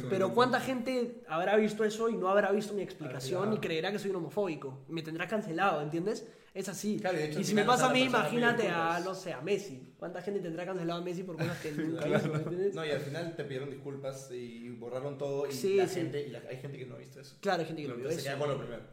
pero 0.09 0.33
cuánta 0.33 0.59
gente 0.59 1.21
habrá 1.27 1.55
visto 1.55 1.83
eso 1.85 2.09
y 2.09 2.15
no 2.17 2.27
habrá 2.29 2.51
visto 2.51 2.73
mi 2.73 2.81
explicación 2.81 3.49
Ah, 3.51 3.55
y 3.55 3.57
creerá 3.59 3.91
que 3.91 3.99
soy 3.99 4.09
un 4.11 4.17
homofóbico. 4.17 4.79
Me 4.89 5.01
tendrá 5.01 5.27
cancelado, 5.27 5.81
¿entiendes? 5.81 6.27
Es 6.53 6.67
así. 6.67 6.99
Claro, 6.99 7.17
hecho, 7.17 7.39
y 7.39 7.43
si 7.45 7.53
me 7.55 7.63
pasa 7.63 7.89
a 7.89 7.93
mí, 7.93 8.01
imagínate 8.01 8.67
a, 8.67 8.99
no 8.99 9.15
sé, 9.15 9.31
a 9.31 9.39
Messi. 9.39 9.93
¿Cuánta 9.97 10.21
gente 10.21 10.41
tendrá 10.41 10.65
cancelado 10.65 10.99
a 10.99 11.03
Messi 11.03 11.23
por 11.23 11.37
cosas 11.37 11.57
que 11.61 11.71
nunca 11.71 12.03
Claro. 12.05 12.17
hizo, 12.25 12.33
¿me 12.33 12.37
entiendes? 12.39 12.75
No, 12.75 12.85
y 12.85 12.91
al 12.91 12.99
final 12.99 13.35
te 13.37 13.43
pidieron 13.45 13.69
disculpas 13.69 14.29
y 14.31 14.69
borraron 14.71 15.17
todo 15.17 15.47
y 15.47 15.51
Sí, 15.53 15.75
la 15.77 15.87
sí. 15.87 15.95
gente, 16.01 16.27
y 16.27 16.31
la- 16.31 16.41
hay 16.49 16.57
gente 16.57 16.77
que 16.77 16.85
no 16.85 16.95
ha 16.95 16.97
visto 16.97 17.21
eso. 17.21 17.37
Claro, 17.39 17.61
hay 17.61 17.67
gente 17.67 17.83
que 17.83 17.87
no 17.87 17.95
vio 17.95 18.03
Entonces 18.09 18.23
se 18.23 18.29
eso. 18.29 18.37
queda 18.37 18.45
con 18.47 18.57
lo 18.57 18.61
primero. 18.61 18.83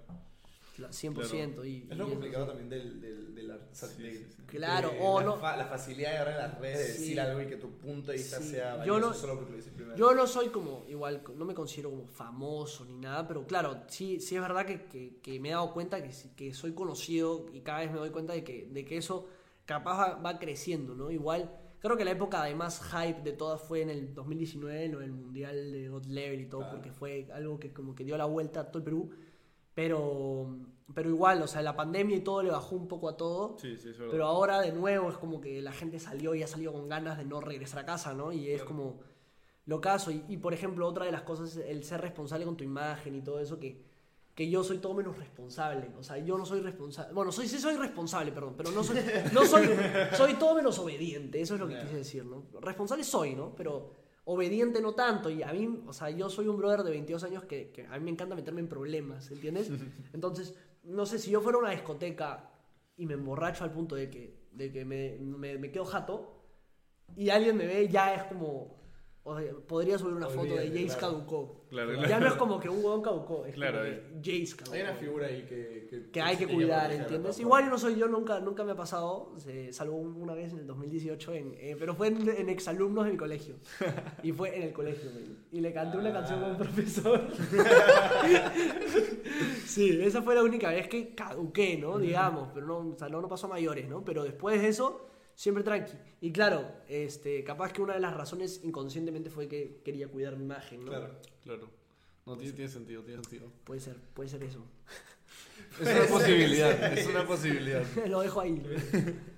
Cla- 0.78 0.90
100%. 0.92 1.64
Y, 1.68 1.86
Es 1.90 1.96
lo 1.98 2.08
complicado 2.08 2.46
también 2.46 2.68
del, 2.68 3.00
del, 3.00 3.34
de 3.34 3.42
la, 3.42 3.56
o 3.56 3.58
sea, 3.74 3.88
Sí, 3.88 4.02
de- 4.02 4.12
sí, 4.12 4.26
sí. 4.30 4.42
Claro, 4.46 4.90
de 4.90 4.98
o 5.00 5.18
la, 5.20 5.26
no- 5.26 5.36
fa- 5.36 5.56
la 5.56 5.66
facilidad 5.66 6.12
de 6.12 6.18
ahora 6.18 6.30
en 6.32 6.38
las 6.38 6.58
redes 6.60 6.78
de 6.78 6.84
Sí. 6.92 7.00
decir 7.00 7.20
algo 7.20 7.42
y 7.42 7.46
que 7.48 7.56
tu 7.56 7.70
punto 7.72 8.12
de 8.12 8.18
vista 8.18 8.38
Sí. 8.40 8.50
sea 8.50 8.84
Yo 8.84 9.00
no- 9.00 9.12
solo 9.12 9.34
porque 9.36 9.50
lo 9.50 9.56
dices 9.56 9.72
primero. 9.74 9.96
Yo 9.96 10.14
no 10.14 10.26
soy 10.26 10.48
como, 10.48 10.84
igual, 10.88 11.22
no 11.36 11.44
me 11.44 11.54
considero 11.54 11.90
como 11.90 12.06
famoso 12.06 12.84
ni 12.84 12.96
nada, 12.96 13.26
pero 13.26 13.44
claro, 13.46 13.82
sí, 13.88 14.20
sí 14.20 14.36
es 14.36 14.40
verdad 14.42 14.64
que, 14.64 14.84
que- 14.86 15.16
que 15.20 15.40
me 15.40 15.48
he 15.48 15.52
dado 15.52 15.72
cuenta 15.72 16.02
que, 16.02 16.10
que 16.36 16.54
soy 16.54 16.72
conocido 16.72 17.46
y 17.52 17.60
cada 17.60 17.80
vez 17.80 17.90
me 17.90 17.98
doy 17.98 18.10
cuenta 18.10 18.32
de 18.32 18.44
que, 18.44 18.66
de 18.70 18.84
que 18.84 18.96
eso 18.98 19.26
capaz 19.66 19.98
va, 19.98 20.14
va 20.14 20.38
creciendo, 20.38 20.94
¿no? 20.94 21.10
Igual, 21.10 21.50
creo 21.80 21.96
que 21.96 22.04
la 22.04 22.12
época 22.12 22.42
de 22.44 22.54
más 22.54 22.80
hype 22.80 23.20
de 23.22 23.32
todas 23.32 23.60
fue 23.60 23.82
en 23.82 23.90
el 23.90 24.14
2019, 24.14 24.88
lo 24.88 25.00
del 25.00 25.12
Mundial 25.12 25.72
de 25.72 25.88
God 25.88 26.06
Level 26.06 26.40
y 26.40 26.46
todo, 26.46 26.60
Claro. 26.62 26.76
porque 26.76 26.90
fue 26.92 27.28
algo 27.32 27.58
que 27.60 27.72
como 27.72 27.94
que 27.94 28.04
dio 28.04 28.16
la 28.16 28.24
vuelta 28.24 28.60
a 28.60 28.64
todo 28.70 28.78
el 28.78 28.84
Perú, 28.84 29.10
pero, 29.82 30.56
pero 30.92 31.08
igual, 31.08 31.40
o 31.40 31.46
sea, 31.46 31.62
la 31.62 31.76
pandemia 31.76 32.16
y 32.16 32.20
todo 32.22 32.42
le 32.42 32.50
bajó 32.50 32.74
un 32.74 32.88
poco 32.88 33.08
a 33.08 33.16
todo. 33.16 33.56
Sí, 33.60 33.76
sí, 33.76 33.90
es 33.90 33.96
verdad. 33.96 34.10
Pero 34.10 34.26
ahora 34.26 34.60
de 34.60 34.72
nuevo 34.72 35.08
es 35.08 35.16
como 35.18 35.40
que 35.40 35.62
la 35.62 35.70
gente 35.70 36.00
salió 36.00 36.34
y 36.34 36.42
ha 36.42 36.48
salido 36.48 36.72
con 36.72 36.88
ganas 36.88 37.16
de 37.16 37.24
no 37.24 37.40
regresar 37.40 37.78
a 37.78 37.86
casa, 37.86 38.12
¿no? 38.12 38.32
Y 38.32 38.48
es 38.50 38.62
Claro. 38.62 38.66
como 38.66 39.00
lo 39.66 39.80
caso. 39.80 40.10
Y, 40.10 40.24
y, 40.28 40.36
por 40.38 40.52
ejemplo, 40.52 40.84
otra 40.84 41.04
de 41.04 41.12
las 41.12 41.22
cosas 41.22 41.56
es 41.56 41.64
el 41.68 41.84
ser 41.84 42.00
responsable 42.00 42.44
con 42.44 42.56
tu 42.56 42.64
imagen 42.64 43.14
y 43.14 43.20
todo 43.22 43.38
eso, 43.38 43.60
que, 43.60 43.80
que 44.34 44.50
yo 44.50 44.64
soy 44.64 44.78
todo 44.78 44.94
menos 44.94 45.16
responsable. 45.16 45.90
O 45.96 46.02
sea, 46.02 46.18
yo 46.18 46.36
no 46.36 46.44
soy 46.44 46.60
responsable. 46.60 47.14
Bueno, 47.14 47.30
soy, 47.30 47.46
sí 47.46 47.60
soy 47.60 47.76
responsable, 47.76 48.32
perdón, 48.32 48.54
pero 48.56 48.72
no 48.72 48.82
soy, 48.82 48.98
no 49.32 49.44
soy, 49.46 49.68
soy 50.16 50.34
todo 50.34 50.56
menos 50.56 50.76
obediente. 50.80 51.40
Eso 51.40 51.54
es 51.54 51.60
lo 51.60 51.68
que 51.68 51.74
Ya. 51.74 51.82
quise 51.82 51.94
decir, 51.98 52.24
¿no? 52.24 52.42
Responsable 52.60 53.04
soy, 53.04 53.36
¿no? 53.36 53.54
Pero 53.54 53.92
obediente 54.30 54.82
no 54.82 54.94
tanto. 54.94 55.30
Y 55.30 55.42
a 55.42 55.52
mí, 55.52 55.82
o 55.86 55.92
sea, 55.92 56.10
yo 56.10 56.28
soy 56.28 56.48
un 56.48 56.58
brother 56.58 56.82
de 56.82 56.90
22 56.90 57.24
años 57.24 57.44
que, 57.44 57.70
que 57.70 57.86
a 57.86 57.98
mí 57.98 58.04
me 58.04 58.10
encanta 58.10 58.34
meterme 58.34 58.60
en 58.60 58.68
problemas, 58.68 59.30
¿entiendes? 59.30 59.70
Entonces, 60.12 60.54
no 60.84 61.06
sé, 61.06 61.18
si 61.18 61.30
yo 61.30 61.40
fuera 61.40 61.56
a 61.56 61.62
una 61.62 61.70
discoteca 61.70 62.50
y 62.96 63.06
me 63.06 63.14
emborracho 63.14 63.64
al 63.64 63.72
punto 63.72 63.94
de 63.94 64.10
que, 64.10 64.48
de 64.52 64.70
que 64.70 64.84
me, 64.84 65.16
me, 65.18 65.56
me 65.56 65.70
quedo 65.70 65.86
jato, 65.86 66.34
y 67.16 67.30
alguien 67.30 67.56
me 67.56 67.66
ve, 67.66 67.88
ya 67.88 68.14
es 68.14 68.24
como. 68.24 68.76
O 69.28 69.38
sea, 69.38 69.52
podría 69.66 69.98
subir 69.98 70.14
una 70.14 70.28
foto 70.28 70.54
de 70.54 70.68
Jace 70.68 70.84
claro. 70.86 70.98
caducó. 71.00 71.54
Claro, 71.70 71.94
Ya 71.94 72.02
claro. 72.06 72.24
no 72.24 72.30
es 72.32 72.38
como 72.38 72.60
que 72.60 72.68
un 72.68 72.76
huevón 72.78 73.02
caducó, 73.02 73.44
es 73.44 73.54
Claro, 73.54 73.78
como 73.78 74.22
que 74.22 74.40
Jace 74.40 74.56
caducó. 74.56 74.74
Hay 74.76 74.82
una 74.82 74.94
figura 74.94 75.26
ahí 75.26 75.42
que... 75.42 75.78
Que, 75.88 76.10
que 76.10 76.20
hay 76.20 76.36
que 76.36 76.46
cuidar, 76.46 76.92
¿entiendes? 76.92 77.38
Igual 77.40 77.68
no 77.70 77.78
soy 77.78 77.96
yo, 77.96 78.08
nunca, 78.08 78.40
nunca 78.40 78.62
me 78.64 78.72
ha 78.72 78.76
pasado, 78.76 79.32
se- 79.38 79.72
salvo 79.72 79.96
un- 79.96 80.20
una 80.20 80.34
vez 80.34 80.52
en 80.52 80.58
el 80.60 80.66
2018, 80.66 81.32
en, 81.34 81.54
eh, 81.58 81.76
pero 81.78 81.94
fue 81.94 82.08
en, 82.08 82.28
en 82.28 82.48
exalumnos 82.48 83.04
de 83.06 83.12
mi 83.12 83.16
colegio. 83.16 83.56
Y 84.22 84.32
fue 84.32 84.56
en 84.56 84.62
el 84.64 84.72
colegio. 84.72 85.10
Y 85.52 85.60
le 85.60 85.72
canté 85.72 85.96
una 85.98 86.10
Ah. 86.10 86.14
canción 86.14 86.44
a 86.44 86.48
un 86.48 86.56
profesor. 86.58 87.20
sí, 89.66 90.00
esa 90.02 90.22
fue 90.22 90.34
la 90.34 90.42
única 90.42 90.70
vez 90.70 90.88
que 90.88 91.14
caduqué, 91.14 91.76
¿no? 91.76 91.98
Digamos, 91.98 92.48
pero 92.54 92.66
no, 92.66 92.78
o 92.78 92.96
sea, 92.98 93.08
no, 93.08 93.20
no 93.20 93.28
pasó 93.28 93.46
a 93.46 93.50
mayores, 93.50 93.88
¿no? 93.88 94.04
Pero 94.04 94.24
después 94.24 94.60
de 94.60 94.68
eso, 94.68 95.06
siempre 95.38 95.62
tranqui. 95.62 95.92
Y 96.20 96.32
claro, 96.32 96.68
este, 96.88 97.44
capaz 97.44 97.72
que 97.72 97.80
una 97.80 97.94
de 97.94 98.00
las 98.00 98.12
razones 98.12 98.60
inconscientemente 98.64 99.30
fue 99.30 99.46
que 99.46 99.80
quería 99.84 100.08
cuidar 100.08 100.36
mi 100.36 100.42
imagen, 100.42 100.80
¿no? 100.84 100.90
Claro. 100.90 101.14
Claro. 101.44 101.70
No, 102.26 102.36
tiene, 102.36 102.52
tiene 102.54 102.68
sentido, 102.68 103.04
tiene 103.04 103.22
sentido. 103.22 103.52
Puede 103.62 103.80
ser, 103.80 103.96
puede 104.14 104.28
ser 104.28 104.42
eso. 104.42 104.66
Es 105.80 105.88
una 105.94 106.06
posibilidad, 106.06 106.98
es 106.98 107.06
una 107.06 107.24
posibilidad. 107.24 107.84
Lo 108.08 108.20
dejo 108.20 108.40
ahí. 108.40 108.60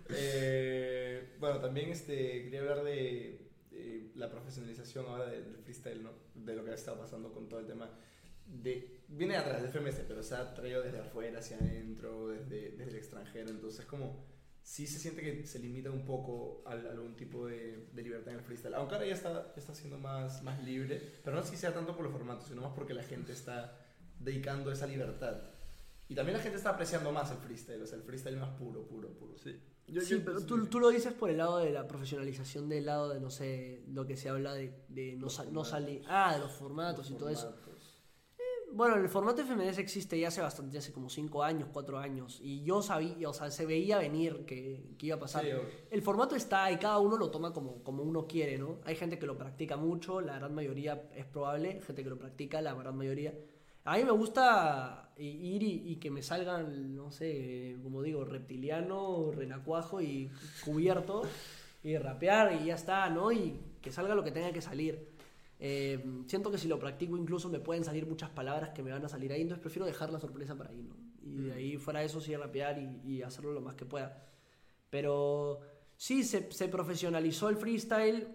Eh, 0.08 1.36
bueno, 1.38 1.60
también 1.60 1.90
este, 1.90 2.44
quería 2.44 2.60
hablar 2.60 2.82
de, 2.82 3.50
de 3.70 4.10
la 4.14 4.30
profesionalización 4.30 5.04
ahora 5.06 5.26
del, 5.26 5.58
freestyle, 5.62 6.02
¿no? 6.02 6.12
De 6.34 6.56
lo 6.56 6.64
que 6.64 6.70
ha 6.70 6.74
estado 6.74 6.98
pasando 6.98 7.30
con 7.30 7.46
todo 7.48 7.60
el 7.60 7.66
tema. 7.66 7.90
De, 8.46 9.02
viene 9.06 9.34
de 9.34 9.40
atrás, 9.40 9.62
de 9.62 9.68
FMS, 9.68 10.00
pero 10.08 10.22
se 10.22 10.34
ha 10.34 10.54
traído 10.54 10.82
desde 10.82 10.98
afuera 10.98 11.40
hacia 11.40 11.58
adentro, 11.58 12.28
desde, 12.28 12.70
desde 12.70 12.90
el 12.90 12.96
extranjero. 12.96 13.50
Entonces, 13.50 13.84
como 13.84 14.39
sí 14.70 14.86
se 14.86 15.00
siente 15.00 15.20
que 15.20 15.44
se 15.46 15.58
limita 15.58 15.90
un 15.90 16.04
poco 16.04 16.62
a, 16.64 16.70
a 16.70 16.74
algún 16.74 17.16
tipo 17.16 17.48
de, 17.48 17.88
de 17.92 18.02
libertad 18.02 18.34
en 18.34 18.38
el 18.38 18.44
freestyle. 18.44 18.74
Aunque 18.74 18.94
ahora 18.94 19.06
ya 19.08 19.14
está, 19.14 19.32
ya 19.48 19.52
está 19.56 19.74
siendo 19.74 19.98
más, 19.98 20.44
más 20.44 20.62
libre, 20.62 21.02
pero 21.24 21.34
no 21.34 21.42
si 21.42 21.56
sea 21.56 21.74
tanto 21.74 21.96
por 21.96 22.04
los 22.04 22.12
formatos, 22.12 22.46
sino 22.46 22.62
más 22.62 22.72
porque 22.72 22.94
la 22.94 23.02
gente 23.02 23.32
está 23.32 23.76
dedicando 24.20 24.70
esa 24.70 24.86
libertad. 24.86 25.38
Y 26.08 26.14
también 26.14 26.36
la 26.36 26.42
gente 26.42 26.56
está 26.56 26.70
apreciando 26.70 27.10
más 27.10 27.32
el 27.32 27.38
freestyle, 27.38 27.82
o 27.82 27.86
sea, 27.86 27.96
el 27.98 28.04
freestyle 28.04 28.36
más 28.36 28.50
puro, 28.50 28.86
puro, 28.86 29.08
puro. 29.08 29.36
Sí. 29.38 29.58
sí, 30.02 30.22
pero 30.24 30.40
tú, 30.46 30.66
tú 30.66 30.78
lo 30.78 30.90
dices 30.90 31.12
por 31.14 31.30
el 31.30 31.38
lado 31.38 31.58
de 31.58 31.70
la 31.70 31.88
profesionalización, 31.88 32.68
del 32.68 32.86
lado 32.86 33.08
de, 33.08 33.18
no 33.18 33.30
sé, 33.30 33.82
lo 33.88 34.06
que 34.06 34.16
se 34.16 34.28
habla 34.28 34.54
de, 34.54 34.84
de 34.88 35.14
no, 35.16 35.22
Los 35.22 35.34
sa- 35.34 35.42
no 35.44 35.48
formatos. 35.64 35.68
salir. 35.68 36.02
Ah, 36.06 36.34
de 36.34 36.38
los 36.40 36.52
formatos 36.52 37.10
y 37.10 37.14
todo 37.14 37.28
eso. 37.28 37.56
Bueno, 38.72 38.96
el 38.96 39.08
formato 39.08 39.42
FMS 39.42 39.78
existe 39.80 40.18
ya 40.18 40.28
hace 40.28 40.40
bastante, 40.40 40.72
ya 40.74 40.78
hace 40.78 40.92
como 40.92 41.08
5 41.10 41.42
años, 41.42 41.68
4 41.72 41.98
años. 41.98 42.38
Y 42.42 42.62
yo 42.62 42.82
sabía, 42.82 43.28
o 43.28 43.32
sea, 43.34 43.50
se 43.50 43.66
veía 43.66 43.98
venir 43.98 44.44
que, 44.46 44.94
que 44.96 45.06
iba 45.06 45.16
a 45.16 45.18
pasar. 45.18 45.44
Sí, 45.44 45.50
el 45.90 46.02
formato 46.02 46.36
está 46.36 46.70
y 46.70 46.76
cada 46.76 46.98
uno 46.98 47.16
lo 47.16 47.30
toma 47.30 47.52
como, 47.52 47.82
como 47.82 48.02
uno 48.04 48.26
quiere, 48.26 48.58
¿no? 48.58 48.78
Hay 48.84 48.94
gente 48.94 49.18
que 49.18 49.26
lo 49.26 49.36
practica 49.36 49.76
mucho, 49.76 50.20
la 50.20 50.36
gran 50.38 50.54
mayoría 50.54 51.02
es 51.16 51.26
probable, 51.26 51.80
gente 51.80 52.04
que 52.04 52.10
lo 52.10 52.18
practica, 52.18 52.60
la 52.62 52.74
gran 52.74 52.96
mayoría. 52.96 53.34
A 53.84 53.96
mí 53.96 54.04
me 54.04 54.12
gusta 54.12 55.10
i- 55.16 55.54
ir 55.56 55.62
y, 55.64 55.92
y 55.92 55.96
que 55.96 56.10
me 56.10 56.22
salgan, 56.22 56.94
no 56.94 57.10
sé, 57.10 57.76
como 57.82 58.02
digo, 58.02 58.24
reptiliano, 58.24 59.32
renacuajo 59.32 60.00
y 60.00 60.30
cubierto, 60.64 61.22
y 61.82 61.96
rapear 61.96 62.60
y 62.62 62.66
ya 62.66 62.74
está, 62.74 63.08
¿no? 63.10 63.32
Y 63.32 63.58
que 63.80 63.90
salga 63.90 64.14
lo 64.14 64.22
que 64.22 64.30
tenga 64.32 64.52
que 64.52 64.60
salir. 64.60 65.08
Eh, 65.62 66.02
siento 66.26 66.50
que 66.50 66.56
si 66.56 66.68
lo 66.68 66.78
practico 66.78 67.18
incluso 67.18 67.50
me 67.50 67.60
pueden 67.60 67.84
salir 67.84 68.06
muchas 68.06 68.30
palabras 68.30 68.70
que 68.70 68.82
me 68.82 68.90
van 68.90 69.04
a 69.04 69.08
salir 69.10 69.30
ahí, 69.30 69.42
entonces 69.42 69.60
prefiero 69.60 69.84
dejar 69.84 70.10
la 70.10 70.18
sorpresa 70.18 70.56
para 70.56 70.70
ahí, 70.70 70.82
¿no? 70.82 70.96
Y 71.22 71.42
de 71.48 71.52
ahí 71.52 71.76
fuera 71.76 72.02
eso 72.02 72.18
sí 72.20 72.34
rapear 72.34 72.78
y, 72.78 73.02
y 73.04 73.22
hacerlo 73.22 73.52
lo 73.52 73.60
más 73.60 73.74
que 73.74 73.84
pueda. 73.84 74.26
Pero 74.88 75.60
sí, 75.96 76.24
se, 76.24 76.50
se 76.50 76.68
profesionalizó 76.68 77.48
el 77.50 77.56
freestyle, 77.56 78.28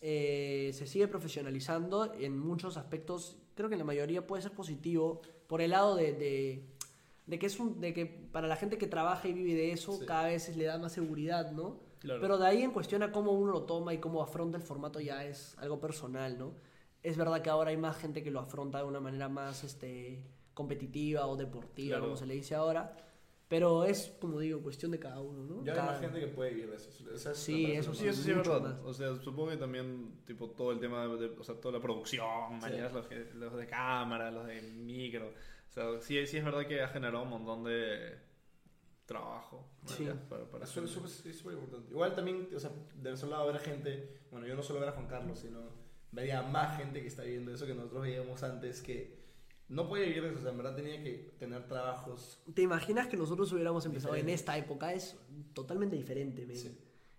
eh, 0.00 0.70
se 0.74 0.86
sigue 0.88 1.06
profesionalizando 1.08 2.12
en 2.14 2.36
muchos 2.38 2.76
aspectos, 2.76 3.38
creo 3.54 3.68
que 3.68 3.76
en 3.76 3.78
la 3.78 3.84
mayoría 3.84 4.26
puede 4.26 4.42
ser 4.42 4.52
positivo, 4.52 5.22
por 5.46 5.60
el 5.62 5.70
lado 5.70 5.94
de, 5.94 6.12
de, 6.12 6.66
de 7.26 7.38
que, 7.38 7.46
es 7.46 7.60
un, 7.60 7.80
de 7.80 7.94
que 7.94 8.06
para 8.06 8.48
la 8.48 8.56
gente 8.56 8.76
que 8.76 8.88
trabaja 8.88 9.28
y 9.28 9.32
vive 9.32 9.54
de 9.54 9.72
eso 9.72 9.92
Sí. 9.92 10.04
cada 10.04 10.26
vez 10.26 10.54
le 10.56 10.64
da 10.64 10.78
más 10.78 10.92
seguridad, 10.92 11.52
¿no? 11.52 11.80
Claro. 12.00 12.20
Pero 12.20 12.38
de 12.38 12.46
ahí 12.48 12.62
en 12.62 12.72
cuestión 12.72 13.04
a 13.04 13.12
cómo 13.12 13.30
uno 13.30 13.52
lo 13.52 13.62
toma 13.62 13.94
y 13.94 13.98
cómo 13.98 14.20
afronta 14.22 14.56
el 14.56 14.64
formato 14.64 14.98
ya 14.98 15.24
es 15.24 15.56
algo 15.58 15.78
personal, 15.78 16.36
¿no? 16.36 16.54
Es 17.02 17.16
verdad 17.16 17.42
que 17.42 17.50
ahora 17.50 17.70
hay 17.70 17.76
más 17.76 17.96
gente 17.96 18.22
que 18.22 18.30
lo 18.30 18.40
afronta 18.40 18.78
de 18.78 18.84
una 18.84 19.00
manera 19.00 19.28
más 19.28 19.64
este, 19.64 20.22
competitiva 20.54 21.26
o 21.26 21.36
deportiva, 21.36 21.96
Claro. 21.96 22.04
como 22.04 22.16
se 22.16 22.26
le 22.26 22.34
dice 22.34 22.54
ahora. 22.54 22.96
Pero 23.48 23.84
es, 23.84 24.14
como 24.18 24.38
digo, 24.40 24.62
cuestión 24.62 24.92
de 24.92 24.98
cada 24.98 25.20
uno, 25.20 25.42
¿no? 25.42 25.62
Ya 25.64 25.72
hay 25.72 25.78
Cada- 25.78 25.92
más 25.92 26.00
gente 26.00 26.20
que 26.20 26.28
puede 26.28 26.50
vivir 26.54 26.70
de 26.70 26.76
eso. 26.76 26.88
O 27.12 27.18
sea, 27.18 27.34
Sí, 27.34 27.72
eso 27.72 27.92
Sí, 27.92 28.08
eso 28.08 28.22
sí 28.22 28.30
es 28.30 28.36
verdad. 28.36 28.62
más. 28.62 28.74
O 28.84 28.94
sea, 28.94 29.14
supongo 29.16 29.50
que 29.50 29.58
también, 29.58 30.20
tipo, 30.24 30.48
todo 30.50 30.72
el 30.72 30.80
tema 30.80 31.06
de, 31.06 31.26
o 31.26 31.44
sea, 31.44 31.54
toda 31.60 31.74
la 31.76 31.80
producción, 31.82 32.58
mañas, 32.60 32.92
los, 32.94 33.06
que- 33.08 33.30
los 33.34 33.54
de 33.56 33.66
cámara, 33.66 34.30
los 34.30 34.46
de 34.46 34.62
micro. 34.62 35.28
O 35.28 35.72
sea, 35.72 36.00
sí, 36.00 36.26
sí 36.26 36.38
es 36.38 36.44
verdad 36.44 36.66
que 36.66 36.80
ha 36.80 36.88
generado 36.88 37.24
un 37.24 37.28
montón 37.30 37.64
de 37.64 38.16
trabajo. 39.06 39.66
Sí. 39.84 40.08
Para, 40.30 40.44
para 40.46 40.64
Eso 40.64 40.82
es 40.84 40.90
súper 40.90 41.10
es 41.10 41.36
súper 41.38 41.54
importante. 41.54 41.90
Igual 41.90 42.14
también, 42.14 42.48
o 42.54 42.58
sea, 42.60 42.70
del 42.94 43.14
otro 43.14 43.28
lado 43.28 43.46
ver 43.48 43.56
a 43.56 43.58
gente, 43.58 44.20
bueno, 44.30 44.46
yo 44.46 44.54
no 44.54 44.62
solo 44.62 44.80
ver 44.80 44.88
a 44.90 44.92
Juan 44.92 45.08
Carlos, 45.08 45.38
sino 45.38 45.60
veía 46.12 46.42
más 46.42 46.76
gente 46.78 47.00
que 47.00 47.08
está 47.08 47.22
viviendo 47.24 47.52
eso 47.52 47.66
que 47.66 47.74
nosotros 47.74 48.02
veíamos 48.02 48.42
antes, 48.42 48.80
que 48.82 49.20
no 49.68 49.88
podía 49.88 50.04
vivir 50.04 50.22
de 50.22 50.28
eso, 50.30 50.38
o 50.38 50.42
sea, 50.42 50.50
en 50.50 50.56
verdad 50.58 50.76
tenía 50.76 51.02
que 51.02 51.34
tener 51.38 51.66
trabajos. 51.66 52.42
¿Te 52.54 52.62
imaginas 52.62 53.06
que 53.08 53.16
nosotros 53.16 53.50
hubiéramos 53.52 53.84
empezado 53.86 54.14
en 54.14 54.20
Diferente. 54.26 54.34
esta 54.40 54.56
época? 54.58 54.92
Es 54.92 55.16
totalmente 55.54 55.96
diferente, 55.96 56.44
men. 56.46 56.56
Sí. 56.56 56.78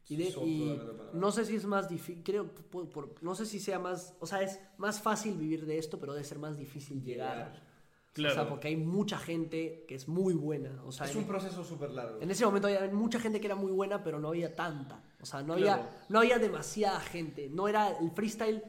Y, 0.10 0.16
de- 0.18 0.26
y 0.46 0.80
no 1.14 1.32
sé 1.32 1.46
si 1.46 1.56
es 1.56 1.66
más 1.66 1.88
difícil, 1.90 2.24
creo, 2.24 2.48
por- 2.54 2.90
por- 2.90 3.24
no 3.24 3.34
sé 3.36 3.46
si 3.46 3.60
sea 3.60 3.80
más, 3.80 4.16
o 4.20 4.28
sea, 4.28 4.42
es 4.44 4.60
más 4.78 5.02
fácil 5.02 5.38
vivir 5.38 5.66
de 5.66 5.78
esto, 5.78 6.00
pero 6.00 6.14
debe 6.14 6.26
ser 6.26 6.40
más 6.40 6.58
difícil 6.58 7.02
llegar. 7.04 7.54
O 8.12 8.16
sea, 8.22 8.32
Claro. 8.34 8.50
porque 8.50 8.68
hay 8.68 8.76
mucha 8.76 9.18
gente 9.18 9.86
que 9.88 9.96
es 9.96 10.08
muy 10.08 10.36
buena. 10.36 10.84
O 10.86 10.92
sea, 10.92 11.08
Es 11.08 11.14
en- 11.14 11.20
un 11.20 11.26
proceso 11.28 11.64
súper 11.64 11.90
largo. 11.92 12.22
En 12.22 12.30
ese 12.30 12.46
momento 12.46 12.68
había 12.68 12.86
mucha 12.94 13.20
gente 13.20 13.40
que 13.40 13.48
era 13.48 13.56
muy 13.56 13.72
buena, 13.72 14.04
pero 14.04 14.20
no 14.20 14.28
había 14.28 14.54
tanta. 14.56 15.02
O 15.22 15.26
sea, 15.26 15.42
no, 15.42 15.56
Claro. 15.56 15.84
había, 15.84 16.06
no 16.10 16.20
había 16.20 16.38
demasiada 16.38 17.00
gente. 17.00 17.50
No 17.50 17.68
era, 17.68 17.98
el 17.98 18.12
freestyle 18.12 18.62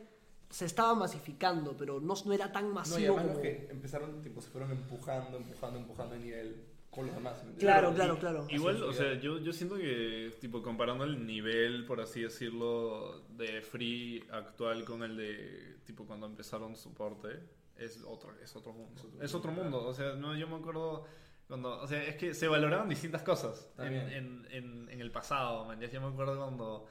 se 0.54 0.66
estaba 0.66 0.94
masificando, 0.94 1.76
pero 1.76 1.98
no, 2.00 2.14
no 2.24 2.32
era 2.32 2.52
tan 2.52 2.66
No, 2.66 2.70
y 2.70 2.74
masivo 2.74 2.98
además 3.16 3.22
como... 3.22 3.32
los 3.34 3.38
que 3.42 3.68
empezaron, 3.72 4.22
tipo, 4.22 4.40
se 4.40 4.50
fueron 4.50 4.70
empujando, 4.70 5.36
empujando, 5.36 5.80
empujando 5.80 6.14
de 6.14 6.20
nivel 6.20 6.64
con 6.90 7.06
los 7.06 7.14
demás. 7.16 7.42
Claro, 7.58 7.90
y- 7.90 7.94
claro, 7.94 8.18
claro. 8.20 8.46
Igual, 8.48 8.80
o 8.84 8.92
sea, 8.92 9.14
yo, 9.14 9.38
yo 9.40 9.52
siento 9.52 9.74
que, 9.76 10.32
tipo, 10.40 10.62
comparando 10.62 11.02
el 11.02 11.26
nivel, 11.26 11.84
por 11.86 12.00
así 12.00 12.22
decirlo, 12.22 13.22
de 13.30 13.62
Free 13.62 14.24
actual 14.30 14.84
con 14.84 15.02
el 15.02 15.16
de, 15.16 15.76
tipo, 15.84 16.06
cuando 16.06 16.26
empezaron 16.26 16.76
soporte, 16.76 17.30
es 17.76 18.04
otro, 18.06 18.32
es 18.40 18.54
otro 18.54 18.72
mundo. 18.72 18.94
Es 18.94 19.04
otro 19.04 19.24
Es 19.24 19.34
otro 19.34 19.50
mundo, 19.50 19.78
mundo. 19.78 19.88
O 19.90 19.92
sea, 19.92 20.14
no, 20.14 20.36
yo 20.36 20.46
me 20.46 20.54
acuerdo 20.54 21.04
cuando, 21.48 21.80
o 21.82 21.86
sea, 21.88 22.00
es 22.04 22.14
que 22.14 22.32
se 22.32 22.46
valoraban 22.46 22.88
distintas 22.88 23.22
cosas 23.24 23.68
en, 23.72 23.76
También. 23.76 24.08
en, 24.10 24.46
en, 24.52 24.88
en 24.88 25.00
el 25.00 25.10
pasado, 25.10 25.64
man. 25.64 25.80
Ya 25.80 25.88
yo 25.90 26.00
me 26.00 26.06
acuerdo 26.12 26.38
cuando, 26.38 26.86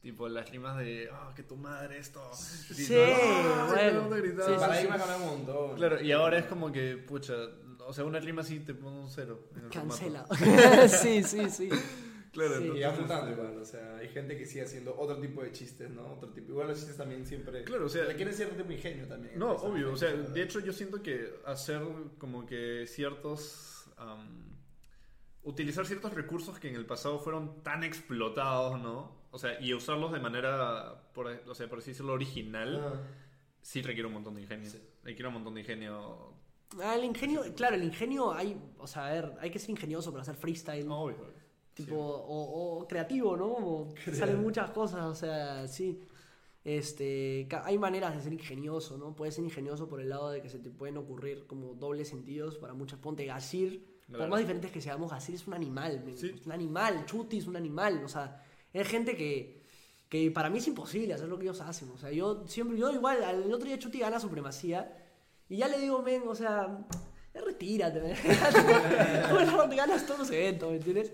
tipo, 0.00 0.28
las 0.28 0.50
rimas 0.50 0.78
de, 0.78 1.08
ah, 1.12 1.32
que 1.34 1.42
tu 1.42 1.56
madre 1.56 1.98
esto. 1.98 2.22
Sí, 2.34 2.94
¡Ah! 2.96 3.66
bueno. 3.68 4.08
gritaba. 4.10 4.46
Sí, 4.46 4.52
El 4.52 4.58
sí, 4.58 4.64
paradigma 4.66 4.96
cambia 4.98 5.16
un 5.16 5.26
montón. 5.26 5.76
Claro, 5.76 6.00
y 6.02 6.12
ahora 6.12 6.38
es 6.38 6.46
como 6.46 6.70
que, 6.72 6.96
pucha, 6.96 7.34
o 7.86 7.92
sea, 7.92 8.04
una 8.04 8.20
rima 8.20 8.42
así 8.42 8.60
te 8.60 8.74
pone 8.74 8.98
un 8.98 9.08
cero. 9.10 9.48
en 9.56 9.64
el 9.64 9.70
Cancela. 9.70 10.26
sí, 10.88 11.22
sí, 11.22 11.48
sí. 11.50 11.68
Claro, 12.30 12.58
Sí. 12.58 12.64
Y 12.76 12.80
va 12.82 12.92
mutando 12.92 13.30
este, 13.30 13.32
igual, 13.40 13.58
o 13.58 13.64
sea, 13.64 13.96
hay 13.96 14.08
gente 14.10 14.36
que 14.36 14.44
sigue 14.44 14.62
haciendo 14.62 14.94
otro 14.96 15.18
tipo 15.18 15.42
de 15.42 15.50
chistes, 15.50 15.90
¿no? 15.90 16.12
Otro 16.12 16.28
tipo. 16.28 16.50
Igual 16.52 16.68
los 16.68 16.76
chistes 16.78 16.96
también 16.96 17.24
siempre. 17.26 17.64
Claro, 17.64 17.86
o 17.86 17.88
sea- 17.88 18.04
Requieren 18.04 18.34
cierto 18.34 18.54
tipo 18.54 18.68
de 18.68 18.74
ingenio 18.74 19.06
también. 19.08 19.38
No, 19.38 19.52
obvio, 19.52 19.92
o 19.92 19.96
sea, 19.96 20.10
¿verdad? 20.12 20.28
de 20.28 20.42
hecho 20.42 20.60
yo 20.60 20.72
siento 20.74 21.02
que 21.02 21.40
hacer 21.46 21.80
como 22.18 22.44
que 22.46 22.84
ciertos... 22.86 23.90
utilizar 25.42 25.86
ciertos 25.86 26.12
recursos 26.14 26.58
que 26.58 26.68
en 26.68 26.76
el 26.76 26.84
pasado 26.86 27.18
fueron 27.18 27.62
tan 27.62 27.82
explotados, 27.82 28.78
¿no? 28.80 29.17
O 29.38 29.40
sea, 29.40 29.60
y 29.60 29.72
usarlos 29.72 30.10
de 30.10 30.18
manera, 30.18 31.00
por, 31.14 31.28
o 31.28 31.54
sea, 31.54 31.68
por 31.68 31.78
así 31.78 31.92
decirlo, 31.92 32.12
original, 32.12 32.80
Ah, 32.84 33.00
sí 33.62 33.82
requiere 33.82 34.08
un 34.08 34.14
montón 34.14 34.34
de 34.34 34.42
ingenio. 34.42 34.68
Sí. 34.68 34.82
Requiere 35.04 35.28
un 35.28 35.34
montón 35.34 35.54
de 35.54 35.60
ingenio. 35.60 36.32
Ah, 36.82 36.96
el 36.96 37.04
ingenio, 37.04 37.42
claro, 37.54 37.76
el 37.76 37.84
ingenio 37.84 38.32
hay, 38.32 38.60
o 38.78 38.86
sea, 38.88 39.06
a 39.06 39.12
ver, 39.12 39.32
hay 39.40 39.48
que 39.52 39.60
ser 39.60 39.70
ingenioso 39.70 40.10
para 40.10 40.22
hacer 40.22 40.34
freestyle. 40.34 40.88
Obvio. 40.90 41.32
Tipo, 41.72 41.94
o, 41.96 42.80
o 42.80 42.88
creativo, 42.88 43.36
¿no? 43.36 43.54
Como 43.54 43.94
Creativo. 43.94 44.16
salen 44.16 44.42
muchas 44.42 44.70
cosas, 44.70 45.04
o 45.04 45.14
sea, 45.14 45.68
sí. 45.68 46.00
Este, 46.64 47.46
hay 47.62 47.78
maneras 47.78 48.16
de 48.16 48.20
ser 48.22 48.32
ingenioso, 48.32 48.98
¿no? 48.98 49.14
Puedes 49.14 49.36
ser 49.36 49.44
ingenioso 49.44 49.88
por 49.88 50.00
el 50.00 50.08
lado 50.08 50.30
de 50.30 50.42
que 50.42 50.48
se 50.48 50.58
te 50.58 50.70
pueden 50.70 50.96
ocurrir 50.96 51.46
como 51.46 51.74
dobles 51.74 52.08
sentidos 52.08 52.58
para 52.58 52.74
muchas. 52.74 52.98
Ponte 52.98 53.24
Gasir, 53.24 54.02
por 54.10 54.26
más 54.28 54.40
diferentes 54.40 54.72
que 54.72 54.80
seamos, 54.80 55.12
Gasir 55.12 55.36
es 55.36 55.46
un 55.46 55.54
animal. 55.54 56.02
Sí. 56.16 56.32
es 56.34 56.44
un 56.44 56.52
animal, 56.52 57.06
Chuti 57.06 57.38
es 57.38 57.46
un 57.46 57.54
animal, 57.56 58.02
o 58.04 58.08
sea, 58.08 58.42
es 58.72 58.88
gente 58.88 59.16
que, 59.16 59.62
que 60.08 60.30
para 60.30 60.50
mí 60.50 60.58
es 60.58 60.66
imposible 60.68 61.14
hacer 61.14 61.28
lo 61.28 61.38
que 61.38 61.44
ellos 61.44 61.60
hacen, 61.60 61.90
o 61.90 61.98
sea, 61.98 62.10
yo 62.10 62.44
siempre, 62.46 62.78
yo 62.78 62.90
igual, 62.92 63.22
el 63.22 63.52
otro 63.52 63.66
día 63.66 63.78
Chuti 63.78 63.98
gana 63.98 64.20
supremacía 64.20 64.96
y 65.48 65.58
ya 65.58 65.68
le 65.68 65.78
digo, 65.78 66.02
men, 66.02 66.22
o 66.26 66.34
sea, 66.34 66.86
retírate, 67.34 68.00
men. 68.00 68.16
Bueno, 69.30 69.68
ganas 69.68 70.06
todos 70.06 70.20
los 70.20 70.30
eventos, 70.30 70.70
¿me 70.70 70.76
entiendes? 70.76 71.12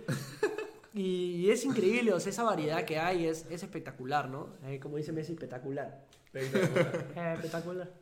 Y 0.94 1.51
es 1.51 1.64
increíble, 1.64 2.12
o 2.12 2.20
sea, 2.20 2.31
esa 2.31 2.44
variedad 2.44 2.85
que 2.85 2.98
hay 3.01 3.26
es, 3.26 3.47
es 3.51 3.64
espectacular, 3.64 4.28
¿no? 4.28 4.55
Eh, 4.64 4.78
como 4.78 4.97
dice 4.97 5.10
Messi, 5.10 5.32
espectacular. 5.32 6.06
Espectacular. 6.32 7.12
Eh, 7.16 7.32
espectacular. 7.35 7.93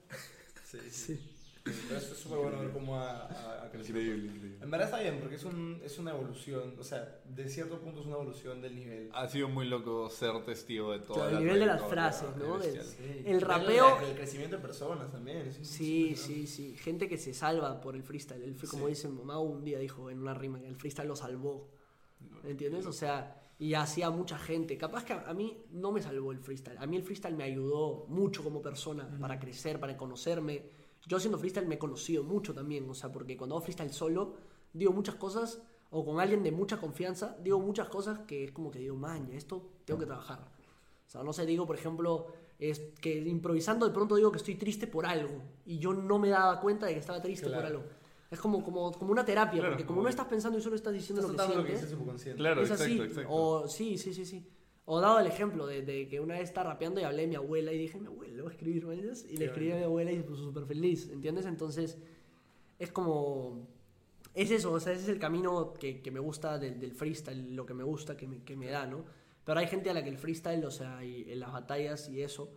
Sí, 0.65 0.79
sí. 0.91 1.17
Sí. 1.17 1.32
Pero 1.65 1.97
es 1.97 2.05
súper 2.19 2.39
bueno 2.39 2.59
ver 2.61 2.71
cómo 2.73 2.97
ha, 2.99 3.27
ha- 3.27 3.65
ha 3.65 3.71
crecido. 3.71 4.01
Increíble, 4.01 4.33
increíble. 4.33 4.59
En 4.65 4.71
verdad 4.71 4.89
está 4.89 5.01
bien, 5.01 5.19
porque 5.21 5.37
es, 5.37 5.45
un, 5.45 5.81
es 5.85 5.99
una 5.99 6.11
evolución, 6.11 6.75
o 6.79 6.83
sea, 6.83 7.21
de 7.25 7.49
cierto 7.49 7.79
punto 7.79 8.01
es 8.01 8.07
una 8.07 8.17
evolución 8.17 8.61
del 8.61 8.75
nivel. 8.75 9.11
Ha 9.13 9.29
sido 9.29 9.49
muy 9.49 9.67
loco 9.69 10.11
ser 10.11 10.45
testigo 10.45 10.91
de 10.93 10.99
todo. 11.01 11.15
Claro, 11.15 11.31
el 11.39 11.45
nivel 11.45 11.61
de 11.61 11.67
las 11.67 11.83
frases, 11.83 12.29
¿no? 12.37 12.59
De- 12.59 12.83
Sí. 12.83 13.23
El 13.27 13.41
rapeo- 13.41 14.01
la- 14.01 14.09
El 14.09 14.17
crecimiento 14.17 14.57
de 14.57 14.63
personas 14.63 15.11
también. 15.13 15.39
es 15.49 15.57
Sí, 15.67 16.17
sí, 16.17 16.47
sí. 16.49 16.75
Gente 16.77 17.09
que 17.09 17.17
se 17.17 17.33
salva 17.33 17.81
por 17.81 17.95
el 17.95 18.03
freestyle. 18.03 18.43
El, 18.43 18.57
fre- 18.57 18.69
como 18.69 18.87
Sí. 18.87 18.91
dice 18.91 19.09
Mau 19.09 19.45
un 19.45 19.65
día 19.65 19.79
dijo 19.79 20.11
en 20.11 20.19
una 20.21 20.35
rima 20.35 20.59
que 20.61 20.67
el 20.67 20.75
freestyle 20.77 21.07
lo 21.09 21.15
salvó. 21.17 21.69
¿Entiendes? 22.45 22.87
O 22.87 22.93
sea, 22.93 23.41
y 23.59 23.75
hacía 23.75 24.11
mucha 24.11 24.37
gente. 24.39 24.77
Capaz 24.77 25.05
que 25.05 25.13
a, 25.13 25.29
a 25.29 25.35
mí 25.35 25.57
no 25.71 25.93
me 25.93 26.03
salvó 26.03 26.33
el 26.33 26.41
freestyle. 26.41 26.79
A 26.79 26.87
mí 26.87 26.97
el 26.97 27.03
freestyle 27.05 27.37
me 27.37 27.45
ayudó 27.45 28.07
mucho 28.09 28.43
como 28.43 28.61
persona 28.61 29.09
para 29.21 29.39
crecer, 29.39 29.79
para 29.79 29.97
conocerme. 29.97 30.82
Yo 31.07 31.17
haciendo 31.17 31.39
freestyle 31.39 31.67
me 31.67 31.75
he 31.77 31.79
conocido 31.79 32.23
mucho 32.25 32.55
también. 32.55 32.89
O 32.89 32.95
sea, 32.95 33.11
porque 33.11 33.37
cuando 33.37 33.57
hago 33.57 33.63
freestyle 33.65 33.93
solo, 33.93 34.35
digo 34.73 34.93
muchas 34.93 35.17
cosas, 35.17 35.63
o 35.91 36.05
con 36.05 36.21
alguien 36.21 36.43
de 36.43 36.53
mucha 36.53 36.79
confianza, 36.79 37.37
digo 37.43 37.59
muchas 37.59 37.89
cosas 37.89 38.21
que 38.21 38.45
es 38.45 38.53
como 38.53 38.71
que 38.71 38.79
digo, 38.79 38.97
man, 38.97 39.27
ya 39.29 39.37
esto 39.37 39.71
tengo 39.85 40.01
que 40.01 40.07
trabajar. 40.07 40.41
O 41.07 41.11
sea, 41.11 41.23
no 41.23 41.33
sé, 41.33 41.45
digo, 41.45 41.67
por 41.67 41.77
ejemplo, 41.77 42.29
es 42.59 42.79
que 43.01 43.19
improvisando 43.19 43.87
de 43.87 43.93
pronto 43.93 44.17
digo 44.17 44.31
que 44.33 44.39
estoy 44.39 44.55
triste 44.55 44.87
por 44.87 45.05
algo 45.05 45.43
y 45.67 45.79
yo 45.79 45.93
no 45.93 46.19
me 46.19 46.29
daba 46.31 46.61
cuenta 46.61 46.87
de 46.87 46.95
que 46.95 47.01
estaba 47.01 47.21
triste 47.21 47.51
por 47.51 47.65
algo. 47.65 47.83
Es 48.31 48.41
como, 48.41 48.65
como, 48.65 48.93
como 48.93 49.13
una 49.13 49.27
terapia, 49.27 49.61
Claro, 49.61 49.73
porque 49.73 49.85
como 49.85 49.97
como- 49.97 50.05
no 50.05 50.09
estás 50.09 50.27
pensando 50.27 50.59
y 50.59 50.63
solo 50.63 50.77
estás 50.77 50.95
diciendo 50.95 51.21
Estás 51.21 51.37
lo 51.37 51.43
que 51.43 51.49
lo 51.59 51.63
sientes, 51.65 51.83
dice 51.83 51.95
subconsciente. 51.95 52.39
Claro, 52.39 52.63
es 52.63 52.71
así. 52.71 52.93
exacto, 52.93 53.05
exacto. 53.05 53.35
O 53.35 53.69
sí, 53.69 53.99
sí, 53.99 54.15
sí, 54.15 54.25
sí. 54.25 54.47
O 54.85 55.01
dado 55.01 55.21
el 55.21 55.27
ejemplo 55.27 55.67
de, 55.67 55.83
de 55.83 56.09
que 56.09 56.21
una 56.21 56.35
vez 56.35 56.45
estaba 56.45 56.73
rapeando 56.73 57.01
y 57.01 57.05
hablé 57.05 57.23
de 57.23 57.29
mi 57.29 57.37
abuela 57.37 57.73
y 57.73 57.79
dije, 57.79 58.01
mi 58.01 58.09
abuela, 58.09 58.35
le 58.35 58.43
voy 58.43 58.51
a 58.51 58.55
escribir, 58.55 58.85
¿me 58.85 58.95
entiendes? 58.95 59.27
Y 59.31 59.37
le 59.37 59.47
escribí 59.47 59.71
a 59.73 59.77
mi 59.77 59.83
abuela 59.85 60.11
y 60.11 60.17
se 60.17 60.25
puso 60.25 60.43
súper 60.45 60.67
feliz, 60.67 61.09
¿entiendes? 61.11 61.47
Entonces, 61.47 61.99
es 62.79 62.91
como... 62.91 63.69
Es 64.35 64.51
eso, 64.51 64.73
o 64.73 64.81
sea, 64.81 64.95
ese 64.95 65.03
es 65.03 65.09
el 65.11 65.19
camino 65.19 65.75
que, 65.75 66.01
que 66.01 66.11
me 66.11 66.19
gusta 66.19 66.59
del, 66.59 66.81
del 66.81 66.93
freestyle, 66.93 67.55
lo 67.55 67.67
que 67.67 67.75
me 67.75 67.85
gusta, 67.85 68.17
que 68.17 68.27
me, 68.27 68.43
que 68.43 68.57
me 68.57 68.69
da, 68.69 68.87
¿no? 68.87 69.05
Pero 69.45 69.61
hay 69.61 69.67
gente 69.67 69.91
a 69.91 69.95
la 69.95 70.03
que 70.03 70.09
el 70.09 70.17
freestyle, 70.17 70.65
o 70.65 70.71
sea, 70.71 71.05
y 71.05 71.31
en 71.31 71.39
las 71.39 71.53
batallas 71.53 72.09
y 72.09 72.23
eso, 72.23 72.51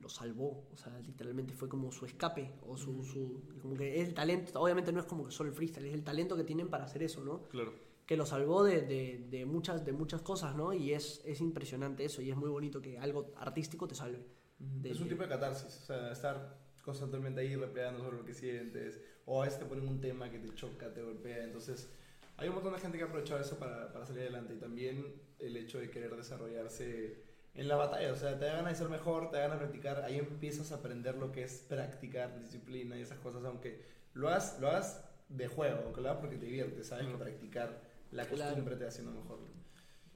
lo 0.00 0.08
salvó. 0.08 0.68
O 0.72 0.76
sea, 0.76 0.98
literalmente 1.00 1.54
fue 1.54 1.68
como 1.68 1.90
su 1.92 2.04
escape, 2.04 2.52
o 2.66 2.76
su, 2.76 3.02
su... 3.02 3.42
Como 3.62 3.74
que 3.74 4.00
es 4.00 4.08
el 4.08 4.14
talento, 4.14 4.60
obviamente 4.60 4.92
no 4.92 5.00
es 5.00 5.06
como 5.06 5.24
que 5.24 5.32
solo 5.32 5.48
el 5.48 5.56
freestyle, 5.56 5.86
es 5.86 5.94
el 5.94 6.04
talento 6.04 6.36
que 6.36 6.44
tienen 6.44 6.68
para 6.68 6.84
hacer 6.84 7.02
eso, 7.02 7.24
¿no? 7.24 7.42
Claro. 7.48 7.72
Que 8.08 8.16
lo 8.16 8.24
salvó 8.24 8.64
de, 8.64 8.80
de- 8.80 9.26
de 9.28 9.44
muchas, 9.44 9.84
de 9.84 9.92
muchas 9.92 10.22
cosas, 10.22 10.56
¿no? 10.56 10.72
Y 10.72 10.94
es, 10.94 11.20
es 11.26 11.42
impresionante 11.42 12.06
eso, 12.06 12.22
y 12.22 12.30
es 12.30 12.36
muy 12.38 12.48
bonito 12.48 12.80
que 12.80 12.98
algo 12.98 13.34
artístico 13.36 13.86
te 13.86 13.94
salve. 13.94 14.24
De- 14.58 14.90
Es 14.90 15.00
un 15.00 15.10
tipo 15.10 15.22
de 15.24 15.28
catarsis, 15.28 15.66
o 15.82 15.84
sea, 15.84 16.10
estar 16.10 16.56
constantemente 16.82 17.42
ahí 17.42 17.54
rapeando 17.54 18.02
sobre 18.02 18.16
lo 18.16 18.24
que 18.24 18.32
sientes, 18.32 18.98
o 19.26 19.42
a 19.42 19.44
veces 19.44 19.60
te 19.60 19.66
ponen 19.66 19.86
un 19.86 20.00
tema 20.00 20.30
que 20.30 20.38
te 20.38 20.54
choca, 20.54 20.92
te 20.94 21.02
golpea, 21.02 21.44
entonces 21.44 21.90
hay 22.38 22.48
un 22.48 22.54
montón 22.54 22.72
de 22.72 22.78
gente 22.80 22.96
que 22.96 23.04
ha 23.04 23.08
aprovechado 23.08 23.40
eso 23.42 23.58
para, 23.58 23.92
para 23.92 24.06
salir 24.06 24.22
adelante 24.22 24.54
y 24.54 24.58
también 24.58 25.20
el 25.38 25.54
hecho 25.58 25.78
de 25.78 25.90
querer 25.90 26.16
desarrollarse 26.16 27.22
en 27.54 27.68
la 27.68 27.76
batalla, 27.76 28.10
o 28.12 28.16
sea, 28.16 28.38
te 28.38 28.46
da 28.46 28.54
ganas 28.54 28.72
de 28.72 28.78
ser 28.78 28.88
mejor, 28.88 29.30
te 29.30 29.36
da 29.36 29.42
ganas 29.42 29.58
de 29.60 29.66
practicar, 29.66 30.02
ahí 30.02 30.16
empiezas 30.16 30.72
a 30.72 30.76
aprender 30.76 31.16
lo 31.16 31.30
que 31.30 31.42
es 31.42 31.58
practicar, 31.68 32.40
disciplina 32.40 32.96
y 32.96 33.02
esas 33.02 33.18
cosas, 33.18 33.44
aunque 33.44 33.82
lo 34.14 34.28
hagas, 34.30 34.58
lo 34.60 34.68
hagas 34.68 35.04
de 35.28 35.46
juego, 35.46 35.80
aunque 35.84 36.00
lo 36.00 36.08
hagas 36.08 36.20
porque 36.22 36.36
te 36.38 36.46
diviertes, 36.46 36.86
sabes 36.86 37.06
que 37.06 37.16
practicar 37.18 37.82
la 38.12 38.24
Claro. 38.26 38.50
costumbre 38.50 38.76
te 38.76 38.84
va 38.84 38.88
haciendo 38.90 39.12
mejor. 39.12 39.38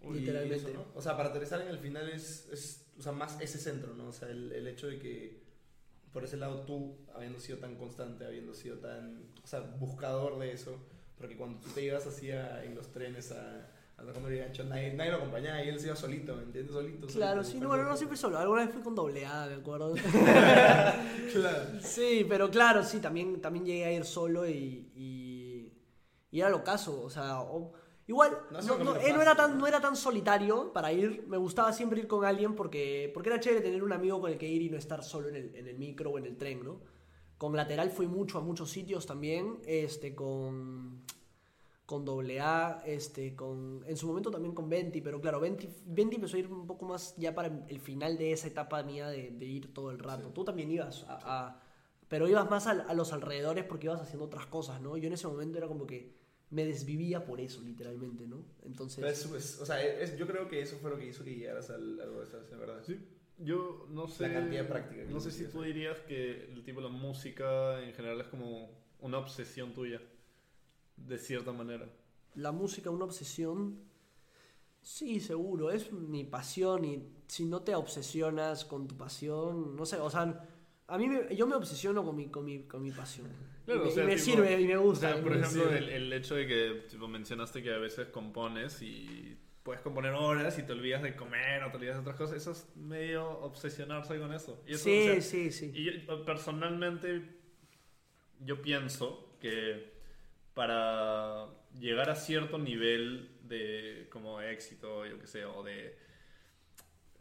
Y 0.02 0.12
Literalmente. 0.14 0.56
eso, 0.56 0.68
¿no? 0.74 0.86
O 0.94 1.00
sea, 1.02 1.16
para 1.16 1.28
aterrizar 1.28 1.60
en 1.60 1.68
el 1.68 1.78
final 1.78 2.08
es, 2.08 2.48
es 2.52 2.86
o 2.98 3.02
sea, 3.02 3.12
más 3.12 3.40
ese 3.40 3.58
centro, 3.58 3.94
¿no? 3.94 4.08
O 4.08 4.12
sea, 4.12 4.28
el, 4.28 4.50
el 4.52 4.66
hecho 4.66 4.86
de 4.88 4.98
que 4.98 5.42
por 6.12 6.24
ese 6.24 6.36
lado 6.36 6.60
tú, 6.64 6.96
habiendo 7.14 7.38
sido 7.40 7.58
tan 7.58 7.76
constante, 7.76 8.26
habiendo 8.26 8.52
sido 8.52 8.78
tan, 8.78 9.22
o 9.42 9.46
sea, 9.46 9.60
buscador 9.60 10.38
de 10.38 10.52
eso, 10.52 10.76
porque 11.16 11.36
cuando 11.36 11.58
tú 11.60 11.70
te 11.70 11.82
ibas 11.84 12.06
así 12.06 12.30
a- 12.32 12.64
en 12.64 12.74
los 12.74 12.90
trenes 12.92 13.32
a, 13.32 13.70
a 13.96 14.02
la 14.02 14.12
Comedia 14.12 14.44
Gancho, 14.44 14.64
nadie, 14.64 14.92
nadie 14.92 15.12
lo 15.12 15.18
acompañaba 15.18 15.62
y 15.64 15.68
él 15.68 15.78
se 15.80 15.86
iba 15.86 15.96
solito, 15.96 16.34
¿me 16.36 16.42
entiendes? 16.42 16.72
Solito. 16.74 17.06
Claro, 17.06 17.42
solito, 17.42 17.52
sí, 17.52 17.60
no, 17.60 17.68
bueno, 17.68 17.84
no 17.84 17.96
siempre 17.96 18.18
solo, 18.18 18.38
alguna 18.38 18.64
vez 18.66 18.74
fui 18.74 18.82
con 18.82 18.94
doble 18.94 19.24
A, 19.24 19.46
me 19.46 19.54
acuerdo. 19.54 19.94
Claro. 21.32 21.80
sí, 21.80 22.26
pero 22.28 22.50
claro, 22.50 22.82
sí, 22.84 22.98
también, 23.00 23.40
también 23.40 23.64
llegué 23.64 23.84
a 23.86 23.92
ir 23.92 24.04
solo 24.04 24.46
y, 24.48 24.90
y, 24.94 25.72
y 26.30 26.40
era 26.40 26.50
lo 26.50 26.62
caso, 26.62 27.00
o 27.02 27.08
sea, 27.10 27.40
o- 27.40 27.72
igual 28.12 28.38
No 28.50 28.74
un 28.76 28.84
no- 28.84 28.96
era 28.96 29.34
tan, 29.34 29.58
¿no? 29.58 29.66
era 29.66 29.80
tan 29.80 29.96
solitario 29.96 30.72
para 30.72 30.92
ir, 30.92 31.24
me 31.28 31.36
gustaba 31.36 31.72
siempre 31.72 32.00
ir 32.00 32.06
con 32.06 32.24
alguien 32.24 32.54
porque, 32.54 33.10
porque 33.14 33.28
era 33.30 33.40
chévere 33.40 33.60
tener 33.62 33.82
un 33.82 33.92
amigo 33.92 34.20
con 34.20 34.30
el 34.30 34.38
que 34.38 34.48
ir 34.48 34.62
y 34.62 34.70
no 34.70 34.76
estar 34.76 35.02
solo 35.02 35.28
en 35.28 35.36
el, 35.36 35.54
en 35.56 35.66
el 35.66 35.76
micro 35.78 36.10
o 36.10 36.18
en 36.18 36.26
el 36.26 36.36
tren, 36.36 36.62
¿no? 36.64 36.80
Con 37.38 37.56
lateral 37.56 37.90
fui 37.90 38.06
mucho 38.06 38.38
a 38.38 38.40
muchos 38.42 38.70
sitios 38.70 39.04
también, 39.06 39.58
este, 39.66 40.14
con 40.14 41.02
con 41.84 42.04
doble 42.06 42.40
A, 42.40 42.82
este, 42.86 43.34
con, 43.34 43.82
en 43.86 43.96
su 43.98 44.06
momento 44.06 44.30
también 44.30 44.54
con 44.54 44.68
Venti, 44.70 45.00
pero 45.02 45.20
claro, 45.20 45.40
Venti, 45.40 45.68
Venti 45.84 46.14
empezó 46.16 46.36
a 46.36 46.40
ir 46.40 46.46
un 46.46 46.66
poco 46.66 46.86
más 46.86 47.14
ya 47.18 47.34
para 47.34 47.48
el 47.68 47.80
final 47.80 48.16
de 48.16 48.32
esa 48.32 48.46
etapa 48.46 48.82
mía 48.82 49.08
de, 49.08 49.30
de 49.32 49.44
ir 49.44 49.74
todo 49.74 49.90
el 49.90 49.98
rato. 49.98 50.28
Sí. 50.28 50.32
Tú 50.32 50.44
también 50.44 50.70
ibas 50.70 51.04
a, 51.08 51.18
a- 51.48 51.60
pero 52.08 52.28
ibas 52.28 52.48
más 52.48 52.66
al- 52.66 52.84
a, 52.88 52.94
los 52.94 53.12
alrededores 53.12 53.64
porque 53.64 53.88
ibas 53.88 54.00
haciendo 54.00 54.24
otras 54.26 54.46
cosas, 54.46 54.80
¿no? 54.80 54.96
Yo 54.96 55.06
en 55.08 55.12
ese 55.14 55.26
momento 55.26 55.58
era 55.58 55.66
como 55.68 55.86
que 55.86 56.14
me 56.52 56.64
desvivía 56.64 57.24
por 57.24 57.40
eso, 57.40 57.60
literalmente, 57.62 58.26
¿no? 58.26 58.44
Entonces, 58.64 59.04
es- 59.04 59.32
es- 59.32 59.60
o 59.60 59.66
sea, 59.66 59.82
es- 59.84 60.16
yo 60.16 60.26
creo 60.26 60.46
que 60.48 60.60
eso 60.60 60.76
fue 60.76 60.90
lo 60.90 60.96
que 60.98 61.06
hizo 61.08 61.24
que 61.24 61.34
llegaras 61.34 61.68
al, 61.70 61.98
algo 62.00 62.20
de 62.24 62.56
verdad. 62.56 62.80
Sí. 62.86 62.98
Yo 63.38 63.86
no 63.90 64.06
sé. 64.06 64.28
La 64.28 64.34
cantidad 64.34 64.62
de 64.62 64.68
práctica 64.68 65.02
No 65.10 65.18
sé 65.18 65.30
si 65.32 65.46
tú 65.46 65.62
dirías 65.62 65.98
que 66.00 66.44
el 66.52 66.62
tipo 66.62 66.80
de 66.80 66.88
la 66.88 66.92
música 66.94 67.82
en 67.82 67.92
general 67.94 68.20
es 68.20 68.26
como 68.28 68.70
una 69.00 69.18
obsesión 69.18 69.72
tuya. 69.74 70.00
De 70.96 71.18
cierta 71.18 71.52
manera. 71.52 71.88
la 72.34 72.52
música, 72.52 72.88
una 72.90 73.04
obsesión. 73.04 73.78
Sí, 74.80 75.20
seguro, 75.20 75.70
es 75.70 75.92
mi 75.92 76.24
pasión 76.24 76.84
y 76.84 77.08
si 77.26 77.44
no 77.44 77.62
te 77.62 77.74
obsesionas 77.74 78.64
con 78.64 78.88
tu 78.88 78.96
pasión, 78.96 79.76
no 79.76 79.84
sé, 79.86 79.96
o 79.98 80.08
sea, 80.10 80.48
a 80.86 80.98
mí 80.98 81.08
me- 81.08 81.34
yo 81.36 81.46
me 81.46 81.54
obsesiono 81.54 82.04
con 82.04 82.16
mi, 82.16 82.28
con 82.30 82.44
mi, 82.44 82.64
con 82.64 82.82
mi 82.82 82.90
pasión. 82.90 83.28
Claro, 83.64 83.80
y 83.82 83.84
me, 83.84 83.88
o 83.90 83.92
sea, 83.94 84.04
y 84.04 84.06
me 84.06 84.12
tipo- 84.16 84.24
sirve 84.24 84.60
y 84.60 84.66
me 84.66 84.76
O 84.76 84.82
gusta. 84.82 85.12
sea, 85.14 85.22
por 85.22 85.32
ejemplo, 85.36 85.70
el, 85.72 85.88
el 85.88 86.12
hecho 86.12 86.34
de 86.34 86.46
que 86.46 86.84
tipo, 86.90 87.06
mencionaste 87.08 87.62
que 87.62 87.72
a 87.72 87.78
veces 87.78 88.08
compones 88.08 88.82
y 88.82 89.36
puedes 89.62 89.80
componer 89.82 90.12
horas 90.14 90.58
y 90.58 90.64
te 90.64 90.72
olvidas 90.72 91.02
de 91.02 91.14
comer 91.14 91.62
o 91.62 91.70
te 91.70 91.76
olvidas 91.76 91.94
de 91.96 92.00
otras 92.00 92.16
cosas, 92.16 92.36
eso 92.36 92.50
es 92.50 92.66
medio 92.76 93.28
obsesionarse 93.40 94.18
con 94.18 94.32
eso. 94.34 94.60
Y 94.66 94.72
eso, 94.74 94.84
sí, 94.84 94.98
o 95.08 95.12
sea, 95.12 95.20
sí, 95.20 95.50
sí. 95.52 95.70
Y 95.74 95.84
yo, 96.06 96.24
personalmente, 96.24 97.22
yo 98.40 98.60
pienso 98.60 99.36
que 99.40 99.92
para 100.54 101.46
llegar 101.78 102.10
a 102.10 102.16
cierto 102.16 102.58
nivel 102.58 103.30
de 103.44 104.08
como 104.10 104.40
éxito, 104.40 105.06
yo 105.06 105.18
que 105.20 105.26
sé, 105.28 105.44
o 105.44 105.62
de 105.62 105.96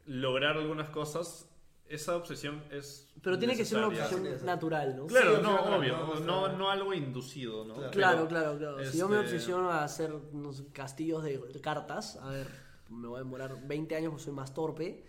lograr 0.05 0.57
algunas 0.57 0.89
cosas, 0.89 1.47
esa 1.93 2.15
obsesión 2.15 2.63
es. 2.72 3.07
Pero 3.22 3.38
tiene 3.38 3.55
que 3.55 3.65
ser 3.65 3.77
una 3.80 3.89
necesaria. 3.89 4.18
obsesión 4.18 4.45
natural, 4.45 4.95
¿no? 4.97 5.07
Claro, 5.07 5.35
Sí, 5.38 5.41
no, 5.43 5.57
claro, 5.61 5.77
obvio, 5.77 5.97
no, 5.97 6.19
no, 6.19 6.57
no 6.57 6.69
algo 6.72 6.93
inducido, 6.93 7.65
¿no? 7.65 7.73
Claro. 7.76 7.91
Claro, 7.91 8.18
Pero, 8.18 8.27
claro, 8.27 8.57
claro. 8.57 8.85
Si 8.91 8.97
yo 8.97 9.07
me 9.07 9.18
este- 9.19 9.35
obsesiono 9.35 9.69
a 9.72 9.84
hacer 9.84 10.11
unos 10.13 10.63
castillos 10.73 11.23
de 11.23 11.39
cartas, 11.61 12.18
a 12.18 12.30
ver, 12.30 12.47
me 12.89 13.07
voy 13.07 13.18
a 13.18 13.19
demorar 13.23 13.57
20 13.68 13.95
años 13.95 14.09
porque 14.11 14.23
soy 14.26 14.34
más 14.34 14.53
torpe. 14.53 15.03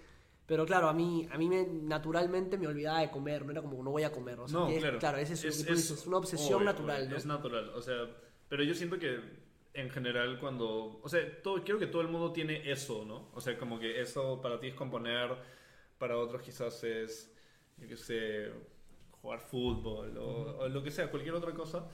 Pero 0.45 0.67
claro, 0.67 0.89
a 0.89 0.93
mí, 0.93 1.27
a 1.33 1.39
mí 1.39 1.49
me, 1.49 1.65
naturalmente 1.67 2.59
me 2.59 2.67
olvidaba 2.67 2.99
de 3.01 3.11
comer, 3.11 3.45
no 3.47 3.53
era 3.53 3.63
como 3.63 3.83
no 3.83 3.91
voy 3.91 4.03
a 4.03 4.13
comer. 4.13 4.39
O 4.41 4.49
sea, 4.49 4.59
No, 4.61 4.67
que 4.67 4.77
es- 4.77 4.85
claro. 4.99 5.17
ese 5.19 5.33
es, 5.35 5.65
tú 5.65 5.73
dices, 5.73 6.07
una 6.07 6.19
obsesión 6.19 6.57
obvio, 6.57 6.67
natural, 6.67 7.01
obvio, 7.03 7.11
¿no? 7.11 7.17
Es 7.17 7.27
natural, 7.27 7.69
o 7.71 7.81
sea, 7.81 8.09
pero 8.49 8.63
yo 8.65 8.75
siento 8.75 8.99
que 8.99 9.19
en 9.75 9.89
general 9.89 10.39
cuando, 10.41 11.01
o 11.03 11.09
sea, 11.09 11.21
todo, 11.43 11.63
creo 11.65 11.79
que 11.79 11.87
todo 11.87 12.03
el 12.03 12.09
mundo 12.09 12.33
tiene 12.33 12.71
eso, 12.71 13.05
¿no? 13.07 13.31
O 13.33 13.41
sea, 13.41 13.57
como 13.57 13.79
que 13.79 14.01
eso 14.03 14.43
para 14.43 14.61
ti 14.61 14.67
es 14.67 14.75
componer, 14.75 15.31
para 16.03 16.17
otros 16.19 16.43
quizás 16.43 16.83
es, 16.83 17.33
yo 17.79 17.87
qué 17.87 17.97
sé, 17.97 18.51
jugar 19.21 19.39
fútbol 19.41 20.17
o, 20.19 20.59
o 20.59 20.69
lo 20.69 20.83
que 20.83 20.91
sea, 20.91 21.09
cualquier 21.13 21.35
otra 21.37 21.53
cosa, 21.55 21.89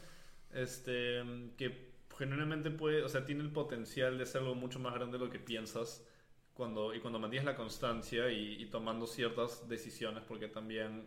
este, 0.52 1.22
que 1.58 1.92
generalmente 2.16 2.70
puede, 2.70 3.02
o 3.02 3.08
sea, 3.10 3.26
tiene 3.26 3.42
el 3.42 3.52
potencial 3.52 4.16
de 4.16 4.24
ser 4.24 4.40
algo 4.42 4.54
mucho 4.54 4.78
más 4.78 4.94
grande 4.94 5.18
de 5.18 5.24
lo 5.26 5.30
que 5.30 5.38
piensas 5.38 6.06
cuando, 6.54 6.94
y 6.94 7.00
cuando 7.00 7.18
mantienes 7.18 7.44
la 7.44 7.54
constancia 7.54 8.30
y, 8.32 8.62
y 8.62 8.66
tomando 8.70 9.06
ciertas 9.06 9.68
decisiones, 9.68 10.24
porque 10.24 10.48
también, 10.48 11.06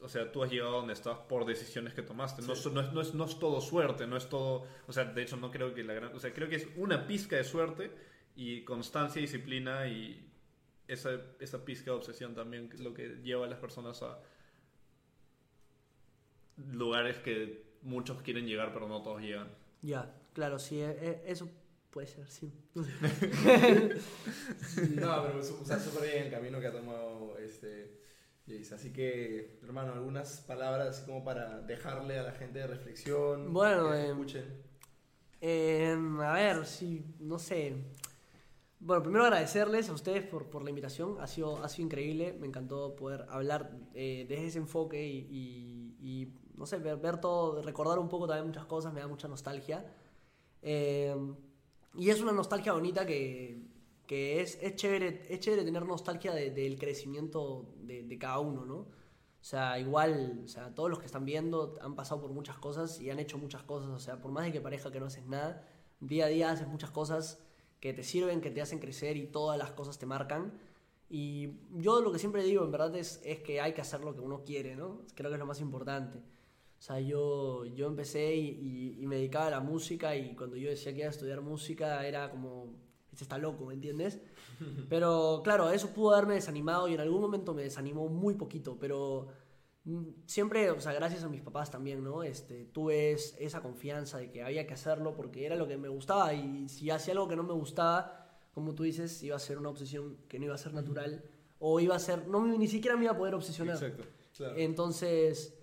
o 0.00 0.08
sea, 0.08 0.32
tú 0.32 0.42
has 0.42 0.50
llegado 0.50 0.74
a 0.74 0.78
donde 0.78 0.94
estás 0.94 1.18
por 1.28 1.44
decisiones 1.44 1.92
que 1.94 2.02
tomaste. 2.02 2.42
No, 2.42 2.54
Sí. 2.56 2.70
no 2.72 2.80
es, 2.80 2.92
no, 2.92 3.00
es, 3.02 3.14
no 3.14 3.24
es 3.26 3.38
todo 3.38 3.60
suerte, 3.60 4.06
no 4.06 4.16
es 4.16 4.28
todo, 4.28 4.66
o 4.86 4.92
sea, 4.92 5.04
de 5.04 5.22
hecho 5.22 5.36
no 5.36 5.50
creo 5.50 5.74
que 5.74 5.84
la 5.84 5.94
gran, 5.94 6.14
o 6.14 6.20
sea, 6.20 6.32
creo 6.32 6.48
que 6.48 6.56
es 6.56 6.68
una 6.76 7.06
pizca 7.06 7.36
de 7.36 7.44
suerte 7.44 7.90
y 8.36 8.62
constancia, 8.64 9.20
disciplina 9.20 9.88
y 9.88 10.27
esa, 10.88 11.10
esa 11.38 11.64
pizca 11.64 11.92
de 11.92 11.96
obsesión 11.96 12.34
también 12.34 12.70
lo 12.78 12.94
que 12.94 13.20
lleva 13.22 13.46
a 13.46 13.48
las 13.48 13.58
personas 13.58 14.02
a 14.02 14.18
lugares 16.56 17.18
que 17.18 17.62
muchos 17.82 18.20
quieren 18.22 18.46
llegar 18.46 18.72
pero 18.72 18.88
no 18.88 19.02
todos 19.02 19.22
llegan. 19.22 19.48
Ya, 19.82 20.12
claro, 20.32 20.58
sí, 20.58 20.80
e- 20.80 20.90
e- 20.90 21.22
eso 21.26 21.48
Puede 21.90 22.06
ser, 22.06 22.28
sí. 22.28 22.52
No, 22.74 22.84
pero 25.22 25.38
o 25.38 25.64
sea, 25.64 25.80
súper 25.80 26.10
bien 26.10 26.26
el 26.26 26.30
camino 26.30 26.60
que 26.60 26.66
ha 26.66 26.72
tomado 26.72 27.38
este 27.38 27.98
Jace. 28.46 28.74
Así 28.74 28.92
que, 28.92 29.58
hermano, 29.62 29.94
algunas 29.94 30.42
palabras 30.42 30.88
así 30.88 31.06
como 31.06 31.24
para 31.24 31.62
dejarle 31.62 32.18
a 32.18 32.22
la 32.22 32.32
gente 32.32 32.58
de 32.58 32.66
reflexión. 32.66 33.50
Bueno, 33.52 33.90
que 33.90 33.96
eh, 33.96 34.10
escuchen. 34.10 34.44
Eh, 35.40 35.96
a 36.22 36.32
ver, 36.34 36.66
sí, 36.66 37.06
no 37.20 37.38
sé. 37.38 37.74
Bueno, 38.80 39.02
primero 39.02 39.24
agradecerles 39.24 39.88
a 39.88 39.92
ustedes 39.92 40.22
por, 40.24 40.48
por 40.50 40.62
la 40.62 40.70
invitación. 40.70 41.16
Ha 41.20 41.26
sido, 41.26 41.62
ha 41.64 41.68
sido 41.68 41.86
increíble. 41.86 42.32
Me 42.38 42.46
encantó 42.46 42.94
poder 42.94 43.26
hablar 43.28 43.72
eh, 43.94 44.24
desde 44.28 44.46
ese 44.46 44.58
enfoque 44.58 45.04
y, 45.06 45.26
y- 45.30 45.96
y, 46.00 46.32
no 46.56 46.64
sé, 46.66 46.78
ver, 46.78 46.96
ver 46.98 47.20
todo, 47.20 47.60
recordar 47.62 47.98
un 47.98 48.08
poco 48.08 48.26
también 48.28 48.46
muchas 48.46 48.66
cosas. 48.66 48.92
Me 48.92 49.00
da 49.00 49.08
mucha 49.08 49.26
nostalgia. 49.28 49.84
Eh, 50.62 51.14
y 51.96 52.10
es 52.10 52.20
una 52.22 52.32
nostalgia 52.32 52.72
bonita 52.74 53.06
que, 53.06 53.62
que 54.06 54.40
es, 54.40 54.58
es, 54.62 54.76
chévere, 54.76 55.26
es 55.28 55.40
chévere 55.40 55.64
tener 55.64 55.84
nostalgia 55.86 56.32
de- 56.34 56.50
del 56.50 56.78
crecimiento 56.78 57.74
de, 57.78 58.02
de 58.04 58.18
cada 58.18 58.38
uno, 58.40 58.64
¿no? 58.64 58.76
O 59.40 59.44
sea, 59.44 59.78
igual, 59.78 60.42
o 60.44 60.48
sea, 60.48 60.74
todos 60.74 60.90
los 60.90 60.98
que 61.00 61.06
están 61.06 61.24
viendo 61.24 61.76
han 61.80 61.94
pasado 61.96 62.20
por 62.20 62.30
muchas 62.32 62.58
cosas 62.58 63.00
y 63.00 63.10
han 63.10 63.18
hecho 63.18 63.38
muchas 63.38 63.62
cosas. 63.64 63.90
O 63.90 63.98
sea, 64.00 64.20
por 64.20 64.32
más 64.32 64.44
de 64.44 64.52
que 64.52 64.60
parezca 64.60 64.90
que 64.92 65.00
no 65.00 65.06
haces 65.06 65.26
nada, 65.26 65.66
día 66.00 66.26
a 66.26 66.28
día 66.28 66.50
haces 66.50 66.68
muchas 66.68 66.90
cosas 66.90 67.38
que 67.80 67.92
te 67.92 68.02
sirven, 68.02 68.40
que 68.40 68.50
te 68.50 68.60
hacen 68.60 68.78
crecer 68.78 69.16
y 69.16 69.26
todas 69.26 69.58
las 69.58 69.72
cosas 69.72 69.98
te 69.98 70.06
marcan. 70.06 70.52
Y 71.10 71.50
yo 71.76 72.00
lo 72.02 72.12
que 72.12 72.18
siempre 72.18 72.42
digo, 72.42 72.64
en 72.64 72.70
verdad, 72.70 72.94
es, 72.96 73.20
es 73.24 73.40
que 73.40 73.60
hay 73.60 73.72
que 73.72 73.80
hacer 73.80 74.00
lo 74.00 74.14
que 74.14 74.20
uno 74.20 74.42
quiere, 74.44 74.76
¿no? 74.76 75.02
Creo 75.14 75.30
que 75.30 75.34
es 75.34 75.40
lo 75.40 75.46
más 75.46 75.60
importante. 75.60 76.18
O 76.18 76.82
sea, 76.82 77.00
yo, 77.00 77.64
yo 77.64 77.86
empecé 77.86 78.36
y, 78.36 78.48
y- 78.50 79.02
y 79.02 79.06
me 79.06 79.16
dedicaba 79.16 79.46
a 79.46 79.50
la 79.50 79.60
música 79.60 80.14
y 80.16 80.34
cuando 80.36 80.56
yo 80.56 80.68
decía 80.70 80.92
que 80.92 80.98
iba 81.00 81.08
a 81.08 81.10
estudiar 81.10 81.40
música 81.40 82.06
era 82.06 82.30
como, 82.30 82.66
este 83.10 83.24
está 83.24 83.38
loco, 83.38 83.64
¿me 83.66 83.74
entiendes? 83.74 84.20
Pero 84.88 85.40
claro, 85.42 85.70
eso 85.70 85.88
pudo 85.94 86.12
haberme 86.14 86.34
desanimado 86.34 86.88
y 86.88 86.94
en 86.94 87.00
algún 87.00 87.20
momento 87.20 87.54
me 87.54 87.62
desanimó 87.62 88.08
muy 88.08 88.34
poquito, 88.34 88.76
pero 88.78 89.28
siempre, 90.26 90.70
o 90.70 90.80
sea, 90.80 90.92
gracias 90.92 91.24
a 91.24 91.28
mis 91.28 91.40
papás 91.42 91.70
también, 91.70 92.02
¿no? 92.04 92.22
Este, 92.22 92.64
tuve 92.66 93.12
es- 93.12 93.34
esa 93.38 93.60
confianza 93.62 94.18
de 94.18 94.30
que 94.30 94.42
había 94.42 94.66
que 94.66 94.74
hacerlo 94.74 95.14
porque 95.14 95.46
era 95.46 95.56
lo 95.56 95.66
que 95.68 95.76
me 95.76 95.88
gustaba 95.88 96.34
y 96.34 96.68
si 96.68 96.90
hacía 96.90 97.12
algo 97.12 97.28
que 97.28 97.36
no 97.36 97.42
me 97.42 97.52
gustaba, 97.54 98.26
como 98.52 98.74
tú 98.74 98.82
dices, 98.82 99.22
iba 99.22 99.36
a 99.36 99.38
ser 99.38 99.58
una 99.58 99.68
obsesión 99.70 100.16
que 100.28 100.38
no 100.38 100.46
iba 100.46 100.54
a 100.54 100.58
ser 100.58 100.74
natural 100.74 101.24
o 101.58 101.80
iba 101.80 101.94
a 101.96 101.98
ser, 101.98 102.26
no, 102.28 102.40
me- 102.40 102.58
ni 102.58 102.66
siquiera 102.68 102.96
me 102.96 103.04
iba 103.04 103.12
a 103.12 103.16
poder 103.16 103.34
obsesionar. 103.34 103.76
Exacto. 103.76 104.04
Claro. 104.36 104.54
Entonces, 104.56 105.54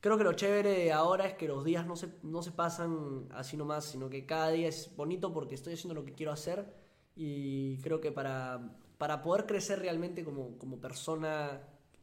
creo 0.00 0.16
que 0.18 0.24
lo 0.24 0.32
chévere 0.32 0.70
de 0.70 0.92
ahora 0.92 1.26
es 1.26 1.34
que 1.34 1.46
los 1.48 1.64
días 1.64 1.86
no 1.86 1.96
se, 1.96 2.08
no 2.22 2.42
se 2.42 2.50
pasan 2.52 3.26
así 3.32 3.56
nomás, 3.56 3.84
sino 3.84 4.08
que 4.10 4.26
cada 4.26 4.50
día 4.50 4.68
es 4.68 4.94
bonito 4.96 5.32
porque 5.32 5.54
estoy 5.54 5.74
haciendo 5.74 5.94
lo 5.94 6.04
que 6.04 6.12
quiero 6.14 6.32
hacer 6.32 6.66
y 7.14 7.78
creo 7.78 8.00
que 8.00 8.10
para, 8.12 8.76
para 8.98 9.22
poder 9.22 9.46
crecer 9.46 9.80
realmente 9.80 10.24
como, 10.24 10.56
como 10.58 10.80
persona 10.80 11.60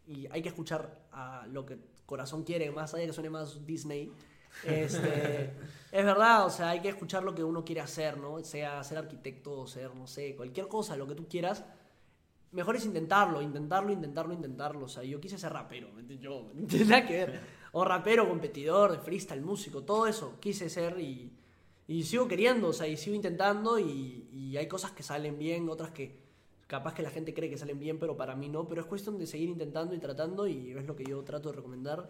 y 0.10 0.28
hay 0.32 0.42
que 0.42 0.50
escuchar 0.50 1.08
a 1.12 1.46
lo 1.48 1.66
que 1.66 1.78
corazón 2.06 2.44
quiere, 2.44 2.72
más 2.72 2.94
allá 2.94 3.02
de 3.02 3.08
que 3.08 3.14
suene 3.14 3.30
más 3.30 3.66
Disney. 3.66 4.12
Este, 4.66 5.54
es 5.92 6.06
verdad, 6.06 6.48
o 6.48 6.50
sea, 6.50 6.70
hay 6.70 6.82
que 6.82 6.90
escuchar 6.90 7.24
lo 7.24 7.36
que 7.36 7.44
uno 7.44 7.64
quiere 7.64 7.82
hacer, 7.82 8.18
¿no? 8.18 8.44
Sea 8.44 8.84
ser 8.84 8.98
arquitecto, 8.98 9.68
ser, 9.68 9.94
no 9.96 10.08
sé, 10.08 10.36
cualquier 10.36 10.68
cosa, 10.68 10.98
lo 10.98 11.08
que 11.08 11.14
tú 11.14 11.28
quieras, 11.28 11.64
mejor 12.52 12.76
es 12.76 12.86
intentarlo, 12.86 13.40
intentarlo, 13.42 13.92
intentarlo, 13.92 14.34
intentarlo. 14.34 14.86
O 14.86 14.90
sea, 14.90 15.04
yo 15.04 15.22
quise 15.22 15.38
ser 15.38 15.54
rapero. 15.54 15.90
Yo, 16.20 16.50
no 16.56 16.68
tiene 16.68 16.86
nada 16.86 17.06
que 17.06 17.14
ver. 17.14 17.42
O 17.74 17.86
rapero, 17.86 18.28
competidor, 18.28 18.92
de 18.94 18.98
freestyle, 18.98 19.42
músico, 19.42 19.84
todo 19.84 20.08
eso 20.08 20.40
quise 20.40 20.70
ser 20.70 21.00
y, 21.00 21.32
y 21.88 22.02
sigo 22.02 22.28
queriendo, 22.28 22.70
o 22.70 22.74
sea, 22.74 22.88
y 22.88 22.98
sigo 22.98 23.16
intentando 23.16 23.78
y, 23.78 24.28
y 24.32 24.58
hay 24.58 24.68
cosas 24.68 24.90
que 24.92 25.04
salen 25.04 25.38
bien, 25.38 25.70
otras 25.70 25.92
que 25.92 26.29
capaz 26.70 26.94
que 26.94 27.02
la 27.02 27.10
gente 27.10 27.34
cree 27.34 27.50
que 27.50 27.58
salen 27.58 27.80
bien, 27.80 27.98
pero 27.98 28.16
para 28.16 28.36
mí 28.36 28.48
no. 28.48 28.68
Pero 28.68 28.82
es 28.82 28.88
cuestión 28.88 29.18
de 29.18 29.26
seguir 29.26 29.50
intentando 29.50 29.96
y 29.96 29.98
tratando 29.98 30.48
y 30.48 30.72
es 30.72 30.86
lo 30.86 30.96
que 30.96 31.04
yo 31.04 31.22
trato 31.24 31.50
de 31.50 31.56
recomendar. 31.56 32.08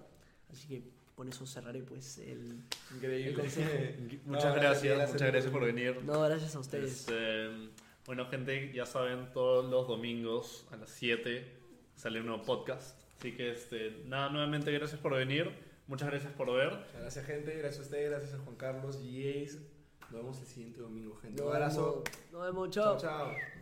Así 0.52 0.68
que 0.68 0.84
con 1.16 1.30
eso 1.30 1.48
cerraré 1.48 1.82
pues 1.82 2.18
el... 2.18 2.62
Increíble. 2.94 3.30
el 3.30 3.40
consejo. 3.40 3.70
Muchas 4.26 4.54
No, 4.54 4.62
gracias, 4.62 4.84
gracias, 4.84 5.12
muchas 5.14 5.32
gracias 5.32 5.52
por 5.52 5.64
venir. 5.64 6.04
No, 6.04 6.22
gracias 6.22 6.56
a 6.56 6.60
ustedes. 6.60 7.00
Este, 7.00 7.70
bueno, 8.06 8.26
gente, 8.28 8.74
ya 8.74 8.86
saben, 8.86 9.32
todos 9.32 9.70
los 9.70 9.88
domingos 9.88 10.68
a 10.72 10.76
las 10.76 10.90
7 10.90 11.46
sale 11.96 12.20
un 12.20 12.28
nuevo 12.28 12.44
podcast. 12.44 13.02
Así 13.18 13.36
que, 13.36 13.52
este, 13.52 14.04
nada, 14.08 14.30
nuevamente 14.30 14.72
gracias 14.74 15.00
por 15.00 15.16
venir. 15.16 15.52
Muchas 15.88 16.10
gracias 16.10 16.34
por 16.34 16.54
ver. 16.54 16.72
Muchas 16.72 17.02
Gracias, 17.02 17.26
gente. 17.26 17.58
Gracias 17.58 17.80
a 17.80 17.84
ustedes. 17.84 18.10
Gracias 18.10 18.34
a 18.34 18.38
Juan 18.44 18.56
Carlos 18.58 19.00
y 19.02 19.24
Jace. 19.24 19.60
Nos 20.02 20.12
vemos 20.12 20.40
el 20.40 20.48
siguiente 20.48 20.82
domingo, 20.82 21.16
gente. 21.16 21.42
Un 21.42 21.50
abrazo. 21.50 22.04
nos 22.32 22.44
vemos, 22.44 22.70
Chao, 22.72 22.98
chao. 22.98 23.32
chao. 23.32 23.59